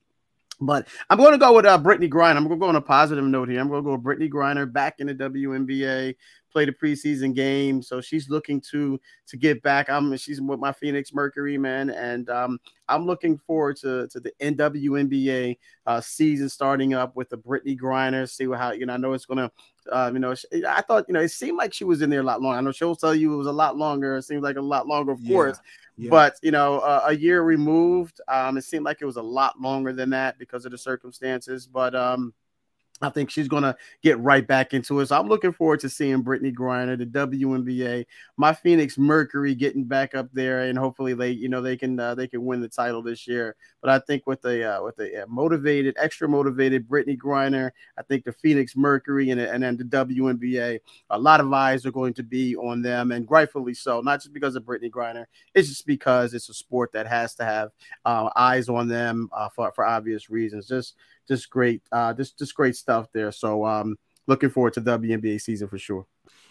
But 0.61 0.89
I'm 1.11 1.19
going 1.19 1.33
to 1.33 1.39
go 1.39 1.55
with 1.55 1.67
uh, 1.67 1.79
Brittney 1.79 2.11
Griner. 2.11 2.37
I'm 2.37 2.49
going 2.49 2.59
to 2.59 2.65
go 2.65 2.69
on 2.69 2.77
a 2.77 2.81
positive 2.81 3.25
note 3.25 3.51
here. 3.51 3.61
I'm 3.61 3.69
going 3.69 3.83
to 3.83 3.87
go 3.87 3.97
with 3.97 4.05
Brittney 4.05 4.31
Griner 4.31 4.71
back 4.71 5.01
in 5.01 5.07
the 5.07 5.15
WNBA, 5.15 6.15
play 6.51 6.65
the 6.65 6.73
preseason 6.73 7.35
game. 7.35 7.83
So 7.83 8.01
she's 8.01 8.31
looking 8.31 8.63
to 8.73 8.99
to 9.27 9.37
get 9.37 9.63
back. 9.63 9.91
I'm 9.91 10.17
she's 10.17 10.41
with 10.41 10.59
my 10.59 10.73
Phoenix 10.73 11.13
Mercury 11.13 11.59
man, 11.59 11.91
and 11.91 12.31
um, 12.31 12.59
I'm 12.89 13.05
looking 13.05 13.37
forward 13.37 13.77
to 13.79 14.09
to 14.09 14.21
the 14.21 14.33
NWNBA 14.41 15.59
uh, 15.87 16.01
season 16.01 16.49
starting 16.49 16.95
up 16.95 17.17
with 17.17 17.29
the 17.29 17.39
Brittney 17.39 17.79
Griner. 17.79 18.29
See 18.29 18.47
how 18.47 18.73
you 18.73 18.87
know. 18.87 18.95
I 18.95 18.97
know 18.97 19.13
it's 19.13 19.27
going 19.27 19.39
to. 19.39 19.51
Uh, 19.91 20.11
you 20.13 20.19
know, 20.19 20.35
I 20.69 20.83
thought 20.83 21.05
you 21.09 21.15
know 21.15 21.21
it 21.21 21.29
seemed 21.29 21.59
like 21.59 21.73
she 21.73 21.85
was 21.85 22.03
in 22.03 22.11
there 22.11 22.21
a 22.21 22.25
lot 22.25 22.41
longer. 22.41 22.59
I 22.59 22.61
know 22.61 22.73
she'll 22.73 22.97
tell 22.97 23.15
you 23.15 23.35
it 23.35 23.37
was 23.37 23.47
a 23.47 23.53
lot 23.53 23.77
longer. 23.77 24.17
It 24.17 24.23
seems 24.23 24.43
like 24.43 24.57
a 24.57 24.61
lot 24.61 24.87
longer, 24.87 25.13
of 25.13 25.21
yeah. 25.21 25.33
course. 25.33 25.59
Yeah. 25.97 26.11
But 26.11 26.35
you 26.43 26.51
know, 26.51 26.81
uh, 26.81 27.05
a 27.07 27.17
year 27.17 27.43
removed, 27.43 28.21
um, 28.29 28.57
it 28.57 28.63
seemed 28.63 28.85
like 28.85 28.99
it 29.01 29.07
was 29.07 29.17
a 29.17 29.23
lot 29.23 29.61
longer 29.61 29.93
than 29.93 30.11
that 30.11 30.39
because 30.39 30.65
of 30.65 30.73
the 30.73 30.79
circumstances. 30.79 31.67
But 31.67 31.95
um, 31.95 32.35
I 33.03 33.11
think 33.11 33.31
she's 33.31 33.49
going 33.49 33.63
to 33.63 33.77
get 34.03 34.19
right 34.21 34.47
back 34.47 34.73
into 34.73 35.01
it. 35.01 35.07
So 35.07 35.19
I'm 35.19 35.29
looking 35.29 35.53
forward 35.53 35.81
to 35.81 35.89
seeing 35.89 36.25
Brittney 36.25 36.55
Griner, 36.55 36.97
the 36.97 37.05
WNBA, 37.05 38.07
my 38.37 38.55
Phoenix 38.55 38.97
Mercury 38.97 39.55
getting 39.55 39.85
back 39.85 40.15
up 40.15 40.29
there, 40.33 40.63
and 40.63 40.79
hopefully 40.79 41.13
they, 41.13 41.31
you 41.31 41.49
know, 41.49 41.61
they 41.61 41.77
can 41.77 41.99
uh, 42.01 42.15
they 42.15 42.27
can 42.27 42.45
win 42.45 42.61
the 42.61 42.69
title 42.69 43.03
this 43.03 43.27
year. 43.27 43.55
But 43.83 43.91
I 43.91 43.99
think 43.99 44.27
with 44.27 44.41
the 44.41 44.77
uh, 44.77 44.83
with 44.83 44.99
uh, 44.99 45.27
motivated, 45.29 45.95
extra 45.99 46.29
motivated 46.29 46.89
Brittney 46.89 47.19
Griner, 47.19 47.71
I 47.99 48.03
think 48.03 48.25
the 48.25 48.33
Phoenix 48.33 48.77
Mercury 48.77 49.31
and 49.31 49.41
and 49.41 49.63
then 49.63 49.77
the 49.77 49.85
WNBA, 49.85 50.81
a 51.11 51.19
lot 51.19 51.41
of 51.41 51.53
eyes 51.53 51.85
are 51.85 51.93
going 51.93 52.15
to 52.15 52.23
be 52.23 52.57
on 52.57 52.81
them, 52.83 53.13
and 53.13 53.31
rightfully 53.31 53.75
so. 53.75 54.01
Not 54.01 54.21
just 54.23 54.33
because 54.33 54.57
of 54.57 54.65
Brittney 54.65 54.91
Griner, 54.91 55.27
it's 55.55 55.69
just 55.69 55.87
because 55.87 56.33
it's 56.33 56.49
a 56.49 56.55
sport 56.55 56.93
that 56.93 57.07
has 57.07 57.35
to 57.37 57.45
have 57.45 57.73
uh, 58.05 58.31
eyes 58.37 58.69
on 58.69 58.89
them 58.89 59.29
uh, 59.33 59.49
for 59.51 59.71
for 59.73 59.85
obvious 59.85 60.31
reasons. 60.31 60.67
Just 60.67 60.95
just 61.29 61.51
great, 61.51 61.83
uh, 61.93 62.13
just 62.15 62.39
just 62.39 62.55
great 62.55 62.77
stuff 62.77 63.09
there. 63.13 63.33
So 63.33 63.65
um, 63.65 63.97
looking 64.27 64.51
forward 64.51 64.75
to 64.75 64.81
WNBA 64.81 65.41
season 65.41 65.69
for 65.69 65.79
sure. 65.79 66.07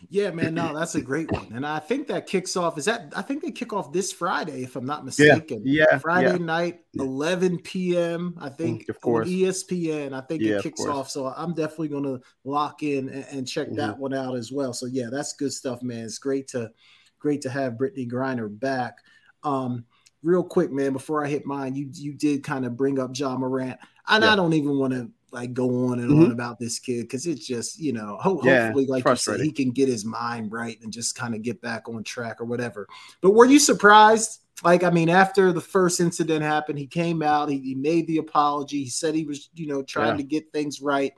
Yeah, 0.10 0.32
man, 0.32 0.54
no, 0.54 0.78
that's 0.78 0.96
a 0.96 1.02
great 1.02 1.32
one, 1.32 1.52
and 1.54 1.66
I 1.66 1.80
think 1.80 2.08
that 2.08 2.28
kicks 2.28 2.56
off. 2.56 2.78
Is 2.78 2.86
that 2.86 3.14
I 3.16 3.22
think 3.22 3.42
they 3.42 3.52
kick 3.52 3.74
off 3.74 3.92
this 3.92 4.12
Friday, 4.12 4.62
if 4.64 4.76
I'm 4.76 4.86
not 4.86 5.06
mistaken. 5.06 5.62
Yeah, 5.66 5.86
yeah 5.92 5.98
Friday 5.98 6.38
yeah. 6.38 6.46
night, 6.46 6.80
11 6.96 7.60
p.m. 7.60 8.36
I 8.40 8.50
think 8.50 8.86
mm, 8.86 8.90
of 8.90 9.02
course 9.02 9.28
ESPN. 9.28 10.14
I 10.14 10.22
think 10.22 10.42
yeah, 10.42 10.58
it 10.58 10.64
kicks 10.64 10.86
off, 10.86 11.10
so 11.10 11.28
I'm 11.28 11.54
definitely 11.54 11.88
going 11.88 12.04
to 12.04 12.22
lock 12.44 12.84
in 12.84 13.10
and, 13.10 13.26
and 13.32 13.48
check 13.48 13.68
mm-hmm. 13.68 13.78
that 13.78 13.98
one 13.98 14.14
out 14.14 14.36
as 14.36 14.52
well. 14.52 14.74
So 14.74 14.86
yeah, 14.86 15.08
that's 15.12 15.34
good 15.34 15.54
stuff, 15.54 15.82
man. 15.82 16.06
It's 16.06 16.20
great 16.20 16.50
to 16.50 16.72
great 17.20 17.42
to 17.42 17.50
have 17.50 17.74
Brittney 17.74 18.10
Griner 18.10 18.48
back. 18.60 18.98
Um, 19.44 19.86
real 20.22 20.44
quick, 20.44 20.72
man, 20.72 20.94
before 20.94 21.26
I 21.26 21.30
hit 21.30 21.46
mine, 21.46 21.74
you 21.76 21.90
you 21.92 22.14
did 22.14 22.44
kind 22.44 22.66
of 22.66 22.78
bring 22.78 23.00
up 23.00 23.12
Ja 23.18 23.36
Morant 23.38 23.80
and 24.08 24.24
yeah. 24.24 24.34
I 24.34 24.36
don't 24.36 24.54
even 24.54 24.78
want 24.78 24.94
to 24.94 25.10
like 25.32 25.54
go 25.54 25.88
on 25.88 26.00
and 26.00 26.10
mm-hmm. 26.10 26.24
on 26.24 26.32
about 26.32 26.60
this 26.60 26.80
kid 26.80 27.02
because 27.04 27.28
it's 27.28 27.46
just 27.46 27.78
you 27.78 27.94
know 27.94 28.18
ho- 28.22 28.40
yeah, 28.44 28.66
hopefully 28.66 28.86
like 28.86 29.06
you 29.06 29.16
said 29.16 29.42
he 29.42 29.52
can 29.52 29.72
get 29.72 29.90
his 29.90 30.06
mind 30.06 30.52
right 30.52 30.80
and 30.82 30.94
just 30.94 31.16
kind 31.16 31.36
of 31.36 31.42
get 31.42 31.62
back 31.62 31.90
on 31.90 32.04
track 32.04 32.40
or 32.40 32.46
whatever. 32.46 32.88
But 33.22 33.32
were 33.32 33.46
you 33.46 33.60
surprised? 33.60 34.42
Like 34.64 34.84
I 34.84 34.90
mean, 34.90 35.10
after 35.10 35.52
the 35.52 35.62
first 35.62 36.00
incident 36.00 36.42
happened, 36.42 36.80
he 36.80 36.88
came 36.88 37.22
out, 37.22 37.50
he, 37.50 37.60
he 37.60 37.76
made 37.76 38.08
the 38.08 38.20
apology, 38.20 38.84
he 38.84 38.90
said 38.90 39.14
he 39.14 39.26
was 39.26 39.50
you 39.54 39.68
know 39.68 39.84
trying 39.84 40.12
yeah. 40.12 40.18
to 40.18 40.24
get 40.24 40.52
things 40.54 40.82
right. 40.82 41.14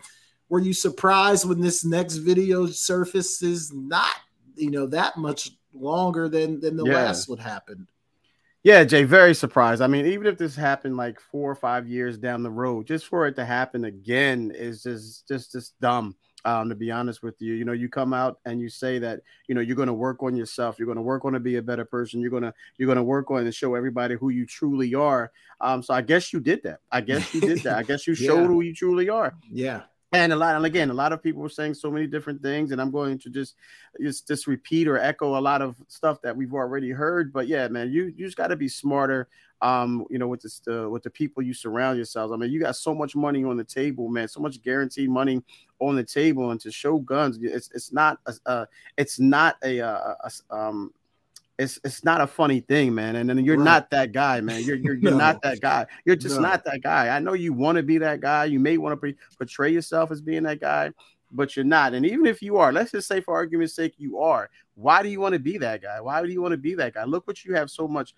Were 0.50 0.60
you 0.60 0.74
surprised 0.74 1.48
when 1.48 1.62
this 1.62 1.86
next 1.86 2.16
video 2.16 2.66
surfaces 2.66 3.72
not 3.72 4.16
you 4.56 4.72
know 4.72 4.88
that 4.88 5.18
much 5.18 5.52
longer 5.74 6.28
than 6.28 6.60
than 6.60 6.76
the 6.76 6.86
yeah. 6.86 6.96
last 6.96 7.30
would 7.30 7.40
happen? 7.40 7.88
Yeah, 8.64 8.84
Jay, 8.84 9.04
very 9.04 9.34
surprised. 9.34 9.82
I 9.82 9.88
mean, 9.88 10.06
even 10.08 10.28
if 10.28 10.38
this 10.38 10.56
happened 10.56 10.98
like 10.98 11.20
four 11.20 11.50
or 11.50 11.56
five 11.56 11.88
years 11.88 12.18
down 12.18 12.44
the 12.44 12.50
road, 12.50 12.88
just 12.88 13.08
for 13.08 13.28
it 13.28 13.36
to 13.36 13.46
happen 13.46 13.86
again 13.86 14.52
is 14.54 14.84
just 14.84 15.28
just 15.28 15.52
just 15.52 15.80
dumb. 15.80 16.16
Um, 16.46 16.70
to 16.70 16.76
be 16.76 16.92
honest 16.92 17.24
with 17.24 17.42
you, 17.42 17.56
you 17.56 17.66
know, 17.66 17.74
you 17.74 17.90
come 17.90 18.14
out 18.14 18.40
and 18.46 18.62
you 18.62 18.70
say 18.70 19.00
that 19.00 19.22
you 19.48 19.56
know 19.56 19.62
you're 19.62 19.76
going 19.76 19.88
to 19.88 19.94
work 19.94 20.24
on 20.24 20.36
yourself, 20.36 20.80
you're 20.80 20.86
going 20.86 20.98
to 20.98 21.02
work 21.02 21.26
on 21.26 21.34
to 21.34 21.40
be 21.40 21.58
a 21.58 21.62
better 21.62 21.86
person, 21.86 22.22
you're 22.22 22.32
gonna 22.32 22.54
you're 22.78 22.88
gonna 22.88 23.04
work 23.04 23.32
on 23.32 23.40
and 23.40 23.54
show 23.54 23.76
everybody 23.76 24.16
who 24.16 24.30
you 24.30 24.46
truly 24.46 24.94
are. 24.96 25.32
Um, 25.62 25.84
so 25.84 25.94
I 25.94 26.02
guess 26.02 26.32
you 26.32 26.40
did 26.40 26.64
that. 26.64 26.80
I 26.92 27.02
guess 27.02 27.34
you 27.34 27.42
did 27.42 27.64
that. 27.64 27.78
I 27.78 27.84
guess 27.84 28.08
you 28.08 28.16
showed 28.16 28.42
yeah. 28.42 28.48
who 28.48 28.62
you 28.62 28.74
truly 28.74 29.10
are. 29.10 29.36
Yeah 29.52 29.84
and 30.14 30.32
a 30.32 30.36
lot 30.36 30.56
and 30.56 30.66
again 30.66 30.90
a 30.90 30.94
lot 30.94 31.12
of 31.12 31.22
people 31.22 31.42
were 31.42 31.50
saying 31.50 31.74
so 31.74 31.92
many 31.92 32.08
different 32.08 32.42
things 32.42 32.72
and 32.72 32.82
i'm 32.82 32.92
going 32.92 33.18
to 33.18 33.30
just 33.30 33.56
just 34.02 34.28
just 34.28 34.48
repeat 34.48 34.88
or 34.88 34.98
echo 34.98 35.38
a 35.38 35.42
lot 35.42 35.62
of 35.62 35.76
stuff 35.88 36.22
that 36.22 36.36
we've 36.36 36.54
already 36.54 36.92
heard. 36.92 37.34
But 37.34 37.48
yeah 37.48 37.68
man 37.68 37.92
you 37.92 38.14
you 38.16 38.26
just 38.26 38.38
got 38.38 38.48
to 38.48 38.56
be 38.56 38.68
smarter 38.68 39.28
um 39.62 40.06
you 40.10 40.20
know 40.20 40.28
with 40.28 40.42
this 40.42 40.60
the 40.60 40.88
with 40.90 41.04
the 41.04 41.10
people 41.10 41.44
you 41.44 41.54
surround 41.54 41.98
yourselves. 41.98 42.32
I 42.32 42.38
mean 42.38 42.52
you 42.52 42.60
got 42.60 42.76
so 42.76 42.94
much 42.94 43.16
money 43.16 43.44
on 43.44 43.58
the 43.58 43.64
table 43.64 44.08
man 44.08 44.28
so 44.28 44.40
much 44.40 44.62
guaranteed 44.62 45.10
money 45.10 45.42
on 45.80 45.96
the 45.96 46.04
table 46.04 46.52
and 46.52 46.62
to 46.62 46.72
show 46.72 47.00
guns 47.00 47.38
it's 47.42 47.70
it's 47.74 47.92
not 47.92 48.20
a, 48.26 48.34
uh, 48.46 48.66
it's 48.98 49.20
not 49.20 49.58
a, 49.64 49.80
a, 49.80 50.18
a 50.24 50.56
um 50.56 50.92
it's 51.58 51.80
it's 51.84 52.04
not 52.04 52.22
a 52.22 52.28
funny 52.28 52.60
thing, 52.60 52.94
man. 52.94 53.16
And 53.16 53.30
then 53.30 53.44
you're 53.44 53.58
right. 53.58 53.64
not 53.64 53.90
that 53.90 54.12
guy, 54.12 54.42
man. 54.42 54.64
You're 54.64 54.76
you're, 54.78 54.94
you're 55.02 55.12
no. 55.12 55.18
not 55.18 55.42
that 55.42 55.60
guy. 55.60 55.86
You're 56.06 56.16
just 56.16 56.36
no. 56.36 56.42
not 56.44 56.64
that 56.66 56.82
guy. 56.84 57.16
I 57.16 57.20
know 57.20 57.34
you 57.34 57.54
want 57.54 57.78
to 57.78 57.84
be 57.84 57.98
that 57.98 58.22
guy. 58.22 58.46
You 58.46 58.60
may 58.60 58.78
want 58.78 59.00
to 59.00 59.14
portray 59.38 59.72
yourself 59.72 60.12
as 60.12 60.22
being 60.22 60.44
that 60.44 60.60
guy, 60.60 60.92
but 61.32 61.56
you're 61.56 61.66
not. 61.66 61.94
And 61.94 62.06
even 62.06 62.26
if 62.26 62.42
you 62.42 62.58
are, 62.58 62.72
let's 62.72 62.92
just 62.92 63.08
say 63.08 63.22
for 63.22 63.34
argument's 63.34 63.76
sake, 63.76 63.96
you 63.98 64.20
are. 64.20 64.50
Why 64.76 65.02
do 65.02 65.10
you 65.10 65.20
want 65.20 65.34
to 65.34 65.40
be 65.40 65.58
that 65.58 65.82
guy? 65.82 66.00
Why 66.00 66.22
do 66.22 66.30
you 66.30 66.42
want 66.42 66.52
to 66.52 66.58
be 66.58 66.76
that 66.76 66.94
guy? 66.94 67.04
Look 67.06 67.26
what 67.26 67.44
you 67.44 67.56
have 67.56 67.72
so 67.72 67.88
much 67.88 68.14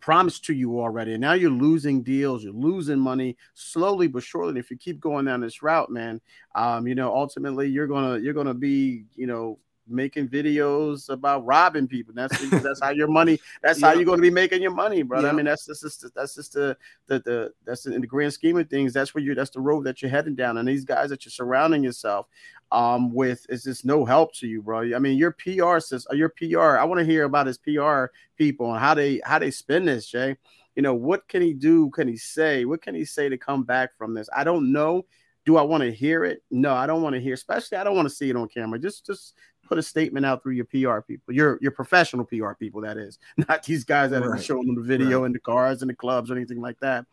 promised 0.00 0.44
to 0.44 0.52
you 0.52 0.80
already. 0.80 1.12
And 1.12 1.20
now 1.20 1.32
you're 1.32 1.50
losing 1.50 2.02
deals, 2.02 2.44
you're 2.44 2.52
losing 2.52 2.98
money 2.98 3.36
slowly 3.54 4.08
but 4.08 4.22
surely. 4.22 4.50
And 4.50 4.58
if 4.58 4.70
you 4.70 4.76
keep 4.76 5.00
going 5.00 5.24
down 5.24 5.40
this 5.40 5.62
route, 5.62 5.90
man, 5.90 6.20
um, 6.54 6.86
you 6.86 6.94
know, 6.94 7.14
ultimately 7.14 7.68
you're 7.68 7.86
gonna 7.86 8.18
you're 8.18 8.34
gonna 8.34 8.52
be, 8.52 9.04
you 9.14 9.26
know, 9.26 9.58
making 9.92 10.28
videos 10.28 11.08
about 11.08 11.44
robbing 11.44 11.86
people. 11.86 12.14
That's 12.14 12.38
that's 12.62 12.80
how 12.80 12.90
your 12.90 13.08
money. 13.08 13.38
That's 13.62 13.80
how 13.80 13.92
you're 13.92 14.04
going 14.04 14.18
to 14.18 14.22
be 14.22 14.30
making 14.30 14.62
your 14.62 14.74
money, 14.74 15.02
brother. 15.02 15.28
I 15.28 15.32
mean, 15.32 15.46
that's 15.46 15.66
just, 15.66 15.82
that's 15.82 15.98
just 15.98 16.14
that's 16.14 16.34
just 16.34 16.52
the, 16.54 16.76
the 17.06 17.18
the 17.20 17.52
that's 17.64 17.86
in 17.86 18.00
the 18.00 18.06
grand 18.06 18.32
scheme 18.32 18.56
of 18.56 18.68
things. 18.68 18.92
That's 18.92 19.14
where 19.14 19.22
you 19.22 19.34
that's 19.34 19.50
the 19.50 19.60
road 19.60 19.84
that 19.84 20.02
you're 20.02 20.10
heading 20.10 20.34
down. 20.34 20.58
And 20.58 20.68
these 20.68 20.84
guys 20.84 21.10
that 21.10 21.24
you're 21.24 21.30
surrounding 21.30 21.84
yourself 21.84 22.26
um 22.70 23.12
with 23.12 23.44
is 23.50 23.64
just 23.64 23.84
no 23.84 24.04
help 24.04 24.34
to 24.34 24.46
you, 24.46 24.62
bro. 24.62 24.94
I 24.94 24.98
mean, 24.98 25.18
your 25.18 25.32
PR 25.32 25.78
says 25.78 26.06
your 26.12 26.30
PR. 26.30 26.78
I 26.78 26.84
want 26.84 26.98
to 26.98 27.04
hear 27.04 27.24
about 27.24 27.46
his 27.46 27.58
PR 27.58 28.06
people 28.36 28.70
and 28.72 28.80
how 28.80 28.94
they 28.94 29.20
how 29.24 29.38
they 29.38 29.50
spend 29.50 29.88
this, 29.88 30.08
Jay. 30.08 30.36
You 30.74 30.82
know, 30.82 30.94
what 30.94 31.28
can 31.28 31.42
he 31.42 31.52
do? 31.52 31.90
Can 31.90 32.08
he 32.08 32.16
say? 32.16 32.64
What 32.64 32.82
can 32.82 32.94
he 32.94 33.04
say 33.04 33.28
to 33.28 33.36
come 33.36 33.62
back 33.62 33.96
from 33.96 34.14
this? 34.14 34.28
I 34.34 34.44
don't 34.44 34.72
know. 34.72 35.04
Do 35.44 35.56
I 35.56 35.62
want 35.62 35.82
to 35.82 35.92
hear 35.92 36.24
it? 36.24 36.42
No, 36.50 36.72
I 36.72 36.86
don't 36.86 37.02
want 37.02 37.14
to 37.14 37.20
hear. 37.20 37.34
Especially, 37.34 37.76
I 37.76 37.84
don't 37.84 37.96
want 37.96 38.08
to 38.08 38.14
see 38.14 38.30
it 38.30 38.36
on 38.36 38.48
camera. 38.48 38.78
Just, 38.78 39.04
just 39.04 39.34
put 39.62 39.78
a 39.78 39.82
statement 39.82 40.26
out 40.26 40.42
through 40.42 40.52
your 40.52 40.64
PR 40.66 41.00
people, 41.00 41.34
your 41.34 41.58
your 41.60 41.72
professional 41.72 42.24
PR 42.24 42.52
people, 42.52 42.80
that 42.82 42.96
is, 42.96 43.18
not 43.48 43.62
these 43.62 43.84
guys 43.84 44.10
that 44.10 44.22
right. 44.22 44.38
are 44.38 44.42
showing 44.42 44.66
them 44.66 44.76
the 44.76 44.82
video 44.82 45.20
right. 45.20 45.26
in 45.26 45.32
the 45.32 45.40
cars 45.40 45.82
and 45.82 45.90
the 45.90 45.94
clubs 45.94 46.30
or 46.30 46.36
anything 46.36 46.60
like 46.60 46.78
that. 46.80 47.06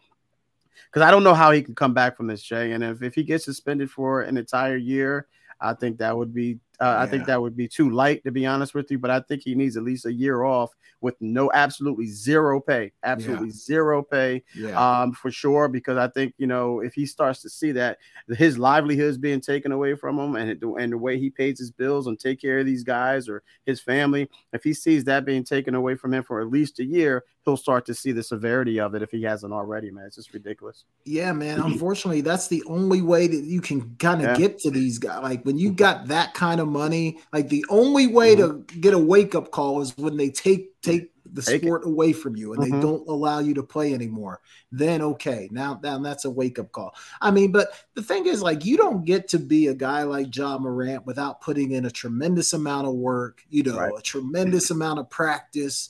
Because 0.85 1.05
I 1.05 1.11
don't 1.11 1.23
know 1.23 1.33
how 1.33 1.51
he 1.51 1.61
can 1.61 1.75
come 1.75 1.93
back 1.93 2.15
from 2.15 2.27
this, 2.27 2.41
Jay. 2.41 2.71
And 2.71 2.83
if, 2.83 3.03
if 3.03 3.13
he 3.13 3.23
gets 3.23 3.43
suspended 3.45 3.91
for 3.91 4.21
an 4.21 4.37
entire 4.37 4.77
year, 4.77 5.27
I 5.59 5.73
think 5.73 5.97
that 5.97 6.17
would 6.17 6.33
be 6.33 6.59
uh, 6.81 6.85
yeah. 6.85 7.01
I 7.01 7.07
think 7.07 7.25
that 7.25 7.41
would 7.41 7.57
be 7.57 7.67
too 7.67 7.89
light 7.89 8.23
to 8.23 8.31
be 8.31 8.45
honest 8.45 8.73
with 8.73 8.89
you. 8.91 8.99
But 8.99 9.11
I 9.11 9.19
think 9.21 9.41
he 9.43 9.55
needs 9.55 9.77
at 9.77 9.83
least 9.83 10.05
a 10.05 10.13
year 10.13 10.43
off 10.43 10.71
with 11.01 11.15
no 11.19 11.51
absolutely 11.53 12.07
zero 12.07 12.59
pay, 12.59 12.91
absolutely 13.03 13.47
yeah. 13.47 13.53
zero 13.53 14.03
pay, 14.03 14.43
yeah. 14.55 15.01
um, 15.01 15.13
for 15.13 15.31
sure. 15.31 15.67
Because 15.67 15.97
I 15.97 16.07
think 16.07 16.33
you 16.37 16.47
know 16.47 16.79
if 16.79 16.93
he 16.93 17.05
starts 17.05 17.41
to 17.41 17.49
see 17.49 17.71
that 17.73 17.97
his 18.29 18.57
livelihood 18.57 19.09
is 19.09 19.17
being 19.17 19.41
taken 19.41 19.71
away 19.71 19.95
from 19.95 20.19
him, 20.19 20.35
and 20.35 20.61
and 20.61 20.93
the 20.93 20.97
way 20.97 21.19
he 21.19 21.29
pays 21.29 21.59
his 21.59 21.71
bills 21.71 22.07
and 22.07 22.19
take 22.19 22.41
care 22.41 22.59
of 22.59 22.65
these 22.65 22.83
guys 22.83 23.27
or 23.27 23.43
his 23.65 23.81
family, 23.81 24.29
if 24.53 24.63
he 24.63 24.73
sees 24.73 25.03
that 25.05 25.25
being 25.25 25.43
taken 25.43 25.75
away 25.75 25.95
from 25.95 26.13
him 26.13 26.23
for 26.23 26.41
at 26.41 26.49
least 26.49 26.79
a 26.79 26.85
year, 26.85 27.23
he'll 27.45 27.57
start 27.57 27.85
to 27.85 27.93
see 27.93 28.11
the 28.11 28.23
severity 28.23 28.79
of 28.79 28.95
it 28.95 29.01
if 29.01 29.11
he 29.11 29.23
hasn't 29.23 29.53
already. 29.53 29.91
Man, 29.91 30.05
it's 30.05 30.15
just 30.15 30.33
ridiculous. 30.33 30.85
Yeah, 31.05 31.33
man. 31.33 31.59
Unfortunately, 31.63 32.21
that's 32.21 32.47
the 32.47 32.63
only 32.67 33.01
way 33.01 33.27
that 33.27 33.43
you 33.43 33.61
can 33.61 33.95
kind 33.97 34.25
of 34.25 34.37
get 34.37 34.59
to 34.59 34.71
these 34.71 34.97
guys. 34.97 35.21
Like 35.21 35.43
when 35.43 35.57
you 35.57 35.71
got 35.71 36.07
that 36.07 36.33
kind 36.33 36.61
of 36.61 36.68
money. 36.69 37.19
Like 37.33 37.49
the 37.49 37.65
only 37.69 38.07
way 38.07 38.35
mm-hmm. 38.35 38.65
to 38.67 38.79
get 38.79 38.93
a 38.93 38.99
wake 38.99 39.35
up 39.35 39.51
call 39.51 39.81
is 39.81 39.97
when 39.97 40.17
they 40.17 40.29
take 40.29 40.79
take 40.81 41.11
the 41.33 41.41
take 41.41 41.61
sport 41.61 41.83
it. 41.83 41.87
away 41.87 42.13
from 42.13 42.35
you 42.35 42.53
and 42.53 42.63
mm-hmm. 42.63 42.75
they 42.75 42.81
don't 42.81 43.07
allow 43.07 43.39
you 43.39 43.53
to 43.53 43.63
play 43.63 43.93
anymore. 43.93 44.41
Then 44.71 45.01
okay, 45.01 45.49
now 45.51 45.79
now 45.81 45.99
that's 45.99 46.25
a 46.25 46.29
wake 46.29 46.59
up 46.59 46.71
call. 46.71 46.95
I 47.21 47.31
mean, 47.31 47.51
but 47.51 47.69
the 47.95 48.01
thing 48.01 48.25
is, 48.25 48.41
like, 48.41 48.65
you 48.65 48.77
don't 48.77 49.05
get 49.05 49.27
to 49.29 49.39
be 49.39 49.67
a 49.67 49.73
guy 49.73 50.03
like 50.03 50.35
Ja 50.35 50.57
Morant 50.57 51.05
without 51.05 51.41
putting 51.41 51.71
in 51.71 51.85
a 51.85 51.91
tremendous 51.91 52.53
amount 52.53 52.87
of 52.87 52.93
work. 52.93 53.43
You 53.49 53.63
know, 53.63 53.77
right. 53.77 53.91
a 53.97 54.01
tremendous 54.01 54.71
amount 54.71 54.99
of 54.99 55.09
practice, 55.09 55.89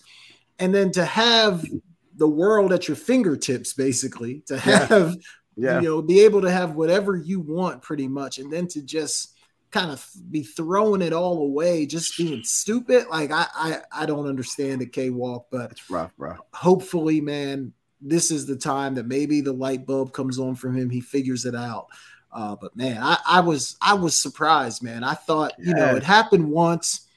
and 0.57 0.73
then 0.73 0.91
to 0.91 1.05
have 1.05 1.65
the 2.15 2.27
world 2.27 2.73
at 2.73 2.87
your 2.87 2.97
fingertips, 2.97 3.73
basically, 3.73 4.41
to 4.47 4.57
have. 4.57 5.15
Yeah. 5.15 5.21
Yeah. 5.55 5.81
you 5.81 5.89
know 5.89 6.01
be 6.01 6.21
able 6.21 6.41
to 6.43 6.49
have 6.49 6.75
whatever 6.75 7.17
you 7.17 7.41
want 7.41 7.81
pretty 7.81 8.07
much 8.07 8.37
and 8.37 8.53
then 8.53 8.65
to 8.67 8.81
just 8.81 9.35
kind 9.71 9.91
of 9.91 10.07
be 10.31 10.43
throwing 10.43 11.01
it 11.01 11.13
all 11.13 11.41
away, 11.43 11.85
just 11.85 12.17
being 12.17 12.43
stupid. 12.43 13.07
Like 13.07 13.31
I, 13.31 13.47
I, 13.53 13.77
I 13.91 14.05
don't 14.05 14.27
understand 14.27 14.81
the 14.81 14.85
K 14.85 15.09
walk, 15.09 15.47
but 15.51 15.71
it's 15.71 15.89
rough, 15.89 16.15
bro. 16.17 16.35
Hopefully, 16.53 17.21
man, 17.21 17.73
this 18.01 18.31
is 18.31 18.45
the 18.45 18.55
time 18.55 18.95
that 18.95 19.07
maybe 19.07 19.41
the 19.41 19.53
light 19.53 19.85
bulb 19.85 20.13
comes 20.13 20.39
on 20.39 20.55
for 20.55 20.71
him. 20.71 20.89
He 20.89 21.01
figures 21.01 21.45
it 21.45 21.55
out. 21.55 21.87
Uh, 22.31 22.55
but 22.59 22.75
man, 22.75 23.01
I, 23.01 23.17
I, 23.27 23.39
was 23.39 23.75
I 23.81 23.95
was 23.95 24.19
surprised, 24.19 24.83
man. 24.83 25.03
I 25.03 25.15
thought 25.15 25.53
you 25.57 25.73
know 25.73 25.95
it 25.95 26.03
happened 26.03 26.49
once. 26.49 27.07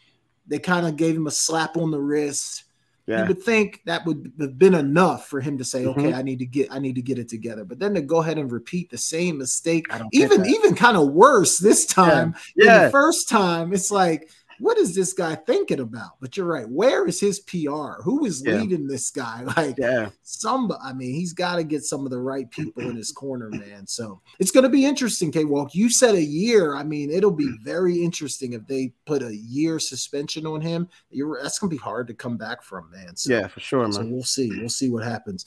They 0.46 0.58
kind 0.58 0.86
of 0.86 0.96
gave 0.96 1.14
him 1.14 1.26
a 1.26 1.30
slap 1.30 1.76
on 1.76 1.90
the 1.90 2.00
wrist. 2.00 2.64
Yeah. 3.06 3.22
You 3.22 3.28
would 3.28 3.42
think 3.42 3.80
that 3.86 4.06
would 4.06 4.32
have 4.40 4.58
been 4.58 4.74
enough 4.74 5.26
for 5.26 5.40
him 5.40 5.58
to 5.58 5.64
say, 5.64 5.86
"Okay, 5.86 6.02
mm-hmm. 6.02 6.18
I 6.18 6.22
need 6.22 6.38
to 6.38 6.46
get 6.46 6.68
I 6.70 6.78
need 6.78 6.94
to 6.94 7.02
get 7.02 7.18
it 7.18 7.28
together." 7.28 7.64
But 7.64 7.80
then 7.80 7.94
to 7.94 8.00
go 8.00 8.18
ahead 8.18 8.38
and 8.38 8.50
repeat 8.50 8.90
the 8.90 8.98
same 8.98 9.38
mistake, 9.38 9.86
even 10.12 10.46
even 10.46 10.76
kind 10.76 10.96
of 10.96 11.10
worse 11.10 11.58
this 11.58 11.84
time 11.84 12.34
yeah. 12.54 12.64
yeah. 12.64 12.84
the 12.84 12.90
first 12.90 13.28
time, 13.28 13.72
it's 13.72 13.90
like 13.90 14.30
what 14.62 14.78
is 14.78 14.94
this 14.94 15.12
guy 15.12 15.34
thinking 15.34 15.80
about? 15.80 16.12
But 16.20 16.36
you're 16.36 16.46
right. 16.46 16.68
Where 16.68 17.04
is 17.08 17.18
his 17.18 17.40
PR? 17.40 18.00
Who 18.04 18.24
is 18.24 18.44
yeah. 18.46 18.54
leading 18.54 18.86
this 18.86 19.10
guy? 19.10 19.44
Like, 19.56 19.76
yeah, 19.76 20.08
some. 20.22 20.72
I 20.82 20.92
mean, 20.92 21.14
he's 21.14 21.32
got 21.32 21.56
to 21.56 21.64
get 21.64 21.84
some 21.84 22.06
of 22.06 22.10
the 22.10 22.20
right 22.20 22.50
people 22.50 22.82
in 22.82 22.96
his 22.96 23.10
corner, 23.10 23.50
man. 23.50 23.86
So 23.86 24.20
it's 24.38 24.50
going 24.50 24.62
to 24.62 24.70
be 24.70 24.84
interesting. 24.86 25.30
K 25.30 25.44
Walk, 25.44 25.74
you 25.74 25.90
said 25.90 26.14
a 26.14 26.22
year. 26.22 26.74
I 26.76 26.84
mean, 26.84 27.10
it'll 27.10 27.32
be 27.32 27.50
very 27.62 28.02
interesting 28.02 28.52
if 28.52 28.66
they 28.66 28.92
put 29.04 29.22
a 29.22 29.34
year 29.34 29.78
suspension 29.78 30.46
on 30.46 30.60
him. 30.60 30.88
You're 31.10 31.40
that's 31.42 31.58
going 31.58 31.70
to 31.70 31.76
be 31.76 31.82
hard 31.82 32.06
to 32.06 32.14
come 32.14 32.36
back 32.36 32.62
from, 32.62 32.90
man. 32.90 33.16
So, 33.16 33.32
yeah, 33.32 33.48
for 33.48 33.60
sure, 33.60 33.82
man. 33.82 33.92
So 33.92 34.04
we'll 34.04 34.22
see. 34.22 34.50
We'll 34.58 34.68
see 34.68 34.88
what 34.88 35.04
happens. 35.04 35.44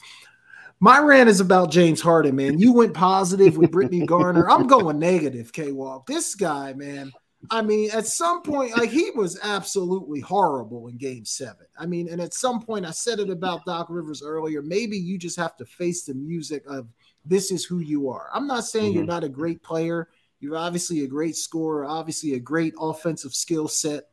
My 0.78 1.00
rant 1.00 1.30
is 1.30 1.40
about 1.40 1.70
James 1.70 2.02
Harden, 2.02 2.36
man. 2.36 2.58
You 2.58 2.72
went 2.72 2.92
positive 2.92 3.56
with 3.56 3.70
Brittney 3.70 4.04
Griner. 4.04 4.46
I'm 4.48 4.66
going 4.66 4.98
negative, 4.98 5.52
K 5.52 5.72
Walk. 5.72 6.06
This 6.06 6.34
guy, 6.34 6.74
man. 6.74 7.12
I 7.50 7.62
mean, 7.62 7.90
at 7.92 8.06
some 8.06 8.42
point, 8.42 8.76
like 8.76 8.90
he 8.90 9.10
was 9.10 9.38
absolutely 9.42 10.20
horrible 10.20 10.88
in 10.88 10.96
game 10.96 11.24
seven. 11.24 11.66
I 11.78 11.86
mean, 11.86 12.08
and 12.08 12.20
at 12.20 12.34
some 12.34 12.60
point, 12.60 12.86
I 12.86 12.90
said 12.90 13.20
it 13.20 13.30
about 13.30 13.64
Doc 13.64 13.86
Rivers 13.88 14.22
earlier. 14.22 14.62
Maybe 14.62 14.96
you 14.96 15.18
just 15.18 15.36
have 15.38 15.56
to 15.58 15.64
face 15.64 16.04
the 16.04 16.14
music 16.14 16.64
of 16.66 16.88
this 17.24 17.50
is 17.50 17.64
who 17.64 17.78
you 17.78 18.08
are. 18.08 18.30
I'm 18.32 18.46
not 18.46 18.64
saying 18.64 18.86
mm-hmm. 18.86 18.96
you're 18.96 19.06
not 19.06 19.24
a 19.24 19.28
great 19.28 19.62
player. 19.62 20.08
You're 20.40 20.56
obviously 20.56 21.04
a 21.04 21.08
great 21.08 21.36
scorer, 21.36 21.84
obviously 21.84 22.34
a 22.34 22.40
great 22.40 22.74
offensive 22.80 23.34
skill 23.34 23.68
set. 23.68 24.04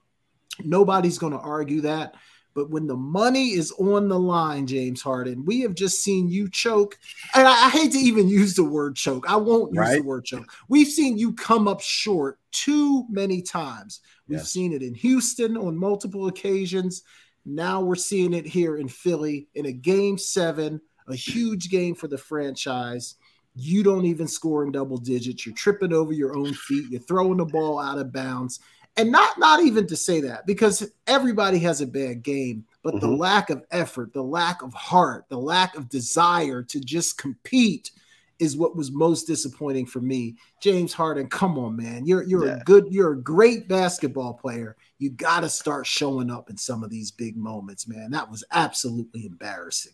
Nobody's 0.63 1.17
going 1.17 1.33
to 1.33 1.39
argue 1.39 1.81
that. 1.81 2.15
But 2.53 2.69
when 2.69 2.87
the 2.87 2.95
money 2.95 3.51
is 3.51 3.71
on 3.73 4.07
the 4.07 4.19
line, 4.19 4.67
James 4.67 5.01
Harden, 5.01 5.43
we 5.45 5.61
have 5.61 5.73
just 5.73 6.03
seen 6.03 6.29
you 6.29 6.49
choke. 6.49 6.99
And 7.33 7.47
I, 7.47 7.65
I 7.65 7.69
hate 7.69 7.91
to 7.93 7.97
even 7.97 8.27
use 8.29 8.55
the 8.55 8.63
word 8.63 8.95
choke. 8.95 9.29
I 9.29 9.35
won't 9.35 9.73
use 9.73 9.79
right? 9.79 10.01
the 10.01 10.07
word 10.07 10.25
choke. 10.25 10.51
We've 10.69 10.87
seen 10.87 11.17
you 11.17 11.33
come 11.33 11.67
up 11.67 11.81
short 11.81 12.39
too 12.51 13.05
many 13.09 13.41
times. 13.41 14.01
We've 14.27 14.39
yes. 14.39 14.51
seen 14.51 14.73
it 14.73 14.81
in 14.81 14.93
Houston 14.95 15.57
on 15.57 15.77
multiple 15.77 16.27
occasions. 16.27 17.03
Now 17.45 17.81
we're 17.81 17.95
seeing 17.95 18.33
it 18.33 18.45
here 18.45 18.77
in 18.77 18.87
Philly 18.87 19.47
in 19.55 19.65
a 19.65 19.71
game 19.71 20.17
seven, 20.17 20.79
a 21.07 21.15
huge 21.15 21.69
game 21.69 21.95
for 21.95 22.07
the 22.07 22.17
franchise. 22.17 23.15
You 23.55 23.83
don't 23.83 24.05
even 24.05 24.27
score 24.27 24.63
in 24.63 24.71
double 24.71 24.97
digits. 24.97 25.45
You're 25.45 25.55
tripping 25.55 25.93
over 25.93 26.13
your 26.13 26.35
own 26.35 26.53
feet. 26.53 26.89
You're 26.89 27.01
throwing 27.01 27.37
the 27.37 27.45
ball 27.45 27.79
out 27.79 27.99
of 27.99 28.13
bounds 28.13 28.59
and 28.97 29.11
not 29.11 29.37
not 29.39 29.61
even 29.61 29.87
to 29.87 29.95
say 29.95 30.21
that 30.21 30.45
because 30.45 30.89
everybody 31.07 31.59
has 31.59 31.81
a 31.81 31.87
bad 31.87 32.23
game 32.23 32.65
but 32.83 32.93
mm-hmm. 32.95 33.07
the 33.07 33.15
lack 33.15 33.49
of 33.49 33.63
effort 33.71 34.13
the 34.13 34.21
lack 34.21 34.61
of 34.61 34.73
heart 34.73 35.25
the 35.29 35.37
lack 35.37 35.75
of 35.75 35.89
desire 35.89 36.61
to 36.61 36.79
just 36.79 37.17
compete 37.17 37.91
is 38.39 38.57
what 38.57 38.75
was 38.75 38.91
most 38.91 39.25
disappointing 39.25 39.85
for 39.85 40.01
me. 40.01 40.35
James 40.61 40.93
harden 40.93 41.27
come 41.27 41.57
on 41.57 41.75
man. 41.75 42.05
You're 42.05 42.23
you're 42.23 42.47
yeah. 42.47 42.57
a 42.57 42.63
good 42.63 42.87
you're 42.89 43.13
a 43.13 43.21
great 43.21 43.67
basketball 43.67 44.33
player. 44.33 44.75
You 44.97 45.11
got 45.11 45.41
to 45.41 45.49
start 45.49 45.85
showing 45.85 46.29
up 46.29 46.49
in 46.49 46.57
some 46.57 46.83
of 46.83 46.89
these 46.89 47.11
big 47.11 47.37
moments 47.37 47.87
man. 47.87 48.11
That 48.11 48.29
was 48.29 48.43
absolutely 48.51 49.25
embarrassing 49.25 49.93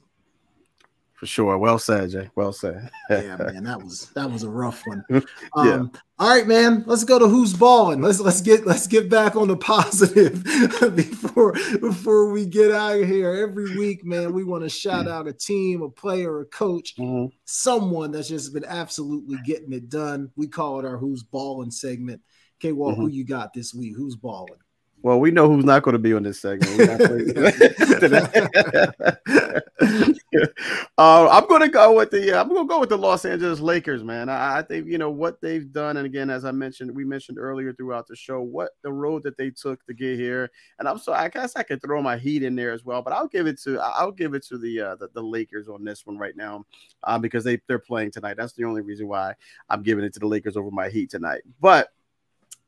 for 1.20 1.26
sure. 1.26 1.57
Well 1.57 1.78
said, 1.78 2.11
Jay. 2.11 2.30
Well 2.36 2.53
said. 2.53 2.89
yeah, 3.09 3.36
man, 3.36 3.65
that 3.65 3.82
was 3.82 4.09
that 4.11 4.32
was 4.32 4.43
a 4.43 4.49
rough 4.49 4.82
one. 4.86 5.03
Um, 5.55 5.67
yeah. 5.67 5.99
All 6.20 6.30
right, 6.30 6.47
man. 6.47 6.84
Let's 6.86 7.03
go 7.03 7.17
to 7.17 7.28
who's 7.28 7.53
balling. 7.53 8.01
Let's 8.01 8.20
let's 8.20 8.41
get 8.41 8.65
let's 8.65 8.88
get 8.88 9.09
back 9.09 9.36
on 9.36 9.47
the 9.47 9.57
positive 9.57 10.43
before 10.95 11.53
before 11.82 12.32
we 12.32 12.45
get 12.45 12.72
out 12.72 12.99
of 12.99 13.07
here. 13.07 13.34
Every 13.34 13.76
week, 13.78 14.05
man, 14.05 14.32
we 14.32 14.43
want 14.43 14.63
to 14.63 14.70
shout 14.70 15.07
mm. 15.07 15.11
out 15.11 15.28
a 15.28 15.34
team, 15.34 15.82
a 15.82 15.89
player, 15.89 16.39
a 16.41 16.45
coach, 16.45 16.95
mm-hmm. 16.95 17.36
someone 17.45 18.11
that's 18.11 18.30
just 18.30 18.53
been 18.53 18.65
absolutely 18.65 19.38
getting 19.43 19.74
it 19.74 19.89
done. 19.89 20.32
We 20.36 20.47
call 20.47 20.80
it 20.80 20.86
our 20.86 20.97
who's 20.97 21.24
balling 21.24 21.72
segment. 21.72 22.22
Okay, 22.59 22.72
well, 22.72 22.91
mm-hmm. 22.91 23.01
who 23.01 23.07
you 23.09 23.26
got 23.26 23.53
this 23.53 23.74
week? 23.74 23.95
Who's 23.95 24.15
balling? 24.15 24.59
Well, 25.02 25.20
we 25.20 25.32
know 25.32 25.50
who's 25.50 25.64
not 25.64 25.84
going 25.84 25.93
to 25.93 26.00
be 26.00 26.14
on 26.14 26.24
this 26.24 26.41
segment. 26.41 26.80
uh, 30.97 31.30
I'm 31.30 31.47
going 31.47 31.62
to 31.62 31.70
go 31.70 31.95
with 31.95 32.12
the. 32.12 32.36
Uh, 32.36 32.41
I'm 32.41 32.50
going 32.50 32.68
to 32.68 32.68
go 32.68 32.82
with 32.82 32.89
the 32.89 32.97
Los 32.97 33.24
Angeles 33.24 33.62
Lakers, 33.62 34.04
man. 34.04 34.28
I, 34.28 34.60
I, 34.60 34.62
think 34.62 34.88
you 34.88 34.97
know 34.97 35.10
what 35.10 35.39
they've 35.39 35.72
done, 35.72 35.97
and 35.97 36.06
again, 36.06 36.30
as 36.30 36.43
I 36.43 36.52
mentioned, 36.52 36.93
we 36.93 37.06
mentioned 37.06 37.39
earlier 37.39 37.72
throughout 37.72 38.08
the 38.08 38.16
show, 38.16 38.41
what 38.41 38.72
the 38.82 38.91
road 38.91 39.24
that 39.24 39.38
they 39.38 39.52
took 39.52 39.86
to 39.86 39.93
get 39.93 40.20
here. 40.20 40.52
And 40.80 40.88
I'm 40.88 40.97
so 40.97 41.14
I 41.14 41.30
guess 41.30 41.56
I 41.56 41.64
could 41.64 41.82
throw 41.82 42.02
my 42.02 42.18
heat 42.18 42.43
in 42.43 42.56
there 42.56 42.74
as 42.74 42.84
well, 42.84 43.02
but 43.02 43.14
I'll 43.14 43.28
give 43.28 43.47
it 43.47 43.60
to 43.62 43.80
I'll 43.80 44.12
give 44.12 44.34
it 44.34 44.45
to 44.47 44.58
the 44.58 44.82
uh, 44.82 44.95
the, 44.95 45.08
the, 45.14 45.24
Lakers 45.24 45.70
on 45.70 45.86
this 45.86 46.06
one 46.06 46.18
right 46.18 46.36
now, 46.36 46.66
uh, 47.04 47.18
because 47.18 47.45
they 47.45 47.62
they're 47.68 47.80
playing 47.80 48.12
tonight. 48.12 48.36
That's 48.36 48.54
the 48.54 48.66
only 48.66 48.82
reason 48.82 49.08
why 49.08 49.34
I'm 49.70 49.82
giving 49.82 50.04
it 50.04 50.14
to 50.16 50.20
the 50.20 50.28
Lakers 50.28 50.58
over 50.58 50.72
my 50.72 50.89
Heat 50.89 51.10
tonight. 51.10 51.43
But 51.62 51.89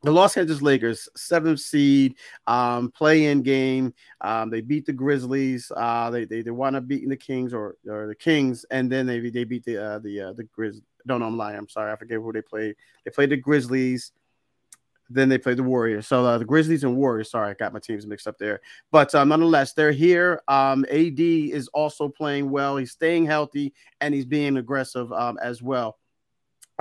the 0.02 0.10
Los 0.10 0.36
Angeles 0.36 0.62
Lakers, 0.62 1.08
seventh 1.16 1.60
seed, 1.60 2.16
um, 2.46 2.90
play 2.90 3.26
in 3.26 3.42
game. 3.42 3.94
Um, 4.20 4.50
they 4.50 4.60
beat 4.60 4.84
the 4.84 4.92
Grizzlies. 4.92 5.70
Uh, 5.76 6.10
they 6.10 6.24
they, 6.24 6.42
they 6.42 6.50
wound 6.50 6.76
up 6.76 6.88
beating 6.88 7.08
the 7.08 7.16
Kings 7.16 7.54
or, 7.54 7.76
or 7.88 8.08
the 8.08 8.14
Kings, 8.14 8.64
and 8.70 8.90
then 8.90 9.06
they 9.06 9.20
they 9.30 9.44
beat 9.44 9.64
the 9.64 9.78
uh, 9.78 9.98
the 10.00 10.20
uh, 10.20 10.32
the 10.32 10.44
Grizz. 10.44 10.82
No, 11.04 11.18
no, 11.18 11.26
I'm 11.26 11.36
lying. 11.36 11.56
I'm 11.56 11.68
sorry. 11.68 11.92
I 11.92 11.96
forget 11.96 12.18
who 12.18 12.32
they 12.32 12.42
played. 12.42 12.76
They 13.04 13.10
played 13.10 13.30
the 13.30 13.36
Grizzlies. 13.36 14.12
Then 15.10 15.28
they 15.28 15.36
played 15.36 15.58
the 15.58 15.62
Warriors. 15.62 16.06
So 16.06 16.24
uh, 16.24 16.38
the 16.38 16.44
Grizzlies 16.44 16.84
and 16.84 16.96
Warriors. 16.96 17.30
Sorry, 17.30 17.50
I 17.50 17.54
got 17.54 17.72
my 17.72 17.80
teams 17.80 18.06
mixed 18.06 18.26
up 18.26 18.38
there. 18.38 18.60
But 18.90 19.14
um, 19.14 19.28
nonetheless, 19.28 19.74
they're 19.74 19.92
here. 19.92 20.40
Um, 20.48 20.86
AD 20.90 21.20
is 21.20 21.68
also 21.68 22.08
playing 22.08 22.50
well. 22.50 22.76
He's 22.78 22.92
staying 22.92 23.26
healthy 23.26 23.74
and 24.00 24.14
he's 24.14 24.24
being 24.24 24.56
aggressive 24.56 25.12
um, 25.12 25.38
as 25.42 25.60
well. 25.60 25.98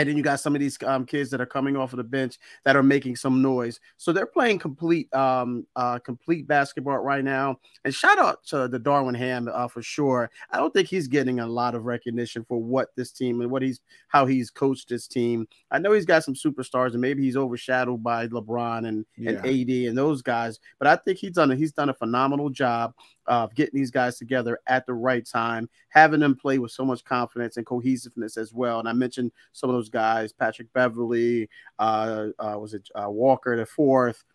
And 0.01 0.09
then 0.09 0.17
you 0.17 0.23
got 0.23 0.39
some 0.39 0.55
of 0.55 0.59
these 0.59 0.79
um, 0.83 1.05
kids 1.05 1.29
that 1.29 1.41
are 1.41 1.45
coming 1.45 1.77
off 1.77 1.93
of 1.93 1.97
the 1.97 2.03
bench 2.03 2.39
that 2.65 2.75
are 2.75 2.81
making 2.81 3.17
some 3.17 3.39
noise. 3.39 3.79
So 3.97 4.11
they're 4.11 4.25
playing 4.25 4.57
complete, 4.57 5.13
um, 5.13 5.67
uh, 5.75 5.99
complete 5.99 6.47
basketball 6.47 6.97
right 6.97 7.23
now. 7.23 7.59
And 7.85 7.93
shout 7.93 8.17
out 8.17 8.43
to 8.45 8.67
the 8.67 8.79
Darvin 8.79 9.15
Ham 9.15 9.47
uh, 9.53 9.67
for 9.67 9.83
sure. 9.83 10.31
I 10.49 10.57
don't 10.57 10.73
think 10.73 10.87
he's 10.87 11.07
getting 11.07 11.39
a 11.39 11.45
lot 11.45 11.75
of 11.75 11.85
recognition 11.85 12.43
for 12.47 12.59
what 12.59 12.87
this 12.95 13.11
team 13.11 13.41
and 13.41 13.51
what 13.51 13.61
he's 13.61 13.79
how 14.07 14.25
he's 14.25 14.49
coached 14.49 14.89
this 14.89 15.07
team. 15.07 15.47
I 15.69 15.77
know 15.77 15.91
he's 15.91 16.05
got 16.05 16.23
some 16.23 16.33
superstars 16.33 16.93
and 16.93 17.01
maybe 17.01 17.21
he's 17.21 17.37
overshadowed 17.37 18.01
by 18.01 18.27
LeBron 18.27 18.87
and, 18.87 19.05
yeah. 19.15 19.33
and 19.33 19.37
AD 19.45 19.69
and 19.87 19.95
those 19.95 20.23
guys, 20.23 20.59
but 20.79 20.87
I 20.87 20.95
think 20.95 21.19
he's 21.19 21.33
done 21.33 21.51
a, 21.51 21.55
he's 21.55 21.73
done 21.73 21.89
a 21.89 21.93
phenomenal 21.93 22.49
job 22.49 22.95
of 23.31 23.55
getting 23.55 23.79
these 23.79 23.91
guys 23.91 24.17
together 24.17 24.59
at 24.67 24.85
the 24.85 24.93
right 24.93 25.25
time, 25.25 25.69
having 25.87 26.19
them 26.19 26.35
play 26.35 26.59
with 26.59 26.71
so 26.71 26.83
much 26.83 27.01
confidence 27.05 27.55
and 27.55 27.65
cohesiveness 27.65 28.35
as 28.35 28.53
well. 28.53 28.79
And 28.79 28.89
I 28.89 28.91
mentioned 28.91 29.31
some 29.53 29.69
of 29.69 29.75
those 29.75 29.89
guys: 29.89 30.33
Patrick 30.33 30.71
Beverley, 30.73 31.49
uh, 31.79 32.27
uh, 32.37 32.57
was 32.59 32.73
it 32.73 32.89
uh, 32.93 33.09
Walker 33.09 33.55
the 33.55 33.65
fourth, 33.65 34.25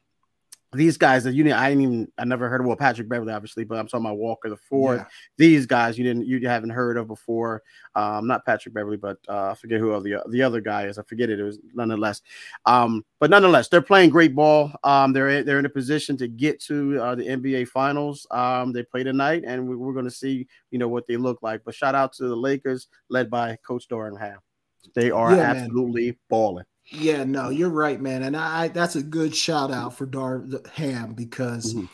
these 0.73 0.97
guys 0.97 1.25
that 1.25 1.35
you 1.35 1.45
didn't, 1.45 1.59
I 1.59 1.69
didn't 1.71 1.83
even, 1.83 2.13
I 2.19 2.25
never 2.25 2.49
heard 2.49 2.61
of. 2.61 2.67
Well, 2.67 2.77
Patrick 2.77 3.09
Beverley, 3.09 3.33
obviously, 3.33 3.65
but 3.65 3.79
I'm 3.79 3.87
talking 3.87 4.05
about 4.05 4.19
Walker 4.19 4.49
the 4.49 4.57
fourth. 4.57 5.01
Yeah. 5.01 5.07
These 5.39 5.67
guys 5.67 5.97
you 5.97 6.05
didn't, 6.05 6.27
you 6.27 6.47
haven't 6.49 6.71
heard 6.71 6.97
of 6.97 7.07
before. 7.07 7.63
Um, 7.95 8.27
not 8.27 8.45
Patrick 8.45 8.75
Beverley, 8.75 8.97
but 8.97 9.19
uh, 9.29 9.51
I 9.51 9.55
forget 9.55 9.81
who 9.81 9.99
the 10.03 10.23
the 10.31 10.43
other 10.43 10.61
guy 10.61 10.87
is. 10.87 10.99
I 10.99 11.03
forget 11.03 11.31
it. 11.31 11.41
It 11.41 11.45
was 11.45 11.59
nonetheless. 11.75 12.21
Um, 12.67 13.05
but 13.21 13.31
nonetheless, 13.31 13.69
they're 13.69 13.81
playing 13.81 14.11
great 14.11 14.35
ball. 14.35 14.73
Um, 14.85 15.13
they're 15.13 15.43
they're 15.43 15.59
in 15.59 15.67
a 15.67 15.71
position 15.71 16.17
to 16.19 16.29
get 16.29 16.61
to 16.65 17.01
uh, 17.01 17.15
the 17.15 17.25
NBA 17.25 17.69
Finals. 17.69 18.27
Um, 18.31 18.73
they 18.73 18.83
play 18.83 19.03
tonight, 19.03 19.45
and 19.47 19.67
we, 19.67 19.75
are 19.75 19.93
going 19.93 20.05
to 20.05 20.11
see, 20.11 20.47
you 20.71 20.79
know, 20.79 20.89
what 20.89 21.07
they 21.07 21.17
look 21.17 21.43
like. 21.43 21.63
But 21.65 21.75
shout 21.75 21.95
out 21.95 22.13
to 22.15 22.29
the 22.29 22.37
Lakers, 22.37 22.89
led 23.09 23.31
by 23.31 23.57
Coach 23.67 23.89
Darvin 23.89 24.19
Ham. 24.19 24.39
They 24.95 25.11
are 25.11 25.35
yeah, 25.35 25.43
absolutely 25.43 26.07
man. 26.07 26.17
balling. 26.29 26.65
Yeah, 26.89 27.25
no, 27.25 27.49
you're 27.49 27.71
right, 27.71 28.01
man, 28.01 28.23
and 28.23 28.37
I 28.37 28.69
that's 28.69 28.97
a 28.97 29.03
good 29.03 29.35
shout 29.35 29.73
out 29.73 29.97
for 29.97 30.07
Dar 30.07 30.45
Ham 30.75 31.15
because 31.15 31.75
mm-hmm. 31.75 31.87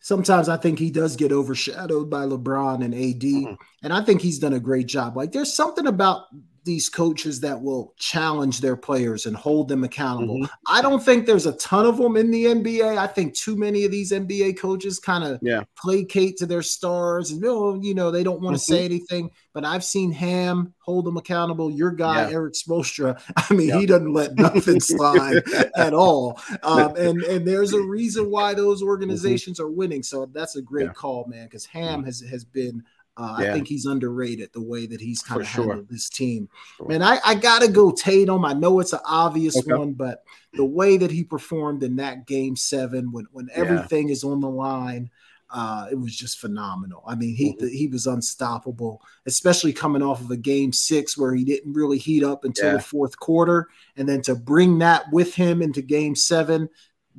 sometimes 0.00 0.48
I 0.48 0.56
think 0.56 0.78
he 0.78 0.90
does 0.90 1.16
get 1.16 1.30
overshadowed 1.30 2.08
by 2.08 2.24
LeBron 2.24 2.82
and 2.82 2.94
AD, 2.94 3.20
mm-hmm. 3.20 3.54
and 3.82 3.92
I 3.92 4.02
think 4.02 4.22
he's 4.22 4.38
done 4.38 4.54
a 4.54 4.60
great 4.60 4.86
job. 4.86 5.16
Like, 5.16 5.32
there's 5.32 5.52
something 5.52 5.86
about 5.86 6.22
these 6.64 6.88
coaches 6.88 7.40
that 7.40 7.60
will 7.60 7.94
challenge 7.96 8.60
their 8.60 8.76
players 8.76 9.26
and 9.26 9.36
hold 9.36 9.68
them 9.68 9.84
accountable. 9.84 10.36
Mm-hmm. 10.36 10.54
I 10.66 10.82
don't 10.82 11.02
think 11.02 11.26
there's 11.26 11.46
a 11.46 11.56
ton 11.56 11.86
of 11.86 11.96
them 11.96 12.16
in 12.16 12.30
the 12.30 12.46
NBA. 12.46 12.98
I 12.98 13.06
think 13.06 13.34
too 13.34 13.56
many 13.56 13.84
of 13.84 13.90
these 13.90 14.12
NBA 14.12 14.58
coaches 14.58 14.98
kind 14.98 15.24
of 15.24 15.38
yeah. 15.42 15.64
placate 15.76 16.36
to 16.38 16.46
their 16.46 16.62
stars 16.62 17.30
and 17.30 17.42
oh, 17.44 17.80
you 17.80 17.94
know, 17.94 18.10
they 18.10 18.22
don't 18.22 18.40
want 18.40 18.56
to 18.56 18.62
mm-hmm. 18.62 18.74
say 18.74 18.84
anything. 18.84 19.30
But 19.52 19.64
I've 19.64 19.84
seen 19.84 20.12
Ham 20.12 20.74
hold 20.78 21.06
them 21.06 21.16
accountable. 21.16 21.70
Your 21.70 21.90
guy, 21.90 22.28
yeah. 22.28 22.34
Erik 22.34 22.54
Spoelstra, 22.54 23.20
I 23.36 23.54
mean, 23.54 23.68
yeah. 23.68 23.78
he 23.78 23.86
doesn't 23.86 24.12
let 24.12 24.36
nothing 24.36 24.80
slide 24.80 25.42
at 25.76 25.94
all. 25.94 26.40
Um, 26.62 26.94
and 26.96 27.22
and 27.22 27.46
there's 27.46 27.72
a 27.72 27.82
reason 27.82 28.30
why 28.30 28.54
those 28.54 28.80
mm-hmm. 28.80 28.88
organizations 28.88 29.58
mm-hmm. 29.58 29.68
are 29.68 29.72
winning. 29.72 30.02
So 30.02 30.26
that's 30.26 30.56
a 30.56 30.62
great 30.62 30.94
call, 30.94 31.26
man, 31.26 31.46
because 31.46 31.64
Ham 31.66 32.00
mm-hmm. 32.00 32.06
has 32.06 32.20
has 32.20 32.44
been 32.44 32.84
Uh, 33.20 33.36
yeah. 33.38 33.50
I 33.50 33.52
think 33.52 33.68
he's 33.68 33.84
underrated 33.84 34.50
the 34.54 34.62
way 34.62 34.86
that 34.86 34.98
he's 34.98 35.20
kind 35.20 35.42
of 35.42 35.46
sure. 35.46 35.66
handled 35.66 35.90
this 35.90 36.08
team. 36.08 36.48
Sure. 36.78 36.88
Man, 36.88 37.02
I, 37.02 37.18
I 37.22 37.34
got 37.34 37.60
to 37.60 37.68
go 37.68 37.90
Tatum. 37.90 38.46
I 38.46 38.54
know 38.54 38.80
it's 38.80 38.94
an 38.94 39.00
obvious 39.04 39.58
okay. 39.58 39.74
one, 39.74 39.92
but 39.92 40.24
the 40.54 40.64
way 40.64 40.96
that 40.96 41.10
he 41.10 41.22
performed 41.22 41.82
in 41.82 41.96
that 41.96 42.26
game 42.26 42.56
seven, 42.56 43.12
when 43.12 43.26
when 43.30 43.48
yeah. 43.48 43.58
everything 43.58 44.08
is 44.08 44.24
on 44.24 44.40
the 44.40 44.48
line, 44.48 45.10
uh, 45.50 45.88
it 45.90 45.96
was 45.96 46.16
just 46.16 46.38
phenomenal. 46.38 47.02
I 47.06 47.14
mean, 47.14 47.36
he 47.36 47.52
mm-hmm. 47.52 47.66
he 47.68 47.88
was 47.88 48.06
unstoppable, 48.06 49.02
especially 49.26 49.74
coming 49.74 50.02
off 50.02 50.22
of 50.22 50.30
a 50.30 50.36
game 50.38 50.72
six 50.72 51.18
where 51.18 51.34
he 51.34 51.44
didn't 51.44 51.74
really 51.74 51.98
heat 51.98 52.24
up 52.24 52.46
until 52.46 52.68
yeah. 52.68 52.76
the 52.76 52.82
fourth 52.82 53.18
quarter, 53.18 53.68
and 53.96 54.08
then 54.08 54.22
to 54.22 54.34
bring 54.34 54.78
that 54.78 55.04
with 55.12 55.34
him 55.34 55.60
into 55.60 55.82
game 55.82 56.14
seven, 56.14 56.70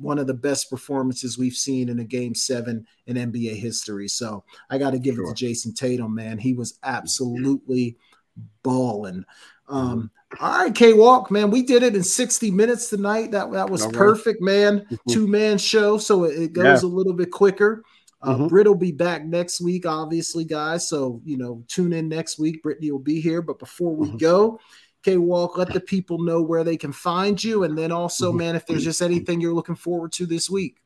one 0.02 0.18
of 0.18 0.26
the 0.26 0.34
best 0.34 0.68
performances 0.68 1.38
we've 1.38 1.54
seen 1.54 1.88
in 1.88 2.00
a 2.00 2.04
game 2.04 2.34
seven 2.34 2.86
in 3.06 3.16
NBA 3.16 3.56
history. 3.56 4.08
So 4.08 4.44
I 4.70 4.78
got 4.78 4.90
to 4.90 4.98
give 4.98 5.14
sure. 5.14 5.30
it 5.30 5.36
to 5.36 5.44
Jayson 5.44 5.74
Tatum, 5.74 6.14
man. 6.14 6.38
He 6.38 6.54
was 6.54 6.78
absolutely 6.82 7.96
balling. 8.62 9.24
Um, 9.68 10.10
all 10.40 10.64
right, 10.64 10.74
K 10.74 10.94
Walk, 10.94 11.30
man, 11.30 11.50
we 11.50 11.62
did 11.62 11.82
it 11.82 11.94
in 11.94 12.02
60 12.02 12.50
minutes 12.50 12.88
tonight. 12.88 13.30
That 13.30 13.52
that 13.52 13.70
was 13.70 13.86
perfect, 13.88 14.40
man. 14.40 14.80
Mm-hmm. 14.80 15.12
Two 15.12 15.26
man 15.26 15.58
show, 15.58 15.98
so 15.98 16.24
it, 16.24 16.42
it 16.42 16.52
goes 16.52 16.82
yeah. 16.82 16.88
a 16.88 16.90
little 16.90 17.12
bit 17.12 17.30
quicker. 17.30 17.84
Uh, 18.22 18.34
mm-hmm. 18.34 18.46
Britt 18.46 18.66
will 18.66 18.74
be 18.74 18.92
back 18.92 19.24
next 19.24 19.60
week, 19.60 19.84
obviously, 19.84 20.44
guys. 20.44 20.88
So, 20.88 21.20
you 21.24 21.36
know, 21.36 21.64
tune 21.66 21.92
in 21.92 22.08
next 22.08 22.38
week. 22.38 22.62
Brittany 22.62 22.92
will 22.92 23.00
be 23.00 23.20
here. 23.20 23.42
But 23.42 23.58
before 23.58 23.96
we 23.96 24.08
mm-hmm. 24.08 24.18
go, 24.18 24.60
K 25.02 25.16
Walk, 25.16 25.56
let 25.56 25.72
the 25.72 25.80
people 25.80 26.18
know 26.18 26.42
where 26.42 26.64
they 26.64 26.76
can 26.76 26.92
find 26.92 27.42
you. 27.42 27.64
And 27.64 27.76
then 27.76 27.92
also, 27.92 28.28
mm-hmm. 28.28 28.38
man, 28.38 28.56
if 28.56 28.66
there's 28.66 28.84
just 28.84 29.02
anything 29.02 29.40
you're 29.40 29.54
looking 29.54 29.74
forward 29.74 30.12
to 30.12 30.26
this 30.26 30.48
week. 30.48 30.76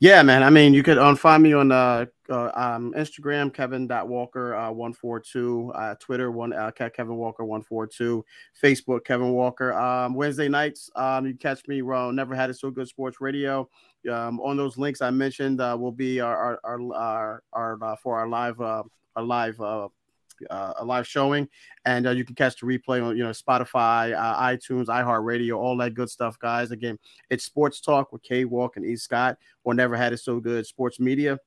Yeah, 0.00 0.22
man. 0.22 0.42
I 0.42 0.50
mean, 0.50 0.74
you 0.74 0.82
could 0.82 0.98
um, 0.98 1.16
find 1.16 1.42
me 1.42 1.52
on 1.52 1.72
uh, 1.72 2.06
uh, 2.30 2.50
um, 2.54 2.94
Instagram, 2.96 3.52
Kevin.Walker 3.52 4.54
uh, 4.54 4.70
142, 4.70 5.72
uh, 5.74 5.94
Twitter, 5.96 6.30
one 6.30 6.52
uh, 6.52 6.70
Kevin 6.70 7.16
Walker 7.16 7.44
142, 7.44 8.24
Facebook, 8.62 9.04
Kevin 9.04 9.32
Walker. 9.32 9.72
Um, 9.74 10.14
Wednesday 10.14 10.48
nights, 10.48 10.88
um, 10.94 11.26
you 11.26 11.34
catch 11.34 11.66
me 11.66 11.82
around 11.82 12.16
Never 12.16 12.34
Had 12.34 12.48
It 12.48 12.54
So 12.54 12.70
Good 12.70 12.88
Sports 12.88 13.20
Radio. 13.20 13.68
Um, 14.08 14.40
on 14.40 14.56
those 14.56 14.78
links 14.78 15.02
I 15.02 15.10
mentioned 15.10 15.60
uh, 15.60 15.76
will 15.78 15.92
be 15.92 16.20
our 16.20 16.60
our 16.64 16.80
our, 16.80 16.94
our, 16.94 17.42
our 17.52 17.78
uh, 17.82 17.96
for 17.96 18.18
our 18.18 18.28
live 18.28 18.60
uh, 18.60 18.84
our 19.16 19.22
live 19.24 19.60
uh, 19.60 19.88
uh, 20.50 20.74
a 20.76 20.84
live 20.84 21.06
showing, 21.06 21.48
and 21.84 22.06
uh, 22.06 22.10
you 22.10 22.24
can 22.24 22.34
catch 22.34 22.60
the 22.60 22.66
replay 22.66 23.04
on 23.04 23.16
you 23.16 23.24
know 23.24 23.30
Spotify, 23.30 24.14
uh, 24.14 24.40
iTunes, 24.42 24.86
iHeartRadio, 24.86 25.56
all 25.56 25.76
that 25.78 25.94
good 25.94 26.10
stuff, 26.10 26.38
guys. 26.38 26.70
Again, 26.70 26.98
it's 27.30 27.44
Sports 27.44 27.80
Talk 27.80 28.12
with 28.12 28.22
K 28.22 28.44
Walk 28.44 28.76
and 28.76 28.84
E 28.84 28.96
Scott, 28.96 29.36
or 29.64 29.74
Never 29.74 29.96
Had 29.96 30.12
It 30.12 30.18
So 30.18 30.40
Good 30.40 30.66
Sports 30.66 31.00
Media 31.00 31.38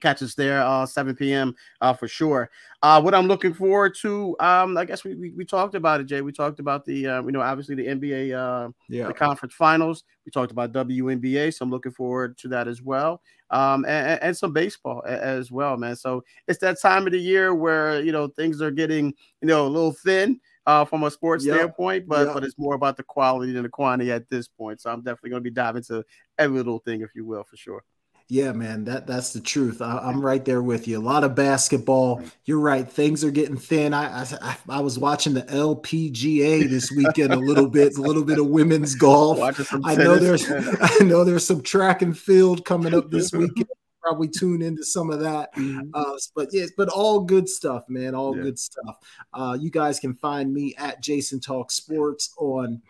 catch 0.00 0.22
us 0.22 0.34
there 0.34 0.62
uh 0.62 0.86
7 0.86 1.14
p.m 1.14 1.54
uh 1.80 1.92
for 1.92 2.08
sure 2.08 2.50
uh 2.82 3.00
what 3.00 3.14
i'm 3.14 3.26
looking 3.26 3.52
forward 3.52 3.94
to 3.94 4.36
um 4.40 4.76
i 4.76 4.84
guess 4.84 5.04
we 5.04 5.14
we, 5.14 5.30
we 5.30 5.44
talked 5.44 5.74
about 5.74 6.00
it 6.00 6.04
jay 6.04 6.20
we 6.20 6.32
talked 6.32 6.60
about 6.60 6.84
the 6.84 7.06
uh, 7.06 7.22
you 7.22 7.32
know 7.32 7.40
obviously 7.40 7.74
the 7.74 7.86
nba 7.86 8.32
uh 8.34 8.70
yeah. 8.88 9.06
the 9.06 9.14
conference 9.14 9.54
finals 9.54 10.04
we 10.24 10.30
talked 10.30 10.52
about 10.52 10.72
WNBA 10.72 11.52
so 11.52 11.64
i'm 11.64 11.70
looking 11.70 11.92
forward 11.92 12.36
to 12.38 12.48
that 12.48 12.68
as 12.68 12.82
well 12.82 13.20
um 13.50 13.84
and, 13.84 14.22
and 14.22 14.36
some 14.36 14.52
baseball 14.52 15.02
as 15.06 15.50
well 15.50 15.76
man 15.76 15.96
so 15.96 16.22
it's 16.48 16.58
that 16.58 16.80
time 16.80 17.06
of 17.06 17.12
the 17.12 17.20
year 17.20 17.54
where 17.54 18.00
you 18.00 18.12
know 18.12 18.28
things 18.28 18.62
are 18.62 18.70
getting 18.70 19.14
you 19.40 19.48
know 19.48 19.66
a 19.66 19.68
little 19.68 19.92
thin 19.92 20.40
uh, 20.66 20.84
from 20.84 21.02
a 21.04 21.10
sports 21.10 21.44
yep. 21.44 21.56
standpoint, 21.56 22.06
but 22.06 22.26
yep. 22.26 22.34
but 22.34 22.44
it's 22.44 22.58
more 22.58 22.74
about 22.74 22.96
the 22.96 23.02
quality 23.02 23.52
than 23.52 23.62
the 23.62 23.68
quantity 23.68 24.12
at 24.12 24.28
this 24.28 24.46
point. 24.46 24.80
So 24.80 24.90
I'm 24.90 25.00
definitely 25.00 25.30
going 25.30 25.42
to 25.42 25.50
be 25.50 25.54
diving 25.54 25.78
into 25.78 26.04
every 26.38 26.58
little 26.58 26.78
thing, 26.78 27.00
if 27.00 27.10
you 27.14 27.24
will, 27.24 27.44
for 27.44 27.56
sure. 27.56 27.82
Yeah, 28.30 28.52
man, 28.52 28.84
that 28.84 29.08
that's 29.08 29.32
the 29.32 29.40
truth. 29.40 29.82
I, 29.82 30.08
am 30.08 30.24
right 30.24 30.44
there 30.44 30.62
with 30.62 30.86
you. 30.86 31.00
A 31.00 31.02
lot 31.02 31.24
of 31.24 31.34
basketball. 31.34 32.22
You're 32.44 32.60
right. 32.60 32.88
Things 32.88 33.24
are 33.24 33.32
getting 33.32 33.56
thin. 33.56 33.92
I 33.92 34.22
I, 34.40 34.56
I 34.68 34.80
was 34.80 35.00
watching 35.00 35.34
the 35.34 35.42
LPGA 35.42 36.70
this 36.70 36.92
weekend 36.92 37.32
a 37.32 37.36
little 37.36 37.68
bit, 37.68 37.98
a 37.98 38.00
little 38.00 38.22
bit 38.22 38.38
of 38.38 38.46
women's 38.46 38.94
golf. 38.96 39.40
I 39.84 39.96
know 39.96 40.16
there's 40.16 40.48
I 40.80 41.02
know 41.02 41.24
there's 41.24 41.44
some 41.44 41.60
track 41.60 42.02
and 42.02 42.16
field 42.16 42.64
coming 42.64 42.94
up 42.94 43.10
this 43.10 43.32
weekend. 43.32 43.66
Probably 44.00 44.28
tune 44.28 44.62
into 44.62 44.84
some 44.84 45.10
of 45.10 45.18
that. 45.20 45.52
Mm-hmm. 45.56 45.90
Uh, 45.92 46.16
but 46.36 46.50
yes, 46.52 46.70
but 46.76 46.88
all 46.88 47.22
good 47.22 47.48
stuff, 47.48 47.82
man. 47.88 48.14
All 48.14 48.36
yeah. 48.36 48.44
good 48.44 48.60
stuff. 48.60 48.96
Uh, 49.34 49.58
you 49.60 49.70
guys 49.70 49.98
can 49.98 50.14
find 50.14 50.54
me 50.54 50.76
at 50.78 51.02
Jason 51.02 51.40
Talk 51.40 51.72
Sports 51.72 52.32
on 52.38 52.80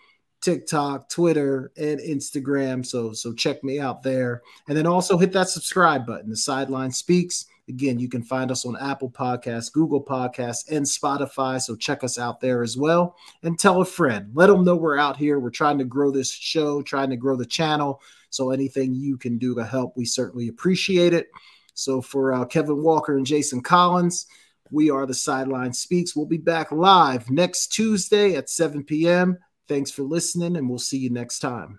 TikTok, 0.41 1.09
Twitter, 1.09 1.73
and 1.77 2.01
Instagram. 2.01 2.85
So 2.85 3.13
so 3.13 3.33
check 3.33 3.63
me 3.63 3.81
out 3.81 4.03
there. 4.03 4.43
And 4.69 4.77
then 4.77 4.87
also 4.87 5.19
hit 5.19 5.33
that 5.33 5.49
subscribe 5.49 6.07
button. 6.07 6.31
The 6.31 6.37
sideline 6.37 6.93
speaks. 6.93 7.47
Again, 7.69 8.01
you 8.01 8.09
can 8.09 8.25
find 8.25 8.51
us 8.51 8.67
on 8.67 8.77
Apple 8.81 9.11
Podcasts, 9.11 9.73
Google 9.73 10.03
Podcasts, 10.03 10.71
and 10.73 10.85
Spotify. 10.85 11.61
So 11.61 11.77
check 11.77 12.03
us 12.03 12.19
out 12.19 12.41
there 12.41 12.63
as 12.65 12.77
well. 12.77 13.15
And 13.45 13.57
tell 13.59 13.81
a 13.81 13.85
friend. 13.85 14.31
Let 14.35 14.49
them 14.49 14.65
know 14.65 14.75
we're 14.75 14.99
out 14.99 15.17
here. 15.17 15.39
We're 15.39 15.51
trying 15.51 15.79
to 15.79 15.85
grow 15.85 16.11
this 16.11 16.33
show, 16.33 16.83
trying 16.83 17.11
to 17.11 17.17
grow 17.17 17.37
the 17.37 17.47
channel. 17.47 18.03
So 18.31 18.51
anything 18.51 18.95
you 18.95 19.17
can 19.17 19.39
do 19.39 19.55
to 19.55 19.65
help, 19.65 19.97
we 19.97 20.05
certainly 20.05 20.49
appreciate 20.49 21.13
it. 21.13 21.29
So 21.75 22.03
for 22.03 22.33
uh, 22.33 22.45
Kevin 22.45 22.83
Walker 22.83 23.17
and 23.17 23.25
Jason 23.27 23.63
Collins, 23.63 24.27
we 24.73 24.91
are 24.91 25.07
the 25.07 25.15
Sideline 25.15 25.73
Speaks. 25.73 26.17
We'll 26.17 26.27
be 26.27 26.39
back 26.39 26.73
live 26.73 27.31
next 27.31 27.69
Tuesday 27.69 28.35
at 28.35 28.51
7 28.51 28.85
p.m. 28.85 29.39
Thanks 29.71 29.93
for 29.93 30.03
listening, 30.03 30.57
and 30.57 30.69
we'll 30.69 30.81
see 30.81 30.99
you 30.99 31.11
next 31.11 31.39
time. 31.39 31.79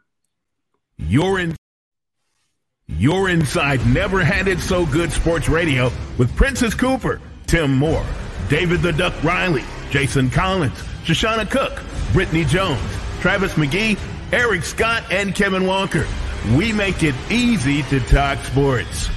You're 0.97 1.39
in. 1.39 1.57
You're 2.87 3.27
inside 3.27 3.85
Never 3.85 4.23
Had 4.23 4.47
It 4.47 4.59
So 4.59 4.85
Good 4.85 5.11
Sports 5.11 5.49
Radio 5.49 5.91
with 6.17 6.33
Princess 6.37 6.73
Cooper, 6.73 7.19
Tim 7.47 7.75
Moore, 7.75 8.05
David 8.47 8.81
the 8.81 8.93
Duck 8.93 9.21
Riley, 9.25 9.65
Jason 9.89 10.29
Collins, 10.29 10.77
Shoshana 11.03 11.51
Cook, 11.51 11.83
Brittany 12.13 12.45
Jones, 12.45 12.79
Travis 13.19 13.55
McGee, 13.55 13.99
Eric 14.31 14.63
Scott, 14.63 15.03
and 15.11 15.35
Kevin 15.35 15.65
Walker. 15.65 16.07
We 16.55 16.71
make 16.71 17.03
it 17.03 17.15
easy 17.29 17.83
to 17.83 17.99
talk 17.99 18.39
sports. 18.45 19.09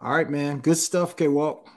All 0.00 0.12
right, 0.12 0.30
man. 0.30 0.58
Good 0.60 0.78
stuff, 0.78 1.16
K 1.16 1.26
Walk. 1.28 1.68